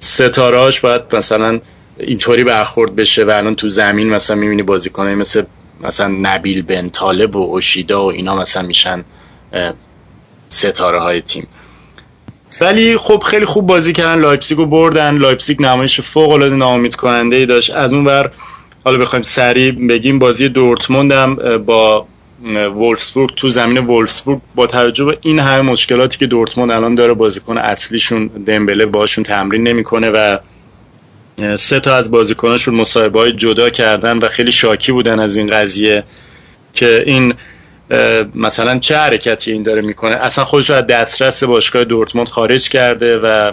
ستاراش 0.00 0.80
باید 0.80 1.02
مثلا 1.12 1.60
اینطوری 1.98 2.44
برخورد 2.44 2.96
بشه 2.96 3.24
و 3.24 3.30
الان 3.30 3.54
تو 3.54 3.68
زمین 3.68 4.08
مثلا 4.08 4.36
می‌بینی 4.36 4.62
بازیکنای 4.62 5.14
مثل 5.14 5.42
مثلا 5.80 6.08
نبیل 6.22 6.62
بن 6.62 6.88
طالب 6.88 7.36
و 7.36 7.38
اوشیدا 7.38 8.04
و 8.04 8.10
اینا 8.10 8.36
مثلا 8.36 8.62
میشن 8.62 9.04
ستاره 10.48 11.00
های 11.00 11.20
تیم 11.20 11.48
ولی 12.60 12.96
خب 12.96 13.22
خیلی 13.26 13.44
خوب 13.44 13.66
بازی 13.66 13.92
کردن 13.92 14.20
لایپزیگ 14.20 14.58
رو 14.58 14.66
بردن 14.66 15.18
لایپزیگ 15.18 15.62
نمایش 15.62 16.00
فوق 16.00 16.30
العاده 16.30 16.56
ناامید 16.56 16.94
کننده 16.94 17.36
ای 17.36 17.46
داشت 17.46 17.70
از 17.70 17.92
اون 17.92 18.04
ور 18.04 18.30
حالا 18.84 18.98
بخوایم 18.98 19.22
سریع 19.22 19.72
بگیم 19.72 20.18
بازی 20.18 20.48
دورتموند 20.48 21.12
هم 21.12 21.58
با 21.58 22.06
وولفسبورگ 22.44 23.34
تو 23.36 23.48
زمین 23.48 23.78
وولفسبورگ 23.78 24.40
با 24.54 24.66
توجه 24.66 25.04
به 25.04 25.18
این 25.22 25.38
همه 25.38 25.62
مشکلاتی 25.62 26.18
که 26.18 26.26
دورتموند 26.26 26.70
الان 26.70 26.94
داره 26.94 27.14
بازیکن 27.14 27.58
اصلیشون 27.58 28.26
دمبله 28.26 28.86
باشون 28.86 29.24
تمرین 29.24 29.68
نمی‌کنه 29.68 30.10
و 30.10 30.38
سه 31.56 31.80
تا 31.80 31.94
از 31.96 32.10
بازیکناشون 32.10 32.74
مصاحبه 32.74 33.18
های 33.20 33.32
جدا 33.32 33.70
کردن 33.70 34.18
و 34.18 34.28
خیلی 34.28 34.52
شاکی 34.52 34.92
بودن 34.92 35.20
از 35.20 35.36
این 35.36 35.46
قضیه 35.46 36.04
که 36.74 37.02
این 37.06 37.34
مثلا 38.34 38.78
چه 38.78 38.96
حرکتی 38.96 39.52
این 39.52 39.62
داره 39.62 39.82
می‌کنه. 39.82 40.14
اصلا 40.14 40.44
خودش 40.44 40.70
رو 40.70 40.76
از 40.76 40.86
دسترس 40.86 41.44
باشگاه 41.44 41.84
دورتموند 41.84 42.28
خارج 42.28 42.68
کرده 42.68 43.18
و 43.18 43.52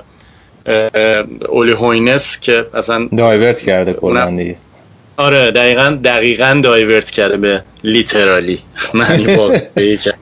اولی 1.50 1.72
هوینس 1.72 2.40
که 2.40 2.66
اصلا 2.74 3.10
دایورت 3.18 3.62
کرده 3.62 3.94
کلا 3.94 4.30
دیگه. 4.30 4.56
آره 5.18 5.52
دقیقا 5.52 5.98
دقیقا 6.04 6.62
دایورت 6.64 7.10
کرده 7.10 7.38
به 7.38 7.64
لیترالی 7.84 8.60
معنی 8.94 9.36
واقعی 9.36 9.98
کرد 9.98 10.20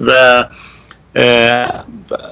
و 0.00 0.44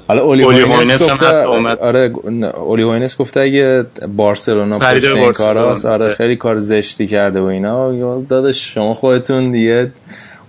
حالا 0.08 0.22
اولی 0.22 0.42
هوینس 0.42 1.02
گفته 1.02 1.26
آره 1.26 2.12
اولی 2.54 2.82
هوینس 2.82 3.16
گفته 3.16 3.40
اگه 3.40 3.84
بارسلونا 4.16 4.78
پشت 4.78 5.04
این 5.04 5.32
کاراست 5.32 5.86
آره 5.86 6.14
خیلی 6.14 6.36
کار 6.36 6.58
زشتی 6.58 7.06
کرده 7.06 7.40
و 7.40 7.44
اینا. 7.44 8.20
داداش 8.20 8.74
شما 8.74 8.94
خودتون 8.94 9.52
دیگه 9.52 9.90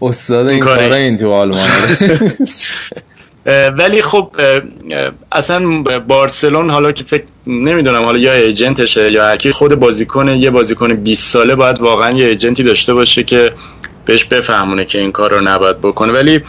استاد 0.02 0.48
این 0.48 0.60
کارا 0.60 0.96
این 1.06 1.18
تو 1.18 1.32
آلمان. 1.32 1.68
ولی 3.46 4.02
خب 4.02 4.32
اصلا 5.32 5.84
بارسلون 6.08 6.70
حالا 6.70 6.92
که 6.92 7.04
فکر 7.04 7.24
نمی‌دونم 7.48 8.04
حالا 8.04 8.20
یا 8.20 8.34
agent 8.34 8.82
شه 8.82 9.12
یا 9.12 9.26
هرکی 9.26 9.52
خود 9.52 9.76
بازیکن 9.76 10.28
یه 10.28 10.50
بازیکن 10.50 10.94
20 10.94 11.32
ساله 11.32 11.56
باید 11.56 11.80
واقعا 11.80 12.12
یه 12.12 12.26
agent 12.26 12.57
ی 12.57 12.64
داشته 12.64 12.94
باشه 12.94 13.24
که 13.24 13.54
بهش 14.06 14.24
بفهمونه 14.24 14.86
که 14.86 15.00
این 15.00 15.12
کار 15.12 15.32
رو 15.32 15.42
نباید 15.42 15.78
بکنه. 15.78 16.14
ولی 16.14 16.42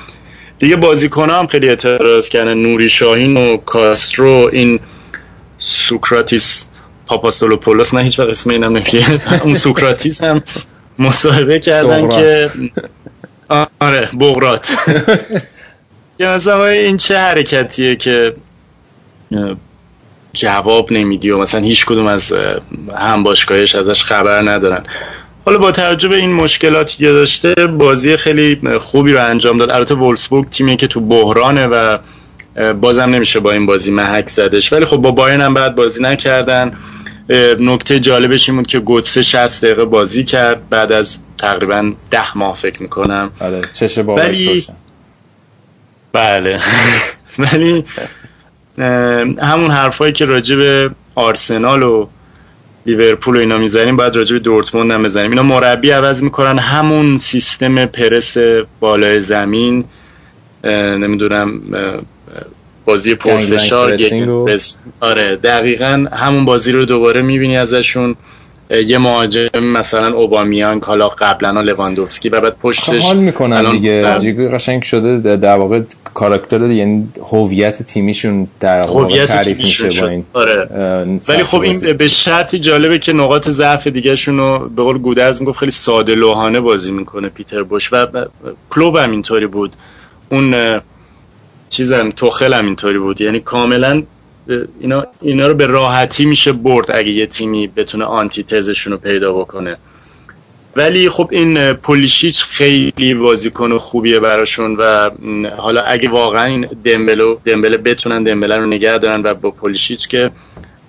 دیگه 0.58 0.76
بازیکن 0.76 1.30
هم 1.30 1.46
خیلی 1.46 1.68
اعتراض 1.68 2.28
کردن. 2.28 2.54
نوری 2.54 2.88
شاهین 2.88 3.36
و 3.36 3.56
کاسترو 3.56 4.50
این 4.52 4.80
سوکراتیس 5.58 6.66
پاپاستاتوپولوس 7.06 7.94
من 7.94 8.02
هیچ 8.02 8.18
وقت 8.18 8.28
اسم 8.28 8.50
اینم 8.50 8.82
اون 9.44 9.54
سوکراتیس 9.54 10.22
هم 10.22 10.42
مصاحبه 10.98 11.58
کردن 11.58 12.08
که 12.08 12.50
آره 13.80 14.08
بقراط. 14.20 14.76
یا 16.18 16.34
مثلا 16.34 16.66
این 16.66 16.96
چه 16.96 17.18
حرکتیه 17.18 17.96
که 17.96 18.34
جواب 20.32 20.92
نمیدی 20.92 21.30
و 21.30 21.38
مثلا 21.38 21.60
هیچ 21.60 21.86
کدوم 21.86 22.06
از 22.06 22.32
هم 22.96 23.22
باشگاهش 23.22 23.74
ازش 23.74 24.04
خبر 24.04 24.50
ندارن. 24.50 24.84
حالا 25.44 25.58
با 25.58 25.72
توجه 25.72 26.08
به 26.08 26.16
این 26.16 26.32
مشکلاتی 26.32 26.96
که 26.96 27.12
داشته 27.12 27.54
بازی 27.54 28.16
خیلی 28.16 28.78
خوبی 28.78 29.12
رو 29.12 29.24
انجام 29.24 29.58
داد. 29.58 29.70
البته 29.70 29.94
وولفسبورگ 29.94 30.50
تیمی 30.50 30.76
که 30.76 30.86
تو 30.86 31.00
بحرانه 31.00 31.66
و 31.66 31.98
بازم 32.80 33.02
نمیشه 33.02 33.40
با 33.40 33.52
این 33.52 33.66
بازی 33.66 33.90
محک 33.90 34.28
زدش. 34.28 34.72
ولی 34.72 34.84
خب 34.84 34.96
با 34.96 35.10
بایرن 35.10 35.40
هم 35.40 35.54
بعد 35.54 35.74
بازی 35.74 36.02
نکردن. 36.02 36.76
نکته 37.60 38.00
جالبش 38.00 38.48
این 38.48 38.58
بود 38.58 38.66
که 38.66 38.78
گوتسه 38.78 39.22
60 39.22 39.64
دقیقه 39.64 39.84
بازی 39.84 40.24
کرد. 40.24 40.68
بعد 40.68 40.92
از 40.92 41.18
تقریبا 41.38 41.92
ده 42.10 42.38
ماه 42.38 42.56
فکر 42.56 42.82
می‌کنم. 42.82 43.30
آره 43.40 43.62
چش 43.72 43.98
ولی 43.98 44.66
بله. 46.12 46.60
ولی 47.38 47.84
همون 49.42 49.70
حرفایی 49.70 50.12
که 50.12 50.24
راجع 50.24 50.56
به 50.56 50.90
آرسنال 51.14 51.82
و 51.82 52.06
لیورپول 52.86 53.36
و 53.36 53.38
اینا 53.38 53.58
می‌زنیم 53.58 53.96
باید 53.96 54.16
راجع 54.16 54.32
به 54.32 54.38
دورتموند 54.38 54.90
هم 54.90 55.02
بزنیم. 55.02 55.30
اینا 55.30 55.42
مربی 55.42 55.90
عوض 55.90 56.22
می‌کنن. 56.22 56.58
همون 56.58 57.18
سیستم 57.18 57.86
پرس 57.86 58.36
بالای 58.80 59.20
زمین 59.20 59.84
نمی‌دونم 60.64 61.60
بازی 62.84 63.14
پرفشار 63.14 63.96
آره 65.00 65.36
دقیقا 65.36 66.06
همون 66.12 66.44
بازی 66.44 66.72
رو 66.72 66.84
دوباره 66.84 67.22
می‌بینی 67.22 67.56
ازشون. 67.56 68.16
یه 68.86 68.98
مهاجم 68.98 69.64
مثلا 69.64 70.14
اوبامیان 70.14 70.80
حالا 70.82 71.08
قبلا 71.08 71.60
لواندوفسکی 71.60 72.28
و 72.28 72.40
بعد 72.40 72.56
پشتش 72.58 73.04
حال 73.04 73.16
می‌کنن 73.16 73.70
دیگه. 73.70 74.48
قشنگ 74.48 74.82
شده 74.82 75.36
در 75.36 75.56
واقع 75.56 75.80
کاراکتر 76.14 76.70
یعنی 76.70 77.08
هویت 77.32 77.82
تیمیشون 77.82 78.48
در 78.60 78.80
واقع 78.80 79.26
تعریف 79.26 79.58
میشه 79.58 80.00
با 80.00 80.08
این 80.08 80.24
آره. 80.32 80.68
ولی 81.28 81.42
خب 81.42 81.60
این 81.60 81.92
به 81.92 82.08
شرطی 82.08 82.58
جالبه 82.58 82.98
که 82.98 83.12
نقاط 83.12 83.50
ضعف 83.50 83.86
دیگهشون 83.86 84.38
رو 84.38 84.68
به 84.76 84.82
قول 84.82 84.98
گودرز 84.98 85.40
می‌گفت 85.40 85.58
خیلی 85.58 85.70
ساده 85.70 86.14
لوحانه 86.14 86.60
بازی 86.60 86.92
می‌کنه 86.92 87.28
پیتر 87.28 87.62
بوش 87.62 87.92
و 87.92 88.06
کلوب 88.70 88.96
هم 88.96 89.10
اینطوری 89.10 89.46
بود. 89.46 89.72
اون 90.30 90.80
چیزم 91.70 92.10
توخل 92.10 92.54
هم 92.54 92.66
اینطوری 92.66 92.98
بود. 92.98 93.20
یعنی 93.20 93.40
کاملا 93.40 94.02
اینا, 94.80 95.06
اینا 95.20 95.46
رو 95.46 95.54
به 95.54 95.66
راحتی 95.66 96.24
میشه 96.24 96.52
برد 96.52 96.90
اگه 96.94 97.10
یه 97.10 97.26
تیمی 97.26 97.66
بتونه 97.66 98.04
آنتی 98.04 98.42
تزشون 98.42 98.92
رو 98.92 98.98
پیدا 98.98 99.32
بکنه. 99.32 99.76
ولی 100.76 101.08
خب 101.08 101.28
این 101.32 101.72
پولیشیچ 101.72 102.44
خیلی 102.44 103.14
بازیکن 103.14 103.78
خوبیه 103.78 104.20
براشون 104.20 104.76
و 104.76 105.10
حالا 105.56 105.82
اگه 105.82 106.08
واقعا 106.08 106.44
این 106.44 106.68
دمبلو 106.84 107.36
دمبله 107.44 107.76
بتونن 107.76 108.22
دمبله 108.22 108.56
رو 108.56 108.66
نگه 108.66 108.98
دارن 108.98 109.22
و 109.22 109.34
با 109.34 109.50
پولیشیچ 109.50 110.08
که 110.08 110.30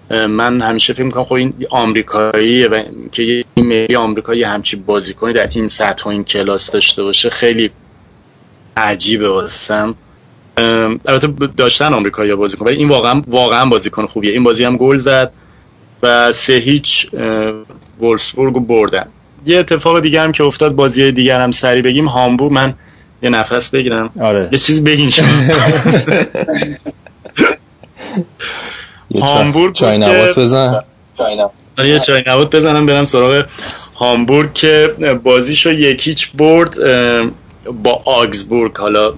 من 0.09 0.61
همیشه 0.61 0.93
فکر 0.93 1.03
می‌کنم 1.03 1.23
خب 1.23 1.33
این 1.33 1.53
آمریکاییه 1.69 2.67
و 2.67 2.83
که 3.11 3.43
یه 3.89 3.97
آمریکایی 3.97 4.43
همچی 4.43 4.75
بازیکنی 4.75 5.33
در 5.33 5.49
این 5.55 5.67
سطح 5.67 6.03
و 6.03 6.07
این 6.07 6.23
کلاس 6.23 6.71
داشته 6.71 7.03
باشه 7.03 7.29
خیلی 7.29 7.71
عجیبه 8.77 9.29
واسم. 9.29 9.95
البته 10.57 11.27
داشتن 11.57 11.93
آمریکایی 11.93 12.35
بازیکن 12.35 12.65
ولی 12.65 12.75
این 12.75 12.89
واقعا 12.89 13.21
واقعا 13.27 13.65
بازیکن 13.65 14.05
خوبیه. 14.05 14.31
این 14.31 14.43
بازی 14.43 14.63
هم 14.63 14.77
گل 14.77 14.97
زد 14.97 15.31
و 16.03 16.31
سه 16.31 16.53
هیچ 16.53 17.07
وولسبورگ 17.99 18.53
بردن. 18.53 19.05
یه 19.45 19.59
اتفاق 19.59 19.99
دیگه 19.99 20.21
هم 20.21 20.31
که 20.31 20.43
افتاد 20.43 20.75
بازی 20.75 21.11
دیگر 21.11 21.41
هم 21.41 21.51
سری 21.51 21.81
بگیم. 21.81 22.07
هامبورگ 22.07 22.51
من 22.53 22.73
یه 23.23 23.29
نفس 23.29 23.69
بگیرم. 23.69 24.09
آره. 24.21 24.49
یه 24.51 24.57
چیز 24.57 24.83
بگین 24.83 25.09
شما. 25.09 25.27
هامبورگ 29.21 29.75
چای 29.75 29.97
نبات 29.97 30.39
بزن. 30.39 30.79
یه 31.77 31.99
چای 31.99 32.23
نبات 32.27 32.55
بزنم 32.55 32.85
برم 32.85 33.05
سراغ 33.05 33.45
هامبورگ 33.95 34.53
که 34.53 34.93
بازیشو 35.23 35.71
یکیچ 35.71 36.31
برد 36.31 36.77
با 37.83 38.01
آگزبورگ. 38.05 38.77
حالا 38.77 39.13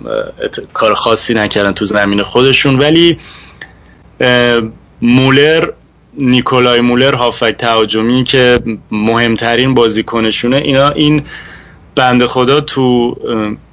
کار 0.73 0.93
خاصی 0.93 1.33
نکردن 1.33 1.71
تو 1.71 1.85
زمین 1.85 2.23
خودشون. 2.23 2.79
ولی 2.79 3.19
مولر 5.01 5.69
نیکولای 6.17 6.81
مولر 6.81 7.15
هافک 7.15 7.55
تهاجمی 7.57 8.23
که 8.23 8.59
مهمترین 8.91 9.73
بازیکنشونه. 9.73 10.57
اینا 10.57 10.89
این 10.89 11.23
بنده 11.95 12.27
خدا 12.27 12.61
تو 12.61 13.17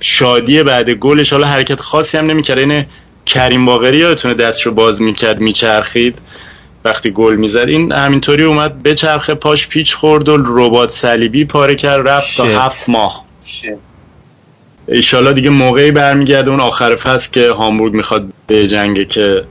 شادی 0.00 0.62
بعد 0.62 0.90
گلش 0.90 1.32
حالا 1.32 1.46
حرکت 1.46 1.80
خاصی 1.80 2.18
هم 2.18 2.26
نمی‌کرد. 2.26 2.58
این 2.58 2.84
کریم 3.26 3.66
باقری 3.66 3.96
یادتونه 3.96 4.34
دستشو 4.34 4.70
باز 4.70 5.02
می‌کرد 5.02 5.40
میچرخید 5.40 6.18
وقتی 6.84 7.10
گل 7.10 7.36
می‌زد. 7.36 7.68
این 7.68 7.92
همینطوری 7.92 8.42
اومد 8.42 8.82
به 8.82 8.94
چرخه 8.94 9.34
پاش 9.34 9.68
پیچ 9.68 9.94
خورد 9.94 10.28
و 10.28 10.36
ربات 10.46 10.90
صلیبی 10.90 11.44
پاره 11.44 11.74
کرد 11.74 12.08
رفت 12.08 12.36
تا 12.36 12.44
هفت 12.44 12.88
ماه. 12.88 13.24
ایشالا 14.88 15.32
دیگه 15.32 15.50
موقعی 15.50 15.90
برمیگرده 15.90 16.50
اون 16.50 16.60
آخر 16.60 16.96
فصل 16.96 17.30
که 17.32 17.50
هامبورگ 17.50 17.94
می‌خواد 17.94 18.28
به 18.46 18.66
جنگه 18.66 19.04
که 19.04 19.44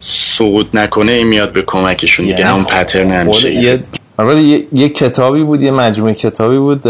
سقوط 0.00 0.66
نکنه 0.74 1.12
این 1.12 1.26
میاد 1.26 1.52
به 1.52 1.62
کمکشون 1.62 2.26
دیگه 2.26 2.38
یعنی 2.38 2.50
همون 2.50 2.64
پترن 2.64 3.10
همیشه. 3.10 3.54
یه 3.54 3.80
یه،, 4.18 4.66
یه 4.72 4.88
کتابی 4.88 5.42
بود 5.42 5.62
یه 5.62 5.70
مجموعه 5.70 6.14
کتابی 6.14 6.58
بود 6.58 6.82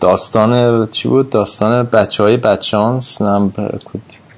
داستان 0.00 0.86
چی 0.86 1.08
بود؟ 1.08 1.30
داستان 1.30 1.82
بچه 1.82 2.22
های 2.22 2.36
بچانس 2.36 3.18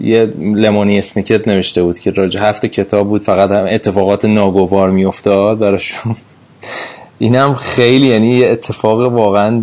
یه 0.00 0.32
لمونی 0.38 0.98
اسنیکت 0.98 1.48
نوشته 1.48 1.82
بود 1.82 1.98
که 1.98 2.10
راجع 2.10 2.48
هفت 2.48 2.66
کتاب 2.66 3.08
بود 3.08 3.22
فقط 3.22 3.50
هم 3.50 3.66
اتفاقات 3.70 4.24
ناگوار 4.24 4.90
میافتاد 4.90 5.58
براشون. 5.58 6.16
اینم 7.18 7.54
خیلی 7.54 8.06
یعنی 8.06 8.28
یه 8.28 8.48
اتفاق 8.48 9.00
واقعا 9.12 9.62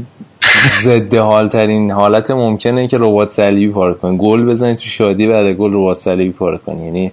ضد 0.84 1.16
حال 1.16 1.48
ترین 1.48 1.92
حالت 1.92 2.32
ممکنه 2.32 2.88
که 2.88 2.98
رباط 2.98 3.32
صلیبی 3.32 3.74
پاره 3.74 3.94
کنی 3.94 4.18
گل 4.18 4.46
بزنی 4.46 4.76
تو 4.76 4.84
شادی 4.84 5.28
بعد 5.28 5.52
گل 5.52 5.74
رباط 5.74 5.98
صلیبی 5.98 6.32
پاره 6.32 6.58
کنی 6.58 6.86
یعنی 6.86 7.12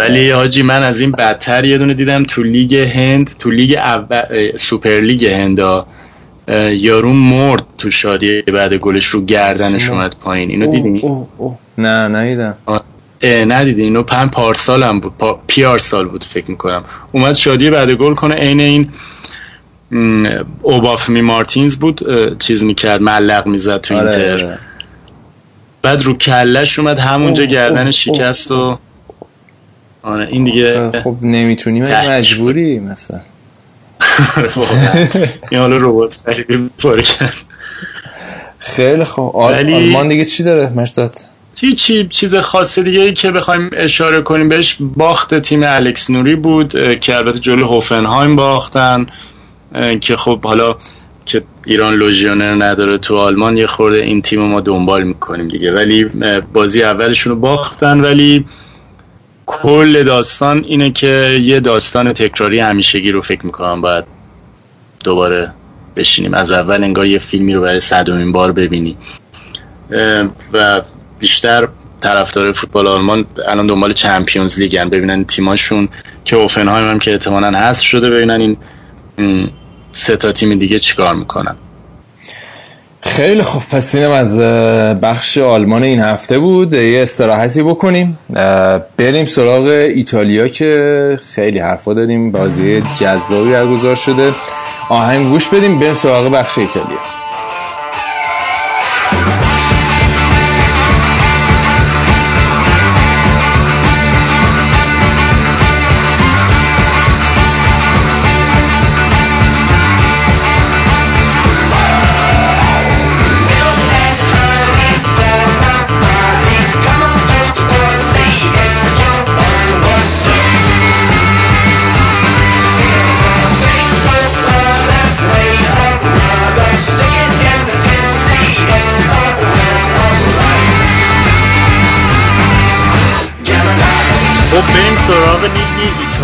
ولی 0.00 0.30
حاجی 0.30 0.62
من 0.62 0.82
از 0.82 1.00
این 1.00 1.12
بدتر 1.12 1.64
یه 1.64 1.78
دونه 1.78 1.94
دیدم 1.94 2.22
تو 2.22 2.42
لیگ 2.42 2.74
هند 2.74 3.30
تو 3.38 3.50
لیگ 3.50 3.72
اول 3.72 4.56
سوپر 4.56 5.00
لیگ 5.00 5.24
هندا 5.24 5.86
یارو 6.70 7.12
مرد 7.12 7.62
تو 7.78 7.90
شادی 7.90 8.42
بعد 8.42 8.74
گلش 8.74 9.06
رو 9.06 9.24
گردنش 9.24 9.90
اومد 9.90 10.16
پایین. 10.20 10.50
اینو 10.50 10.66
دیدی؟ 10.66 11.02
نه 11.78 12.08
ندیدم. 12.08 12.54
ندیدی. 13.22 13.82
اینو 13.82 14.02
پن 14.02 14.28
پارسال 14.28 14.82
هم 14.82 15.00
بود. 15.00 15.12
پا 15.18 15.40
پیار 15.46 15.78
سال 15.78 16.06
بود 16.06 16.24
فکر 16.24 16.50
می‌کنم. 16.50 16.84
اومد 17.12 17.34
شادی 17.34 17.70
بعد 17.70 17.90
گل 17.90 18.14
کنه. 18.14 18.34
عین 18.34 18.60
این 18.60 18.90
اوبافمی 20.62 21.20
مارتینز 21.20 21.76
بود 21.76 22.00
چیز 22.38 22.64
می‌کرد 22.64 23.02
ملق 23.02 23.46
می‌زد 23.46 23.80
تو 23.80 23.96
آره، 23.96 24.04
اینتر. 24.04 24.32
آره. 24.32 24.58
بعد 25.82 26.02
رو 26.02 26.16
کلش 26.16 26.78
اومد 26.78 26.98
همونجا 26.98 27.44
گردن 27.44 27.90
شکست 27.90 28.50
و 28.50 28.78
آره 30.02 30.28
این 30.30 30.44
دیگه 30.44 30.90
خب 31.04 31.16
نمی‌تونی 31.22 31.80
مگه 31.80 32.10
مجبوری 32.10 32.78
مثلا. 32.78 33.20
این 35.50 35.60
حالا 35.60 35.76
ربات 35.76 36.24
پاره 36.78 37.02
کرد. 37.02 37.34
خیلی 38.58 39.04
خوب. 39.04 39.36
آلمان 39.36 40.08
دیگه 40.08 40.24
چی 40.24 40.42
داره 40.42 40.72
مرداد؟ 40.74 41.16
هیچی 41.56 42.08
چیز 42.08 42.34
خاص 42.34 42.78
دیگه 42.78 43.00
ای 43.00 43.12
که 43.12 43.30
بخوایم 43.30 43.70
اشاره 43.72 44.22
کنیم 44.22 44.48
بهش 44.48 44.76
باخت 44.80 45.34
تیم 45.40 45.60
الکس 45.64 46.10
نوری 46.10 46.34
بود 46.34 46.98
که 47.00 47.16
البته 47.16 47.38
جلو 47.38 47.66
هوفنهایم 47.66 48.36
باختن 48.36 49.06
که 50.00 50.16
خب 50.16 50.40
حالا 50.44 50.76
که 51.26 51.42
ایران 51.66 51.94
لوژیونر 51.94 52.64
نداره 52.64 52.98
تو 52.98 53.16
آلمان 53.16 53.56
یه 53.56 53.66
خورده 53.66 53.96
این 53.96 54.22
تیم 54.22 54.40
ما 54.40 54.60
دنبال 54.60 55.02
می‌کنیم 55.02 55.48
دیگه. 55.48 55.72
ولی 55.72 56.04
بازی 56.52 56.82
اولشون 56.82 57.32
رو 57.32 57.38
باختن 57.38 58.00
ولی 58.00 58.44
کل 59.50 60.02
داستان 60.02 60.64
اینه 60.64 60.90
که 60.90 61.40
یه 61.42 61.60
داستان 61.60 62.12
تکراری 62.12 62.58
همیشگی 62.58 63.12
رو 63.12 63.22
فکر 63.22 63.46
می‌کنم 63.46 63.80
باید 63.80 64.04
دوباره 65.04 65.52
بشینیم. 65.96 66.34
از 66.34 66.52
اول 66.52 66.84
انگار 66.84 67.06
یه 67.06 67.18
فیلمی 67.18 67.54
رو 67.54 67.60
برای 67.60 67.80
صدومین 67.80 68.32
بار 68.32 68.52
ببینی. 68.52 68.96
و 70.52 70.82
بیشتر 71.18 71.68
طرفدار 72.00 72.52
فوتبال 72.52 72.86
آلمان 72.86 73.26
الان 73.48 73.66
دنبال 73.66 73.92
چمپیونز 73.92 74.58
لیگن. 74.58 74.88
ببینن 74.88 75.24
تیماشون 75.24 75.88
که 76.24 76.36
اوفنهایم 76.36 76.90
هم 76.90 76.98
که 76.98 77.12
احتمالاً 77.12 77.58
هست 77.58 77.82
شده 77.82 78.10
ببینن 78.10 78.40
این 78.40 78.56
سه 79.92 80.16
تا 80.16 80.32
تیم 80.32 80.58
دیگه 80.58 80.78
چیکار 80.78 81.14
می‌کنن. 81.14 81.56
خیلی 83.02 83.42
خوب. 83.42 83.62
پس 83.70 83.94
اینم 83.94 84.10
از 84.10 84.40
بخش 85.00 85.38
آلمان 85.38 85.82
این 85.82 86.00
هفته 86.00 86.38
بود. 86.38 86.72
یه 86.72 87.02
استراحتی 87.02 87.62
بکنیم. 87.62 88.18
بریم 88.96 89.26
سراغ 89.26 89.64
ایتالیا 89.66 90.48
که 90.48 91.18
خیلی 91.34 91.58
حرفا 91.58 91.94
داریم. 91.94 92.32
بازی 92.32 92.82
جذابی 92.94 93.50
برگزار 93.50 93.94
شده. 93.94 94.32
آهنگ 94.88 95.28
گوش 95.28 95.48
بدیم. 95.48 95.78
بریم 95.78 95.94
سراغ 95.94 96.30
بخش 96.32 96.58
ایتالیا. 96.58 97.19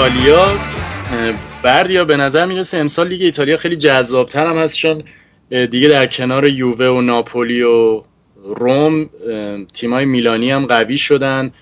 ایتالیا 0.06 0.58
بردیا 1.62 2.04
به 2.04 2.16
نظر 2.16 2.46
می‌رسه 2.46 2.78
امسال 2.78 3.08
لیگ 3.08 3.22
ایتالیا 3.22 3.56
خیلی 3.56 3.76
جذابتر 3.76 4.46
هم 4.46 4.56
هست 4.56 4.74
چون 4.74 5.02
دیگه 5.50 5.88
در 5.88 6.06
کنار 6.06 6.46
یووه 6.46 6.86
و 6.86 7.00
ناپولی 7.00 7.62
و 7.62 8.02
روم 8.44 9.10
تیمای 9.74 10.04
میلانی 10.04 10.50
هم 10.50 10.66
قوی 10.66 10.98
شدن. 10.98 11.52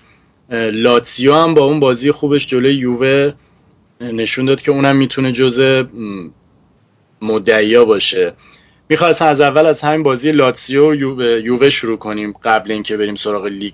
اه، 0.49 0.59
لاتزیو 0.59 1.33
هم 1.33 1.53
با 1.53 1.65
اون 1.65 1.79
بازی 1.79 2.11
خوبش 2.11 2.47
جلوی 2.47 2.73
یووه 2.73 3.33
نشون 4.01 4.45
داد 4.45 4.61
که 4.61 4.71
اونم 4.71 4.95
می‌تونه 4.95 5.31
جزء 5.31 5.83
مدعیا 7.21 7.85
باشه. 7.85 8.33
می‌خواستم 8.89 9.25
از 9.25 9.41
اول 9.41 9.65
از 9.65 9.81
همین 9.81 10.03
بازی 10.03 10.31
لاتزیو 10.31 10.91
و 10.91 10.95
یووه, 11.21 11.69
شروع 11.69 11.97
کنیم 11.97 12.33
قبل 12.43 12.71
اینکه 12.71 12.97
بریم 12.97 13.15
سراغ 13.15 13.45
لیگ. 13.45 13.73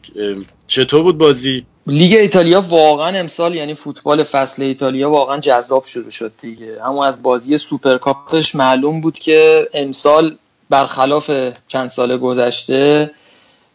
چطور 0.67 1.03
بود 1.03 1.17
بازی؟ 1.17 1.65
لیگ 1.87 2.13
ایتالیا 2.13 2.61
واقعا 2.61 3.19
امسال 3.19 3.55
یعنی 3.55 3.73
فوتبال 3.73 4.23
فصل 4.23 4.63
ایتالیا 4.63 5.09
واقعا 5.09 5.39
جذاب 5.39 5.85
شروع 5.85 6.09
شد 6.09 6.31
دیگه. 6.41 6.83
همون 6.83 7.07
از 7.07 7.23
بازی 7.23 7.57
سوپرکاپش 7.57 8.55
معلوم 8.55 9.01
بود 9.01 9.19
که 9.19 9.69
امسال 9.73 10.35
برخلاف 10.69 11.31
چند 11.67 11.89
سال 11.89 12.17
گذشته 12.17 13.11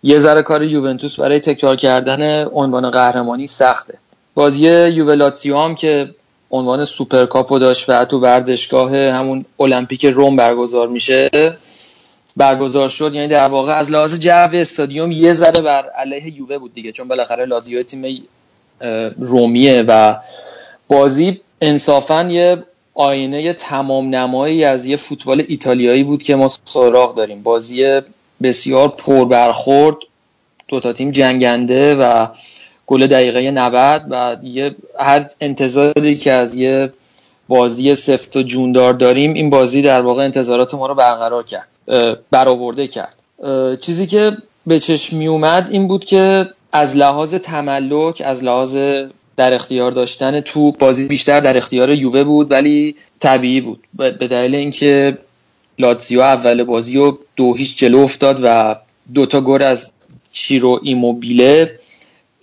یه 0.02 0.18
ذره 0.18 0.42
کار 0.42 0.62
یوونتوس 0.62 1.20
برای 1.20 1.40
تکرار 1.40 1.76
کردن 1.76 2.44
عنوان 2.44 2.90
قهرمانی 2.90 3.46
سخته. 3.46 3.98
بازی 4.34 4.66
یووه 4.88 5.19
لاتزیو 5.19 5.58
هم 5.58 5.74
که 5.74 6.14
عنوان 6.50 6.84
سوپرکاپو 6.84 7.58
داشت 7.58 7.90
و 7.90 8.04
تو 8.04 8.18
ورزشگاه 8.18 8.96
همون 8.96 9.44
المپیک 9.60 10.06
روم 10.06 10.36
برگزار 10.36 10.88
میشه 10.88 11.30
برگزار 12.36 12.88
شد. 12.88 13.14
یعنی 13.14 13.28
در 13.28 13.48
واقع 13.48 13.72
از 13.72 13.90
لحاظ 13.90 14.18
جو 14.18 14.48
استادیوم 14.52 15.12
یه 15.12 15.32
ذره 15.32 15.62
بر 15.62 15.90
علیه 15.90 16.36
یووه 16.36 16.58
بود 16.58 16.74
دیگه 16.74 16.92
چون 16.92 17.08
بالاخره 17.08 17.44
لاتزیو 17.44 17.82
تیم 17.82 18.22
رومیه 19.18 19.84
و 19.88 20.16
بازی 20.88 21.40
انصافا 21.60 22.22
یه 22.22 22.64
آینه 22.94 23.52
تمام 23.52 24.14
نمایی 24.14 24.64
از 24.64 24.86
یه 24.86 24.96
فوتبال 24.96 25.44
ایتالیایی 25.48 26.02
بود 26.02 26.22
که 26.22 26.36
ما 26.36 26.48
سراغ 26.64 27.14
داریم. 27.14 27.42
بازی 27.42 28.00
بسیار 28.42 28.88
پر 28.88 29.24
برخورد 29.24 29.96
دوتا 30.68 30.92
تیم 30.92 31.10
جنگنده 31.10 31.94
و 31.94 32.26
گل 32.86 33.06
دقیقه 33.06 33.50
90 33.50 34.02
و 34.10 34.36
یه 34.42 34.74
هر 34.98 35.26
انتظاری 35.40 36.16
که 36.16 36.32
از 36.32 36.54
یه 36.56 36.92
بازی 37.48 37.94
سفت 37.94 38.36
و 38.36 38.42
جوندار 38.42 38.92
داریم 38.92 39.34
این 39.34 39.50
بازی 39.50 39.82
در 39.82 40.02
واقع 40.02 40.24
انتظارات 40.24 40.74
ما 40.74 40.86
رو 40.86 40.94
برقرار 40.94 41.42
کرد. 41.42 41.68
برآورده 42.30 42.88
کرد. 42.88 43.16
چیزی 43.80 44.06
که 44.06 44.32
به 44.66 44.80
چشم 44.80 45.16
می 45.16 45.26
اومد 45.26 45.68
این 45.70 45.88
بود 45.88 46.04
که 46.04 46.46
از 46.72 46.96
لحاظ 46.96 47.34
تملک 47.34 48.22
از 48.24 48.44
لحاظ 48.44 48.76
در 49.36 49.54
اختیار 49.54 49.92
داشتن 49.92 50.40
تو 50.40 50.72
بازی 50.72 51.08
بیشتر 51.08 51.40
در 51.40 51.56
اختیار 51.56 51.90
یووه 51.90 52.24
بود 52.24 52.50
ولی 52.50 52.96
طبیعی 53.20 53.60
بود. 53.60 53.84
به 53.94 54.10
دلیل 54.10 54.54
اینکه 54.54 55.18
لاتزیو 55.78 56.20
اول 56.20 56.64
بازی 56.64 56.96
رو 56.96 57.18
دو 57.36 57.54
هیچ 57.54 57.78
جلو 57.78 57.98
افتاد 57.98 58.40
و 58.42 58.76
دوتا 59.14 59.40
گل 59.40 59.62
از 59.62 59.92
چیرو 60.32 60.80
ایموبیله 60.82 61.78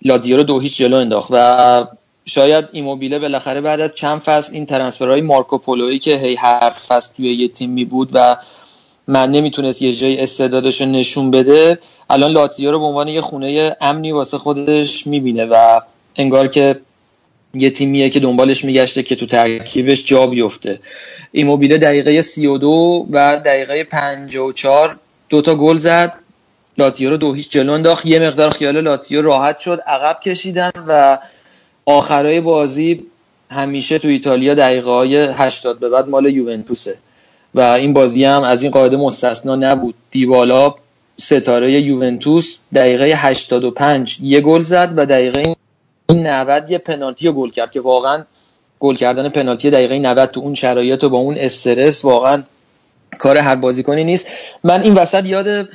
لاتزیو 0.06 0.38
رو 0.38 0.44
دو 0.44 0.60
هیچ 0.60 0.78
جلو 0.78 0.98
انداخت 0.98 1.28
و 1.32 1.88
شاید 2.26 2.65
ایموبیله 2.72 3.20
بالاخره 3.20 3.61
بعد 3.61 3.82
از 3.82 3.95
چند 3.95 4.20
فصل 4.20 4.53
این 4.53 4.65
ترنسفرهای 4.65 5.22
مارکو 5.22 5.57
پولویی 5.57 5.99
که 5.99 6.18
هی 6.18 6.36
هر 6.36 6.70
فصل 6.70 7.15
توی 7.15 7.34
یه 7.34 7.48
تیم 7.48 7.70
می 7.70 7.86
بود 7.86 8.10
و 8.14 8.38
من 9.07 9.31
نمی‌تونست 9.31 9.81
یه 9.81 9.93
جای 9.93 10.19
استعدادش 10.19 10.81
رو 10.81 10.88
نشون 10.88 11.31
بده 11.31 11.80
الان 12.09 12.31
لاتزیو 12.31 12.71
رو 12.71 12.80
به 12.80 12.85
عنوان 12.85 13.07
یه 13.07 13.21
خونه 13.21 13.75
امنی 13.81 14.11
واسه 14.11 14.38
خودش 14.38 15.07
می‌بینه 15.07 15.45
و 15.45 15.81
انگار 16.15 16.47
که 16.47 16.80
یه 17.53 17.69
تیمیه 17.69 18.09
که 18.09 18.19
دنبالش 18.19 18.65
میگشته 18.65 19.03
که 19.03 19.15
تو 19.15 19.25
ترکیبش 19.25 20.05
جا 20.05 20.27
بیفته. 20.27 20.80
ایموبیله 21.31 21.77
دقیقه 21.77 22.21
32 22.21 23.07
و 23.11 23.41
دقیقه 23.45 23.84
54 23.84 24.97
دوتا 25.30 25.55
گل 25.55 25.77
زد. 25.77 26.13
لاتیو 26.77 27.09
رو 27.09 27.17
دو 27.17 27.34
هیچ 27.34 27.49
جلو 27.49 27.73
انداخت. 27.73 28.05
یه 28.05 28.19
مقدار 28.19 28.49
خیال 28.49 28.81
لاتیو 28.81 29.21
راحت 29.21 29.59
شد 29.59 29.80
عقب 29.88 30.19
کشیدن 30.25 30.71
و 30.88 31.17
آخرای 31.85 32.41
بازی 32.41 33.05
همیشه 33.49 33.99
تو 33.99 34.07
ایتالیا 34.07 34.53
دقیقه 34.53 34.91
های 34.91 35.17
80 35.17 35.80
به 35.80 35.89
بعد 35.89 36.09
مال 36.09 36.25
یوونتوسه. 36.25 36.97
و 37.55 37.61
این 37.61 37.93
بازی 37.93 38.25
هم 38.25 38.43
از 38.43 38.63
این 38.63 38.71
قاعده 38.71 38.97
مستثنا 38.97 39.55
نبود. 39.55 39.95
دیبالا 40.11 40.75
ستاره 41.17 41.81
یوونتوس 41.81 42.59
دقیقه 42.75 43.05
85 43.05 44.17
یه 44.21 44.41
گل 44.41 44.61
زد 44.61 44.93
و 44.95 45.05
دقیقه 45.05 45.55
90 46.09 46.71
یه 46.71 46.77
پنالتی 46.77 47.31
گل 47.31 47.49
کرد 47.49 47.71
که 47.71 47.81
واقعا 47.81 48.23
گل 48.80 48.95
کردن 48.95 49.30
پنالتی 49.30 49.69
دقیقه 49.69 49.99
90 49.99 50.31
تو 50.31 50.39
اون 50.39 50.55
شرایط 50.55 51.03
و 51.03 51.09
با 51.09 51.17
اون 51.17 51.38
استرس 51.38 52.05
واقعا 52.05 52.43
کار 53.19 53.38
هر 53.38 53.55
بازیکنی 53.55 54.03
نیست. 54.03 54.27
من 54.63 54.81
این 54.81 54.93
وسط 54.93 55.25
یاد 55.25 55.69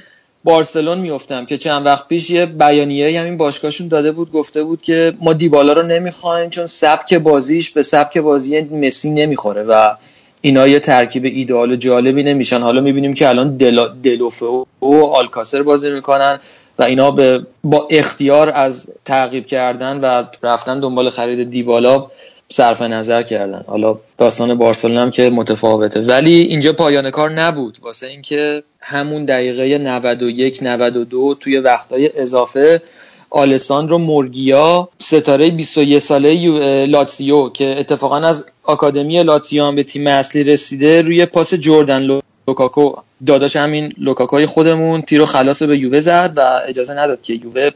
بارسلون 0.45 0.99
میفتم 0.99 1.47
که 1.47 1.59
چند 1.59 1.87
وقت 1.87 2.09
پیش 2.09 2.31
یه 2.31 2.47
بیانیه 2.47 3.21
همین 3.21 3.37
باشگاهشون 3.37 3.89
داده 3.89 4.13
بود 4.13 4.33
گفته 4.33 4.63
بود 4.63 4.83
که 4.83 5.15
ما 5.21 5.33
دیبالا 5.33 5.73
رو 5.73 5.83
نمی‌خوایم 5.83 6.51
چون 6.51 6.67
سبک 6.67 7.15
بازیش 7.15 7.71
به 7.71 7.83
سبک 7.83 8.19
بازی 8.19 8.61
مسی 8.61 9.11
نمی‌خوره 9.11 9.63
و 9.63 9.95
اینا 10.41 10.69
یه 10.69 10.81
ترکیب 10.81 11.25
ایدئال 11.25 11.77
جالبی 11.77 12.23
نمیشن. 12.23 12.61
حالا 12.61 12.81
می‌بینیم 12.81 13.15
که 13.15 13.29
الان 13.29 13.57
دل... 13.57 13.79
و 14.83 15.05
آلکاسر 15.05 15.63
بازی 15.63 15.91
می‌کنن 15.91 16.39
و 16.79 16.83
اینا 16.83 17.11
به 17.11 17.47
با 17.65 17.89
اختیار 17.91 18.51
از 18.51 18.93
تعقیب 19.05 19.47
کردن 19.47 20.01
و 20.01 20.25
رفتن 20.43 20.81
دنبال 20.81 21.11
خرید 21.11 21.51
دیبالا 21.51 22.07
صرف 22.53 22.83
نظر 22.83 23.23
کردن. 23.23 23.65
حالا 23.67 23.99
داستان 24.19 24.55
بارسلون 24.55 24.97
هم 24.97 25.11
که 25.11 25.31
متفاوته. 25.31 26.01
ولی 26.01 26.33
اینجا 26.33 26.73
پایان 26.73 27.11
کار 27.11 27.31
نبود. 27.31 27.79
واسه 27.83 28.07
اینکه 28.07 28.63
همون 28.81 29.25
دقیقه 29.25 29.79
91 29.79 30.59
92 30.63 31.37
توی 31.41 31.59
وقتهای 31.59 32.11
اضافه 32.17 32.83
آلساندرو 33.31 33.99
مورگیا 33.99 34.89
ستاره 34.99 35.51
21 35.51 35.99
ساله 35.99 36.87
لاتسیو 36.87 37.49
که 37.49 37.77
اتفاقا 37.79 38.17
از 38.17 38.51
آکادمی 38.63 39.23
لاتسیو 39.23 39.73
به 39.73 39.83
تیم 39.83 40.07
اصلی 40.07 40.45
رسیده 40.45 41.03
روی 41.03 41.27
پاس 41.27 41.55
جردن 41.55 42.21
لوکاکو. 42.49 42.93
داداش 43.27 43.57
همین 43.57 43.93
لوکاکوی 43.99 44.47
خودمون 44.47 45.03
تیرو 45.03 45.27
خلاص 45.27 45.63
به 45.63 45.79
یووه 45.79 46.01
زد 46.01 46.33
و 46.37 46.61
اجازه 46.69 46.95
نداد 46.95 47.23
که 47.23 47.35
یووه 47.35 47.71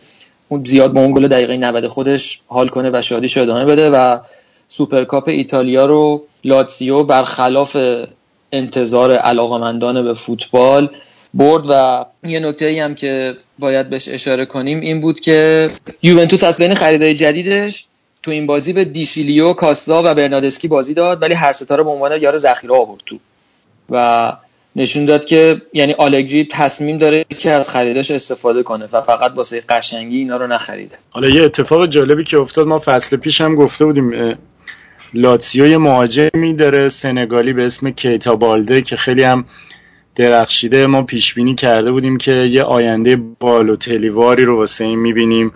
اون 0.48 0.64
زیاد 0.64 0.92
با 0.92 1.00
اون 1.00 1.12
گل 1.12 1.28
دقیقه 1.28 1.56
90 1.56 1.86
خودش 1.86 2.40
حال 2.46 2.68
کنه 2.68 2.90
و 2.92 3.02
شادیش 3.02 3.38
ادامه 3.38 3.64
بده 3.64 3.90
و 3.90 4.18
سوپرکاپ 4.68 5.28
ایتالیا 5.28 5.84
رو 5.84 6.22
لاتسیو 6.44 7.02
برخلاف 7.02 7.76
انتظار 8.52 9.12
علاقمندان 9.12 10.02
به 10.02 10.14
فوتبال 10.14 10.88
برد 11.34 11.64
و 11.68 12.04
یه 12.28 12.40
نکته 12.40 12.66
ای 12.66 12.78
هم 12.78 12.94
که 12.94 13.36
باید 13.58 13.90
بهش 13.90 14.08
اشاره 14.08 14.44
کنیم 14.44 14.80
این 14.80 15.00
بود 15.00 15.20
که 15.20 15.70
یوونتوس 16.02 16.44
از 16.44 16.56
بین 16.56 16.74
خریدای 16.74 17.14
جدیدش 17.14 17.84
تو 18.22 18.30
این 18.30 18.46
بازی 18.46 18.72
به 18.72 18.84
دشیلیو، 18.84 19.52
کاستا 19.52 20.02
و 20.04 20.14
برناردسکی 20.14 20.68
بازی 20.68 20.94
داد 20.94 21.22
ولی 21.22 21.34
هر 21.34 21.52
ستاره 21.52 21.82
به 21.82 21.90
عنوان 21.90 22.22
یار 22.22 22.38
ذخیره 22.38 22.74
آورد 22.74 23.00
تو. 23.06 23.18
و 23.90 24.32
نشون 24.76 25.04
داد 25.04 25.24
که 25.24 25.62
یعنی 25.72 25.92
آلگری 25.92 26.48
تصمیم 26.50 26.98
داره 26.98 27.24
که 27.38 27.50
از 27.50 27.70
خریداش 27.70 28.10
استفاده 28.10 28.62
کنه 28.62 28.88
و 28.92 29.02
فقط 29.02 29.32
واسه 29.34 29.62
قشنگی 29.68 30.18
اینا 30.18 30.36
رو 30.36 30.46
نخریده. 30.46 30.96
حالا 31.10 31.28
یه 31.28 31.42
اتفاق 31.42 31.86
جالبی 31.86 32.24
که 32.24 32.38
افتاد 32.38 32.66
ما 32.66 32.78
فصل 32.78 33.16
پیش 33.16 33.40
هم 33.40 33.54
گفته 33.54 33.84
بودیم 33.84 34.38
لاتسیو 35.14 35.66
یه 35.66 35.78
مهاجمی 35.78 36.54
داره 36.54 36.88
سنگالی 36.88 37.52
به 37.52 37.66
اسم 37.66 37.90
کیتا 37.90 38.36
بالده 38.36 38.82
که 38.82 38.96
خیلی 38.96 39.22
هم 39.22 39.44
درخشیده 40.14 40.86
ما 40.86 41.02
پیش 41.02 41.34
بینی 41.34 41.54
کرده 41.54 41.92
بودیم 41.92 42.16
که 42.16 42.32
یه 42.32 42.62
آینده 42.62 43.16
بالوتلیواری 43.40 44.44
رو 44.44 44.56
واسه 44.56 44.84
این 44.84 44.98
می‌بینیم 44.98 45.52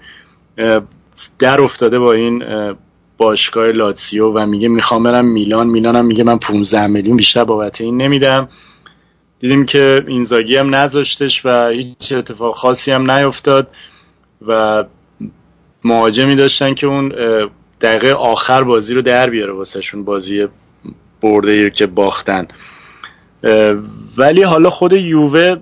در 1.39 1.61
افتاده 1.61 1.99
با 1.99 2.13
این 2.13 2.45
باشگاه 3.19 3.67
لاتسیو 3.67 4.33
و 4.33 4.47
میگه 4.47 4.69
می‌خوام 4.69 5.03
برم 5.03 5.25
میلان. 5.25 5.67
میلان 5.67 5.97
هم 5.97 6.07
میگه 6.07 6.25
من 6.25 6.39
15 6.39 6.87
میلیون 6.87 7.17
بیشتر 7.17 7.45
بابت 7.45 7.81
این 7.81 7.97
نمیدم. 7.97 8.49
دیدیم 9.39 9.67
که 9.67 10.05
اینزاگی 10.07 10.57
هم 10.57 10.75
نذاشتش 10.75 11.47
و 11.47 11.69
هیچ 11.69 12.13
اتفاق 12.13 12.55
خاصی 12.55 12.93
هم 12.93 13.11
نیفتاد 13.11 13.69
و 14.47 14.85
مهاجمی 15.85 16.37
داشتن 16.37 16.75
که 16.75 16.87
اون 16.87 17.13
دقیقه 17.81 18.13
آخر 18.13 18.65
بازی 18.65 18.95
رو 18.95 19.03
در 19.03 19.31
بیاره 19.31 19.53
واسه 19.53 19.81
شون 19.81 20.05
بازی 20.05 20.47
برده 21.21 21.71
که 21.71 21.87
باختن. 21.87 22.49
ولی 24.17 24.43
حالا 24.43 24.71
خود 24.71 24.93
یووه 24.93 25.57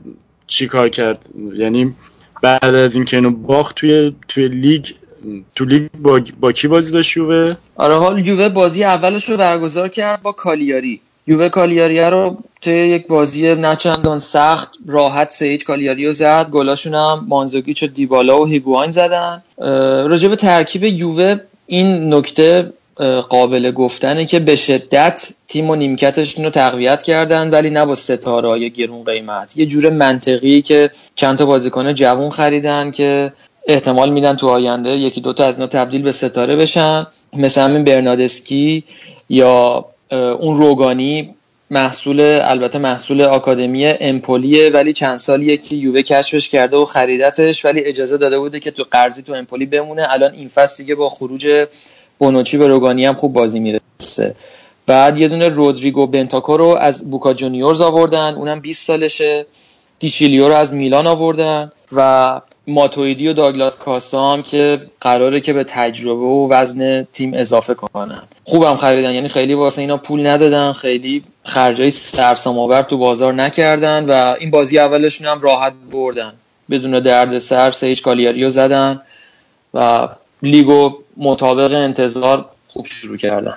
چیکار 0.46 0.88
کرد؟ 0.88 1.28
یعنی 1.54 1.94
بعد 2.42 2.74
از 2.74 2.96
اینکه 2.96 3.16
اینو 3.16 3.30
باخت 3.30 3.76
توی 3.76 4.14
توی 4.28 4.48
لیگ 4.48 4.86
تو 5.54 5.64
لیگ 5.64 5.88
با, 6.02 6.20
با 6.40 6.52
کی 6.52 6.68
بازی 6.68 6.92
داشت 6.92 7.16
یووه؟ 7.16 7.56
آره 7.76 7.94
حال 7.94 8.26
یووه 8.26 8.48
بازی 8.48 8.84
اولش 8.84 9.28
رو 9.28 9.36
برگزار 9.36 9.88
کرد 9.88 10.22
با 10.22 10.32
کالیاری. 10.32 11.00
یووه 11.26 11.48
کالیاری 11.48 12.00
رو 12.00 12.36
توی 12.60 12.74
یک 12.74 13.06
بازی 13.06 13.54
نچندان 13.54 14.18
سخت 14.18 14.70
راحت 14.86 15.30
سه 15.30 15.46
هیچ 15.46 15.64
کالیاری 15.64 16.06
رو 16.06 16.12
زد. 16.12 16.50
گلاشون 16.50 16.94
هم 16.94 17.24
مانزوگیچ 17.28 17.82
و 17.82 17.86
دیبالا 17.86 18.40
و 18.40 18.46
هیگواین 18.46 18.90
زدن. 18.90 19.42
راجب 20.08 20.34
ترکیب 20.34 20.84
یووه 20.84 21.40
این 21.66 22.14
نکته 22.14 22.72
قابل 23.28 23.70
گفتنه 23.70 24.26
که 24.26 24.38
به 24.38 24.56
شدت 24.56 25.30
تیم 25.48 25.70
و 25.70 25.74
نیمکتشون 25.74 26.44
رو 26.44 26.50
تقویت 26.50 27.02
کردن 27.02 27.50
ولی 27.50 27.70
نه 27.70 27.86
با 27.86 27.94
ستاره 27.94 28.60
یا 28.60 28.68
گرون 28.68 29.04
قیمت. 29.04 29.56
یه 29.56 29.66
جور 29.66 29.90
منطقی 29.90 30.62
که 30.62 30.90
چند 31.14 31.38
تا 31.38 31.46
بازیکن 31.46 31.94
جوون 31.94 32.30
خریدن 32.30 32.90
که 32.90 33.32
احتمال 33.66 34.10
میدن 34.10 34.36
تو 34.36 34.48
آینده 34.48 34.90
یکی 34.90 35.20
دوتا 35.20 35.44
از 35.44 35.54
اینا 35.54 35.66
تبدیل 35.66 36.02
به 36.02 36.12
ستاره 36.12 36.56
بشن. 36.56 37.06
مثل 37.32 37.60
همین 37.60 37.84
برنادسکی 37.84 38.84
یا 39.28 39.84
اون 40.12 40.56
روگانی 40.56 41.34
محصول 41.70 42.20
البته 42.20 42.78
محصول 42.78 43.22
آکادمی 43.22 43.86
امپولیه 43.86 44.70
ولی 44.70 44.92
چند 44.92 45.18
سالیه 45.18 45.56
که 45.56 45.76
یووه 45.76 46.02
کشفش 46.02 46.48
کرده 46.48 46.76
و 46.76 46.84
خریدتش 46.84 47.64
ولی 47.64 47.80
اجازه 47.84 48.18
داده 48.18 48.38
بوده 48.38 48.60
که 48.60 48.70
تو 48.70 48.84
قرضی 48.90 49.22
تو 49.22 49.32
امپولی 49.32 49.66
بمونه. 49.66 50.06
الان 50.12 50.34
این 50.34 50.48
فصل 50.48 50.82
دیگه 50.82 50.94
با 50.94 51.08
خروج 51.08 51.66
بونوچی 52.18 52.58
به 52.58 52.66
روگانی 52.66 53.06
هم 53.06 53.14
خوب 53.14 53.32
بازی 53.32 53.60
می‌رسه 53.60 54.34
بعد 54.86 55.18
یه 55.18 55.28
دونه 55.28 55.48
رودریگو 55.48 56.06
بنتاکو 56.06 56.56
رو 56.56 56.66
از 56.66 57.10
بوکا 57.10 57.34
جونیورز 57.34 57.80
آوردن 57.80 58.34
اونم 58.34 58.60
20 58.60 58.86
سالشه. 58.86 59.46
دیچیلیو 59.98 60.48
رو 60.48 60.54
از 60.54 60.74
میلان 60.74 61.06
آوردن 61.06 61.72
و 61.92 62.40
ماتویدی 62.66 63.28
و 63.28 63.32
داگلاس 63.32 63.76
کاسا 63.76 64.32
هم 64.32 64.42
که 64.42 64.80
قراره 65.00 65.40
که 65.40 65.52
به 65.52 65.64
تجربه 65.64 66.24
و 66.24 66.48
وزن 66.52 67.06
تیم 67.12 67.34
اضافه 67.34 67.74
کنن. 67.74 68.22
خوبم 68.44 68.76
خریدن 68.76 69.14
یعنی 69.14 69.28
خیلی 69.28 69.54
واسه 69.54 69.80
اینا 69.80 69.96
پول 69.96 70.26
ندادن 70.26 70.72
خیلی 70.72 71.22
خرجای 71.44 71.90
سرسام 71.90 72.58
آور 72.58 72.82
تو 72.82 72.98
بازار 72.98 73.32
نکردن 73.32 74.04
و 74.04 74.34
این 74.40 74.50
بازی 74.50 74.78
اولشون 74.78 75.26
هم 75.26 75.40
راحت 75.40 75.72
بردن. 75.92 76.32
بدون 76.70 77.00
درد 77.00 77.38
سر 77.38 77.74
هیچ 77.80 78.02
کالیاری 78.02 78.44
رو 78.44 78.50
زدن 78.50 79.00
و 79.74 80.08
لیگو 80.42 80.92
مطابق 81.16 81.72
انتظار 81.74 82.44
خوب 82.68 82.86
شروع 82.86 83.16
کردن. 83.16 83.54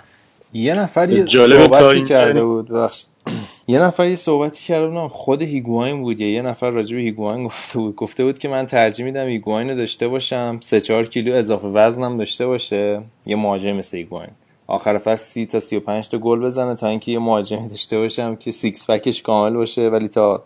یه 0.54 0.80
نفر 0.80 1.10
یه 1.10 1.26
صحبتی 1.26 2.06
کرده 2.06 2.46
بود 2.46 2.68
بخش 2.68 3.04
یه 3.68 3.80
نفر 3.80 4.08
یه 4.08 4.16
صحبتی 4.16 4.66
کرده 4.66 4.88
بودم 4.88 5.08
خود 5.08 5.42
هیگواین 5.42 6.02
بود 6.02 6.20
یا 6.20 6.34
یه 6.34 6.42
نفر 6.42 6.70
راجع 6.70 6.96
به 6.96 7.02
هیگواین 7.02 7.46
گفته 7.46 7.80
بود. 7.80 7.96
گفته 7.96 8.24
بود 8.24 8.40
که 8.40 8.48
من 8.48 8.66
ترجیح 8.66 9.06
میدم 9.06 9.28
هیگواین 9.28 9.70
رو 9.70 9.76
داشته 9.76 10.08
باشم 10.08 10.60
سه 10.62 10.82
چهار 10.82 11.06
کیلو 11.06 11.34
اضافه 11.36 11.68
وزنم 11.68 12.18
داشته 12.18 12.48
باشه 12.48 13.02
یه 13.26 13.36
مهاجم 13.36 13.72
مثل 13.72 13.98
هیگواین 13.98 14.30
آخر 14.68 14.98
فصل 14.98 15.26
سی 15.26 15.46
تا 15.46 15.60
سی 15.60 15.76
و 15.76 15.80
پنج 15.80 16.10
تا 16.10 16.18
گل 16.18 16.40
بزنه 16.40 16.76
تا 16.76 16.88
اینکه 16.88 17.12
یه 17.12 17.20
مهاجمی 17.20 17.68
داشته 17.74 17.98
باشم 17.98 18.36
که 18.36 18.52
six 18.52 18.90
pack 18.90 19.11
ش 19.11 19.22
کامل 19.22 19.54
باشه 19.54 19.90
ولی 19.90 20.08
تا 20.08 20.44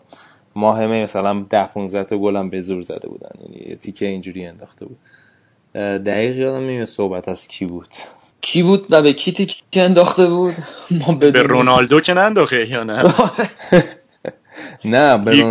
ماه 0.54 0.86
می 0.86 1.02
مثلا 1.02 1.44
ده 1.50 1.66
15 1.66 2.04
تا 2.04 2.18
گلم 2.18 2.50
به 2.50 2.60
زور 2.60 2.82
زده 2.82 3.08
بودن. 3.08 3.30
یعنی 3.40 3.70
یه 3.70 3.76
تیکه 3.76 4.06
اینجوری 4.06 4.46
انداخته 4.46 4.86
بود. 4.86 4.98
دقیق 5.74 6.36
یادم 6.36 6.60
نمیاد 6.60 6.88
صحبت 6.88 7.28
از 7.28 7.48
کی 7.48 7.64
بود. 7.64 7.88
کی 8.40 8.62
بود 8.62 8.86
و 8.90 9.02
به 9.02 9.12
کی 9.12 9.32
تیک 9.32 9.62
انداخته 9.72 10.26
بود؟ 10.26 10.54
ما 10.90 11.14
به. 11.14 11.30
رونالدو 11.42 12.00
که 12.00 12.14
ننداخه 12.14 12.70
یا 12.70 12.84
نه؟ 12.84 13.02
نه 14.84 15.18
به 15.18 15.42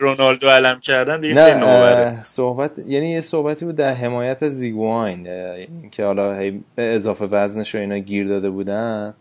رونالدو 0.00 0.46
رو 0.46 0.52
علم 0.52 0.80
کردن 0.80 1.20
دیگه 1.20 1.34
نه 1.34 2.22
صحبت 2.22 2.70
یعنی 2.86 3.10
یه 3.10 3.20
صحبتی 3.20 3.64
بود 3.64 3.76
در 3.76 3.94
حمایت 3.94 4.42
از 4.42 4.52
ایگواین 4.52 5.26
یعنی 5.26 5.88
که 5.92 6.04
حالا 6.04 6.38
هی 6.38 6.60
به 6.74 6.94
اضافه 6.94 7.24
وزنش 7.24 7.74
و 7.74 7.78
اینا 7.78 7.98
گیر 7.98 8.28
داده 8.28 8.50
بودن. 8.50 9.14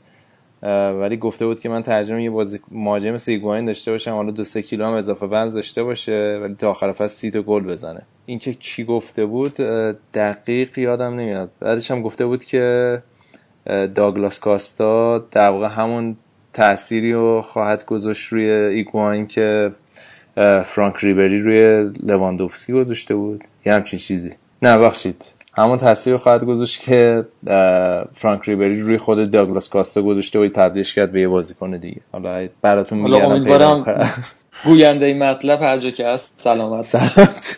ولی 1.02 1.18
گفته 1.18 1.46
بود 1.46 1.60
که 1.60 1.70
من 1.70 1.84
ترجیح 1.84 2.06
میدم 2.06 2.24
یه 2.24 2.60
مهاجم 2.72 3.18
ایگواین 3.18 3.66
داشته 3.66 3.92
باشم 3.92 4.12
حالا 4.12 4.32
دو 4.32 4.44
سه 4.44 4.62
کیلو 4.62 4.86
هم 4.86 4.94
اضافه 4.94 5.26
وزن 5.26 5.56
داشته 5.56 5.84
باشه 5.84 6.40
ولی 6.42 6.56
تا 6.56 6.70
آخر 6.70 6.92
فصل 6.92 7.16
سی 7.16 7.32
تا 7.32 7.42
گل 7.42 7.64
بزنه. 7.64 8.02
اینکه 8.26 8.54
کی 8.54 8.84
گفته 8.84 9.26
بود 9.26 9.56
دقیق 10.14 10.78
یادم 10.78 11.14
نمیاد. 11.16 11.52
بعدش 11.60 11.92
هم 11.92 12.02
گفته 12.02 12.26
بود 12.26 12.46
که 12.46 13.02
داگلاس 13.96 14.40
کاستا 14.40 15.18
در 15.18 15.50
واقع 15.50 15.68
همون 15.68 16.18
تأثیری 16.54 17.14
رو 17.14 17.42
خواهد 17.42 17.86
گذاشت 17.86 18.34
روی 18.34 18.52
ایگواین 18.52 19.28
که 19.28 19.72
فرانک 20.66 20.96
ریبری 20.98 21.42
روی 21.42 21.92
لواندوفسکی 22.04 22.74
گذاشته 22.74 23.16
بود. 23.16 23.44
یه 23.66 23.74
همچین 23.74 24.00
چیزی. 24.00 24.32
نه 24.62 24.78
بخشید 24.78 25.26
همون 25.56 25.78
تاثیر 25.78 26.14
رو 26.14 26.20
خواهد 26.20 26.44
گذاشت 26.44 26.82
که 26.82 27.26
فرانک 28.16 28.42
ریبری 28.46 28.82
روی 28.82 28.98
خود 28.98 29.32
داگلاس 29.32 29.70
کاستا 29.70 30.02
گذاشته 30.02 30.40
و 30.40 30.50
تبدیلش 30.50 30.94
کرد 30.94 31.12
به 31.12 31.22
یه 31.22 31.28
بازیکن 31.28 31.78
دیگه 31.78 32.02
حالا 32.12 32.48
براتون 32.62 33.00
میگردم 33.00 33.32
امیدوارم. 33.32 33.86
گوینده 34.66 35.06
این 35.06 35.24
مطلب 35.24 35.62
هر 35.62 35.78
جا 35.78 35.90
که 35.90 36.08
هست 36.08 36.34
سلامت 36.38 36.86
سلامت. 36.86 37.58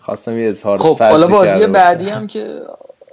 خواستم 0.00 0.38
یه 0.38 0.48
اظهار 0.48 0.78
خب 0.78 0.98
حالا 0.98 1.26
بازی 1.26 1.66
بعدی. 1.66 2.08
هم 2.08 2.26
که 2.26 2.62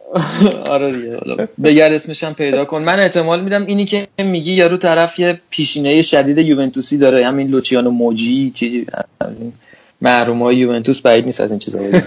آره 0.70 0.92
دیگه 0.92 1.18
حالا 1.18 1.48
بگر 1.64 1.94
اسمش 1.94 2.24
هم 2.24 2.34
پیدا 2.34 2.66
کن 2.66 2.82
من 2.82 3.00
احتمال 3.00 3.42
میدم 3.42 3.66
اینی 3.66 3.86
که 3.86 4.08
میگی 4.18 4.54
یارو 4.54 4.78
طرف 4.78 5.20
یه 5.20 5.42
پیشینه 5.50 6.02
شدید 6.02 6.38
یوونتوسی 6.38 6.98
داره 6.98 7.28
همین 7.28 7.48
لوچیانو 7.48 7.92
موجی 7.92 8.52
چیزی 8.52 8.88
از 9.20 9.40
این 9.40 9.54
محروم 10.02 10.44
های 10.44 10.56
یوونتوس 10.56 11.02
بعید 11.02 11.26
نیست 11.26 11.42
از 11.42 11.52
این 11.52 11.60
چیزا 11.60 11.80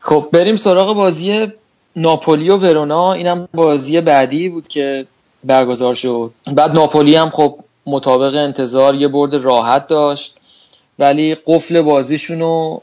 خب 0.00 0.28
بریم 0.32 0.56
سراغ 0.56 0.96
بازی 0.96 1.46
ناپولی 1.96 2.50
و 2.50 2.56
ورونا. 2.56 3.12
اینم 3.12 3.48
بازی 3.54 4.00
بعدی 4.00 4.48
بود 4.48 4.68
که 4.68 5.06
برگزار 5.44 5.94
شد. 5.94 6.30
بعد 6.46 6.72
ناپولی 6.72 7.16
هم 7.16 7.30
خب 7.30 7.58
مطابق 7.86 8.36
انتظار 8.36 8.94
یه 8.94 9.08
برد 9.08 9.34
راحت 9.34 9.88
داشت 9.88 10.36
ولی 10.98 11.36
قفل 11.46 11.82
بازیشونو 11.82 12.78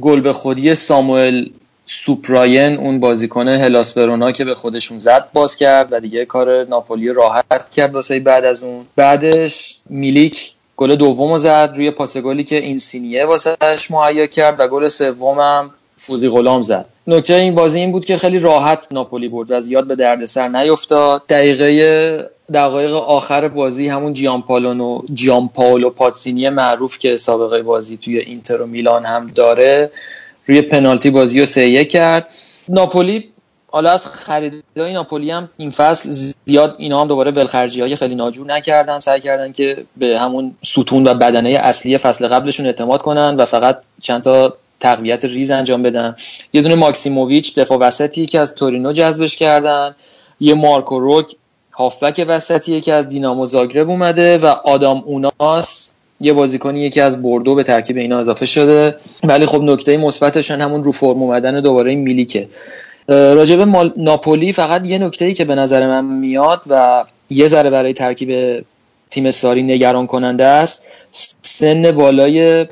گل 0.00 0.20
به 0.20 0.32
خودی 0.32 0.74
ساموئل 0.74 1.46
سوپراین 1.86 2.78
اون 2.78 3.00
بازیکن 3.00 3.48
هلاس 3.48 3.96
ورونا 3.96 4.32
که 4.32 4.44
به 4.44 4.54
خودشون 4.54 4.98
زد 4.98 5.28
باز 5.32 5.56
کرد 5.56 5.88
و 5.90 6.00
دیگه 6.00 6.24
کار 6.24 6.64
ناپولی 6.64 7.08
راحت 7.08 7.70
کرد 7.70 7.94
واسه 7.94 8.20
بعد 8.20 8.44
از 8.44 8.62
اون. 8.62 8.86
بعدش 8.96 9.76
میلیک 9.90 10.52
گل 10.78 10.96
دومو 10.96 11.38
زد 11.38 11.72
روی 11.76 11.90
پاس 11.90 12.16
گلی 12.16 12.44
که 12.44 12.56
این 12.56 12.78
سینیه 12.78 13.24
واسهش 13.24 13.90
مهیا 13.90 14.26
کرد 14.26 14.60
و 14.60 14.68
گل 14.68 14.88
سومم 14.88 15.70
فوزی 15.96 16.28
غلام 16.28 16.62
زد. 16.62 16.84
نکته 17.06 17.34
این 17.34 17.54
بازی 17.54 17.78
این 17.78 17.92
بود 17.92 18.04
که 18.04 18.16
خیلی 18.16 18.38
راحت 18.38 18.86
ناپولی 18.90 19.28
برد 19.28 19.50
و 19.50 19.60
زیاد 19.60 19.86
به 19.86 19.96
دردسر 19.96 20.48
نیفتاد. 20.48 21.22
دقیقه 21.28 22.30
دقایق 22.54 22.94
آخر 22.94 23.48
بازی 23.48 23.88
همون 23.88 24.14
جیانپالونو 24.14 25.02
جیانپاولو 25.14 25.90
پاتسینی 25.90 26.48
معروف 26.48 26.98
که 26.98 27.16
سابقه 27.16 27.62
بازی 27.62 27.96
توی 27.96 28.18
اینتر 28.18 28.62
و 28.62 28.66
میلان 28.66 29.04
هم 29.04 29.30
داره 29.34 29.90
روی 30.46 30.62
پنالتی 30.62 31.10
بازی 31.10 31.40
رو 31.40 31.46
سه 31.46 31.84
کرد. 31.84 32.26
ناپولی 32.68 33.24
حالا 33.70 33.90
از 33.90 34.06
خریدای 34.06 34.92
ناپولی 34.92 35.30
هم 35.30 35.48
این 35.56 35.70
فصل 35.70 36.32
زیاد 36.44 36.74
اینا 36.78 37.00
هم 37.00 37.08
دوباره 37.08 37.30
ولخرجی 37.30 37.80
های 37.80 37.96
خیلی 37.96 38.14
ناجور 38.14 38.46
نکردن. 38.46 38.98
سعی 38.98 39.20
کردن 39.20 39.52
که 39.52 39.84
به 39.96 40.18
همون 40.18 40.56
ستون 40.64 41.06
و 41.08 41.14
بدنه 41.14 41.50
اصلی 41.50 41.98
فصل 41.98 42.28
قبلشون 42.28 42.66
اعتماد 42.66 43.02
کنن 43.02 43.36
و 43.36 43.44
فقط 43.44 43.78
چند 44.02 44.22
تا 44.22 44.56
تقویت 44.80 45.24
ریز 45.24 45.50
انجام 45.50 45.82
بدن. 45.82 46.16
یه 46.52 46.62
دونه 46.62 46.74
ماکسیموویچ 46.74 47.58
دفاع 47.58 47.78
وسطی 47.78 48.26
که 48.26 48.40
از 48.40 48.54
تورینو 48.54 48.92
جذبش 48.92 49.36
کردن. 49.36 49.94
یه 50.40 50.54
مارکو 50.54 51.00
روک 51.00 51.36
هافبک 51.72 52.24
وسطی 52.28 52.80
که 52.80 52.94
از 52.94 53.08
دینامو 53.08 53.46
زاگرب 53.46 53.90
اومده 53.90 54.38
و 54.38 54.46
آدام 54.46 55.02
اوناس 55.06 55.90
یه 56.20 56.32
بازیکنی 56.32 56.90
که 56.90 57.02
از 57.02 57.22
بردو 57.22 57.54
به 57.54 57.62
ترکیب 57.62 57.96
اینا 57.96 58.18
اضافه 58.18 58.46
شده. 58.46 58.96
ولی 59.24 59.46
خب 59.46 59.62
نکته 59.62 59.96
مثبتشون 59.96 60.60
همون 60.60 60.84
رو 60.84 60.92
فرم 60.92 61.22
اومدن 61.22 61.60
دوباره 61.60 61.94
میلیکه. 61.94 62.48
راجب 63.08 63.60
مال... 63.60 63.92
ناپولی 63.96 64.52
فقط 64.52 64.86
یه 64.86 64.98
نکته 64.98 65.24
ای 65.24 65.34
که 65.34 65.44
به 65.44 65.54
نظر 65.54 65.86
من 65.86 66.04
میاد 66.04 66.62
و 66.66 67.04
یه 67.30 67.48
ذره 67.48 67.70
برای 67.70 67.92
ترکیب 67.92 68.64
تیم 69.10 69.30
ساری 69.30 69.62
نگران 69.62 70.06
کننده 70.06 70.44
است 70.44 70.92
سن 71.42 71.92
بالای 71.92 72.66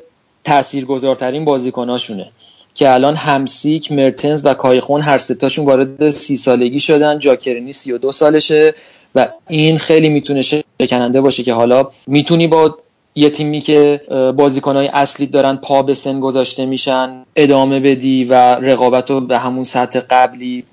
تاثیرگذارترین 0.44 1.44
بازیکناشونه 1.44 2.28
که 2.74 2.90
الان 2.90 3.16
همسیک 3.16 3.92
مرتنز 3.92 4.42
و 4.44 4.54
کایخون 4.54 5.00
هر 5.00 5.18
ستاشون 5.18 5.64
وارد 5.64 6.10
سی 6.10 6.36
سالگی 6.36 6.80
شدن. 6.80 7.18
جاکرینی 7.18 7.72
سی 7.72 7.92
و 7.92 7.98
دو 7.98 8.12
سالشه 8.12 8.74
و 9.14 9.28
این 9.48 9.78
خیلی 9.78 10.08
می‌تونه 10.08 10.42
شکننده 10.42 11.20
باشه 11.20 11.42
که 11.42 11.52
حالا 11.52 11.88
می‌تونی 12.06 12.46
با 12.46 12.78
یه 13.16 13.30
تیمی 13.30 13.60
که 13.60 14.01
بازیکنهای 14.36 14.86
اصلی 14.86 15.26
دارن 15.26 15.56
پا 15.56 15.82
به 15.82 15.94
سن 15.94 16.20
گذاشته 16.20 16.66
میشن 16.66 17.10
ادامه 17.36 17.80
بدی 17.80 18.24
و 18.24 18.34
رقابت 18.55 19.10
رو 19.10 19.20
به 19.20 19.38
همون 19.38 19.64
سطح 19.64 20.01
قبلی 20.01 20.64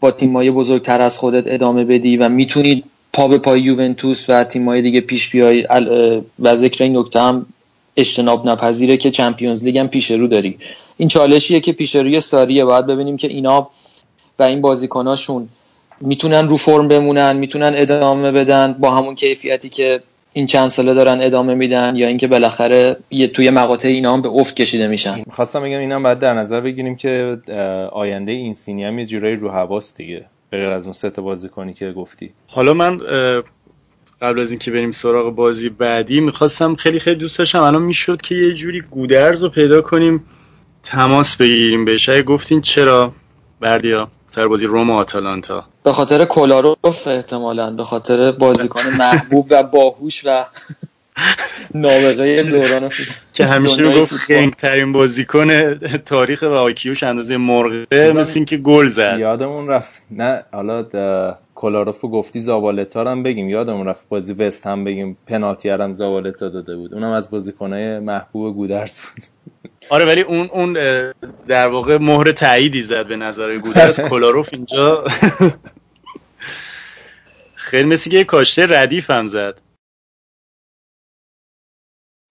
با 0.00 0.10
تیمای 0.10 0.50
بزرگتر 0.50 1.00
از 1.00 1.18
خودت 1.18 1.44
ادامه 1.46 1.84
بدی 1.84 2.16
و 2.16 2.28
می‌تونی 2.28 2.84
پا 3.12 3.28
به 3.28 3.38
پای 3.38 3.60
یوونتوس 3.60 4.30
و 4.30 4.44
تیمای 4.44 4.82
دیگه 4.82 5.00
پیش 5.00 5.30
بیای. 5.30 5.66
و 6.38 6.56
ذکر 6.56 6.84
این 6.84 6.98
نکته 6.98 7.20
هم 7.20 7.46
اجتناب 7.96 8.48
نپذیره 8.48 8.96
که 8.96 9.10
چمپیونز 9.10 9.64
لیگ 9.64 9.78
هم 9.78 9.88
پیش 9.88 10.10
رو 10.10 10.26
داری. 10.26 10.58
این 10.96 11.08
چالشیه 11.08 11.60
که 11.60 11.72
پیش 11.72 11.96
روی 11.96 12.20
ساریه. 12.20 12.64
باید 12.64 12.86
ببینیم 12.86 13.16
که 13.16 13.28
اینا 13.28 13.70
و 14.38 14.42
این 14.42 14.60
بازیکناشون 14.60 15.48
می‌تونن 16.00 16.48
رو 16.48 16.56
فرم 16.56 16.88
بمونن 16.88 17.36
می‌تونن 17.36 17.72
ادامه 17.74 18.32
بدن 18.32 18.72
با 18.72 18.90
همون 18.90 19.14
کیفیتی 19.14 19.68
که 19.68 20.00
این 20.32 20.46
چند 20.46 20.68
ساله 20.68 20.94
دارن 20.94 21.20
ادامه 21.20 21.54
میدن 21.54 21.96
یا 21.96 22.08
اینکه 22.08 22.26
بالاخره 22.26 22.96
یه 23.10 23.28
توی 23.28 23.50
مقاطع 23.50 23.88
اینا 23.88 24.12
هم 24.12 24.22
به 24.22 24.28
افت 24.28 24.56
کشیده 24.56 24.86
میشن. 24.86 25.22
خواستم 25.30 25.62
بگم 25.62 25.78
اینم 25.78 26.02
باید 26.02 26.18
در 26.18 26.34
نظر 26.34 26.60
بگیریم 26.60 26.96
که 26.96 27.38
آینده 27.92 28.32
این 28.32 28.54
سینی 28.54 28.84
هم 28.84 28.98
یه 28.98 29.06
جورایی 29.06 29.36
رو 29.36 29.48
هواست 29.48 29.96
دیگه. 29.96 30.24
به 30.50 30.56
غیر 30.56 30.68
از 30.68 30.84
اون 30.84 30.92
سه 30.92 31.10
تا 31.10 31.22
بازیکنی 31.22 31.74
که 31.74 31.92
گفتی. 31.92 32.30
حالا 32.46 32.74
من 32.74 32.98
قبل 34.22 34.40
از 34.40 34.50
اینکه 34.50 34.70
بریم 34.70 34.92
سراغ 34.92 35.34
بازی 35.34 35.68
بعدی 35.68 36.20
می‌خواستم 36.20 36.74
خیلی 36.74 37.00
خیلی 37.00 37.16
دوست 37.16 37.38
داشتم. 37.38 37.62
الان 37.62 37.82
می‌شد 37.82 38.20
که 38.20 38.34
یه 38.34 38.54
جوری 38.54 38.80
گودرز 38.80 39.42
رو 39.42 39.48
پیدا 39.48 39.80
کنیم 39.82 40.24
تماس 40.82 41.36
بگیریم 41.36 41.84
بهش. 41.84 42.08
اگه 42.08 42.22
گفتین 42.22 42.60
چرا 42.60 43.12
بردیا؟ 43.60 44.08
سر 44.28 44.48
بازی 44.48 44.66
روم 44.66 44.90
و 44.90 44.96
آتالانتا 44.96 45.64
به 45.82 45.92
خاطر 45.92 46.24
کلاروف 46.24 47.06
احتمالا 47.06 47.70
به 47.70 47.84
خاطر 47.84 48.32
بازیکن 48.32 48.80
محبوب 48.98 49.46
و 49.50 49.62
باهوش 49.62 50.22
و 50.26 50.44
نابغه 51.74 52.42
دوران. 52.42 52.90
که 53.32 53.46
همیشه 53.46 53.82
می‌گفت. 53.88 54.14
خنگ 54.14 54.52
ترین 54.52 54.92
بازیکن 54.92 55.74
تاریخ 56.06 56.42
و 56.42 56.46
آیکیوش 56.52 57.02
اندازه 57.02 57.36
مرغه 57.36 57.86
مثل 58.16 58.32
اینکه 58.36 58.56
گل 58.56 58.88
زد 58.88 59.16
یادمون 59.18 59.68
رفت 59.68 60.02
نه 60.10 60.42
حالا 60.52 60.82
د- 60.82 61.34
کلاروفو 61.58 62.08
گفتی 62.08 62.40
زابالتا 62.40 63.02
رو 63.02 63.08
هم 63.08 63.22
بگیم. 63.22 63.48
یادمون 63.48 63.86
رفت 63.86 64.08
بازی 64.08 64.32
وست 64.32 64.66
هم 64.66 64.84
بگیم. 64.84 65.18
پنالتی 65.26 65.68
هم 65.68 65.94
زابالتا 65.94 66.48
داده 66.48 66.76
بود. 66.76 66.94
اونم 66.94 67.10
از 67.10 67.30
بازیکنهای 67.30 67.98
محبوب 67.98 68.54
گودرز 68.54 69.00
بود. 69.00 69.24
آره 69.94 70.04
ولی 70.04 70.20
اون 70.20 70.50
اون 70.52 70.72
در 71.48 71.68
واقع 71.68 71.98
مهر 71.98 72.32
تاییدی 72.32 72.82
زد 72.82 73.06
به 73.06 73.16
نظر 73.16 73.58
گودرز. 73.58 74.00
کلاروف 74.10 74.48
اینجا 74.52 75.04
خیلی 77.68 77.88
مثل 77.88 78.10
که 78.10 78.16
یه 78.16 78.24
کاشته 78.24 78.66
ردیف 78.70 79.10
هم 79.10 79.26
زد. 79.26 79.60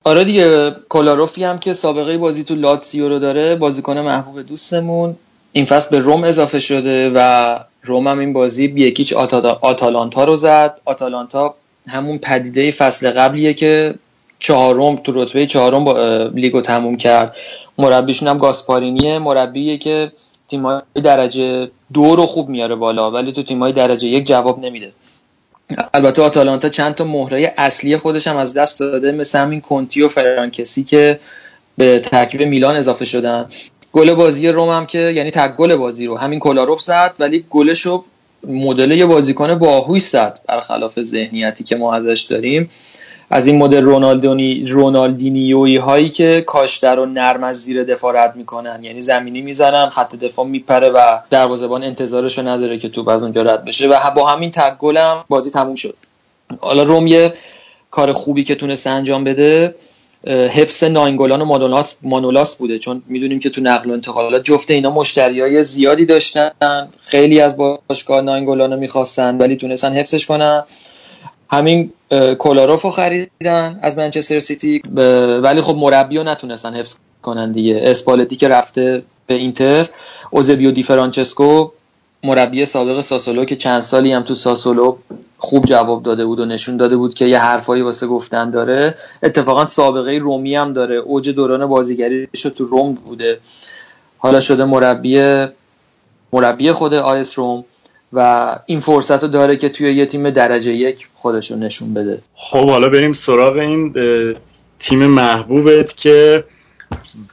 آره 0.04 0.24
دیگه 0.24 0.76
کلاروفی 0.90 1.44
هم 1.44 1.60
که 1.60 1.74
سابقه 1.74 2.18
بازی 2.18 2.44
تو 2.44 2.56
لاتسیو 2.56 3.10
رو 3.10 3.20
داره 3.20 3.56
بازیکن 3.56 3.98
محبوب 3.98 4.42
دوستمون. 4.42 5.16
این 5.52 5.66
فصل 5.66 5.90
به 5.90 6.00
روم 6.00 6.24
اضافه 6.24 6.60
شده 6.60 7.12
و 7.16 7.60
روم 7.88 8.08
هم 8.08 8.20
این 8.20 8.34
بازی 8.34 8.66
یکیچ 8.66 9.14
آتا- 9.14 9.60
آتالانتا 9.62 10.24
رو 10.24 10.36
زد. 10.36 10.82
آتالانتا 10.86 11.56
همون 11.90 12.18
پدیده 12.18 12.72
فصل 12.72 13.12
قبلیه 13.12 13.54
که 13.54 13.96
چهارم 14.40 14.96
تو 14.96 15.12
رتبه 15.24 15.46
چهارم 15.46 15.84
با 15.84 16.24
لیگو 16.34 16.62
تموم 16.62 16.98
کرد. 16.98 17.36
مربیشون 17.78 18.28
هم 18.28 18.38
گاسپارینیه. 18.38 19.20
مربیه 19.20 19.78
که 19.78 20.12
تیمای 20.48 20.82
درجه 21.04 21.72
دو 21.94 22.16
رو 22.16 22.26
خوب 22.26 22.50
میاره 22.50 22.76
بالا 22.76 23.12
ولی 23.12 23.32
تو 23.32 23.44
تیمای 23.44 23.74
درجه 23.74 24.08
یک 24.08 24.28
جواب 24.28 24.60
نمیده. 24.60 24.92
البته 25.94 26.22
آتالانتا 26.22 26.70
چند 26.70 26.96
تا 26.96 27.04
مهره 27.04 27.54
اصلی 27.58 27.98
خودش 27.98 28.28
هم 28.28 28.38
از 28.38 28.54
دست 28.54 28.80
داده 28.80 29.12
مثل 29.12 29.40
همین 29.40 29.62
کنتی 29.62 30.02
و 30.02 30.08
فرانکسی 30.08 30.84
که 30.84 31.20
به 31.78 32.00
ترکیب 32.00 32.42
میلان 32.42 32.76
اضافه 32.76 33.06
شدن. 33.06 33.46
گل 33.94 34.14
بازی 34.14 34.48
روم 34.48 34.70
هم 34.70 34.86
که 34.86 35.00
یعنی 35.00 35.32
تک 35.32 35.56
گل 35.56 35.76
بازی 35.76 36.06
رو. 36.06 36.18
همین 36.18 36.40
کلاروف 36.40 36.82
زد 36.82 37.16
ولی 37.20 37.46
گلش 37.50 37.82
رو 37.82 38.04
مدل 38.48 38.92
یه 38.92 39.06
بازیکن 39.06 39.56
باهوش 39.56 40.02
زد 40.02 40.40
برخلاف 40.48 41.02
ذهنیتی 41.02 41.64
که 41.64 41.76
ما 41.76 41.94
ازش 41.94 42.22
داریم. 42.22 42.70
از 43.30 43.48
این 43.48 43.58
مدل 43.58 43.82
رونالدونی 43.82 44.64
رونالدینیویی 44.68 45.78
هایی 45.78 46.10
که 46.10 46.44
کاشتر 46.48 47.00
و 47.00 47.06
نرم 47.06 47.44
از 47.44 47.56
زیر 47.64 47.84
دفاع 47.84 48.24
رد 48.24 48.36
می‌کنن. 48.36 48.84
یعنی 48.84 49.02
زمینی 49.02 49.42
می‌زنن 49.42 49.90
خط 49.90 50.16
دفاع 50.16 50.46
میپره 50.46 50.90
و 50.90 51.20
دروازه‌بان 51.30 51.84
انتظارشو 51.84 52.48
نداره 52.48 52.78
که 52.78 52.90
توپ 52.90 53.08
از 53.08 53.24
اونجا 53.24 53.42
رد 53.42 53.66
بشه. 53.66 53.88
و 53.88 54.12
با 54.16 54.28
همین 54.28 54.52
تک 54.52 54.78
گلم 54.78 55.26
بازی 55.30 55.52
تموم 55.52 55.76
شد. 55.76 55.96
حالا 56.60 56.84
روم 56.84 57.08
یه 57.08 57.34
کار 57.92 58.14
خوبی 58.14 58.44
که 58.44 58.56
تونسته 58.56 58.90
انجام 58.90 59.24
بده. 59.24 59.76
حفظ 60.26 60.84
ناینگولان 60.84 61.42
و 61.42 61.46
مانولاس, 61.46 61.98
مانولاس 62.04 62.56
بوده. 62.56 62.80
چون 62.80 63.02
می‌دونیم 63.08 63.40
که 63.40 63.50
تو 63.50 63.62
نقل 63.62 63.90
و 63.90 63.94
انتقالات 63.94 64.44
جفت 64.44 64.72
اینا 64.72 64.92
مشتری 64.92 65.42
های 65.42 65.64
زیادی 65.64 66.06
داشتن. 66.06 66.52
خیلی 67.02 67.40
از 67.40 67.58
باشگاه 67.58 68.22
ناینگولان 68.22 68.74
رو 68.74 68.80
می‌خواستن 68.80 69.38
ولی 69.38 69.56
تونستن 69.56 69.94
حفظش 69.94 70.26
کنن. 70.26 70.64
همین 71.50 71.92
اه، 72.12 72.36
کولاروف 72.36 72.82
رو 72.82 72.90
خریدن 72.90 73.80
از 73.82 73.98
منچستر 73.98 74.40
سیتی. 74.40 74.82
ولی 75.42 75.62
خب 75.62 75.76
مربی 75.76 76.18
رو 76.18 76.24
نتونستن 76.24 76.76
حفظ 76.76 76.96
کنن 77.22 77.52
دیگه. 77.52 77.82
اسپالتی 77.84 78.36
که 78.36 78.48
رفته 78.48 79.04
به 79.28 79.34
اینتر 79.34 79.90
اوزبیو 80.32 80.72
دی 80.72 80.84
فرانچسکو 80.84 81.72
مربی 82.24 82.66
سابق 82.66 83.02
ساسولو 83.02 83.46
که 83.46 83.56
چند 83.56 83.82
سالی 83.82 84.12
هم 84.12 84.24
تو 84.24 84.36
ساسولو 84.36 84.98
خوب 85.38 85.66
جواب 85.66 86.04
داده 86.04 86.26
بود 86.26 86.40
و 86.40 86.46
نشون 86.46 86.78
داده 86.78 86.98
بود 86.98 87.14
که 87.14 87.26
یه 87.26 87.40
حرفایی 87.40 87.82
واسه 87.82 88.08
گفتن 88.08 88.50
داره. 88.50 88.96
اتفاقا 89.24 89.66
سابقه 89.66 90.18
رومی 90.18 90.56
هم 90.56 90.74
داره. 90.74 90.96
اوج 90.96 91.30
دوران 91.30 91.66
بازیگریش 91.66 92.42
تو 92.42 92.64
روم 92.64 92.94
بوده. 92.94 93.40
حالا 94.18 94.40
شده 94.40 94.66
مربی 94.66 95.46
مربی 96.34 96.72
خود 96.72 96.94
آیس 96.94 97.40
روم 97.40 97.66
و 98.14 98.60
این 98.66 98.80
فرصت 98.80 99.24
رو 99.24 99.28
داره 99.28 99.58
که 99.58 99.70
توی 99.70 99.94
یه 99.94 100.06
تیم 100.06 100.30
درجه 100.30 100.74
یک 100.74 101.08
خودش 101.14 101.52
رو 101.52 101.58
نشون 101.58 101.94
بده. 101.94 102.22
خب 102.36 102.70
حالا 102.70 102.90
بریم 102.90 103.14
سراغ 103.14 103.58
این 103.58 103.94
تیم 104.80 105.08
محبوبت 105.08 105.98
که 105.98 106.44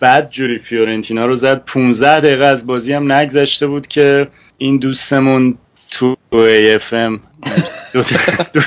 بعد 0.00 0.30
جوری 0.30 0.58
فیورنتینا 0.58 1.26
رو 1.26 1.36
زد. 1.36 1.64
15 1.64 2.20
دقیقه 2.20 2.44
از 2.44 2.66
بازی 2.66 2.92
هم 2.92 3.12
نگذشته 3.12 3.66
بود 3.66 3.86
که 3.86 4.28
این 4.58 4.78
دوستمون 4.78 5.58
تو 5.90 6.16
FM 6.32 7.18
دو 7.92 8.02
تا, 8.02 8.16
دو, 8.52 8.60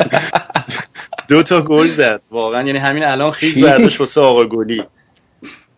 دو 1.27 1.43
تا 1.43 1.61
گل 1.61 1.87
زد. 1.87 2.21
واقعا 2.31 2.63
یعنی 2.63 2.79
همین 2.79 3.03
الان 3.03 3.31
خیز؟ 3.31 3.59
برداشت 3.59 3.99
واسه 3.99 4.21
آقا 4.21 4.45
گلی. 4.45 4.83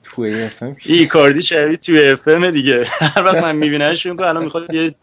تو 0.03 0.21
FM 0.21 0.77
ایکاردی 0.85 1.41
شبیه 1.41 1.77
توی 1.77 2.09
FM 2.09 2.51
دیگه. 2.51 2.85
هر 2.89 3.23
وقت 3.23 3.35
من 3.35 3.55
میبینمش 3.55 4.03
کنم 4.03 4.19
الان 4.19 4.43
می‌خواد 4.43 4.73
یه 4.73 4.95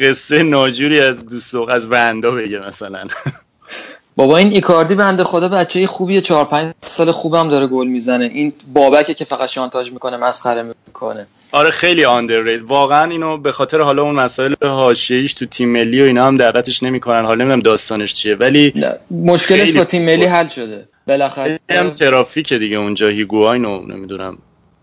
قصه 0.00 0.42
ناجوری 0.42 1.00
از 1.00 1.26
دوست 1.26 1.54
و 1.54 1.70
از 1.70 1.86
وندا 1.90 2.30
بگه 2.30 2.58
مثلا. 2.58 3.06
بابا 4.16 4.36
این 4.36 4.52
ایکاردی 4.52 4.94
بنده 4.94 5.24
خدا 5.24 5.48
بچه 5.48 5.86
خوبیه. 5.86 6.20
چهار 6.20 6.44
پنج 6.44 6.74
سال 6.82 7.12
خوبم 7.12 7.48
داره 7.48 7.66
گل 7.66 7.86
می‌زنه. 7.86 8.24
این 8.24 8.52
بابکه 8.72 9.14
که 9.14 9.24
فقط 9.24 9.48
شانتاج 9.48 9.92
می‌کنه 9.92 10.16
مسخره 10.16 10.62
می‌کنه. 10.86 11.26
آره 11.54 11.70
خیلی 11.70 12.04
آندررید 12.04 12.62
واقعا 12.62 13.10
اینو 13.10 13.36
به 13.36 13.52
خاطر 13.52 13.80
حالا 13.80 14.02
اون 14.02 14.14
مسائل 14.14 14.54
حاشیه‌ایش 14.62 15.34
تو 15.34 15.46
تیم 15.46 15.68
ملی 15.68 16.02
و 16.02 16.04
اینا 16.04 16.26
هم 16.26 16.36
دعوتش 16.36 16.82
نمی‌کنن. 16.82 17.24
حالا 17.24 17.34
نمی‌دونم 17.44 17.60
داستانش 17.60 18.14
چیه 18.14 18.34
ولی 18.34 18.72
نه، 18.76 18.94
مشکلش 19.10 19.72
با 19.72 19.84
تیم 19.84 20.04
ملی 20.04 20.16
خوبه. 20.16 20.30
حل 20.30 20.48
شده. 20.48 20.88
بالاخره 21.06 21.60
هم 21.70 21.90
ترافیک 21.90 22.52
دیگه 22.52 22.76
اونجا. 22.76 23.08
هیگواین 23.08 23.64
و 23.64 23.86
نمی‌دونم 23.86 24.38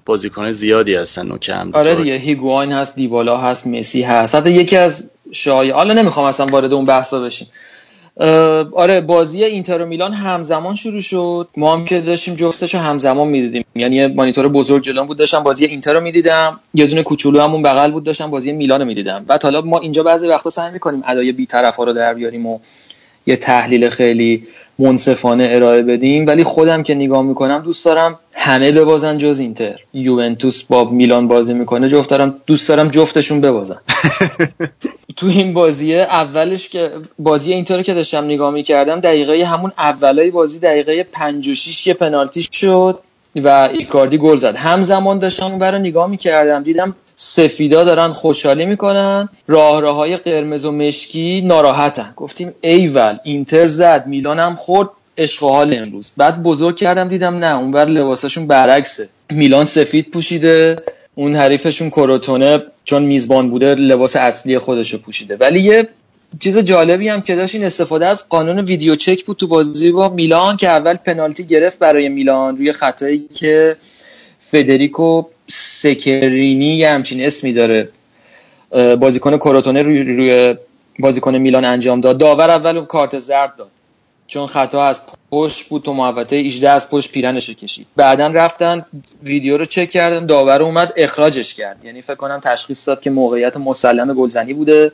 بازیکن 0.06 0.52
زیادی 0.52 0.95
هستن 0.95 1.27
نوک 1.27 1.49
هم 1.49 1.72
آره 1.73 1.95
دیگه 1.95 2.15
هیگواین 2.15 2.72
هست 2.72 2.95
دیبالا 2.95 3.38
هست 3.38 3.68
مسی 3.68 4.02
هست. 4.02 4.35
حتی 4.35 4.52
یکی 4.52 4.77
از 4.77 5.11
شایع 5.31 5.73
حالا 5.73 5.93
نمی‌خوام 5.93 6.26
اصلا 6.26 6.45
وارد 6.45 6.73
اون 6.73 6.85
بحثا 6.85 7.19
بشیم. 7.19 7.48
آره 8.74 9.02
بازی 9.02 9.44
اینتر 9.44 9.82
و 9.82 9.86
میلان 9.86 10.14
همزمان 10.14 10.76
شروع 10.76 11.02
شد. 11.02 11.48
ما 11.58 11.76
هم 11.76 11.86
که 11.86 12.02
داشتیم 12.02 12.36
جفتش 12.36 12.76
رو 12.76 12.82
همزمان 12.82 13.28
می‌دیدیم. 13.28 13.66
یعنی 13.76 13.96
یه 13.96 14.08
مانیتور 14.08 14.48
بزرگ 14.48 14.84
جلوم 14.84 15.08
بود 15.08 15.18
داشتم 15.18 15.44
بازی 15.44 15.66
اینتر 15.66 15.94
رو 15.94 16.00
می‌دیدم. 16.00 16.60
یه 16.74 16.88
دونه 16.88 17.04
کوچولو 17.04 17.42
همون 17.42 17.62
بغل 17.62 17.92
بود 17.92 18.04
داشتم 18.04 18.30
بازی 18.30 18.52
میلان 18.52 18.80
رو 18.80 18.88
می‌دیدم. 18.88 19.26
بعد 19.28 19.44
حالا 19.44 19.62
ما 19.62 19.80
اینجا 19.80 20.04
بعضی 20.04 20.28
وقتا 20.28 20.50
سعی 20.50 20.72
می‌کنیم 20.74 21.04
ادای 21.08 21.32
بی‌طرفا 21.32 21.84
رو 21.84 21.94
در 21.94 22.14
بیاریم 22.14 22.46
و 22.46 22.60
یه 23.28 23.36
تحلیل 23.36 23.90
خیلی 23.90 24.48
منصفانه 24.80 25.48
ارائه 25.52 25.82
بدیم. 25.82 26.28
ولی 26.28 26.44
خودم 26.44 26.84
که 26.84 26.96
نگاه 26.96 27.22
می‌کنم 27.22 27.62
دوست 27.66 27.86
دارم 27.86 28.20
همه 28.36 28.72
ببازن 28.72 29.18
جز 29.18 29.40
اینتر. 29.40 29.80
یوونتوس 29.94 30.64
با 30.64 30.90
میلان 30.90 31.28
بازی 31.28 31.54
می‌کنه 31.54 31.90
جفت 31.90 32.10
دارم 32.10 32.36
دوست 32.48 32.70
دارم 32.70 32.90
جفتشون 32.90 33.42
ببازن. 33.42 33.78
تو 35.18 35.28
این 35.28 35.54
بازی 35.54 35.96
اولش 35.96 36.70
که 36.70 36.92
بازی 37.20 37.54
اینتر 37.54 37.78
رو 37.78 37.84
که 37.84 37.94
داشتم 37.94 38.26
نگاه 38.26 38.52
می‌کردم 38.52 39.00
دقیقه 39.00 39.46
همون 39.46 39.72
اولای 39.78 40.32
بازی 40.32 40.60
دقیقه 40.60 41.04
5 41.04 41.48
و 41.48 41.56
6 41.56 41.88
یه 41.88 41.94
پنالتی 41.94 42.48
شد 42.52 43.00
و 43.36 43.70
ایکاردی 43.74 44.18
گل 44.18 44.38
زد. 44.38 44.56
همزمان 44.56 45.20
داشتم 45.20 45.46
اون 45.46 45.60
برای 45.60 45.82
نگاه 45.82 46.10
می‌کردم 46.10 46.64
دیدم 46.64 46.96
سفیدا 47.16 47.84
دارن 47.84 48.12
خوشحالی 48.12 48.66
می‌کنن 48.66 49.30
راه 49.48 49.82
راه 49.82 49.96
های 49.96 50.18
قرمز 50.18 50.66
و 50.66 50.72
مشکی 50.72 51.42
ناراحتن. 51.42 52.14
گفتیم 52.16 52.54
ایول 52.62 53.18
اینتر 53.24 53.68
زد 53.68 54.08
میلان 54.08 54.40
هم 54.40 54.56
خورد 54.56 54.90
عشق 55.18 55.44
حال 55.44 55.74
امروز. 55.78 56.12
بعد 56.18 56.44
بزرگ 56.44 56.76
کردم 56.76 57.08
دیدم 57.08 57.36
نه 57.36 57.58
اونور 57.58 57.86
لباساشون 57.86 58.48
برعکسه. 58.48 59.10
میلان 59.30 59.66
سفید 59.66 60.12
پوشیده 60.12 60.84
اون 61.16 61.36
حریفشون 61.36 61.90
کروتونه 61.90 62.64
چون 62.92 63.04
میزبان 63.04 63.50
بوده 63.50 63.76
لباس 63.76 64.16
اصلی 64.16 64.60
خودشو 64.60 65.02
پوشیده. 65.02 65.36
ولی 65.36 65.62
یه 65.62 65.90
چیز 66.40 66.58
جالبی 66.58 67.08
هم 67.08 67.22
که 67.22 67.36
داشت 67.36 67.56
این 67.56 67.64
استفاده 67.64 68.08
از 68.08 68.30
قانون 68.30 68.60
ویدیو 68.60 68.96
چک 68.96 69.26
بود 69.26 69.38
تو 69.38 69.48
بازی 69.48 69.92
با 69.92 70.10
میلان 70.10 70.58
که 70.58 70.70
اول 70.70 70.94
پنالتی 70.94 71.44
گرفت 71.44 71.80
برای 71.80 72.10
میلان 72.10 72.58
روی 72.58 72.72
خطایی 72.72 73.26
که 73.34 73.78
فدریکو 74.40 75.24
سکرینی 75.48 76.76
یه 76.76 76.90
همچین 76.90 77.26
اسمی 77.26 77.54
داره 77.54 77.90
بازیکن 79.00 79.38
کروتونه 79.38 79.82
روی, 79.82 80.04
روی 80.04 80.56
بازیکن 81.00 81.38
میلان 81.38 81.66
انجام 81.66 82.02
داد. 82.02 82.18
داور 82.18 82.50
اول 82.50 82.86
کارت 82.86 83.20
زرد 83.20 83.56
داد. 83.56 83.70
چون 84.32 84.48
خطا 84.48 84.84
از 84.84 85.02
پشت 85.32 85.70
بود 85.70 85.84
تو 85.84 85.94
محوطه 85.94 86.36
18 86.36 86.70
از 86.70 86.90
پشت 86.90 87.12
پیرنش 87.12 87.49
رو 87.49 87.56
کشید. 87.56 87.88
بعدا 87.95 88.28
رفتن 88.28 88.86
ویدیو 89.24 89.58
رو 89.58 89.66
چک 89.66 89.90
کردم 89.90 90.26
داور 90.26 90.62
اومد 90.62 90.94
اخراجش 90.98 91.53
کرد. 91.53 91.86
یعنی 91.86 92.02
فکر 92.02 92.16
کنم 92.16 92.40
تشخیص 92.44 92.88
داد 92.88 93.02
که 93.02 93.10
موقعیت 93.10 93.58
مسلم 93.58 94.14
گلزنی 94.14 94.53
بوده. 94.53 94.91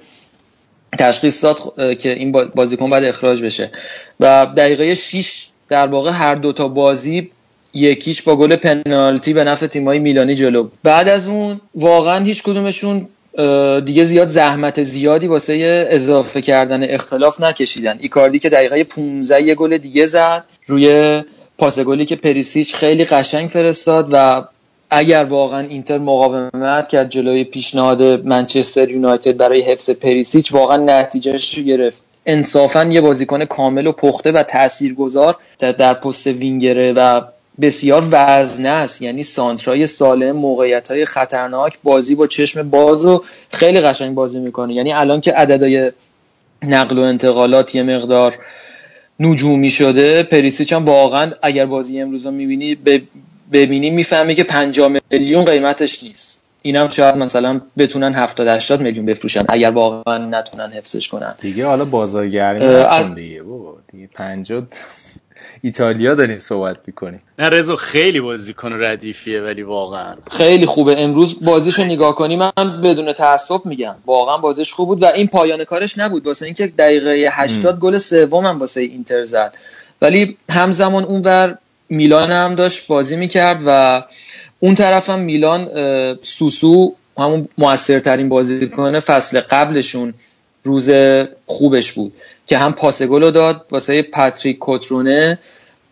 تشخیص 0.99 1.43
داد 1.43 1.73
که 1.99 2.13
این 2.13 2.31
با- 2.31 2.45
بازیکن 2.55 2.89
باید 2.89 3.03
اخراج 3.03 3.41
بشه. 3.41 3.71
و 4.19 4.45
دقیقه 4.57 4.95
6 4.95 5.47
در 5.69 5.87
واقع 5.87 6.11
هر 6.11 6.35
دوتا 6.35 6.67
بازی 6.67 7.31
یکیش 7.73 8.21
با 8.21 8.35
گل 8.35 8.55
پنالتی 8.55 9.33
به 9.33 9.43
نفع 9.43 9.67
تیمای 9.67 9.99
میلانی 9.99 10.35
جلو. 10.35 10.67
بعد 10.83 11.09
از 11.09 11.27
اون 11.27 11.61
واقعا 11.75 12.23
هیچ 12.25 12.43
کدومشون 12.43 13.07
دیگه 13.85 14.03
زیاد 14.03 14.27
زحمت 14.27 14.83
زیادی 14.83 15.27
واسه 15.27 15.87
اضافه 15.89 16.41
کردن 16.41 16.83
اختلاف 16.83 17.41
نکشیدن. 17.41 17.97
ایکاردی 18.01 18.39
که 18.39 18.49
دقیقه 18.49 18.83
15 18.83 19.41
یه 19.41 19.55
گل 19.55 19.77
دیگه 19.77 20.05
زد 20.05 20.43
روی 20.65 21.23
پاس 21.57 21.79
گلی 21.79 22.05
که 22.05 22.15
پریسیچ 22.15 22.75
خیلی 22.75 23.05
قشنگ 23.05 23.49
فرستاد 23.49 24.09
و 24.11 24.43
اگر 24.89 25.23
واقعا 25.23 25.59
اینتر 25.59 25.97
مقاومت 25.97 26.87
کرد 26.87 27.09
جلوی 27.09 27.43
پیشنهاد 27.43 28.03
منچستر 28.03 28.89
یونایتد 28.89 29.37
برای 29.37 29.61
حفظ 29.61 29.89
پریسیچ 29.89 30.53
واقعا 30.53 30.77
نتیجهش 30.77 31.57
رو 31.57 31.63
گرفت. 31.63 32.01
انصافا 32.25 32.83
یه 32.83 33.01
بازیکن 33.01 33.45
کامل 33.45 33.87
و 33.87 33.91
پخته 33.91 34.31
و 34.31 34.43
تاثیرگذار 34.43 35.35
در, 35.59 35.71
در 35.71 35.93
پست 35.93 36.27
وینگره 36.27 36.93
و 36.93 37.21
بسیار 37.61 38.03
وزنه 38.11 38.69
است. 38.69 39.01
یعنی 39.01 39.23
سانترای 39.23 39.87
سالم 39.87 40.31
موقعیت 40.31 40.91
های 40.91 41.05
خطرناک 41.05 41.77
بازی 41.83 42.15
با 42.15 42.27
چشم 42.27 42.69
باز 42.69 43.05
و 43.05 43.23
خیلی 43.51 43.81
قشنگ 43.81 44.15
بازی 44.15 44.39
می‌کنه. 44.39 44.73
یعنی 44.73 44.93
الان 44.93 45.21
که 45.21 45.31
عددهای 45.31 45.91
نقل 46.63 46.99
و 46.99 47.01
انتقالات 47.01 47.75
یه 47.75 47.83
مقدار 47.83 48.35
نجومی 49.19 49.69
شده 49.69 50.23
پریسیچ 50.23 50.73
هم 50.73 50.85
واقعا 50.85 51.31
اگر 51.41 51.65
بازی 51.65 52.01
امروز 52.01 52.25
رو 52.25 52.31
می‌بینی 52.31 52.77
ببینی 53.51 53.89
می‌فهمی 53.89 54.35
که 54.35 54.43
50 54.43 54.91
میلیون 55.11 55.45
قیمتش 55.45 56.03
نیست. 56.03 56.43
اینم 56.61 56.87
شاید 56.89 57.15
مثلا 57.15 57.61
بتونن 57.77 58.13
70 58.13 58.47
80 58.47 58.81
میلیون 58.81 59.05
بفروشن 59.05 59.45
اگر 59.49 59.69
واقعا 59.69 60.17
نتونن 60.17 60.71
حفظش 60.71 61.07
کنن. 61.07 61.35
دیگه 61.41 61.65
حالا 61.65 61.85
نکن 61.85 63.13
دیگه 63.13 63.43
بابا. 63.43 63.77
دیگه 63.91 64.09
50 64.13 64.67
ایتالیا 65.61 66.15
داریم 66.15 66.39
صحبت 66.39 66.77
می‌کنیم. 66.87 67.21
نه 67.39 67.49
رضا 67.49 67.75
خیلی 67.75 68.19
بازیکن 68.19 68.73
ردیفیه 68.73 69.41
ولی 69.41 69.63
واقعا. 69.63 70.15
خیلی 70.31 70.65
خوبه. 70.65 71.01
امروز 71.01 71.45
بازیشو 71.45 71.83
نگاه 71.83 72.15
کنی 72.15 72.35
من 72.35 72.81
بدون 72.83 73.13
تعصب 73.13 73.65
میگم. 73.65 73.95
واقعا 74.05 74.37
بازیش 74.37 74.73
خوب 74.73 74.87
بود 74.87 75.01
و 75.01 75.05
این 75.05 75.27
پایان 75.27 75.63
کارش 75.63 75.97
نبود. 75.97 76.27
واسه 76.27 76.45
اینکه 76.45 76.67
دقیقه 76.67 77.29
80 77.31 77.79
گل 77.79 77.97
سوم 77.97 78.45
هم 78.45 78.59
واسه 78.59 78.81
اینتر 78.81 79.23
زد. 79.23 79.53
ولی 80.01 80.37
همزمان 80.49 81.03
اونور 81.03 81.57
میلان 81.89 82.31
هم 82.31 82.55
داشت 82.55 82.87
بازی 82.87 83.15
می‌کرد 83.15 83.61
و 83.65 84.03
اون 84.59 84.75
طرف 84.75 85.09
هم 85.09 85.19
میلان 85.19 85.69
سوسو 86.21 86.93
همون 87.17 87.47
موثرترین 87.57 88.29
بازیکن 88.29 88.99
فصل 88.99 89.39
قبلشون 89.39 90.13
روز 90.63 90.89
خوبش 91.45 91.91
بود. 91.91 92.13
که 92.47 92.57
هم 92.57 92.73
پاس 92.73 93.01
گل 93.01 93.23
رو 93.23 93.31
داد 93.31 93.65
واسه 93.71 94.01
پاتریک 94.01 94.57
کوترونه 94.57 95.39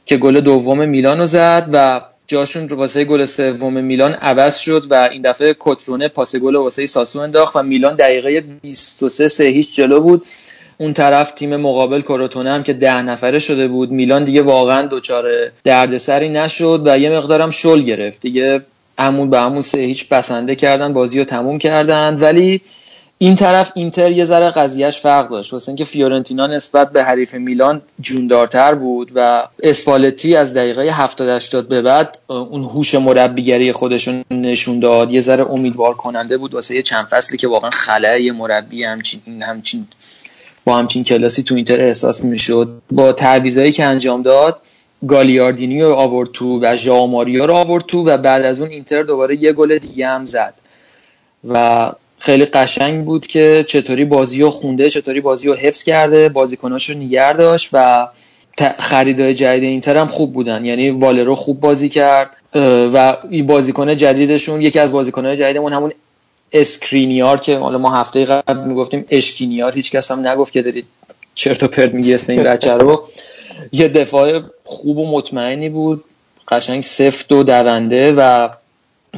که 0.05 0.17
گل 0.17 0.39
دوم 0.39 0.89
میلان 0.89 1.17
رو 1.17 1.25
زد 1.25 1.69
و 1.73 2.01
جاشون 2.27 2.69
رو 2.69 2.77
واسه 2.77 3.05
گل 3.05 3.25
سوم 3.25 3.83
میلان 3.83 4.13
عوض 4.13 4.57
شد 4.57 4.85
و 4.89 5.09
این 5.11 5.21
دفعه 5.21 5.53
کوترونه 5.53 6.07
پاس 6.07 6.35
گل 6.35 6.55
واسه 6.55 6.85
ساسو 6.85 7.19
انداخت 7.19 7.55
و 7.55 7.63
میلان 7.63 7.95
دقیقه 7.95 8.43
23 8.61 9.27
سه 9.27 9.43
هیچ 9.43 9.75
جلو 9.75 9.99
بود. 9.99 10.25
اون 10.77 10.93
طرف 10.93 11.31
تیم 11.31 11.55
مقابل 11.55 12.01
کروتونه 12.01 12.51
هم 12.51 12.63
که 12.63 12.73
ده 12.73 13.01
نفره 13.01 13.39
شده 13.39 13.67
بود. 13.67 13.91
میلان 13.91 14.23
دیگه 14.23 14.41
واقعا 14.41 14.87
دچار 14.91 15.25
دردسری 15.63 16.29
نشد 16.29 16.81
و 16.85 16.99
یه 16.99 17.09
مقدارم 17.09 17.51
شل 17.51 17.81
گرفت. 17.81 18.21
دیگه 18.21 18.61
همون 18.99 19.29
به 19.29 19.39
همون 19.39 19.61
سه 19.61 19.81
هیچ 19.81 20.09
بسنده 20.09 20.55
کردن 20.55 20.93
بازی 20.93 21.19
رو 21.19 21.25
تموم 21.25 21.57
کردن. 21.57 22.17
ولی 22.19 22.61
این 23.25 23.35
طرف 23.35 23.71
اینتر 23.75 24.11
یه 24.11 24.25
ذره 24.25 24.49
قضیهش 24.49 24.99
فرق 24.99 25.29
داشت. 25.29 25.53
واسه 25.53 25.69
اینکه 25.69 25.85
فیورنتینا 25.85 26.47
نسبت 26.47 26.91
به 26.91 27.03
حریف 27.03 27.33
میلان 27.33 27.81
جوندارتر 28.01 28.75
بود 28.75 29.11
و 29.15 29.47
اسپالتی 29.63 30.35
از 30.35 30.53
دقیقه 30.53 30.81
70 30.81 31.29
80 31.29 31.67
به 31.67 31.81
بعد 31.81 32.17
اون 32.27 32.63
هوش 32.63 32.95
مربیگری 32.95 33.71
خودشون 33.71 34.23
نشون 34.31 34.79
داد. 34.79 35.11
یه 35.11 35.21
ذره 35.21 35.51
امیدوار 35.51 35.93
کننده 35.93 36.37
بود 36.37 36.53
واسه 36.53 36.75
یه 36.75 36.81
چند 36.81 37.05
فصلی 37.05 37.37
که 37.37 37.47
واقعا 37.47 37.69
خلأ 37.69 38.17
یه 38.17 38.31
مربی 38.31 38.83
همچین 38.83 39.21
همچین 39.41 39.87
با 40.65 40.77
همچین 40.77 41.03
کلاسی 41.03 41.43
تو 41.43 41.55
اینتر 41.55 41.81
احساس 41.81 42.23
می‌شد. 42.23 42.81
با 42.91 43.13
تعویضایی 43.13 43.71
که 43.71 43.83
انجام 43.83 44.21
داد 44.21 44.61
گالیاردینی 45.07 45.81
رو 45.81 45.93
آورد 45.93 46.31
تو 46.31 46.59
و 46.61 46.75
ژائو 46.75 47.07
ماریا 47.07 47.45
رو 47.45 47.53
آورد 47.53 47.85
تو 47.85 48.03
و 48.03 48.17
بعد 48.17 48.45
از 48.45 48.61
اون 48.61 48.69
اینتر 48.69 49.03
دوباره 49.03 49.43
یه 49.43 49.53
گل 49.53 49.77
دیگه 49.77 50.07
هم 50.07 50.25
زد. 50.25 50.53
و 51.49 51.91
خیلی 52.25 52.45
قشنگ 52.45 53.05
بود 53.05 53.27
که 53.27 53.65
چطوری 53.67 54.05
بازی 54.05 54.41
رو 54.41 54.49
خونده 54.49 54.89
چطوری 54.89 55.21
بازی 55.21 55.47
رو 55.47 55.53
حفظ 55.53 55.83
کرده 55.83 56.29
بازیکناش 56.29 56.89
رو 56.89 57.33
داشت 57.37 57.69
و 57.73 58.07
خریدای 58.79 59.33
جدید 59.33 59.63
اینتر 59.63 59.97
هم 59.97 60.07
خوب 60.07 60.33
بودن. 60.33 60.65
یعنی 60.65 60.89
والرو 60.89 61.35
خوب 61.35 61.59
بازی 61.59 61.89
کرد 61.89 62.29
و 62.93 63.17
این 63.29 63.47
بازیکن 63.47 63.95
جدیدشون 63.95 64.61
یکی 64.61 64.79
از 64.79 64.93
بازیکنهای 64.93 65.37
جدیدمون 65.37 65.73
همون 65.73 65.91
اسکرینیار 66.51 67.39
که 67.39 67.57
حالا 67.57 67.77
ما 67.77 67.95
هفته 67.95 68.25
قبل 68.25 68.59
می‌گفتیم 68.67 69.05
اشکینیار. 69.09 69.73
هیچ 69.73 69.91
کس 69.91 70.11
هم 70.11 70.27
نگفت 70.27 70.53
که 70.53 70.61
دارید 70.61 70.85
چرت 71.35 71.63
و 71.63 71.67
پرت 71.67 71.93
میگی 71.93 72.13
اسم 72.13 72.31
این 72.31 72.43
بچه 72.43 72.73
رو. 72.73 73.03
یه 73.71 73.87
دفاع 73.87 74.41
خوب 74.63 74.97
و 74.97 75.11
مطمئنی 75.11 75.69
بود. 75.69 76.03
قشنگ 76.47 76.83
سفت 76.83 77.31
و 77.31 77.43
دونده 77.43 78.13
و 78.17 78.49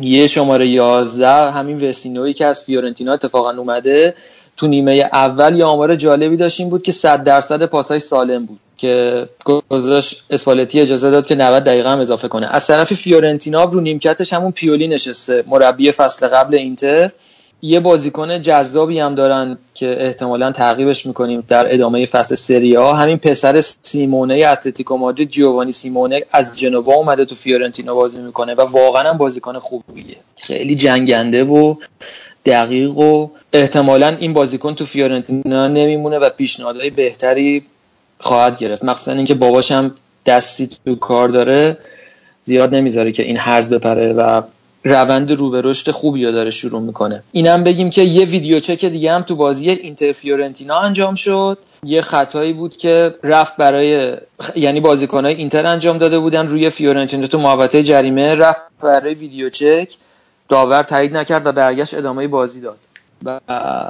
یه 0.02 0.28
شماره 0.28 0.68
11 0.68 1.52
همین 1.52 1.90
وسینوی 1.90 2.34
که 2.34 2.46
از 2.46 2.64
فیورنتینا 2.64 3.14
اتفاقا 3.14 3.52
اومده 3.52 4.16
تو 4.58 4.68
نیمه 4.68 5.10
اول 5.14 5.56
یه 5.56 5.66
آمار 5.66 5.96
جالبی 5.96 6.38
داشت 6.38 6.60
این 6.60 6.70
بود 6.70 6.84
که 6.84 6.92
100 6.92 7.24
درصد 7.24 7.66
پاسای 7.66 8.00
سالم 8.00 8.46
بود 8.46 8.60
که 8.78 9.26
گذاشت 9.70 10.26
اسپالتی 10.30 10.82
اجازه 10.82 11.12
داد 11.12 11.28
که 11.28 11.36
90 11.36 11.64
دقیقه 11.64 11.90
هم 11.90 12.00
اضافه 12.00 12.28
کنه. 12.28 12.48
از 12.48 12.68
طرف 12.68 12.94
فیورنتینا 12.94 13.64
رو 13.64 13.82
نیمکتش 13.82 14.34
همون 14.34 14.52
پیولی 14.52 14.88
نشسته 14.88 15.44
مربی 15.48 15.92
فصل 15.92 16.28
قبل 16.28 16.56
اینتر. 16.56 17.12
یه 17.62 17.80
بازیکن 17.80 18.42
جذابی 18.42 19.00
هم 19.00 19.16
دارن 19.16 19.58
که 19.74 19.98
احتمالا 20.00 20.52
تعقیبش 20.52 21.06
می‌کنیم 21.06 21.44
در 21.48 21.74
ادامه 21.74 22.06
فصل 22.06 22.36
سری 22.36 22.76
ها 22.76 22.94
همین 22.94 23.18
پسر 23.18 23.62
سیمونه 23.62 24.46
اتلتیکو 24.48 24.98
مادرید 24.98 25.30
جیوانی 25.30 25.72
سیمونه 25.72 26.24
از 26.32 26.60
جنوا 26.60 26.94
اومده 26.94 27.26
تو 27.26 27.36
فیورنتینا 27.36 27.96
بازی 27.96 28.18
می‌کنه 28.18 28.54
و 28.54 28.62
واقعا 28.62 29.14
بازیکن 29.14 29.60
خوبیه. 29.60 30.16
خیلی 30.38 30.76
جنگنده 30.76 31.44
و 31.44 31.76
دقیق 32.46 32.98
و 32.98 33.30
احتمالا 33.54 34.08
این 34.08 34.34
بازیکن 34.34 34.76
تو 34.76 34.86
فیورنتینا 34.86 35.68
نمیمونه 35.68 36.18
و 36.18 36.30
پیشنهادهای 36.30 36.90
بهتری 36.90 37.64
خواهد 38.20 38.60
گرفت. 38.60 38.84
مخصوصا 38.84 39.12
اینکه 39.12 39.34
باباش 39.34 39.72
هم 39.72 39.92
دستی 40.26 40.70
تو 40.86 40.96
کار 40.96 41.30
داره 41.30 41.78
زیاد 42.44 42.76
نمی‌ذاره 42.76 43.12
که 43.12 43.24
این 43.24 43.38
هرز 43.38 43.74
بپره 43.74 44.14
و 44.14 44.42
روند 44.88 45.32
رو 45.32 45.50
به 45.50 45.62
رشد 45.62 45.92
خوبی 45.92 46.26
رو 46.26 46.32
داره 46.32 46.52
شروع 46.52 46.82
می‌کنه. 46.82 47.24
اینم 47.32 47.64
بگیم 47.64 47.90
که 47.90 48.02
یه 48.02 48.26
ویدیو 48.26 48.60
چک 48.60 48.86
دیگه 48.86 49.12
هم 49.12 49.22
تو 49.22 49.36
بازی 49.36 49.70
اینتر 49.70 50.12
فیورنتینا 50.12 50.80
انجام 50.80 51.16
شد. 51.16 51.58
یه 51.84 52.02
خطایی 52.02 52.54
بود 52.54 52.78
که 52.78 53.16
رفت 53.24 53.58
برای 53.58 54.18
یعنی 54.56 54.80
بازیکنهای 54.80 55.36
اینتر 55.36 55.66
انجام 55.66 55.98
داده 55.98 56.20
بودن 56.20 56.48
روی 56.48 56.70
فیورنتینا 56.70 57.28
تو 57.28 57.38
محوطه 57.38 57.84
جریمه 57.84 58.36
رفت 58.36 58.64
برای 58.82 59.14
ویدیو 59.14 59.50
چک 59.50 59.94
داور 60.50 60.84
تایید 60.84 61.18
نکرد 61.18 61.46
و 61.46 61.52
برگشت 61.52 61.94
ادامه 61.94 62.28
بازی 62.28 62.62
داد. 62.62 62.78
و 63.26 63.40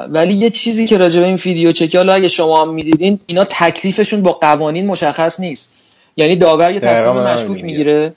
ولی 0.09 0.33
یه 0.33 0.49
چیزی 0.49 0.87
که 0.87 0.97
راجع 0.97 1.19
به 1.19 1.27
این 1.27 1.35
ویدیو 1.35 1.71
چک 1.71 1.95
حالا 1.95 2.13
اگه 2.13 2.27
شما 2.27 2.61
هم 2.61 2.73
می‌دیدین 2.73 3.19
اینا 3.25 3.43
تکلیفشون 3.43 4.21
با 4.21 4.31
قوانین 4.31 4.87
مشخص 4.87 5.39
نیست. 5.39 5.75
یعنی 6.17 6.35
داور 6.35 6.71
یه 6.71 6.79
تصمیم 6.79 7.23
مشکوک 7.23 7.63
می‌گیره. 7.63 8.13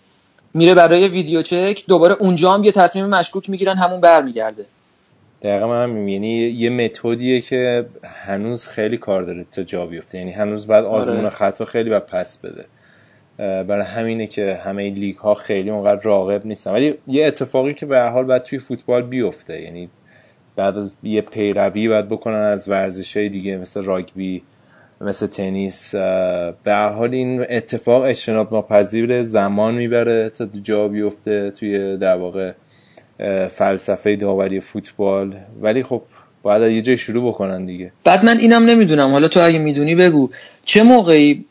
میره 0.55 0.75
برای 0.75 1.09
ویدیو 1.09 1.43
چک 1.43 1.85
دوباره 1.89 2.15
اونجا 2.21 2.53
هم 2.53 2.65
یه 2.65 2.73
تصمیم 2.73 3.07
مشکوک 3.07 3.51
می‌گیرن 3.51 3.77
همون 3.77 4.01
برمیگرده. 4.01 4.65
دقیقا 5.43 5.69
من 5.69 5.83
همین 5.83 6.09
یعنی 6.09 6.29
یه 6.29 6.71
متدیه 6.71 7.41
که 7.41 7.87
هنوز 8.05 8.69
خیلی 8.69 8.97
کار 8.97 9.23
داره 9.23 9.47
تا 9.53 9.63
جا 9.63 9.87
بیفته. 9.87 10.19
یعنی 10.19 10.33
هنوز 10.33 10.67
بعد 10.67 10.85
آزمون 10.85 11.21
آره. 11.21 11.29
خطا 11.29 11.65
خیلی 11.65 11.91
باید 11.91 12.07
پس 12.07 12.39
بده. 12.39 12.65
برای 13.63 13.85
همینه 13.85 14.27
که 14.27 14.61
همه 14.65 14.91
لیگ 14.91 15.17
ها 15.17 15.35
خیلی 15.35 15.71
اونقدر 15.71 16.01
راقب 16.03 16.47
نیستن. 16.47 16.73
ولی 16.73 16.95
یه 17.07 17.27
اتفاقی 17.27 17.75
که 17.75 17.87
به 17.87 17.97
هر 17.97 18.09
حال 18.09 18.25
باید 18.25 18.43
توی 18.43 18.59
فوتبال 18.59 19.03
بیفته. 19.03 19.63
یعنی 19.63 19.89
بعد 20.57 20.79
از 20.79 20.95
یه 21.03 21.21
پیروی 21.21 21.89
باید 21.89 22.09
بکنن 22.09 22.35
از 22.35 22.69
ورزش 22.69 23.17
های 23.17 23.29
دیگه 23.29 23.57
مثل 23.57 23.85
راگبی. 23.85 24.43
مثل 25.01 25.27
تنیس 25.27 25.95
به 26.65 26.75
حال 26.97 27.15
این 27.15 27.47
اتفاق 27.51 28.03
اجتناب 28.03 28.53
ناپذیر 28.55 29.23
زمان 29.23 29.75
می‌بره 29.75 30.31
تا 30.31 30.47
جا 30.63 30.89
بیفته 30.89 31.51
توی 31.51 31.97
در 31.97 32.17
واقع 32.17 32.53
فلسفه 33.49 34.17
داوری 34.17 34.61
فوتبال. 34.61 35.37
ولی 35.61 35.83
خب 35.83 36.03
باید 36.43 36.63
از 36.63 36.73
یه 36.73 36.83
جای 36.83 36.97
شروع 36.97 37.33
بکنن 37.33 37.67
دیگه. 37.67 37.93
بعد 38.05 38.25
من 38.25 38.39
اینم 38.39 38.65
نمی‌دونم. 38.65 39.11
حالا 39.11 39.29
تو 39.29 39.41
اگه 39.41 39.59
می‌دونی 39.59 39.95
بگو. 39.95 40.31
چه 40.65 40.83
موقعی 40.83 41.45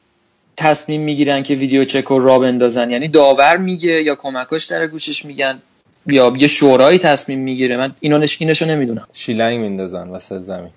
تصمیم 0.57 1.01
می‌گیرن 1.01 1.43
که 1.43 1.55
ویدیو 1.55 1.85
چک 1.85 2.03
رو 2.03 2.19
را 2.19 2.39
بندازن؟ 2.39 2.89
یعنی 2.91 3.07
داور 3.07 3.57
میگه 3.57 4.03
یا 4.03 4.15
کمکاش 4.15 4.65
در 4.65 4.87
گوشش 4.87 5.25
میگن؟ 5.25 5.59
یا 6.07 6.33
یه 6.37 6.47
شورایی 6.47 6.99
تصمیم 6.99 7.39
می‌گیره؟ 7.39 7.77
من 7.77 7.91
اینو 7.99 8.17
نش... 8.17 8.37
اینشو 8.39 8.65
نمی‌دونم. 8.65 9.07
شیلنگ 9.13 9.59
میندازن 9.59 10.07
وسط 10.07 10.39
زمین. 10.39 10.71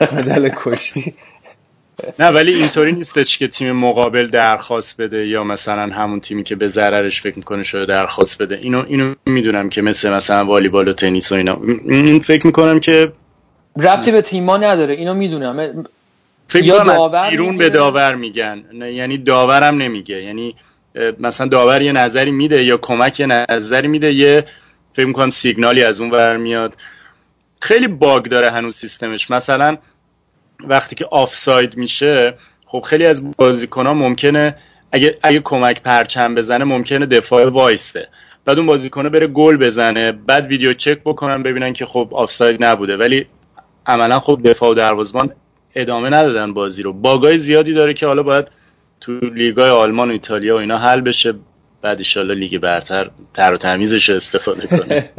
مدل 0.12 0.48
کشتی. 0.56 1.14
نه 2.18 2.28
ولی 2.28 2.54
اینطوری 2.54 2.92
نیستش 2.92 3.38
که 3.38 3.48
تیم 3.48 3.72
مقابل 3.72 4.26
درخواست 4.26 4.96
بده 5.00 5.26
یا 5.26 5.44
مثلا 5.44 5.94
همون 5.94 6.20
تیمی 6.20 6.42
که 6.42 6.54
به 6.54 6.68
ضررش 6.68 7.22
فکر 7.22 7.36
می‌کنه 7.36 7.62
شده 7.62 7.86
درخواست 7.86 8.42
بده. 8.42 8.56
اینو 8.56 8.84
اینو 8.88 9.14
می‌دونم 9.26 9.68
که 9.68 9.82
مثل 9.82 10.10
مثلا 10.10 10.44
والیبال 10.44 10.88
و 10.88 10.92
تنیس 10.92 11.32
و 11.32 11.34
اینا. 11.34 11.60
این 11.88 12.20
فکر 12.20 12.46
می‌کنم 12.46 12.80
که 12.80 13.12
ربطی 13.76 14.12
به 14.12 14.22
تیما 14.22 14.56
نداره. 14.56 14.94
اینو 14.94 15.14
می‌دونم. 15.14 15.84
فکر 16.48 16.64
یا 16.64 16.84
داور 16.84 17.30
بیرون. 17.30 17.58
به 17.58 17.70
داور 17.70 18.14
میگن. 18.14 18.64
نه، 18.72 18.92
یعنی 18.92 19.18
داورم 19.18 19.76
نمیگه. 19.76 20.22
یعنی 20.22 20.54
مثلا 21.20 21.46
داور 21.46 21.82
یه 21.82 21.92
نظری 21.92 22.30
میده 22.30 22.64
یا 22.64 22.76
کمک 22.76 23.20
یه 23.20 23.26
نظری 23.26 23.88
میده 23.88 24.14
یه 24.14 24.44
فکر 24.92 25.06
می‌کنم 25.06 25.30
سیگنالی 25.30 25.84
از 25.84 26.00
اون 26.00 26.10
ور 26.10 26.36
میاد. 26.36 26.74
خیلی 27.60 27.88
bug 27.88 28.24
داره 28.24 28.50
هنوز 28.50 28.76
سیستمش. 28.76 29.30
مثلا 29.30 29.76
وقتی 30.68 30.96
که 30.96 31.04
آفساید 31.10 31.76
میشه 31.76 32.34
خب 32.66 32.80
خیلی 32.80 33.06
از 33.06 33.30
بازیکن 33.36 33.86
ها 33.86 33.94
ممکنه 33.94 34.56
اگه 34.92 35.18
اگه 35.22 35.40
کمک 35.40 35.80
پرچم 35.82 36.34
بزنه 36.34 36.64
ممکنه 36.64 37.06
دفاع 37.06 37.48
وایسته. 37.48 38.08
بعد 38.44 38.58
اون 38.58 38.66
بازیکنه 38.66 39.08
بره 39.08 39.26
گل 39.26 39.56
بزنه 39.56 40.12
بعد 40.12 40.46
ویدیو 40.46 40.74
چک 40.74 41.00
بکنن 41.04 41.42
ببینن 41.42 41.72
که 41.72 41.86
خب 41.86 42.08
آفساید 42.12 42.64
نبوده. 42.64 42.96
ولی 42.96 43.26
عملا 43.86 44.20
خب 44.20 44.40
دفاع 44.44 44.70
و 44.70 44.74
دروازه‌بان 44.74 45.30
ادامه 45.74 46.10
ندادن 46.10 46.54
بازی 46.54 46.82
رو. 46.82 46.92
bug 46.92 47.26
ای 47.26 47.38
زیادی 47.38 47.72
داره 47.72 47.94
که 47.94 48.06
حالا 48.06 48.22
باید 48.22 48.46
تو 49.00 49.12
لیگای 49.12 49.70
آلمان 49.70 50.08
و 50.08 50.12
ایتالیا 50.12 50.56
و 50.56 50.58
اینا 50.58 50.78
حل 50.78 51.00
بشه 51.00 51.34
بعد 51.82 51.98
ایشالله 51.98 52.34
لیگ 52.34 52.58
برتر 52.58 53.10
تر 53.34 53.54
و 53.54 53.56
تمیزش 53.56 54.10
استفاده 54.10 54.66
کنه. 54.66 55.10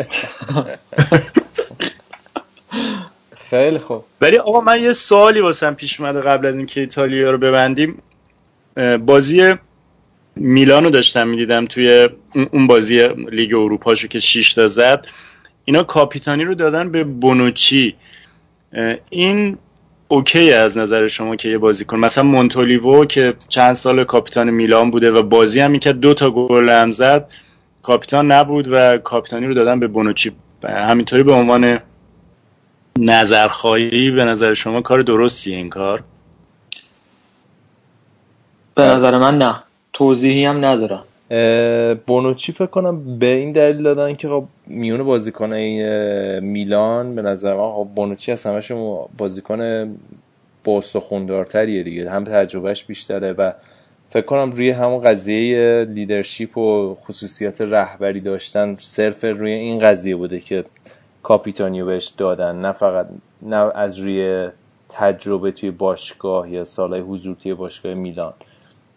خیلی 3.49 3.77
خوب. 3.77 4.03
ولی 4.21 4.37
آقا 4.37 4.61
من 4.61 4.81
یه 4.81 4.93
سوالی 4.93 5.39
واسم 5.39 5.73
پیش 5.73 5.99
اومده 5.99 6.21
قبل 6.21 6.45
از 6.45 6.55
اینکه 6.55 6.81
ایتالیا 6.81 7.31
رو 7.31 7.37
ببندیم. 7.37 8.01
بازی 9.05 9.53
میلانو 10.35 10.89
داشتم 10.89 11.27
می‌دیدم 11.27 11.65
توی 11.65 12.09
اون- 12.51 12.67
بازی 12.67 13.07
لیگ 13.31 13.53
اروپاشو 13.53 14.07
که 14.07 14.19
6 14.19 14.53
تا 14.53 14.67
زد. 14.67 15.07
اینا 15.65 15.83
کاپیتانی 15.83 16.43
رو 16.43 16.55
دادن 16.55 16.91
به 16.91 17.03
بونوچی. 17.03 17.95
این 19.09 19.57
اوکی 20.07 20.53
از 20.53 20.77
نظر 20.77 21.07
شما 21.07 21.35
که 21.35 21.49
یه 21.49 21.57
بازیکن 21.57 21.99
مثلا 21.99 22.23
مونتولیوو 22.23 23.05
که 23.05 23.33
چند 23.49 23.73
سال 23.73 24.03
کاپیتان 24.03 24.49
میلان 24.49 24.91
بوده 24.91 25.11
و 25.11 25.23
بازی 25.23 25.59
هم 25.59 25.71
می‌کرد 25.71 25.99
دو 25.99 26.13
تا 26.13 26.31
گل 26.31 26.69
هم 26.69 26.91
زد 26.91 27.29
کاپیتان 27.81 28.31
نبود 28.31 28.67
و 28.71 28.97
کاپیتانی 28.97 29.45
رو 29.47 29.53
دادن 29.53 29.79
به 29.79 29.87
بونوچی. 29.87 30.31
همینطوری 30.63 31.23
به 31.23 31.31
عنوان 31.31 31.79
نظرخواهی 32.99 34.11
به 34.11 34.25
نظر 34.25 34.53
شما 34.53 34.81
کار 34.81 35.01
درستیه 35.01 35.57
این 35.57 35.69
کار؟ 35.69 36.03
به 38.75 38.83
نظر 38.83 39.17
من 39.17 39.37
نه. 39.37 39.63
توضیحی 39.93 40.45
هم 40.45 40.65
ندارم. 40.65 41.03
بونوچی 42.07 42.51
فکر 42.51 42.65
کنم 42.65 43.19
به 43.19 43.25
این 43.25 43.51
دلیل 43.51 43.83
دادن 43.83 44.15
که 44.15 44.27
خب 44.27 44.45
میون 44.67 45.03
بازیکنای 45.03 46.39
میلان 46.39 47.15
به 47.15 47.21
نظر 47.21 47.53
من 47.53 47.71
خب 47.71 47.87
بونوچی 47.95 48.31
از 48.31 48.45
همشون 48.45 48.99
بازیکن 49.17 49.89
با 50.63 50.77
استخوندارتریه 50.77 51.83
دیگه. 51.83 52.09
هم 52.09 52.23
تجربهش 52.23 52.83
بیشتره 52.83 53.33
و 53.33 53.51
فکر 54.09 54.25
کنم 54.25 54.51
روی 54.51 54.69
همون 54.69 54.99
قضیه 54.99 55.87
لیدرشپ 55.89 56.57
و 56.57 56.95
خصوصیات 56.95 57.61
رهبری 57.61 58.19
داشتن 58.19 58.77
صرف 58.79 59.23
روی 59.23 59.51
این 59.51 59.79
قضیه 59.79 60.15
بوده 60.15 60.39
که 60.39 60.65
کاپیتانیو 61.25 61.85
بهش 61.85 62.07
دادن. 62.07 62.55
نه 62.55 62.71
فقط 62.71 63.07
نه 63.41 63.55
از 63.55 63.99
روی 63.99 64.49
تجربه 64.89 65.51
توی 65.51 65.71
باشگاه 65.71 66.51
یا 66.51 66.63
سالهای 66.63 67.01
حضور 67.01 67.35
توی 67.35 67.53
باشگاه 67.53 67.93
میلان. 67.93 68.33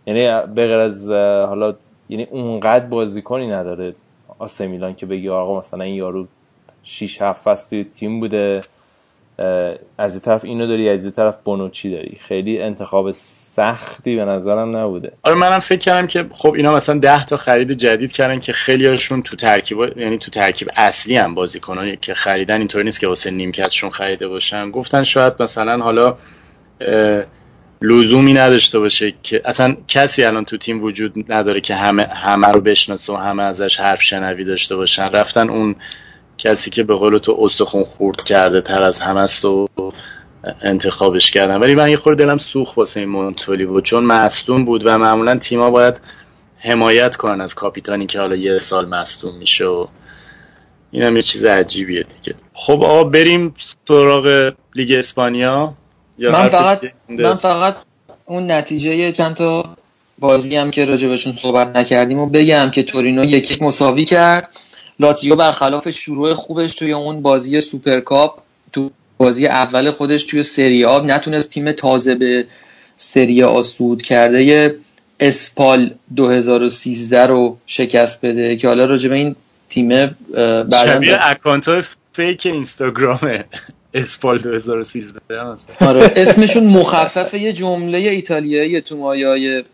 یعنی 0.06 0.46
به 0.54 0.66
غیر 0.66 0.76
از 0.76 1.10
حالا 1.48 1.74
یعنی 2.08 2.24
اونقدر 2.24 2.86
بازیکنی 2.86 3.46
نداره 3.46 3.94
آسه 4.38 4.66
میلان 4.66 4.94
که 4.94 5.06
بگی 5.06 5.28
آقا 5.28 5.58
مثلا 5.58 5.84
این 5.84 5.94
یارو 5.94 6.26
6 6.82 7.22
7 7.22 7.42
فصل 7.42 7.70
توی 7.70 7.84
تیم 7.84 8.20
بوده. 8.20 8.60
از 9.98 10.14
این 10.14 10.20
طرف 10.20 10.44
اینو 10.44 10.66
داری 10.66 10.88
از 10.88 11.02
این 11.02 11.12
طرف 11.12 11.36
بونوچی 11.44 11.90
داری. 11.90 12.18
خیلی 12.20 12.62
انتخاب 12.62 13.10
سختی 13.10 14.16
به 14.16 14.24
نظرم 14.24 14.76
نبوده. 14.76 15.12
آره 15.22 15.34
منم 15.34 15.58
فکر 15.58 15.78
کردم 15.78 16.06
که 16.06 16.26
خب 16.32 16.52
اینا 16.54 16.76
مثلا 16.76 16.98
10 16.98 17.26
تا 17.26 17.36
خرید 17.36 17.72
جدید 17.72 18.12
کردن 18.12 18.38
که 18.38 18.52
خیلی 18.52 18.86
هاشون 18.86 19.22
تو 19.22 19.36
ترکیب 19.36 19.98
یعنی 19.98 20.16
تو 20.16 20.30
ترکیب 20.30 20.68
اصلی 20.76 21.16
هم 21.16 21.34
بازیکنایی 21.34 21.96
که 21.96 22.14
خریدن 22.14 22.58
اینطوری 22.58 22.84
نیست 22.84 23.00
که 23.00 23.08
واسه 23.08 23.30
نیمکتشون 23.30 23.90
خریده 23.90 24.28
باشن. 24.28 24.70
گفتن 24.70 25.02
شاید 25.02 25.32
مثلا 25.40 25.78
حالا 25.78 26.16
لزومی 27.82 28.32
نداشته 28.32 28.78
باشه 28.78 29.14
که 29.22 29.42
اصلا 29.44 29.76
کسی 29.88 30.24
الان 30.24 30.44
تو 30.44 30.56
تیم 30.56 30.82
وجود 30.82 31.32
نداره 31.32 31.60
که 31.60 31.74
همه 31.74 32.02
همه 32.02 32.48
رو 32.48 32.60
بشناسه 32.60 33.12
و 33.12 33.16
همه 33.16 33.42
ازش 33.42 33.80
حرف 33.80 34.02
شنوی 34.02 34.44
داشته 34.44 34.76
باشن. 34.76 35.10
رفتن 35.12 35.48
اون 35.50 35.76
کسی 36.38 36.70
که 36.70 36.82
به 36.82 36.94
قول 36.94 37.18
تو 37.18 37.36
استخون 37.40 37.84
خورد 37.84 38.22
کرده 38.22 38.60
تر 38.60 38.82
از 38.82 39.00
همه 39.00 39.20
است 39.20 39.44
و 39.44 39.68
انتخابش 40.62 41.30
کردن. 41.30 41.56
ولی 41.56 41.74
من 41.74 41.90
یه 41.90 41.96
خورده 41.96 42.24
دلم 42.24 42.38
سوخت 42.38 42.78
واسه 42.78 43.00
این 43.00 43.08
مونتولی 43.08 43.66
بود. 43.66 43.84
چون 43.84 44.04
مصدوم 44.04 44.64
بود 44.64 44.82
و 44.86 44.98
معمولا 44.98 45.36
تیما 45.36 45.70
باید 45.70 46.00
حمایت 46.58 47.16
کنن 47.16 47.40
از 47.40 47.54
کاپیتانی 47.54 48.06
که 48.06 48.20
حالا 48.20 48.36
یه 48.36 48.58
سال 48.58 48.88
مصدوم 48.88 49.36
میشه 49.36 49.64
و 49.64 49.86
این 50.90 51.02
هم 51.02 51.16
یه 51.16 51.22
چیز 51.22 51.44
عجیبیه 51.44 52.02
دیگه. 52.02 52.38
خب 52.52 52.82
آقا 52.82 53.04
بریم 53.04 53.54
سراغ 53.88 54.52
لیگ 54.74 54.92
اسپانیا. 54.92 55.74
یا 56.18 56.32
من 56.32 56.48
فقط؟ 56.48 56.82
من 57.08 57.34
فقط 57.34 57.76
اون 58.26 58.50
نتیجه 58.50 59.12
چند 59.12 59.36
تا 59.36 59.76
بازی 60.18 60.56
هم 60.56 60.70
که 60.70 60.84
راجبشون 60.84 61.32
صحبت 61.32 61.76
نکردیم 61.76 62.18
و 62.18 62.26
بگم 62.26 62.70
که 62.70 62.82
تورینو 62.82 63.24
یک 63.24 63.50
یک 63.50 63.62
مساوی 63.62 64.04
کرد. 64.04 64.48
لاتزیو 65.00 65.36
برخلاف 65.36 65.90
شروع 65.90 66.34
خوبش 66.34 66.74
توی 66.74 66.92
اون 66.92 67.22
بازی 67.22 67.60
سوپرکاپ 67.60 68.38
تو 68.72 68.90
بازی 69.18 69.46
اول 69.46 69.90
خودش 69.90 70.22
توی 70.22 70.42
سری 70.42 70.84
آ 70.84 71.00
نتونست 71.00 71.50
تیم 71.50 71.72
تازه 71.72 72.14
به 72.14 72.44
سری 72.96 73.42
آ 73.42 73.62
صعود 73.62 74.02
کرده. 74.02 74.42
یه 74.42 74.74
اسپال 75.20 75.94
2013 76.16 77.26
رو 77.26 77.58
شکست 77.66 78.26
بده 78.26 78.56
که 78.56 78.68
حالا 78.68 78.84
راجب 78.84 79.12
این 79.12 79.36
تیم 79.68 80.16
شبیه 80.86 81.18
اکانت 81.20 81.68
های 81.68 81.82
فیک 82.12 82.46
اینستاگرامه 82.46 83.44
اسپال 83.94 84.38
2013 84.38 85.20
مثلا 85.28 85.88
آره. 85.88 86.12
اسمشون 86.16 86.64
مخفف 86.64 87.34
یه 87.34 87.52
جمله 87.52 87.98
ایتالیایی 87.98 88.80
تو 88.80 88.96
مایای 88.96 89.64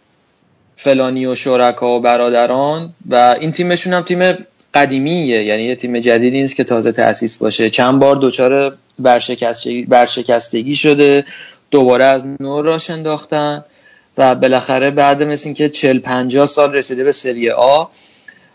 فلانی 0.77 1.27
و 1.27 1.35
شرکا 1.35 1.97
و 1.97 2.01
برادران 2.01 2.95
و 3.11 3.37
این 3.41 3.53
تیمشون 3.53 3.93
هم 3.93 4.03
تیم 4.03 4.37
قدیمیه 4.75 5.45
یعنی 5.45 5.63
یه 5.63 5.77
تیم 5.77 6.01
جدیدی 6.01 6.41
نیست 6.41 6.57
که 6.57 6.65
تازه 6.65 6.93
تأسیس 6.93 7.39
باشه. 7.39 7.71
چند 7.71 8.01
بار 8.01 8.19
دچار 8.23 8.77
برشکستگی, 8.99 9.83
برشکستگی 9.83 10.75
شده 10.75 11.25
دوباره 11.71 12.05
از 12.05 12.25
نو 12.41 12.63
راش 12.63 12.91
انداختن 12.91 13.65
و 14.19 14.35
بالاخره 14.35 14.91
بعد 14.91 15.23
مثل 15.23 15.49
اینکه 15.49 15.69
40 15.69 15.99
50 15.99 16.47
سال 16.47 16.73
رسیده 16.73 17.05
به 17.05 17.13
سری 17.13 17.51
آ 17.51 17.85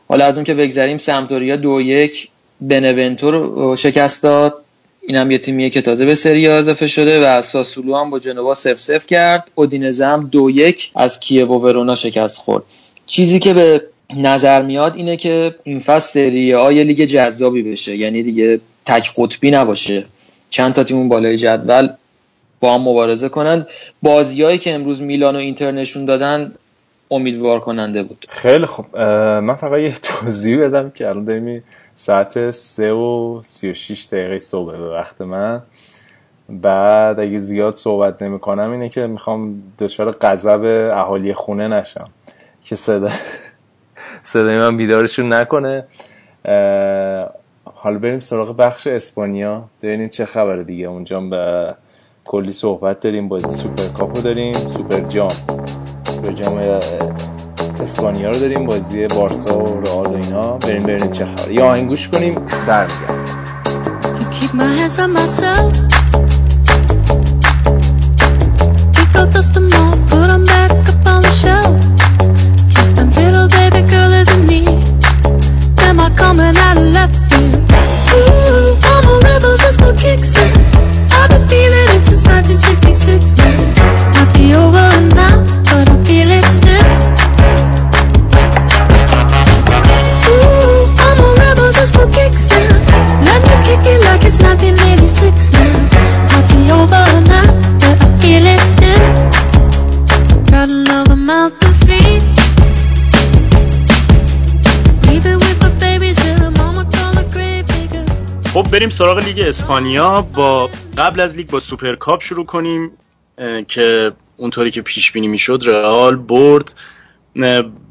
حالا 0.07 0.25
از 0.25 0.35
اون 0.35 0.43
که 0.43 0.53
بگذریم 0.53 0.97
سمتوریا 0.97 1.55
دو 1.55 1.81
یک 1.81 2.27
بنونتو 2.61 3.31
رو 3.31 3.75
شکست 3.75 4.23
داد. 4.23 4.55
این 5.01 5.15
هم 5.17 5.31
یه 5.31 5.37
تیمیه 5.37 5.69
که 5.69 5.81
تازه 5.81 6.05
به 6.05 6.15
سری 6.15 6.47
اضافه 6.47 6.87
شده 6.87 7.19
و 7.19 7.41
ساسولو 7.41 7.95
هم 7.95 8.09
با 8.09 8.19
جنوا 8.19 8.53
سف 8.53 8.79
سف 8.79 9.07
کرد. 9.07 9.51
اودینزه 9.55 10.05
هم 10.05 10.29
دو 10.31 10.49
یک 10.49 10.91
از 10.95 11.19
کیو 11.19 11.47
و 11.47 11.53
ورونا 11.53 11.95
شکست 11.95 12.37
خورد. 12.37 12.63
چیزی 13.05 13.39
که 13.39 13.53
به 13.53 13.81
نظر 14.15 14.61
میاد 14.61 14.95
اینه 14.95 15.17
که 15.17 15.55
این 15.63 15.79
فصل 15.79 16.13
سری 16.13 16.53
آ 16.53 16.71
یه 16.71 16.83
لیگ 16.83 17.05
جذابی 17.05 17.63
بشه. 17.63 17.95
یعنی 17.95 18.23
دیگه 18.23 18.59
تک 18.85 19.11
قطبی 19.17 19.51
نباشه. 19.51 20.05
چند 20.49 20.73
تا 20.73 20.83
تیم 20.83 20.97
اون 20.97 21.09
بالای 21.09 21.37
جدول 21.37 21.89
با 22.59 22.73
هم 22.73 22.81
مبارزه 22.81 23.29
کنند 23.29 23.67
بازیایی 24.01 24.57
که 24.57 24.73
امروز 24.73 25.01
میلان 25.01 25.35
و 25.35 25.39
اینتر 25.39 25.71
نشون 25.71 26.05
دادن 26.05 26.51
امیدوار 27.11 27.59
کننده 27.59 28.03
بود. 28.03 28.25
خیلی 28.29 28.65
اه، 28.93 29.39
من 29.39 29.55
فقط 29.55 29.79
یه 29.79 29.95
توضیح 30.03 30.57
بدم 30.57 30.89
که 30.89 31.09
الان 31.09 31.25
داریم 31.25 31.63
ساعت 31.95 32.51
سه 32.51 32.91
و 32.91 33.41
سی 33.43 33.69
و 33.69 33.73
شیش 33.73 34.05
دقیقه 34.05 34.39
صبح 34.39 34.77
به 34.77 34.89
وقت 34.89 35.21
من. 35.21 35.61
بعد 36.49 37.19
اگه 37.19 37.39
زیاد 37.39 37.75
صحبت 37.75 38.21
نمی 38.21 38.39
کنم 38.39 38.71
اینه 38.71 38.89
که 38.89 39.07
می‌خوام 39.07 39.63
دچار 39.79 40.11
غضب 40.11 40.89
اهالی 40.93 41.33
خونه 41.33 41.67
نشم. 41.67 42.09
که 42.63 42.75
صدا 42.75 43.09
صدای 44.23 44.57
من 44.57 44.77
بیدارشون 44.77 45.33
نکنه. 45.33 45.83
حالا 47.75 47.99
بریم 47.99 48.19
سراغ 48.19 48.55
بخش 48.57 48.87
اسپانیا. 48.87 49.63
ببینیم 49.81 50.09
چه 50.09 50.25
خبره 50.25 50.63
دیگه. 50.63 50.87
اونجا 50.87 51.19
به 51.19 51.75
کلی 52.25 52.51
صحبت 52.51 52.99
داریم. 52.99 53.27
بازی 53.27 53.55
سوپر 53.55 53.87
کاپو 53.87 54.21
داریم. 54.21 54.53
سوپر 54.53 54.99
جام. 54.99 55.31
جام 56.35 56.57
اسپانیا 57.83 58.29
رو 58.29 58.39
داریم. 58.39 58.65
بازی 58.65 59.07
بارسا 59.07 59.59
و 59.59 59.81
رئال 59.81 60.05
و 60.05 60.13
اینا. 60.13 60.51
بریم 60.51 60.83
بریم 60.83 61.11
چه 61.11 61.25
خبره. 61.25 61.53
یا 61.53 61.65
آهنگ 61.65 61.87
گوش 61.87 62.07
کنیم 62.07 62.33
برمیگردیم 62.67 63.19
keep 69.59 70.08
Am 76.29 76.39
I 76.39 76.51
left 76.75 77.15
field? 77.33 77.55
Ooh, 78.13 78.77
I'm 78.85 79.05
a 79.09 79.19
rebel 79.25 79.57
just 79.57 79.79
for 79.79 79.93
kicks. 79.97 80.31
I've 80.37 81.27
been 81.27 81.41
feeling 81.49 81.89
it 81.97 82.05
since 82.05 82.21
1966 82.29 83.33
now. 83.41 83.57
Might 84.13 84.29
be 84.37 84.53
over 84.53 84.93
now, 85.17 85.41
but 85.73 85.89
I 85.89 85.97
feel 86.05 86.29
it 86.29 86.45
still. 86.45 86.85
Ooh, 90.29 90.85
I'm 91.01 91.17
a 91.17 91.29
rebel 91.41 91.73
just 91.73 91.97
for 91.97 92.05
kicks. 92.13 92.45
Let 93.25 93.41
me 93.49 93.55
kick 93.65 93.81
it 93.89 93.97
like 94.05 94.21
it's 94.21 94.37
1986 94.37 95.57
now. 95.57 95.73
Might 96.29 96.45
be 96.53 96.69
over 96.69 97.09
now, 97.25 97.49
but 97.81 97.97
I 98.05 98.09
feel 98.21 98.45
it 98.45 98.61
still. 98.61 99.01
Got 100.53 100.69
another 100.69 101.15
mouth 101.15 101.68
خب 108.53 108.67
بریم 108.71 108.89
سراغ 108.89 109.19
لیگ 109.19 109.39
اسپانیا. 109.39 110.21
با 110.21 110.69
قبل 110.97 111.19
از 111.19 111.35
لیگ 111.35 111.49
با 111.49 111.59
سوپر 111.59 111.95
کاپ 111.95 112.21
شروع 112.23 112.45
کنیم 112.45 112.91
که 113.67 114.11
اونطوری 114.37 114.71
که 114.71 114.81
پیش 114.81 115.11
بینی 115.11 115.27
می‌شد 115.27 115.61
رئال 115.65 116.15
برد. 116.15 116.73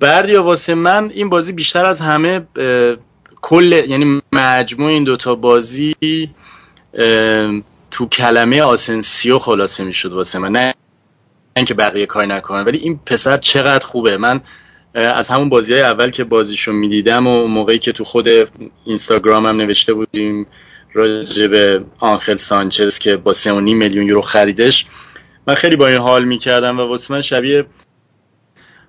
بردیا 0.00 0.44
واسه 0.44 0.74
من 0.74 1.10
این 1.14 1.28
بازی 1.28 1.52
بیشتر 1.52 1.84
از 1.84 2.00
همه 2.00 2.46
کل 3.42 3.72
یعنی 3.72 4.20
مجموع 4.32 4.88
این 4.88 5.04
دوتا 5.04 5.34
بازی 5.34 5.94
تو 7.90 8.08
کلمه 8.12 8.62
آسنسیو 8.62 9.38
خلاصه 9.38 9.84
می‌شد 9.84 10.12
واسه 10.12 10.38
من. 10.38 10.52
نه 10.52 10.74
اینکه 11.56 11.74
بقیه 11.74 12.06
کار 12.06 12.26
نکنن 12.26 12.64
ولی 12.64 12.78
این 12.78 13.00
پسر 13.06 13.36
چقدر 13.36 13.86
خوبه. 13.86 14.16
من 14.16 14.40
از 14.94 15.28
همون 15.28 15.48
بازی 15.48 15.72
های 15.72 15.82
اول 15.82 16.10
که 16.10 16.24
بازیشو 16.24 16.72
می‌دیدم 16.72 17.26
و 17.26 17.46
موقعی 17.46 17.78
که 17.78 17.92
تو 17.92 18.04
خود 18.04 18.28
اینستاگرامم 18.84 19.56
نوشته 19.56 19.94
بودیم 19.94 20.46
راجع 20.92 21.46
به 21.46 21.84
آنخل 21.98 22.36
سانچز 22.36 22.98
که 22.98 23.16
با 23.16 23.32
3.5 23.32 23.44
میلیون 23.50 24.08
یورو 24.08 24.20
خریدش 24.20 24.86
من 25.46 25.54
خیلی 25.54 25.76
با 25.76 25.88
این 25.88 25.98
حال 25.98 26.24
می‌کردم 26.24 26.80
و 26.80 26.82
واسه 26.82 27.14
من 27.14 27.22
شبیه 27.22 27.66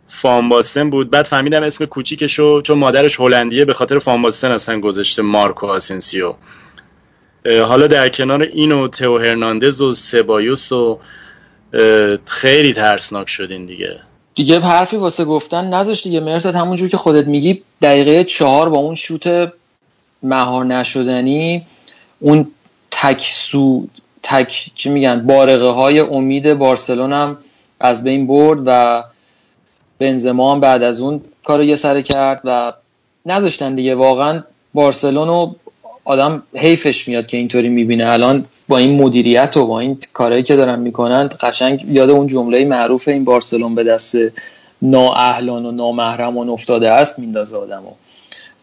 فان 0.07 0.49
باستن 0.49 0.89
بود. 0.89 1.09
بعد 1.09 1.25
فهمیدم 1.25 1.63
اسم 1.63 1.85
کوچیکشو 1.85 2.61
چون 2.61 2.77
مادرش 2.77 3.19
هلندیه 3.19 3.65
به 3.65 3.73
خاطر 3.73 3.99
فان 3.99 4.21
باستن 4.21 4.51
اصلا 4.51 4.79
گذاشته 4.79 5.21
مارکو 5.21 5.67
آسنسیو. 5.67 6.33
حالا 7.45 7.87
در 7.87 8.09
کنار 8.09 8.41
این 8.41 8.71
و 8.71 8.87
تئو 8.87 9.17
هرناندز 9.17 9.81
و 9.81 9.93
سبایوس 9.93 10.71
و 10.71 10.99
خیلی 12.25 12.73
ترسناک 12.73 13.29
شدین 13.29 13.65
دیگه. 13.65 13.99
دیگه 14.39 14.59
حرفی 14.59 14.97
واسه 14.97 15.25
گفتن 15.25 15.73
نذاشت 15.73 16.03
دیگه. 16.03 16.19
مرتاد 16.19 16.55
همونجور 16.55 16.89
که 16.89 16.97
خودت 16.97 17.27
میگی 17.27 17.61
دقیقه 17.81 18.23
چهار 18.23 18.69
با 18.69 18.77
اون 18.77 18.95
شوت 18.95 19.51
مهار 20.23 20.65
نشدنی 20.65 21.65
اون 22.19 22.47
تک 22.91 23.31
سو 23.33 23.87
تک 24.23 24.71
چی 24.75 24.89
میگن 24.89 25.25
بارقه 25.27 25.67
های 25.67 25.99
امید 25.99 26.53
بارسلون 26.53 27.13
هم 27.13 27.37
از 27.79 28.03
بین 28.03 28.27
برد 28.27 28.59
و 28.65 29.03
بنزما 29.99 30.51
هم 30.51 30.59
بعد 30.59 30.83
از 30.83 31.01
اون 31.01 31.21
کارو 31.43 31.63
یه 31.63 31.75
سره 31.75 32.03
کرد 32.03 32.41
و 32.43 32.73
نذاشتن 33.25 33.75
دیگه. 33.75 33.95
واقعا 33.95 34.43
بارسلون 34.73 35.27
رو 35.27 35.55
آدم 36.05 36.43
حیفش 36.55 37.07
میاد 37.07 37.27
که 37.27 37.37
اینطوری 37.37 37.69
می‌بینه. 37.69 38.11
الان 38.11 38.45
با 38.69 38.77
این 38.77 39.01
مدیریت 39.01 39.57
و 39.57 39.67
با 39.67 39.79
این 39.79 39.97
کارهایی 40.13 40.43
که 40.43 40.55
دارن 40.55 40.79
می‌کنن 40.79 41.29
قشنگ 41.41 41.85
یاد 41.87 42.09
اون 42.09 42.27
جمله 42.27 42.65
معروف 42.65 43.07
این 43.07 43.25
بارسلون 43.25 43.75
به 43.75 43.83
دست 43.83 44.17
نااهلان 44.81 45.65
و 45.65 45.71
نامحرمان 45.71 46.49
افتاده 46.49 46.91
است 46.91 47.19
میندازه 47.19 47.57
آدمو. 47.57 47.91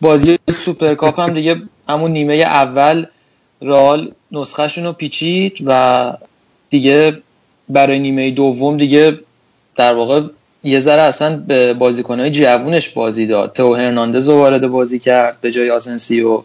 بازی 0.00 0.38
سوپرکاپ 0.64 1.20
هم 1.20 1.34
دیگه 1.34 1.56
همون 1.88 2.10
نیمه 2.10 2.34
اول 2.34 3.06
رئال 3.60 4.12
نسخهشون 4.32 4.84
رو 4.84 4.92
پیچید 4.92 5.62
و 5.66 6.12
دیگه 6.70 7.18
برای 7.68 7.98
نیمه 7.98 8.30
دوم 8.30 8.76
دیگه 8.76 9.18
در 9.76 9.94
واقع 9.94 10.22
یه 10.64 10.80
ذره 10.80 11.02
اصلا 11.02 11.36
به 11.36 11.74
بازیکنهای 11.74 12.30
جوونش 12.30 12.88
بازی 12.88 13.26
داد. 13.26 13.52
تئو 13.52 13.74
هرناندز 13.74 14.28
رو 14.28 14.34
وارد 14.34 14.66
بازی 14.66 14.98
کرد 14.98 15.40
به 15.40 15.50
جای 15.50 15.70
آسنسیو 15.70 16.42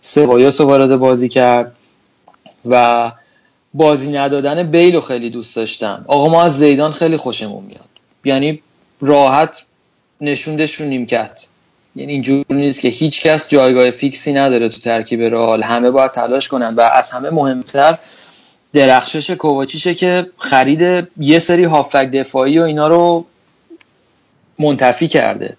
سبایوس 0.00 0.60
رو 0.60 0.66
وارد 0.66 0.96
بازی 0.96 1.28
کرد. 1.28 1.76
و 2.70 3.12
بازی 3.74 4.12
ندادن 4.12 4.70
بیل 4.70 4.94
رو 4.94 5.00
خیلی 5.00 5.30
دوست 5.30 5.56
داشتم. 5.56 6.04
آقا 6.08 6.28
ما 6.28 6.42
از 6.42 6.58
زیدان 6.58 6.92
خیلی 6.92 7.16
خوشمون 7.16 7.64
میاد. 7.64 7.88
یعنی 8.24 8.62
راحت 9.00 9.62
نشوندش 10.20 10.74
رو 10.74 10.86
نیمکت. 10.86 11.46
یعنی 11.96 12.12
اینجوری 12.12 12.44
نیست 12.50 12.80
که 12.80 12.88
هیچ 12.88 13.22
کس 13.22 13.48
جایگاه 13.48 13.90
فیکسی 13.90 14.32
نداره 14.32 14.68
تو 14.68 14.80
ترکیب 14.80 15.22
رئال. 15.22 15.62
همه 15.62 15.90
باید 15.90 16.10
تلاش 16.10 16.48
کنن 16.48 16.74
و 16.74 16.80
از 16.80 17.10
همه 17.10 17.30
مهمتر 17.30 17.98
درخشش 18.72 19.30
کوواچیشه 19.30 19.94
که 19.94 20.26
خرید 20.38 21.08
یه 21.16 21.38
سری 21.38 21.64
هافک 21.64 22.10
دفاعی 22.10 22.58
و 22.58 22.62
اینا 22.62 22.88
رو 22.88 23.26
منتفی 24.58 25.08
کرده. 25.08 25.56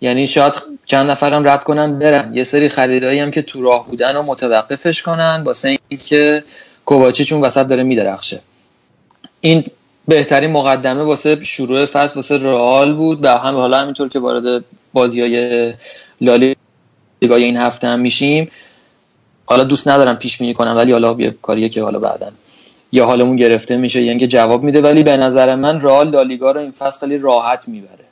یعنی 0.00 0.26
شاید 0.26 0.52
چند 0.86 1.10
نفرم 1.10 1.48
رد 1.48 1.64
کنن 1.64 1.98
برن. 1.98 2.34
یه 2.34 2.44
سری 2.44 2.68
خریدایی 2.68 3.20
هم 3.20 3.30
که 3.30 3.42
تو 3.42 3.62
راه 3.62 3.86
بودن 3.86 4.14
رو 4.14 4.22
متوقفش 4.22 5.02
کنن 5.02 5.42
واسه 5.44 5.78
اینکه 5.88 6.44
کوواچی 6.84 7.24
چون 7.24 7.40
وسط 7.40 7.66
داره 7.66 7.82
میدرخشه. 7.82 8.40
این 9.40 9.64
بهترین 10.08 10.50
مقدمه 10.50 11.02
واسه 11.02 11.44
شروع 11.44 11.84
فصل 11.84 12.14
واسه 12.14 12.38
رئال 12.38 12.94
بود 12.94 13.24
و 13.24 13.28
هم 13.28 13.54
حالا 13.54 13.78
همینطور 13.78 14.08
که 14.08 14.18
وارد 14.18 14.64
بازی 14.92 15.20
های 15.20 15.74
لالیگا 16.20 17.36
این 17.36 17.56
هفته 17.56 17.88
هم 17.88 18.00
میشیم. 18.00 18.50
حالا 19.46 19.64
دوست 19.64 19.88
ندارم 19.88 20.16
پیش 20.16 20.38
بینی 20.38 20.54
کنم 20.54 20.76
ولی 20.76 20.92
حالا 20.92 21.16
یه 21.18 21.34
کاریه 21.42 21.68
که 21.68 21.82
حالا 21.82 21.98
بعدن 21.98 22.32
یا 22.92 23.06
حالمون 23.06 23.36
گرفته 23.36 23.76
میشه 23.76 24.02
یعنی 24.02 24.20
که 24.20 24.26
جواب 24.26 24.62
میده 24.62 24.80
ولی 24.80 25.02
به 25.02 25.16
نظر 25.16 25.54
من 25.54 25.80
رئال 25.80 26.10
لالیگا 26.10 26.50
رو 26.50 26.60
این 26.60 26.70
فصل 26.70 27.00
خیلی 27.00 27.18
راحت 27.18 27.68
می‌بره. 27.68 28.03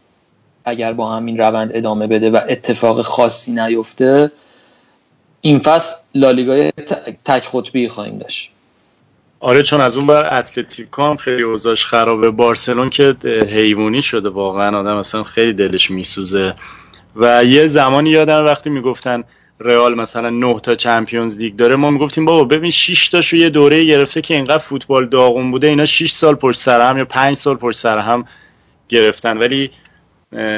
اگر 0.64 0.92
با 0.92 1.12
همین 1.12 1.38
روند 1.38 1.70
ادامه 1.74 2.06
بده 2.06 2.30
و 2.30 2.40
اتفاق 2.48 3.02
خاصی 3.02 3.52
نیفته 3.52 4.30
این 5.40 5.58
فصل 5.58 5.94
لالیگای 6.14 6.70
ت- 6.70 7.16
تک 7.24 7.44
خطبی 7.44 7.88
خواهیم 7.88 8.18
داشت. 8.18 8.50
آره 9.40 9.62
چون 9.62 9.80
از 9.80 9.96
اون 9.96 10.06
بر 10.06 10.38
اتلتیکو 10.38 11.02
هم 11.02 11.16
خیلی 11.16 11.42
اوضاعش 11.42 11.84
خرابه. 11.84 12.30
بارسلون 12.30 12.90
که 12.90 13.16
حیوانی 13.24 14.02
شده 14.02 14.28
واقعا 14.28 14.78
آدم 14.78 14.96
اصلا 14.96 15.22
خیلی 15.22 15.52
دلش 15.52 15.90
میسوزه. 15.90 16.54
و 17.16 17.44
یه 17.44 17.66
زمانی 17.66 18.10
یادم 18.10 18.44
وقتی 18.44 18.70
می‌گفتن 18.70 19.24
رئال 19.60 19.94
مثلا 19.94 20.30
9 20.30 20.60
تا 20.60 20.74
چمپیونز 20.74 21.38
لیگ 21.38 21.56
داره 21.56 21.76
ما 21.76 21.90
می‌گفتیم 21.90 22.24
بابا 22.24 22.44
ببین 22.44 22.70
6 22.70 23.08
تاشو 23.08 23.36
یه 23.36 23.50
دوره 23.50 23.84
گرفته 23.84 24.20
که 24.20 24.34
اینقدر 24.34 24.58
فوتبال 24.58 25.06
داغون 25.08 25.50
بوده 25.50 25.66
اینا 25.66 25.86
6 25.86 26.10
سال 26.10 26.34
پشت 26.34 26.58
سر 26.58 26.80
هم 26.80 26.98
یا 26.98 27.04
5 27.04 27.36
سال 27.36 27.56
پشت 27.56 27.78
سر 27.78 27.98
هم 27.98 28.24
گرفتن. 28.88 29.38
ولی 29.38 29.70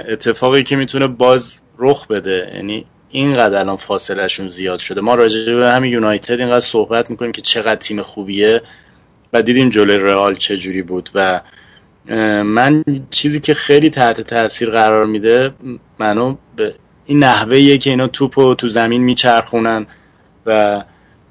اتفاقی 0.08 0.62
که 0.62 0.76
می‌تونه 0.76 1.06
باز 1.06 1.60
رخ 1.78 2.06
بده 2.06 2.50
یعنی 2.54 2.86
اینقدر 3.10 3.58
الان 3.58 3.76
فاصلهشون 3.76 4.48
زیاد 4.48 4.78
شده. 4.78 5.00
ما 5.00 5.14
راجع 5.14 5.54
به 5.54 5.66
همین 5.66 5.92
یونایتد 5.92 6.40
اینقدر 6.40 6.60
صحبت 6.60 7.10
می‌کنیم 7.10 7.32
که 7.32 7.42
چقدر 7.42 7.76
تیم 7.80 8.02
خوبیه 8.02 8.62
و 9.32 9.42
دیدیم 9.42 9.70
جلوی 9.70 9.96
رئال 9.96 10.34
چه 10.34 10.56
جوری 10.56 10.82
بود. 10.82 11.10
و 11.14 11.40
من 12.44 12.84
چیزی 13.10 13.40
که 13.40 13.54
خیلی 13.54 13.90
تحت 13.90 14.20
تاثیر 14.20 14.70
قرار 14.70 15.06
میده 15.06 15.50
منو 15.98 16.36
به 16.56 16.74
این 17.06 17.18
نحوه 17.18 17.76
که 17.76 17.90
اینا 17.90 18.06
توپو 18.06 18.54
تو 18.54 18.68
زمین 18.68 19.02
میچرخونن 19.02 19.86
و 20.46 20.84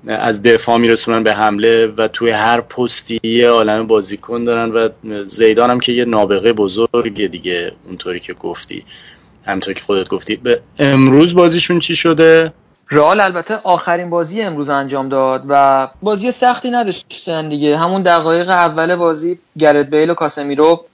از 0.08 0.42
دفاع 0.42 0.78
میرسونن 0.78 1.24
به 1.24 1.34
حمله 1.34 1.88
و 1.88 2.08
توی 2.08 2.32
هر 2.32 2.62
پستی 2.62 3.20
یه 3.24 3.50
عالم 3.50 3.88
بازیکن 3.88 4.44
دارن 4.44 4.72
و 4.72 4.90
زیدان 5.28 5.70
هم 5.70 5.80
که 5.80 5.92
یه 5.92 6.06
نابغه 6.06 6.54
بزرگه 6.54 7.28
دیگه 7.28 7.72
اونطوری 7.88 8.20
که 8.20 8.34
گفتی. 8.34 8.86
همطور 9.46 9.74
که 9.74 9.84
خودت 9.84 10.08
گفتی. 10.08 10.36
به 10.36 10.62
امروز 10.80 11.36
بازیشون 11.36 11.80
چی 11.80 11.96
شده؟ 11.96 12.54
رئال 12.92 13.20
البته 13.20 13.58
آخرین 13.64 14.10
بازی 14.10 14.42
امروز 14.42 14.70
انجام 14.70 15.10
داد 15.10 15.44
و 15.50 15.88
بازی 16.02 16.32
سختی 16.32 16.72
نداشتن 16.72 17.50
دیگه. 17.50 17.78
همون 17.78 18.02
دقایق 18.02 18.50
اول 18.50 18.96
بازی 18.96 19.40
گرت 19.58 19.90
بیل 19.90 20.10
و 20.10 20.14
کاسمیرو 20.14 20.86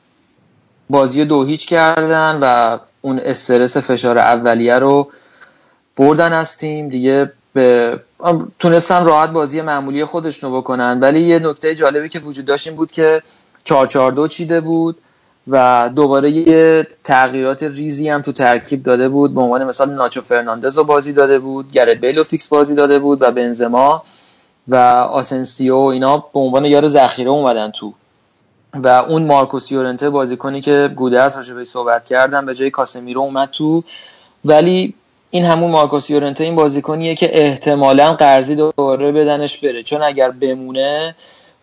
بازی 0.90 1.26
دو 1.26 1.45
هیچ 1.45 1.68
کردن 1.68 2.40
و 2.41 2.77
اون 3.02 3.19
استرس 3.19 3.77
فشار 3.77 4.18
اولیه 4.18 4.76
رو 4.76 5.11
بردن 5.98 6.34
از 6.34 6.57
تیم. 6.57 6.90
دیگه 6.90 7.31
تونستن 8.60 9.06
راحت 9.06 9.30
بازی 9.30 9.61
معمولی 9.61 10.06
خودشونو 10.06 10.57
بکنن. 10.57 10.99
ولی 10.99 11.22
یه 11.22 11.40
نکته 11.40 11.76
جالبی 11.76 12.10
که 12.10 12.19
وجود 12.19 12.45
داشت 12.45 12.68
این 12.68 12.76
بود 12.76 12.91
که 12.91 13.22
442 13.64 14.27
چیده 14.27 14.61
بود 14.61 14.98
و 15.48 15.90
دوباره 15.95 16.31
یه 16.31 16.88
تغییرات 17.03 17.64
ریزی 17.64 18.10
هم 18.10 18.22
تو 18.22 18.31
ترکیب 18.31 18.84
داده 18.84 19.10
بود. 19.10 19.34
به 19.34 19.41
عنوان 19.41 19.64
مثال 19.64 19.90
ناچو 19.90 20.22
فرناندز 20.22 20.77
رو 20.77 20.84
بازی 20.84 21.14
داده 21.14 21.40
بود 21.40 21.72
گرت 21.72 21.98
بیل 21.98 22.18
رو 22.18 22.23
فیکس 22.23 22.48
بازی 22.48 22.76
داده 22.76 22.99
بود 22.99 23.22
و 23.22 23.31
بنزما 23.31 24.03
و 24.68 24.76
آسنسیو 25.11 25.76
اینا 25.76 26.18
به 26.18 26.40
عنوان 26.40 26.65
یار 26.65 26.88
ذخیره 26.88 27.30
اومدن 27.30 27.72
تو. 27.72 27.94
و 28.73 28.88
اون 28.88 29.26
مارکوس 29.26 29.72
یورنته 29.72 30.10
بازیکنی 30.10 30.61
که 30.61 30.91
گودرز 30.95 31.38
راجع 31.38 31.64
صحبت 31.64 32.06
کردم 32.06 32.45
به 32.45 32.56
جای 32.56 32.69
کاسمیرو 32.69 33.22
اومد 33.22 33.49
تو. 33.52 33.84
ولی 34.45 34.95
این 35.31 35.45
همون 35.45 35.72
مارکوس 35.72 36.10
یورنته 36.10 36.43
این 36.43 36.56
بازیکنیه 36.56 37.15
که 37.15 37.43
احتمالا 37.43 38.14
قرضی 38.14 38.56
دوباره 38.56 39.11
بدنش 39.11 39.57
بره. 39.57 39.84
چون 39.84 40.01
اگر 40.01 40.31
بمونه 40.31 41.15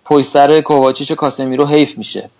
پشت 0.04 0.26
سر 0.26 0.60
کوواچیچ 0.60 1.10
و 1.10 1.14
کاسمیرو 1.14 1.66
حیف 1.66 1.98
میشه. 1.98 2.30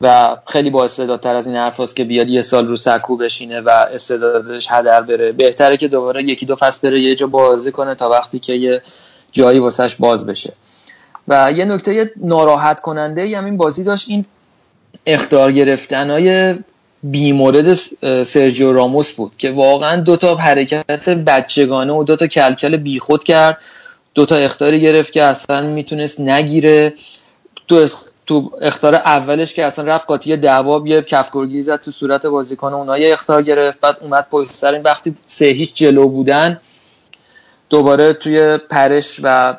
و 0.00 0.36
خیلی 0.46 0.70
با 0.70 0.84
استعدادتر 0.84 1.36
از 1.36 1.46
این 1.46 1.56
حرف 1.56 1.94
که 1.94 2.04
بیاد 2.04 2.28
یه 2.28 2.42
سال 2.42 2.68
رو 2.68 2.76
سکو 2.76 3.16
بشینه 3.16 3.60
و 3.60 3.68
استعدادش 3.68 4.66
هدر 4.70 5.02
بره. 5.02 5.32
بهتره 5.32 5.76
که 5.76 5.88
دوباره 5.88 6.22
یکی 6.22 6.46
دو 6.46 6.56
فصل 6.56 6.88
بره 6.88 7.00
یه 7.00 7.14
جا 7.14 7.26
بازی 7.26 7.72
کنه 7.72 7.94
تا 7.94 8.08
وقتی 8.08 8.38
که 8.38 8.52
یه 8.52 8.82
جایی 9.32 9.58
واسش 9.58 9.94
باز 9.94 10.26
بشه. 10.26 10.52
و 11.28 11.52
یه 11.56 11.64
نکته 11.64 12.12
ناراحت 12.16 12.80
کننده 12.80 13.38
هم 13.38 13.44
این 13.44 13.56
بازی 13.56 13.84
داشت. 13.84 14.08
این 14.08 14.24
اختار 15.06 15.52
گرفتن 15.52 16.10
های 16.10 16.54
بیمورد 17.04 17.72
سرجیو 18.24 18.72
راموس 18.72 19.12
بود 19.12 19.32
که 19.38 19.50
واقعا 19.50 20.00
دو 20.00 20.16
تا 20.16 20.34
حرکت 20.34 21.08
بچگانه 21.08 21.92
و 21.92 22.04
دو 22.04 22.16
تا 22.16 22.26
کلکل 22.26 22.76
بیخود 22.76 23.24
کرد. 23.24 23.58
دو 24.14 24.26
تا 24.26 24.36
اختاری 24.36 24.80
گرفت 24.80 25.12
که 25.12 25.22
اصلا 25.22 25.66
می‌تونست 25.66 26.20
نگیره. 26.20 26.94
تو 27.68 27.88
تو 28.26 28.50
اختار 28.60 28.94
اولش 28.94 29.54
که 29.54 29.64
اصلا 29.64 29.84
رفت 29.84 30.06
قاطی 30.06 30.36
دعوا 30.36 30.82
یه 30.86 31.02
کفگرگی 31.02 31.62
زد 31.62 31.80
تو 31.82 31.90
صورت 31.90 32.26
بازیکن 32.26 32.72
اونها 32.72 32.98
یه 32.98 33.12
اختار 33.12 33.42
گرفت. 33.42 33.80
بعد 33.80 33.96
اومد 34.00 34.26
پشت 34.30 34.50
سر 34.50 34.74
این 34.74 34.82
وقتی 34.82 35.14
سه 35.26 35.44
هیچ 35.44 35.74
جلو 35.74 36.08
بودن 36.08 36.60
دوباره 37.70 38.12
توی 38.12 38.58
پرش 38.70 39.20
و 39.22 39.56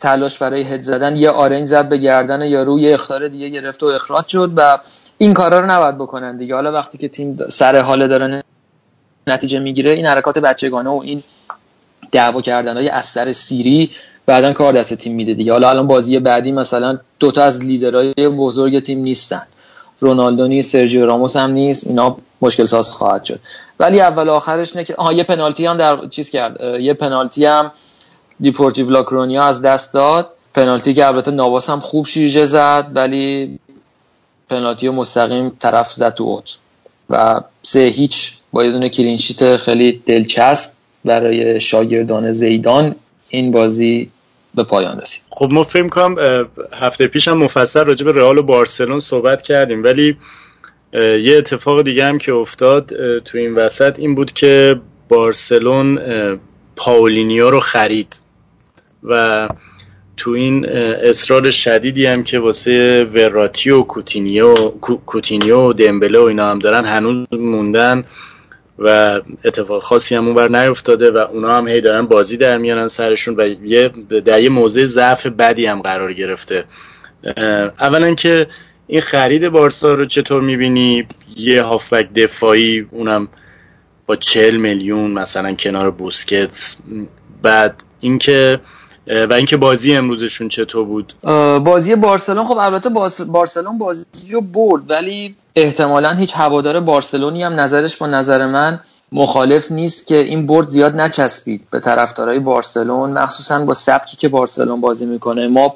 تلاش 0.00 0.38
برای 0.38 0.62
هد 0.62 0.82
زدن 0.82 1.16
یه 1.16 1.30
آرنج 1.30 1.66
زد 1.66 1.88
به 1.88 1.96
گردن 1.96 2.42
یا 2.42 2.62
روی 2.62 2.92
اختار 2.92 3.28
دیگه 3.28 3.48
گرفت 3.48 3.82
و 3.82 3.86
اخراج 3.86 4.26
شد 4.26 4.52
و 4.56 4.78
این 5.22 5.34
کارا 5.34 5.60
رو 5.60 5.66
نباید 5.66 5.98
بکنن 5.98 6.36
دیگه. 6.36 6.54
حالا 6.54 6.72
وقتی 6.72 6.98
که 6.98 7.08
تیم 7.08 7.38
سر 7.48 7.80
حال 7.80 8.08
داره 8.08 8.42
نتیجه 9.26 9.58
می‌گیره 9.58 9.90
این 9.90 10.06
حرکات 10.06 10.38
بچگانه 10.38 10.90
و 10.90 11.00
این 11.04 11.22
دعوا 12.12 12.40
کردن 12.40 12.76
های 12.76 12.88
اثر 12.88 13.32
سیری 13.32 13.90
بعدا 14.26 14.52
کار 14.52 14.72
دست 14.72 14.94
تیم 14.94 15.14
میده 15.14 15.34
دیگه. 15.34 15.52
حالا 15.52 15.70
الان 15.70 15.86
بازی 15.86 16.18
بعدی 16.18 16.52
مثلا 16.52 16.98
دوتا 17.18 17.44
از 17.44 17.64
لیدرهای 17.64 18.28
بزرگ 18.28 18.80
تیم 18.80 18.98
نیستن. 18.98 19.42
رونالدو 20.00 20.48
نیست 20.48 20.72
سرجیو 20.72 21.06
راموس 21.06 21.36
هم 21.36 21.50
نیست. 21.50 21.86
اینا 21.86 22.16
مشکل 22.40 22.64
ساز 22.64 22.90
خواهد 22.90 23.24
شد. 23.24 23.40
ولی 23.80 24.00
اول 24.00 24.28
آخرش 24.28 24.76
نه 24.76 24.84
که 24.84 24.94
آها 24.94 25.12
یه 25.12 25.24
پنالتی 25.24 25.66
هم 25.66 25.76
در 25.76 26.06
چیز 26.06 26.30
کرد. 26.30 26.60
یه 26.80 26.94
پنالتی 26.94 27.44
هم 27.44 27.72
دپورتیوو 28.40 28.90
لاکرونیا 28.90 29.42
از 29.42 29.62
دست 29.62 29.94
داد. 29.94 30.30
پنالتی 30.54 30.94
که 30.94 31.06
البته 31.06 31.30
نواس 31.30 31.70
هم 31.70 31.80
خوب 31.80 32.06
شیرجه 32.06 32.46
زد 32.46 32.86
ولی 32.94 33.58
پنالتی 34.50 34.88
و 34.88 34.92
مستقیم 34.92 35.52
طرف 35.60 35.92
زد 35.92 36.14
تو 36.14 36.24
اوت 36.24 36.56
و 37.10 37.40
سه 37.62 37.80
هیچ 37.80 38.32
با 38.52 38.64
یه 38.64 38.72
دونه 38.72 38.88
clean 38.88 39.22
sheet 39.22 39.56
خیلی 39.56 40.02
دلچسب 40.06 40.70
برای 41.04 41.60
شاگردان 41.60 42.32
زیدان 42.32 42.94
این 43.28 43.52
بازی 43.52 44.10
به 44.54 44.64
پایان 44.64 45.00
رسید. 45.00 45.22
خب 45.30 45.48
ما 45.52 45.64
فکر 45.64 45.88
کنم 45.88 46.16
هفته 46.72 47.06
پیش 47.06 47.28
هم 47.28 47.38
مفصل 47.38 47.84
راجع 47.84 48.04
به 48.04 48.12
رئال 48.12 48.38
و 48.38 48.42
بارسلون 48.42 49.00
صحبت 49.00 49.42
کردیم 49.42 49.82
ولی 49.82 50.16
یه 50.92 51.36
اتفاق 51.38 51.82
دیگه 51.82 52.04
هم 52.04 52.18
که 52.18 52.32
افتاد 52.32 53.18
تو 53.18 53.38
این 53.38 53.54
وسط 53.54 53.98
این 53.98 54.14
بود 54.14 54.32
که 54.32 54.80
بارسلون 55.08 55.98
پاولینیو 56.76 57.50
رو 57.50 57.60
خرید. 57.60 58.16
و 59.02 59.48
تو 60.20 60.30
این 60.30 60.68
اصرار 60.68 61.50
شدیدی 61.50 62.06
هم 62.06 62.22
که 62.22 62.38
واسه 62.38 63.04
وراتی 63.04 63.70
و 63.70 63.82
کوتینیو 63.82 64.54
کوتینیو 65.06 65.60
و 65.60 65.72
دمبله 65.72 66.18
و 66.18 66.22
اینا 66.22 66.50
هم 66.50 66.58
دارن 66.58 66.84
هنوز 66.84 67.26
موندن 67.32 68.04
و 68.78 69.20
اتفاق 69.44 69.82
خاصی 69.82 70.14
هم 70.14 70.26
اونور 70.26 70.64
نیفتاده 70.64 71.10
و 71.10 71.16
اونا 71.16 71.56
هم 71.56 71.68
هی 71.68 71.80
دارن 71.80 72.06
بازی 72.06 72.36
در 72.36 72.58
میانن 72.58 72.88
سرشون 72.88 73.34
و 73.38 73.46
یه 73.64 73.88
در 74.24 74.42
یه 74.42 74.48
موضع 74.48 74.84
ضعف 74.84 75.26
بدی 75.26 75.66
هم 75.66 75.82
قرار 75.82 76.12
گرفته. 76.12 76.64
اولا 77.80 78.14
که 78.14 78.46
این 78.86 79.00
خرید 79.00 79.48
بارسا 79.48 79.92
رو 79.92 80.06
چطور 80.06 80.42
می‌بینی؟ 80.42 81.06
یه 81.36 81.62
هافبک 81.62 82.12
دفاعی 82.12 82.86
اونم 82.90 83.28
با 84.06 84.16
چل 84.16 84.56
میلیون 84.56 85.10
مثلا 85.10 85.54
کنار 85.54 85.90
بوسکتس. 85.90 86.76
بعد 87.42 87.84
اینکه 88.00 88.60
و 89.10 89.32
اینکه 89.32 89.56
بازی 89.56 89.96
امروزشون 89.96 90.48
چطور 90.48 90.84
بود؟ 90.84 91.12
بازی 91.64 91.94
بارسلون 91.94 92.44
خب 92.44 92.58
البته 92.58 92.90
بارسلون 93.24 93.78
بازی 93.78 94.04
رو 94.32 94.40
برد 94.40 94.90
ولی 94.90 95.34
احتمالا 95.56 96.12
هیچ 96.14 96.32
هوادار 96.36 96.80
بارسلونی 96.80 97.42
هم 97.42 97.60
نظرش 97.60 97.96
با 97.96 98.06
نظر 98.06 98.46
من 98.46 98.80
مخالف 99.12 99.72
نیست 99.72 100.06
که 100.06 100.16
این 100.16 100.46
برد 100.46 100.68
زیاد 100.68 100.96
نچسبید 100.96 101.62
به 101.70 101.80
طرفدارای 101.80 102.38
بارسلون 102.38 103.10
مخصوصا 103.10 103.64
با 103.64 103.74
سبکی 103.74 104.16
که 104.16 104.28
بارسلون 104.28 104.80
بازی 104.80 105.06
می‌کنه. 105.06 105.48
ما 105.48 105.74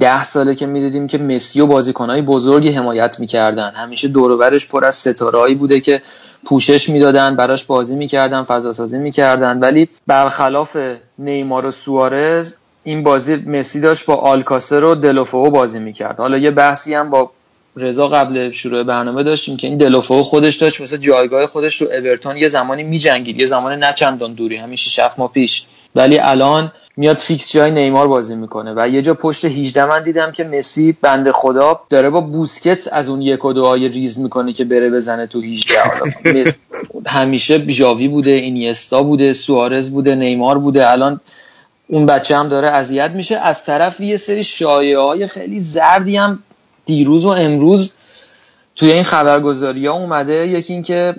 ده 0.00 0.24
ساله 0.24 0.54
که 0.54 0.66
می‌دیدیم 0.66 1.06
که 1.06 1.18
مسی 1.18 1.60
و 1.60 1.66
بازیکنهای 1.66 2.22
بزرگی 2.22 2.70
حمایت 2.70 3.20
می‌کردن. 3.20 3.70
همیشه 3.70 4.08
دوروبرش 4.08 4.68
پر 4.68 4.84
از 4.84 4.94
ستارهایی 4.94 5.54
بوده 5.54 5.80
که 5.80 6.02
پوشش 6.44 6.88
می‌دادن 6.88 7.36
براش 7.36 7.64
بازی 7.64 7.96
می‌کردن 7.96 8.42
فضا 8.42 8.72
سازی 8.72 8.98
می‌کردن. 8.98 9.60
ولی 9.60 9.88
برخلاف 10.06 10.76
نیمار 11.18 11.66
و 11.66 11.70
سوارز 11.70 12.54
این 12.84 13.02
بازی 13.02 13.36
مسی 13.36 13.80
داشت 13.80 14.06
با 14.06 14.14
آلکاسر 14.14 14.84
و 14.84 14.94
دلوفو 14.94 15.50
بازی 15.50 15.78
می‌کرد. 15.78 16.18
حالا 16.18 16.38
یه 16.38 16.50
بحثی 16.50 16.94
هم 16.94 17.10
با 17.10 17.30
رضا 17.76 18.08
قبل 18.08 18.50
شروع 18.50 18.82
برنامه 18.82 19.22
داشتیم 19.22 19.56
که 19.56 19.66
این 19.66 19.78
دلوفو 19.78 20.22
خودش 20.22 20.56
داشت 20.56 20.80
مثل 20.80 20.96
جایگاه 20.96 21.46
خودش 21.46 21.82
رو 21.82 21.88
اورتون 21.92 22.36
یه 22.36 22.48
زمانی 22.48 22.82
میجنگید 22.82 23.40
یه 23.40 23.46
زمان 23.46 23.84
نچندان 23.84 24.34
دوری 24.34 24.56
همیشه 24.56 24.90
شف 24.90 25.18
ما 25.18 25.28
پیش. 25.28 25.64
ولی 25.94 26.18
الان 26.18 26.72
میاد 26.96 27.18
فیکس 27.18 27.52
جای 27.52 27.70
نیمار 27.70 28.08
بازی 28.08 28.34
می‌کنه 28.34 28.72
و 28.76 28.88
یه 28.88 29.02
جا 29.02 29.14
پشت 29.14 29.44
18 29.44 29.86
من 29.86 30.02
دیدم 30.02 30.32
که 30.32 30.44
مسی 30.44 30.96
بنده 31.02 31.32
خدا 31.32 31.80
داره 31.90 32.10
با 32.10 32.20
بوسکتس 32.20 32.88
از 32.92 33.08
اون 33.08 33.22
یک 33.22 33.44
و 33.44 33.52
دو 33.52 33.74
ریز 33.74 34.18
می‌کنه 34.18 34.52
که 34.52 34.64
بره 34.64 34.90
بزنه 34.90 35.26
تو 35.26 35.40
18 35.40 36.54
همیشه 37.06 37.68
ژاوی 37.68 38.08
بوده 38.08 38.30
اینیستا 38.30 39.02
بوده 39.02 39.32
سوارز 39.32 39.90
بوده 39.90 40.14
نیمار 40.14 40.58
بوده. 40.58 40.90
الان 40.90 41.20
اون 41.88 42.06
بچه 42.06 42.36
هم 42.36 42.48
داره 42.48 42.68
اذیت 42.68 43.10
میشه. 43.10 43.36
از 43.36 43.64
طرف 43.64 44.00
یه 44.00 44.16
سری 44.16 44.44
شایعه 44.44 44.98
های 44.98 45.26
خیلی 45.26 45.60
زردی 45.60 46.16
هم 46.16 46.42
دیروز 46.86 47.24
و 47.24 47.28
امروز 47.28 47.94
توی 48.76 48.92
این 48.92 49.04
خبرگزاری 49.04 49.86
ها 49.86 49.94
اومده. 49.94 50.48
یکی 50.48 50.72
اینکه 50.72 51.14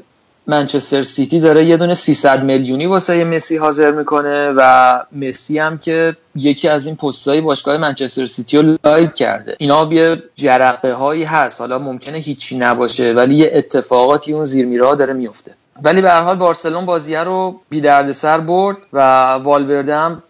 منچستر 0.47 1.03
سیتی 1.03 1.39
داره 1.39 1.65
یه 1.65 1.77
دونه 1.77 1.93
300 1.93 2.43
میلیونی 2.43 2.85
واسه 2.85 3.23
مسی 3.23 3.57
حاضر 3.57 3.91
می‌کنه 3.91 4.53
و 4.57 4.99
مسی 5.11 5.59
هم 5.59 5.77
که 5.77 6.15
یکی 6.35 6.67
از 6.67 6.85
این 6.85 6.95
پستای 6.95 7.41
باشگاه 7.41 7.77
منچستر 7.77 8.25
سیتی 8.25 8.57
رو 8.57 8.77
like 8.85 9.13
کرده. 9.13 9.55
اینا 9.59 9.89
یه 9.91 10.23
جرقه 10.35 10.93
هایی 10.93 11.23
هست. 11.23 11.61
حالا 11.61 11.79
ممکنه 11.79 12.17
هیچی 12.17 12.57
نباشه 12.57 13.13
ولی 13.13 13.35
یه 13.35 13.51
اتفاقاتی 13.53 14.33
اون 14.33 14.45
زیر 14.45 14.65
میرا 14.65 14.95
داره 14.95 15.13
میفته 15.13 15.51
ولی 15.83 16.01
به 16.01 16.09
هر 16.09 16.21
حال 16.21 16.35
بارسلون 16.35 16.85
بازیه 16.85 17.19
رو 17.19 17.59
بی 17.69 18.11
دردسر 18.11 18.39
برد 18.39 18.77
و 18.93 18.99
والورده 19.33 19.95
هم 19.95 20.23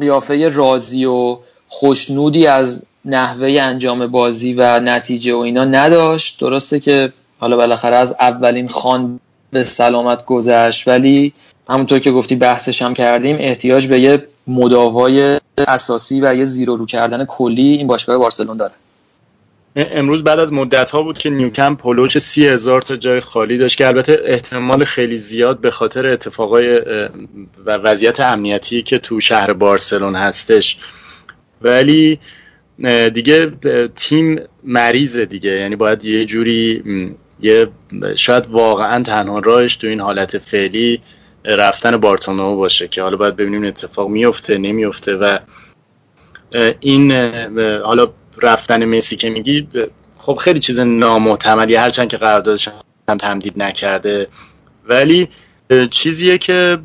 قیافه 0.00 0.48
راضی 0.48 1.04
و 1.04 1.38
خوشنودی 1.68 2.46
از 2.46 2.86
نحوه 3.04 3.58
انجام 3.60 4.06
بازی 4.06 4.54
و 4.54 4.80
نتیجه 4.80 5.34
و 5.34 5.38
اینا 5.38 5.64
نداشت. 5.64 6.40
درسته 6.40 6.80
که 6.80 7.12
حالا 7.38 7.56
بالاخره 7.56 7.96
از 7.96 8.16
اولین 8.20 8.68
خان 8.68 9.20
به 9.56 9.62
سلامت 9.62 10.24
گذشت. 10.24 10.88
ولی 10.88 11.32
همونطور 11.68 11.98
که 11.98 12.10
گفتی 12.10 12.34
بحثش 12.34 12.82
هم 12.82 12.94
کردیم 12.94 13.36
احتیاج 13.40 13.86
به 13.86 14.00
یه 14.00 14.22
مداوای 14.46 15.40
اساسی 15.58 16.20
و 16.20 16.34
یه 16.34 16.44
زیرو 16.44 16.76
رو 16.76 16.86
کردن 16.86 17.24
کلی 17.24 17.62
این 17.62 17.86
باشگاه 17.86 18.18
بارسلون 18.18 18.56
داره. 18.56 18.72
امروز 19.76 20.24
بعد 20.24 20.38
از 20.38 20.52
مدت 20.52 20.90
ها 20.90 21.02
بود 21.02 21.18
که 21.18 21.30
نیوکم 21.30 21.76
پولوچ 21.76 22.18
سی 22.18 22.46
هزار 22.46 22.82
تا 22.82 22.96
جای 22.96 23.20
خالی 23.20 23.58
داشت 23.58 23.78
که 23.78 23.86
البته 23.86 24.20
احتمال 24.24 24.84
خیلی 24.84 25.18
زیاد 25.18 25.60
به 25.60 25.70
خاطر 25.70 26.06
اتفاقای 26.06 26.78
و 27.66 27.70
وضعیت 27.70 28.20
امنیتی 28.20 28.82
که 28.82 28.98
تو 28.98 29.20
شهر 29.20 29.52
بارسلون 29.52 30.14
هستش. 30.14 30.78
ولی 31.62 32.18
دیگه 33.14 33.52
تیم 33.96 34.40
مریضه 34.64 35.24
دیگه. 35.24 35.50
یعنی 35.50 35.76
باید 35.76 36.04
یه 36.04 36.24
جوری 36.24 36.82
یه 37.40 37.68
شاید 38.16 38.46
واقعا 38.46 39.02
تنها 39.02 39.38
راهش 39.38 39.76
تو 39.76 39.86
این 39.86 40.00
حالت 40.00 40.38
فعلی 40.38 41.02
رفتن 41.44 41.96
بارتومئو 41.96 42.56
باشه 42.56 42.88
که 42.88 43.02
حالا 43.02 43.16
باید 43.16 43.36
ببینیم 43.36 43.64
اتفاق 43.64 44.08
میفته 44.08 44.58
نمیفته 44.58 45.16
و 45.16 45.38
این 46.80 47.12
حالا 47.84 48.08
رفتن 48.42 48.84
مسی 48.84 49.16
که 49.16 49.30
میگی 49.30 49.68
خب 50.18 50.34
خیلی 50.34 50.58
چیز 50.58 50.80
نامحتملی 50.80 51.74
هرچند 51.74 52.08
که 52.08 52.16
قراردادش 52.16 52.68
هم 53.08 53.18
تمدید 53.18 53.62
نکرده. 53.62 54.28
ولی 54.88 55.28
چیزیه 55.90 56.38
که 56.38 56.78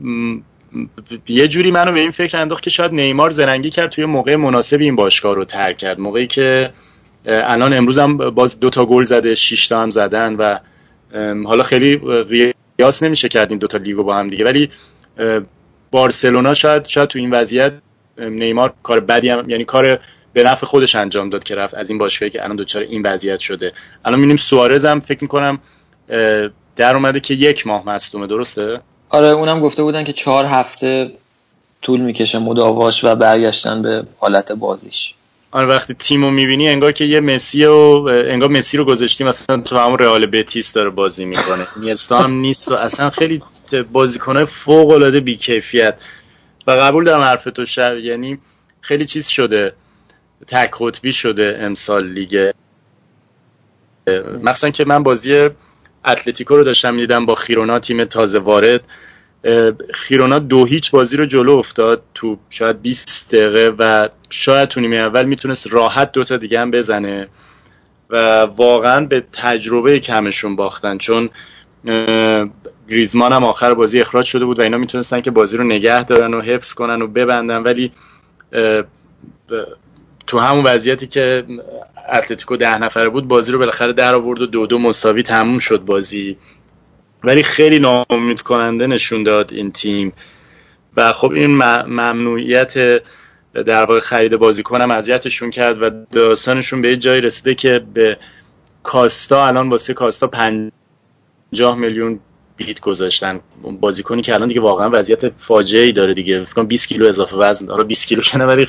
یه 1.28 1.48
جوری 1.48 1.72
منو 1.72 1.92
به 1.92 2.00
این 2.00 2.12
فکر 2.12 2.38
انداخت 2.38 2.64
که 2.64 2.70
شاید 2.70 2.94
نیمار 2.94 3.30
زرنگی 3.30 3.70
کرد 3.70 3.92
توی 3.92 4.06
موقع 4.06 4.36
مناسب 4.36 4.80
این 4.80 4.96
باشگاه 4.96 5.36
رو 5.36 5.46
ترک 5.46 5.78
کرد. 5.78 6.00
موقعی 6.00 6.28
که 6.28 6.74
الان 7.26 7.74
امروز 7.74 8.00
هم 8.00 8.18
باز 8.18 8.60
دو 8.60 8.70
تا 8.70 8.86
گل 8.86 9.04
زده 9.04 9.36
6 9.36 9.68
تا 9.68 9.82
هم 9.82 9.90
زدن 9.90 10.36
و 10.36 10.58
حالا 11.46 11.64
خیلی 11.64 12.02
قیاس 12.78 13.04
نمیشه 13.04 13.30
کرد 13.30 13.50
این 13.50 13.60
دوتا 13.60 13.78
لیگو 13.78 14.04
با 14.04 14.16
هم 14.16 14.30
دیگه. 14.30 14.46
ولی 14.46 14.70
بارسلونا 15.92 16.54
شاید 16.54 16.86
شاید 16.86 17.10
تو 17.10 17.20
این 17.20 17.32
وضعیت 17.32 17.74
نیمار 18.18 18.74
کار 18.84 19.00
بدی 19.00 19.30
هم 19.30 19.50
یعنی 19.50 19.66
کار 19.66 20.00
به 20.34 20.44
نفع 20.44 20.66
خودش 20.66 20.96
انجام 20.96 21.30
داد 21.30 21.44
که 21.44 21.56
رفت 21.56 21.74
از 21.74 21.90
این 21.90 22.00
باشگاهی 22.00 22.30
که 22.30 22.44
الان 22.44 22.56
دچار 22.56 22.82
این 22.82 23.02
وضعیت 23.02 23.40
شده. 23.40 23.74
الان 24.06 24.20
می‌بینیم 24.20 24.38
سوارز 24.38 24.86
هم 24.86 25.00
فکر 25.00 25.20
می‌کنم 25.22 25.60
در 26.76 26.96
اومده 26.96 27.20
که 27.20 27.34
یک 27.34 27.68
ماه 27.68 27.90
مصدومه 27.90 28.28
درسته؟ 28.28 28.80
آره 29.10 29.28
اونم 29.28 29.60
گفته 29.60 29.84
بودن 29.84 30.04
که 30.04 30.14
چهار 30.14 30.46
هفته 30.46 31.12
طول 31.82 32.02
می‌کشه 32.02 32.40
مداواش 32.40 33.04
و 33.04 33.16
برگشتن 33.16 33.82
به 33.82 34.04
حالت 34.18 34.52
بازیش. 34.52 35.14
آره 35.52 35.68
وقتی 35.68 35.94
تیمو 35.94 36.32
می‌بینی 36.32 36.70
انگار 36.70 36.92
که 36.92 37.06
یه 37.06 37.20
مسی 37.20 37.66
و 37.66 37.72
انگار 38.08 38.50
مسی 38.50 38.78
رو 38.78 38.86
گذاشتیم 38.86 39.28
مثلا 39.28 39.58
تو 39.58 39.78
همون 39.78 40.00
رئال 40.00 40.26
بتیس 40.26 40.74
داره 40.74 40.90
بازی 40.90 41.26
می‌کنه. 41.26 41.68
نیستا 41.78 42.20
هم 42.20 42.32
نیست 42.32 42.72
و 42.72 42.76
اصلا 42.76 43.10
خیلی 43.10 43.44
بازیکنه 43.92 44.46
فوق 44.46 44.90
العاده 44.90 45.20
بیکیفیت. 45.20 45.96
و 46.68 46.72
قبول 46.72 47.04
دارم 47.04 47.22
حرف 47.22 47.44
تو 47.44 47.66
شب 47.66 47.98
یعنی 47.98 48.40
خیلی 48.82 49.06
چیز 49.06 49.28
شده. 49.28 49.74
تک 50.48 50.72
قطبی 50.80 51.14
شده 51.14 51.58
امسال 51.62 52.08
لیگ 52.08 52.52
مثلا 54.44 54.70
که 54.70 54.86
من 54.86 55.04
بازی 55.04 55.50
اتلتیکو 56.06 56.56
رو 56.56 56.64
داشتم 56.64 56.94
می‌دیدم 56.94 57.26
با 57.26 57.36
خیرونا 57.36 57.80
تیم 57.80 58.04
تازه 58.04 58.40
وارد. 58.40 58.84
خیرونا 59.94 60.40
دو 60.40 60.66
هیچ 60.66 60.92
بازی 60.92 61.18
رو 61.18 61.26
جلو 61.26 61.52
افتاد 61.52 62.04
تو 62.14 62.38
شاید 62.50 62.82
20 62.82 63.36
دقیقه 63.36 63.76
و 63.80 64.10
شاید 64.30 64.70
تو 64.70 64.82
نیمه 64.82 64.96
اول 64.96 65.26
می‌تونست 65.26 65.74
راحت 65.74 66.12
دوتا 66.12 66.38
دیگه 66.38 66.60
هم 66.60 66.72
بزنه 66.72 67.28
و 68.10 68.40
واقعا 68.40 69.06
به 69.06 69.24
تجربه 69.32 70.00
کمشون 70.00 70.56
باختن 70.56 70.98
چون 70.98 71.30
گریزمان 72.90 73.34
هم 73.34 73.44
آخر 73.44 73.74
بازی 73.74 74.02
اخراج 74.02 74.26
شده 74.26 74.46
بود 74.46 74.60
و 74.60 74.62
اینا 74.62 74.78
می‌تونستن 74.78 75.22
که 75.22 75.32
بازی 75.32 75.58
رو 75.58 75.64
نگه 75.64 76.04
دارن 76.04 76.34
و 76.34 76.42
حفظ 76.42 76.74
کنن 76.74 77.02
و 77.02 77.08
ببندن 77.08 77.58
ولی 77.58 77.92
تو 80.28 80.40
همون 80.40 80.64
وضعیتی 80.64 81.08
که 81.08 81.44
اتلتیکو 82.12 82.58
ده 82.58 82.78
نفره 82.78 83.10
بود 83.10 83.28
بازی 83.28 83.52
رو 83.52 83.60
بالاخره 83.60 83.94
در 83.94 84.16
آورد 84.16 84.42
و 84.42 84.46
دو 84.46 84.68
دو 84.68 84.80
مساوی 84.80 85.24
تموم 85.24 85.60
شد 85.60 85.80
بازی. 85.80 86.38
ولی 87.24 87.44
خیلی 87.44 87.80
ناامید 87.80 88.42
کننده 88.42 88.88
نشون 88.88 89.24
داد 89.24 89.54
این 89.54 89.72
تیم. 89.72 90.14
و 90.98 91.12
خب 91.12 91.32
این 91.32 91.56
ممنوعیت 91.58 92.74
در 93.54 93.86
واقع 93.86 94.00
خرید 94.00 94.36
بازیکن 94.36 94.82
هم 94.82 94.92
اذیتشون 94.92 95.50
کرد 95.50 95.82
و 95.82 95.90
داستانشون 96.12 96.82
به 96.82 96.90
یه 96.90 96.98
جایی 96.98 97.22
رسیده 97.22 97.56
که 97.56 97.86
به 97.94 98.18
کاستا 98.84 99.48
الان 99.48 99.70
واسه 99.70 99.94
کاستا 99.94 100.28
50 100.28 100.72
میلیون 101.78 102.20
بیت 102.58 102.80
گذاشتن. 102.80 103.40
بازیکنی 103.80 104.22
که 104.22 104.34
الان 104.34 104.48
دیگه 104.48 104.62
واقعا 104.62 104.90
وضعیت 104.94 105.30
فاجعه 105.38 105.84
ای 105.84 105.92
داره 105.92 106.14
دیگه. 106.14 106.46
فکر 106.46 106.54
کنم 106.54 106.68
20 106.68 106.88
کیلو 106.88 107.08
اضافه 107.08 107.36
وزن 107.36 107.66
داره. 107.66 107.84
20 107.84 108.08
کیلو 108.08 108.22
کنه 108.22 108.46
ولی 108.46 108.68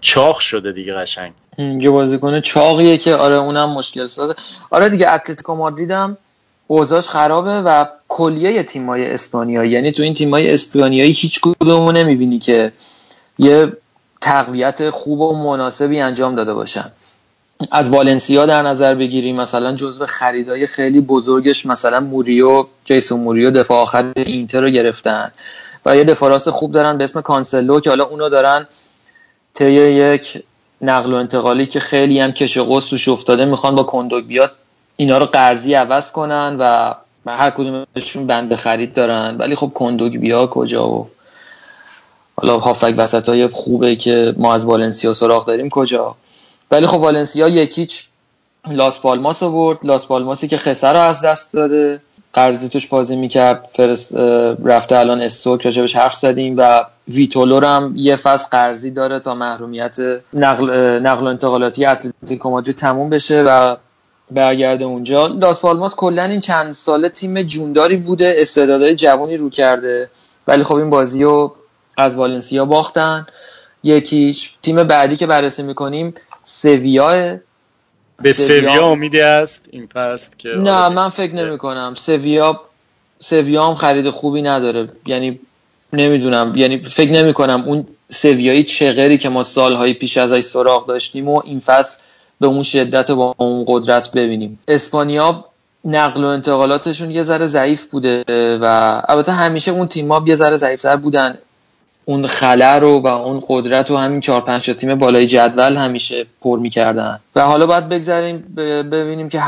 چاق 0.00 0.38
شده 0.38 0.72
دیگه 0.72 0.94
قشنگ. 0.94 1.32
یه 1.58 1.90
بازیکن 1.90 2.40
چاقیه 2.40 2.98
که 2.98 3.14
آره 3.14 3.34
اونم 3.34 3.70
مشکل 3.70 4.06
سازه. 4.06 4.34
آره 4.70 4.88
دیگه 4.88 5.12
اتلتیکو 5.12 5.54
مادرید 5.54 5.90
هم 5.90 6.18
اوضاعش 6.66 7.08
خرابه 7.08 7.50
و 7.50 7.84
کلیه 8.08 8.62
تیمای 8.62 9.12
اسپانیایی 9.12 9.70
یعنی 9.70 9.92
تو 9.92 10.02
این 10.02 10.14
تیمای 10.14 10.54
اسپانیایی 10.54 11.12
هیچ 11.12 11.40
کدومو 11.40 11.92
نمی‌بینی 11.92 12.38
که 12.38 12.72
یه 13.38 13.72
تقویت 14.20 14.90
خوب 14.90 15.20
و 15.20 15.36
مناسبی 15.36 16.00
انجام 16.00 16.34
داده 16.34 16.54
باشن. 16.54 16.92
از 17.70 17.88
والنسیا 17.88 18.46
در 18.46 18.62
نظر 18.62 18.94
بگیریم 18.94 19.36
مثلا 19.36 19.76
جزو 19.76 20.06
خریدای 20.06 20.66
خیلی 20.66 21.00
بزرگش 21.00 21.66
مثلا 21.66 22.00
موریو 22.00 22.66
جیسون 22.84 23.20
موریو 23.20 23.50
دفاع 23.50 23.82
آخر 23.82 24.12
اینتر 24.16 24.60
رو 24.60 24.70
گرفتن 24.70 25.32
و 25.86 25.96
یه 25.96 26.04
دفاع 26.04 26.30
راست 26.30 26.50
خوب 26.50 26.72
دارن 26.72 26.98
به 26.98 27.04
اسم 27.04 27.20
کانسلو 27.20 27.80
که 27.80 27.90
حالا 27.90 28.04
اونو 28.04 28.28
دارن 28.28 28.66
طی 29.54 29.72
یک 29.72 30.42
نقل 30.80 31.12
و 31.12 31.16
انتقالی 31.16 31.66
که 31.66 31.80
خیلی 31.80 32.20
هم 32.20 32.32
کش 32.32 32.53
و 32.53 32.58
قوس 32.58 32.88
توش 32.88 33.08
افتاده 33.08 33.44
می‌خوان 33.44 33.74
با 33.74 33.82
کندوگ 33.82 34.26
بیاد 34.26 34.52
اینا 34.96 35.18
رو 35.18 35.26
قرضی 35.26 35.74
عوض 35.74 36.12
کنن 36.12 36.56
و 36.60 36.94
هر 37.26 37.50
کدومشون 37.50 38.26
بند 38.26 38.54
خرید 38.54 38.94
دارن. 38.94 39.36
ولی 39.38 39.54
خب 39.54 39.70
کندوگبیا 39.74 40.46
کجا 40.46 40.88
و 40.88 41.08
حالا 42.36 42.58
هافک 42.58 42.94
وسط 42.96 43.28
های 43.28 43.48
خوبه 43.48 43.96
که 43.96 44.34
ما 44.36 44.54
از 44.54 44.64
والنسیا 44.64 45.12
سراغ 45.12 45.46
داریم 45.46 45.68
کجا. 45.68 46.14
ولی 46.70 46.86
خب 46.86 47.00
والنسیا 47.00 47.48
یک 47.48 47.73
هیچ 47.73 48.06
لاس 48.70 49.00
پالماس 49.00 49.42
برد. 49.42 49.78
لاس 49.82 50.06
پالماسی 50.06 50.48
که 50.48 50.56
خسه 50.56 50.92
رو 50.92 50.98
از 50.98 51.24
دست 51.24 51.54
داده. 51.54 52.00
قرضی 52.32 52.68
توش 52.68 52.86
بازی 52.86 53.16
می‌کرد. 53.16 53.68
فرس 53.72 54.14
رفته 54.64 54.96
الان 54.96 55.22
استوک 55.22 55.62
راجبش 55.62 55.96
حرف 55.96 56.14
زدیم 56.14 56.54
و 56.58 56.84
ویتولو 57.08 57.50
رو 57.50 57.64
هم 57.64 57.92
یه 57.96 58.16
فصل 58.16 58.48
قرضی 58.50 58.90
داره 58.90 59.20
تا 59.20 59.34
محرومیت 59.34 59.96
نقل, 60.32 60.70
نقل 60.98 61.24
و 61.24 61.26
انتقالاتی 61.26 61.86
اتلتیکو 61.86 62.50
مادرید 62.50 62.76
تموم 62.76 63.10
بشه 63.10 63.42
و 63.42 63.76
برگرده 64.30 64.84
اونجا. 64.84 65.26
لاس 65.26 65.60
پالماس 65.60 65.94
کلا 65.94 66.24
این 66.24 66.40
چند 66.40 66.72
ساله 66.72 67.08
تیم 67.08 67.42
جونداری 67.42 67.96
بوده 67.96 68.34
استعدادهای 68.36 68.94
جوانی 68.94 69.36
رو 69.36 69.50
کرده. 69.50 70.10
ولی 70.46 70.62
خب 70.62 70.74
این 70.74 70.90
بازی 70.90 71.24
رو 71.24 71.54
از 71.96 72.16
والنسیا 72.16 72.64
باختن. 72.64 73.26
یکیش 73.82 74.54
تیم 74.62 74.82
بعدی 74.82 75.16
که 75.16 75.26
بررسی 75.26 75.62
می‌کنیم 75.62 76.14
سویا. 76.44 77.38
به 78.22 78.32
سویا. 78.32 78.86
امیدی 78.86 79.20
است؟ 79.20 79.68
این 79.70 79.88
فصل 79.94 80.30
که 80.38 80.48
نه 80.48 80.88
من 80.88 81.08
فکر 81.08 81.34
نمی 81.34 81.58
کنم 81.58 81.94
سویا 81.96 82.60
سویا 83.18 83.66
هم 83.66 83.74
خرید 83.74 84.10
خوبی 84.10 84.42
نداره. 84.42 84.88
یعنی 85.06 85.40
نمی‌دونم. 85.92 86.52
یعنی 86.56 86.78
فکر 86.78 87.10
نمی 87.10 87.34
کنم 87.34 87.62
اون 87.66 87.86
سویایی 88.08 88.64
چغری 88.64 89.18
که 89.18 89.28
ما 89.28 89.42
سالهای 89.42 89.94
پیش 89.94 90.16
ازش 90.16 90.40
سراغ 90.40 90.86
داشتیم 90.86 91.28
و 91.28 91.42
این 91.44 91.60
فصل 91.60 92.02
به 92.40 92.46
اون 92.46 92.62
شدت 92.62 93.10
و 93.10 93.16
با 93.16 93.34
اون 93.36 93.64
قدرت 93.68 94.12
ببینیم. 94.12 94.58
اسپانیا 94.68 95.44
نقل 95.84 96.24
و 96.24 96.26
انتقالاتشون 96.26 97.10
یه 97.10 97.22
ذره 97.22 97.46
ضعیف 97.46 97.86
بوده 97.86 98.24
و 98.62 99.02
البته 99.08 99.32
همیشه 99.32 99.72
اون 99.72 99.88
تیم‌ها 99.88 100.24
یه 100.26 100.34
ذره 100.34 100.56
ضعیفتر 100.56 100.96
بودن. 100.96 101.38
اون 102.04 102.26
خلا 102.26 102.78
رو 102.78 102.98
و 102.98 103.06
اون 103.06 103.42
قدرت 103.48 103.90
رو 103.90 103.96
همین 103.96 104.20
چهار 104.20 104.40
پنج 104.40 104.70
تیم 104.70 104.94
بالای 104.94 105.26
جدول 105.26 105.76
همیشه 105.76 106.26
پر 106.40 106.58
می‌کردن. 106.58 107.20
و 107.36 107.40
حالا 107.40 107.66
باید 107.66 107.88
بگذاریم 107.88 108.54
ببینیم 108.90 109.28
که 109.28 109.40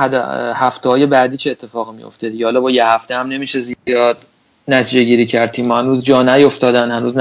هفته 0.54 0.88
های 0.88 1.06
بعدی 1.06 1.36
چه 1.36 1.50
اتفاقی 1.50 1.96
میفته 1.96 2.28
دیگه. 2.28 2.44
حالا 2.44 2.60
با 2.60 2.70
یه 2.70 2.86
هفته 2.86 3.16
هم 3.16 3.28
نمیشه 3.28 3.60
زیاد 3.60 4.16
نتیجه 4.68 5.02
گیری 5.02 5.26
کرد. 5.26 5.50
تیم 5.52 5.72
هنوز 5.72 6.02
جا 6.02 6.22
نیفتادن. 6.22 6.90
هنوز 6.90 7.16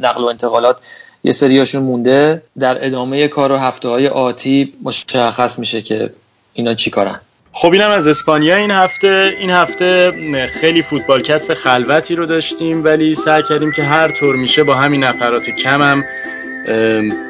نقل 0.00 0.22
و 0.22 0.24
انتقالات 0.24 0.76
یه 1.24 1.32
سریاشون 1.32 1.82
مونده 1.82 2.42
در 2.58 2.86
ادامه 2.86 3.28
کار 3.28 3.52
و 3.52 3.56
هفته 3.56 3.88
های 3.88 4.08
آتی 4.08 4.72
مشخص 4.82 5.58
میشه 5.58 5.82
که 5.82 6.10
اینا 6.52 6.74
چی 6.74 6.90
کارن. 6.90 7.20
خب 7.52 7.72
اینم 7.72 7.90
از 7.90 8.06
اسپانیا 8.06 8.56
این 8.56 8.70
هفته. 8.70 9.36
این 9.38 9.50
هفته 9.50 10.12
خیلی 10.46 10.82
فوتبالکست 10.82 11.54
خلوتی 11.54 12.14
رو 12.14 12.26
داشتیم 12.26 12.84
ولی 12.84 13.14
سعی 13.14 13.42
کردیم 13.42 13.72
که 13.72 13.84
هر 13.84 14.08
طور 14.12 14.36
میشه 14.36 14.64
با 14.64 14.74
همین 14.74 15.04
نفرات 15.04 15.50
کمم 15.50 16.04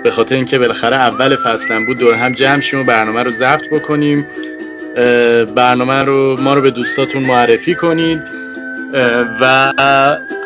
به 0.02 0.10
خاطر 0.10 0.34
اینکه 0.34 0.58
بالاخره 0.58 0.96
اول 0.96 1.36
فصلم 1.36 1.86
بود 1.86 1.98
دور 1.98 2.14
هم 2.14 2.32
جمع 2.32 2.60
شیم 2.60 2.80
و 2.80 2.84
برنامه 2.84 3.22
رو 3.22 3.30
ضبط 3.30 3.68
بکنیم. 3.68 4.26
برنامه 5.54 5.94
رو 5.94 6.40
ما 6.40 6.54
رو 6.54 6.60
به 6.60 6.70
دوستاتون 6.70 7.22
معرفی 7.22 7.74
کنید. 7.74 8.22
و 9.40 9.72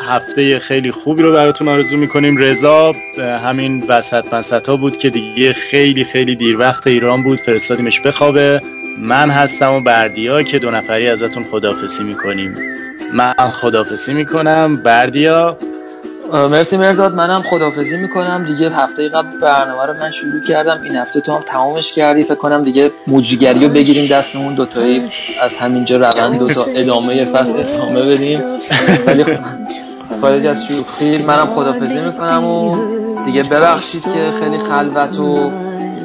هفته 0.07 0.59
خیلی 0.59 0.91
خوبی 0.91 1.21
رو 1.23 1.31
براتون 1.31 1.67
آرزو 1.67 1.97
می‌کنیم. 1.97 2.37
رضا 2.37 2.95
همین 3.17 3.83
وسط 3.87 4.25
وسط 4.31 4.69
ها 4.69 4.77
بود 4.77 4.97
که 4.97 5.09
دیگه 5.09 5.53
خیلی 5.53 6.03
خیلی 6.03 6.35
دیر 6.35 6.57
وقت 6.59 6.87
ایران 6.87 7.23
بود. 7.23 7.39
فرستادیمش 7.39 7.99
بخوابه. 7.99 8.61
من 8.99 9.29
هستم 9.29 9.71
و 9.73 9.81
بردیا 9.81 10.43
که 10.43 10.59
دو 10.59 10.71
نفری 10.71 11.09
ازتون 11.09 11.43
خدافسی 11.43 12.03
می‌کنیم. 12.03 12.55
من 13.13 13.33
خدافسی 13.33 14.13
می‌کنم. 14.13 14.75
بردیا. 14.75 15.57
مرسی 16.33 16.77
مرداد. 16.77 17.15
منم 17.15 17.41
خدافزی 17.41 17.97
می‌کنم. 17.97 18.45
دیگه 18.45 18.69
هفته 18.69 19.09
قبل 19.09 19.39
برنامه 19.41 19.85
رو 19.85 19.93
من 19.93 20.11
شروع 20.11 20.43
کردم. 20.47 20.81
این 20.83 20.95
هفته 20.95 21.21
تو 21.21 21.35
هم 21.35 21.41
تمامش 21.45 21.93
کردی. 21.93 22.23
فکر 22.23 22.35
کنم 22.35 22.63
دیگه 22.63 22.91
مجریگری 23.07 23.59
رو 23.59 23.73
بگیریم 23.73 24.07
دستمون 24.07 24.55
دوتایی. 24.55 25.01
از 25.41 25.57
همینجا 25.57 25.97
روند 25.97 26.39
دو 26.39 26.47
تا 26.47 26.65
ادامه 26.75 27.25
فصل 27.25 27.59
ادامه 27.59 28.01
بدیم. 28.01 28.43
ولی 29.07 29.23
خب 29.23 29.37
خارج 30.21 30.45
از 30.45 30.65
شوخی 30.65 31.17
منم 31.17 31.47
خدافزی 31.55 31.99
می‌کنم 31.99 32.45
و 32.45 32.77
دیگه 33.25 33.43
ببخشید 33.43 34.03
که 34.03 34.31
خیلی 34.39 34.57
خلوت 34.57 35.19
و 35.19 35.51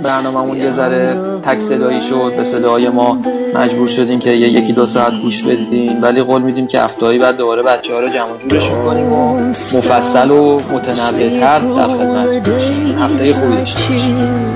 برنامهمون 0.02 0.56
یه 0.56 0.70
ذره 0.70 1.16
تک 1.42 1.60
صدایی 1.60 2.00
شد 2.00 2.32
به 2.36 2.44
صدای 2.44 2.88
ما 2.88 3.18
مجبور 3.54 3.88
شدیم 3.88 4.18
که 4.18 4.30
یکی 4.30 4.72
دو 4.72 4.86
ساعت 4.86 5.12
گوش 5.22 5.42
بدیم. 5.42 6.02
ولی 6.02 6.22
قول 6.22 6.42
میدیم 6.42 6.66
که 6.66 6.80
هفتهایی 6.80 7.18
بعد 7.18 7.36
دوباره 7.36 7.62
بچه 7.62 7.94
ها 7.94 8.00
رو 8.00 8.08
جمع 8.08 8.38
جورشون 8.38 8.82
کنیم 8.82 9.12
و 9.12 9.38
مفصل 9.48 10.30
و 10.30 10.60
متنوعتر 10.72 11.58
در 11.58 11.86
خدمت 11.86 12.50
باشیم. 12.50 12.98
هفته 12.98 13.34
خوبی 13.34 13.56
داشته 13.56 13.92
باشیم. 13.92 14.50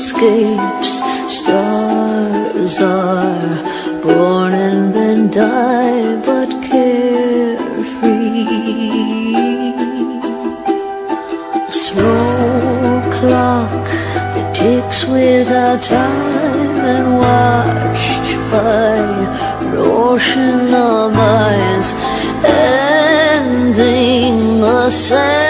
Escapes. 0.00 0.92
Stars 1.38 2.76
are 2.80 3.56
born 4.02 4.52
and 4.66 4.94
then 4.94 5.30
die, 5.30 6.16
but 6.28 6.48
carefree. 6.68 8.46
A 11.68 11.72
small 11.86 13.02
clock 13.16 13.84
that 14.34 14.48
ticks 14.60 15.00
without 15.16 15.80
time 15.82 16.76
and 16.94 17.08
watched 17.26 18.32
by 18.54 18.96
an 19.64 19.72
ocean 19.76 20.72
of 20.72 21.12
eyes, 21.14 21.88
ending, 23.36 24.40
ascending, 24.64 25.49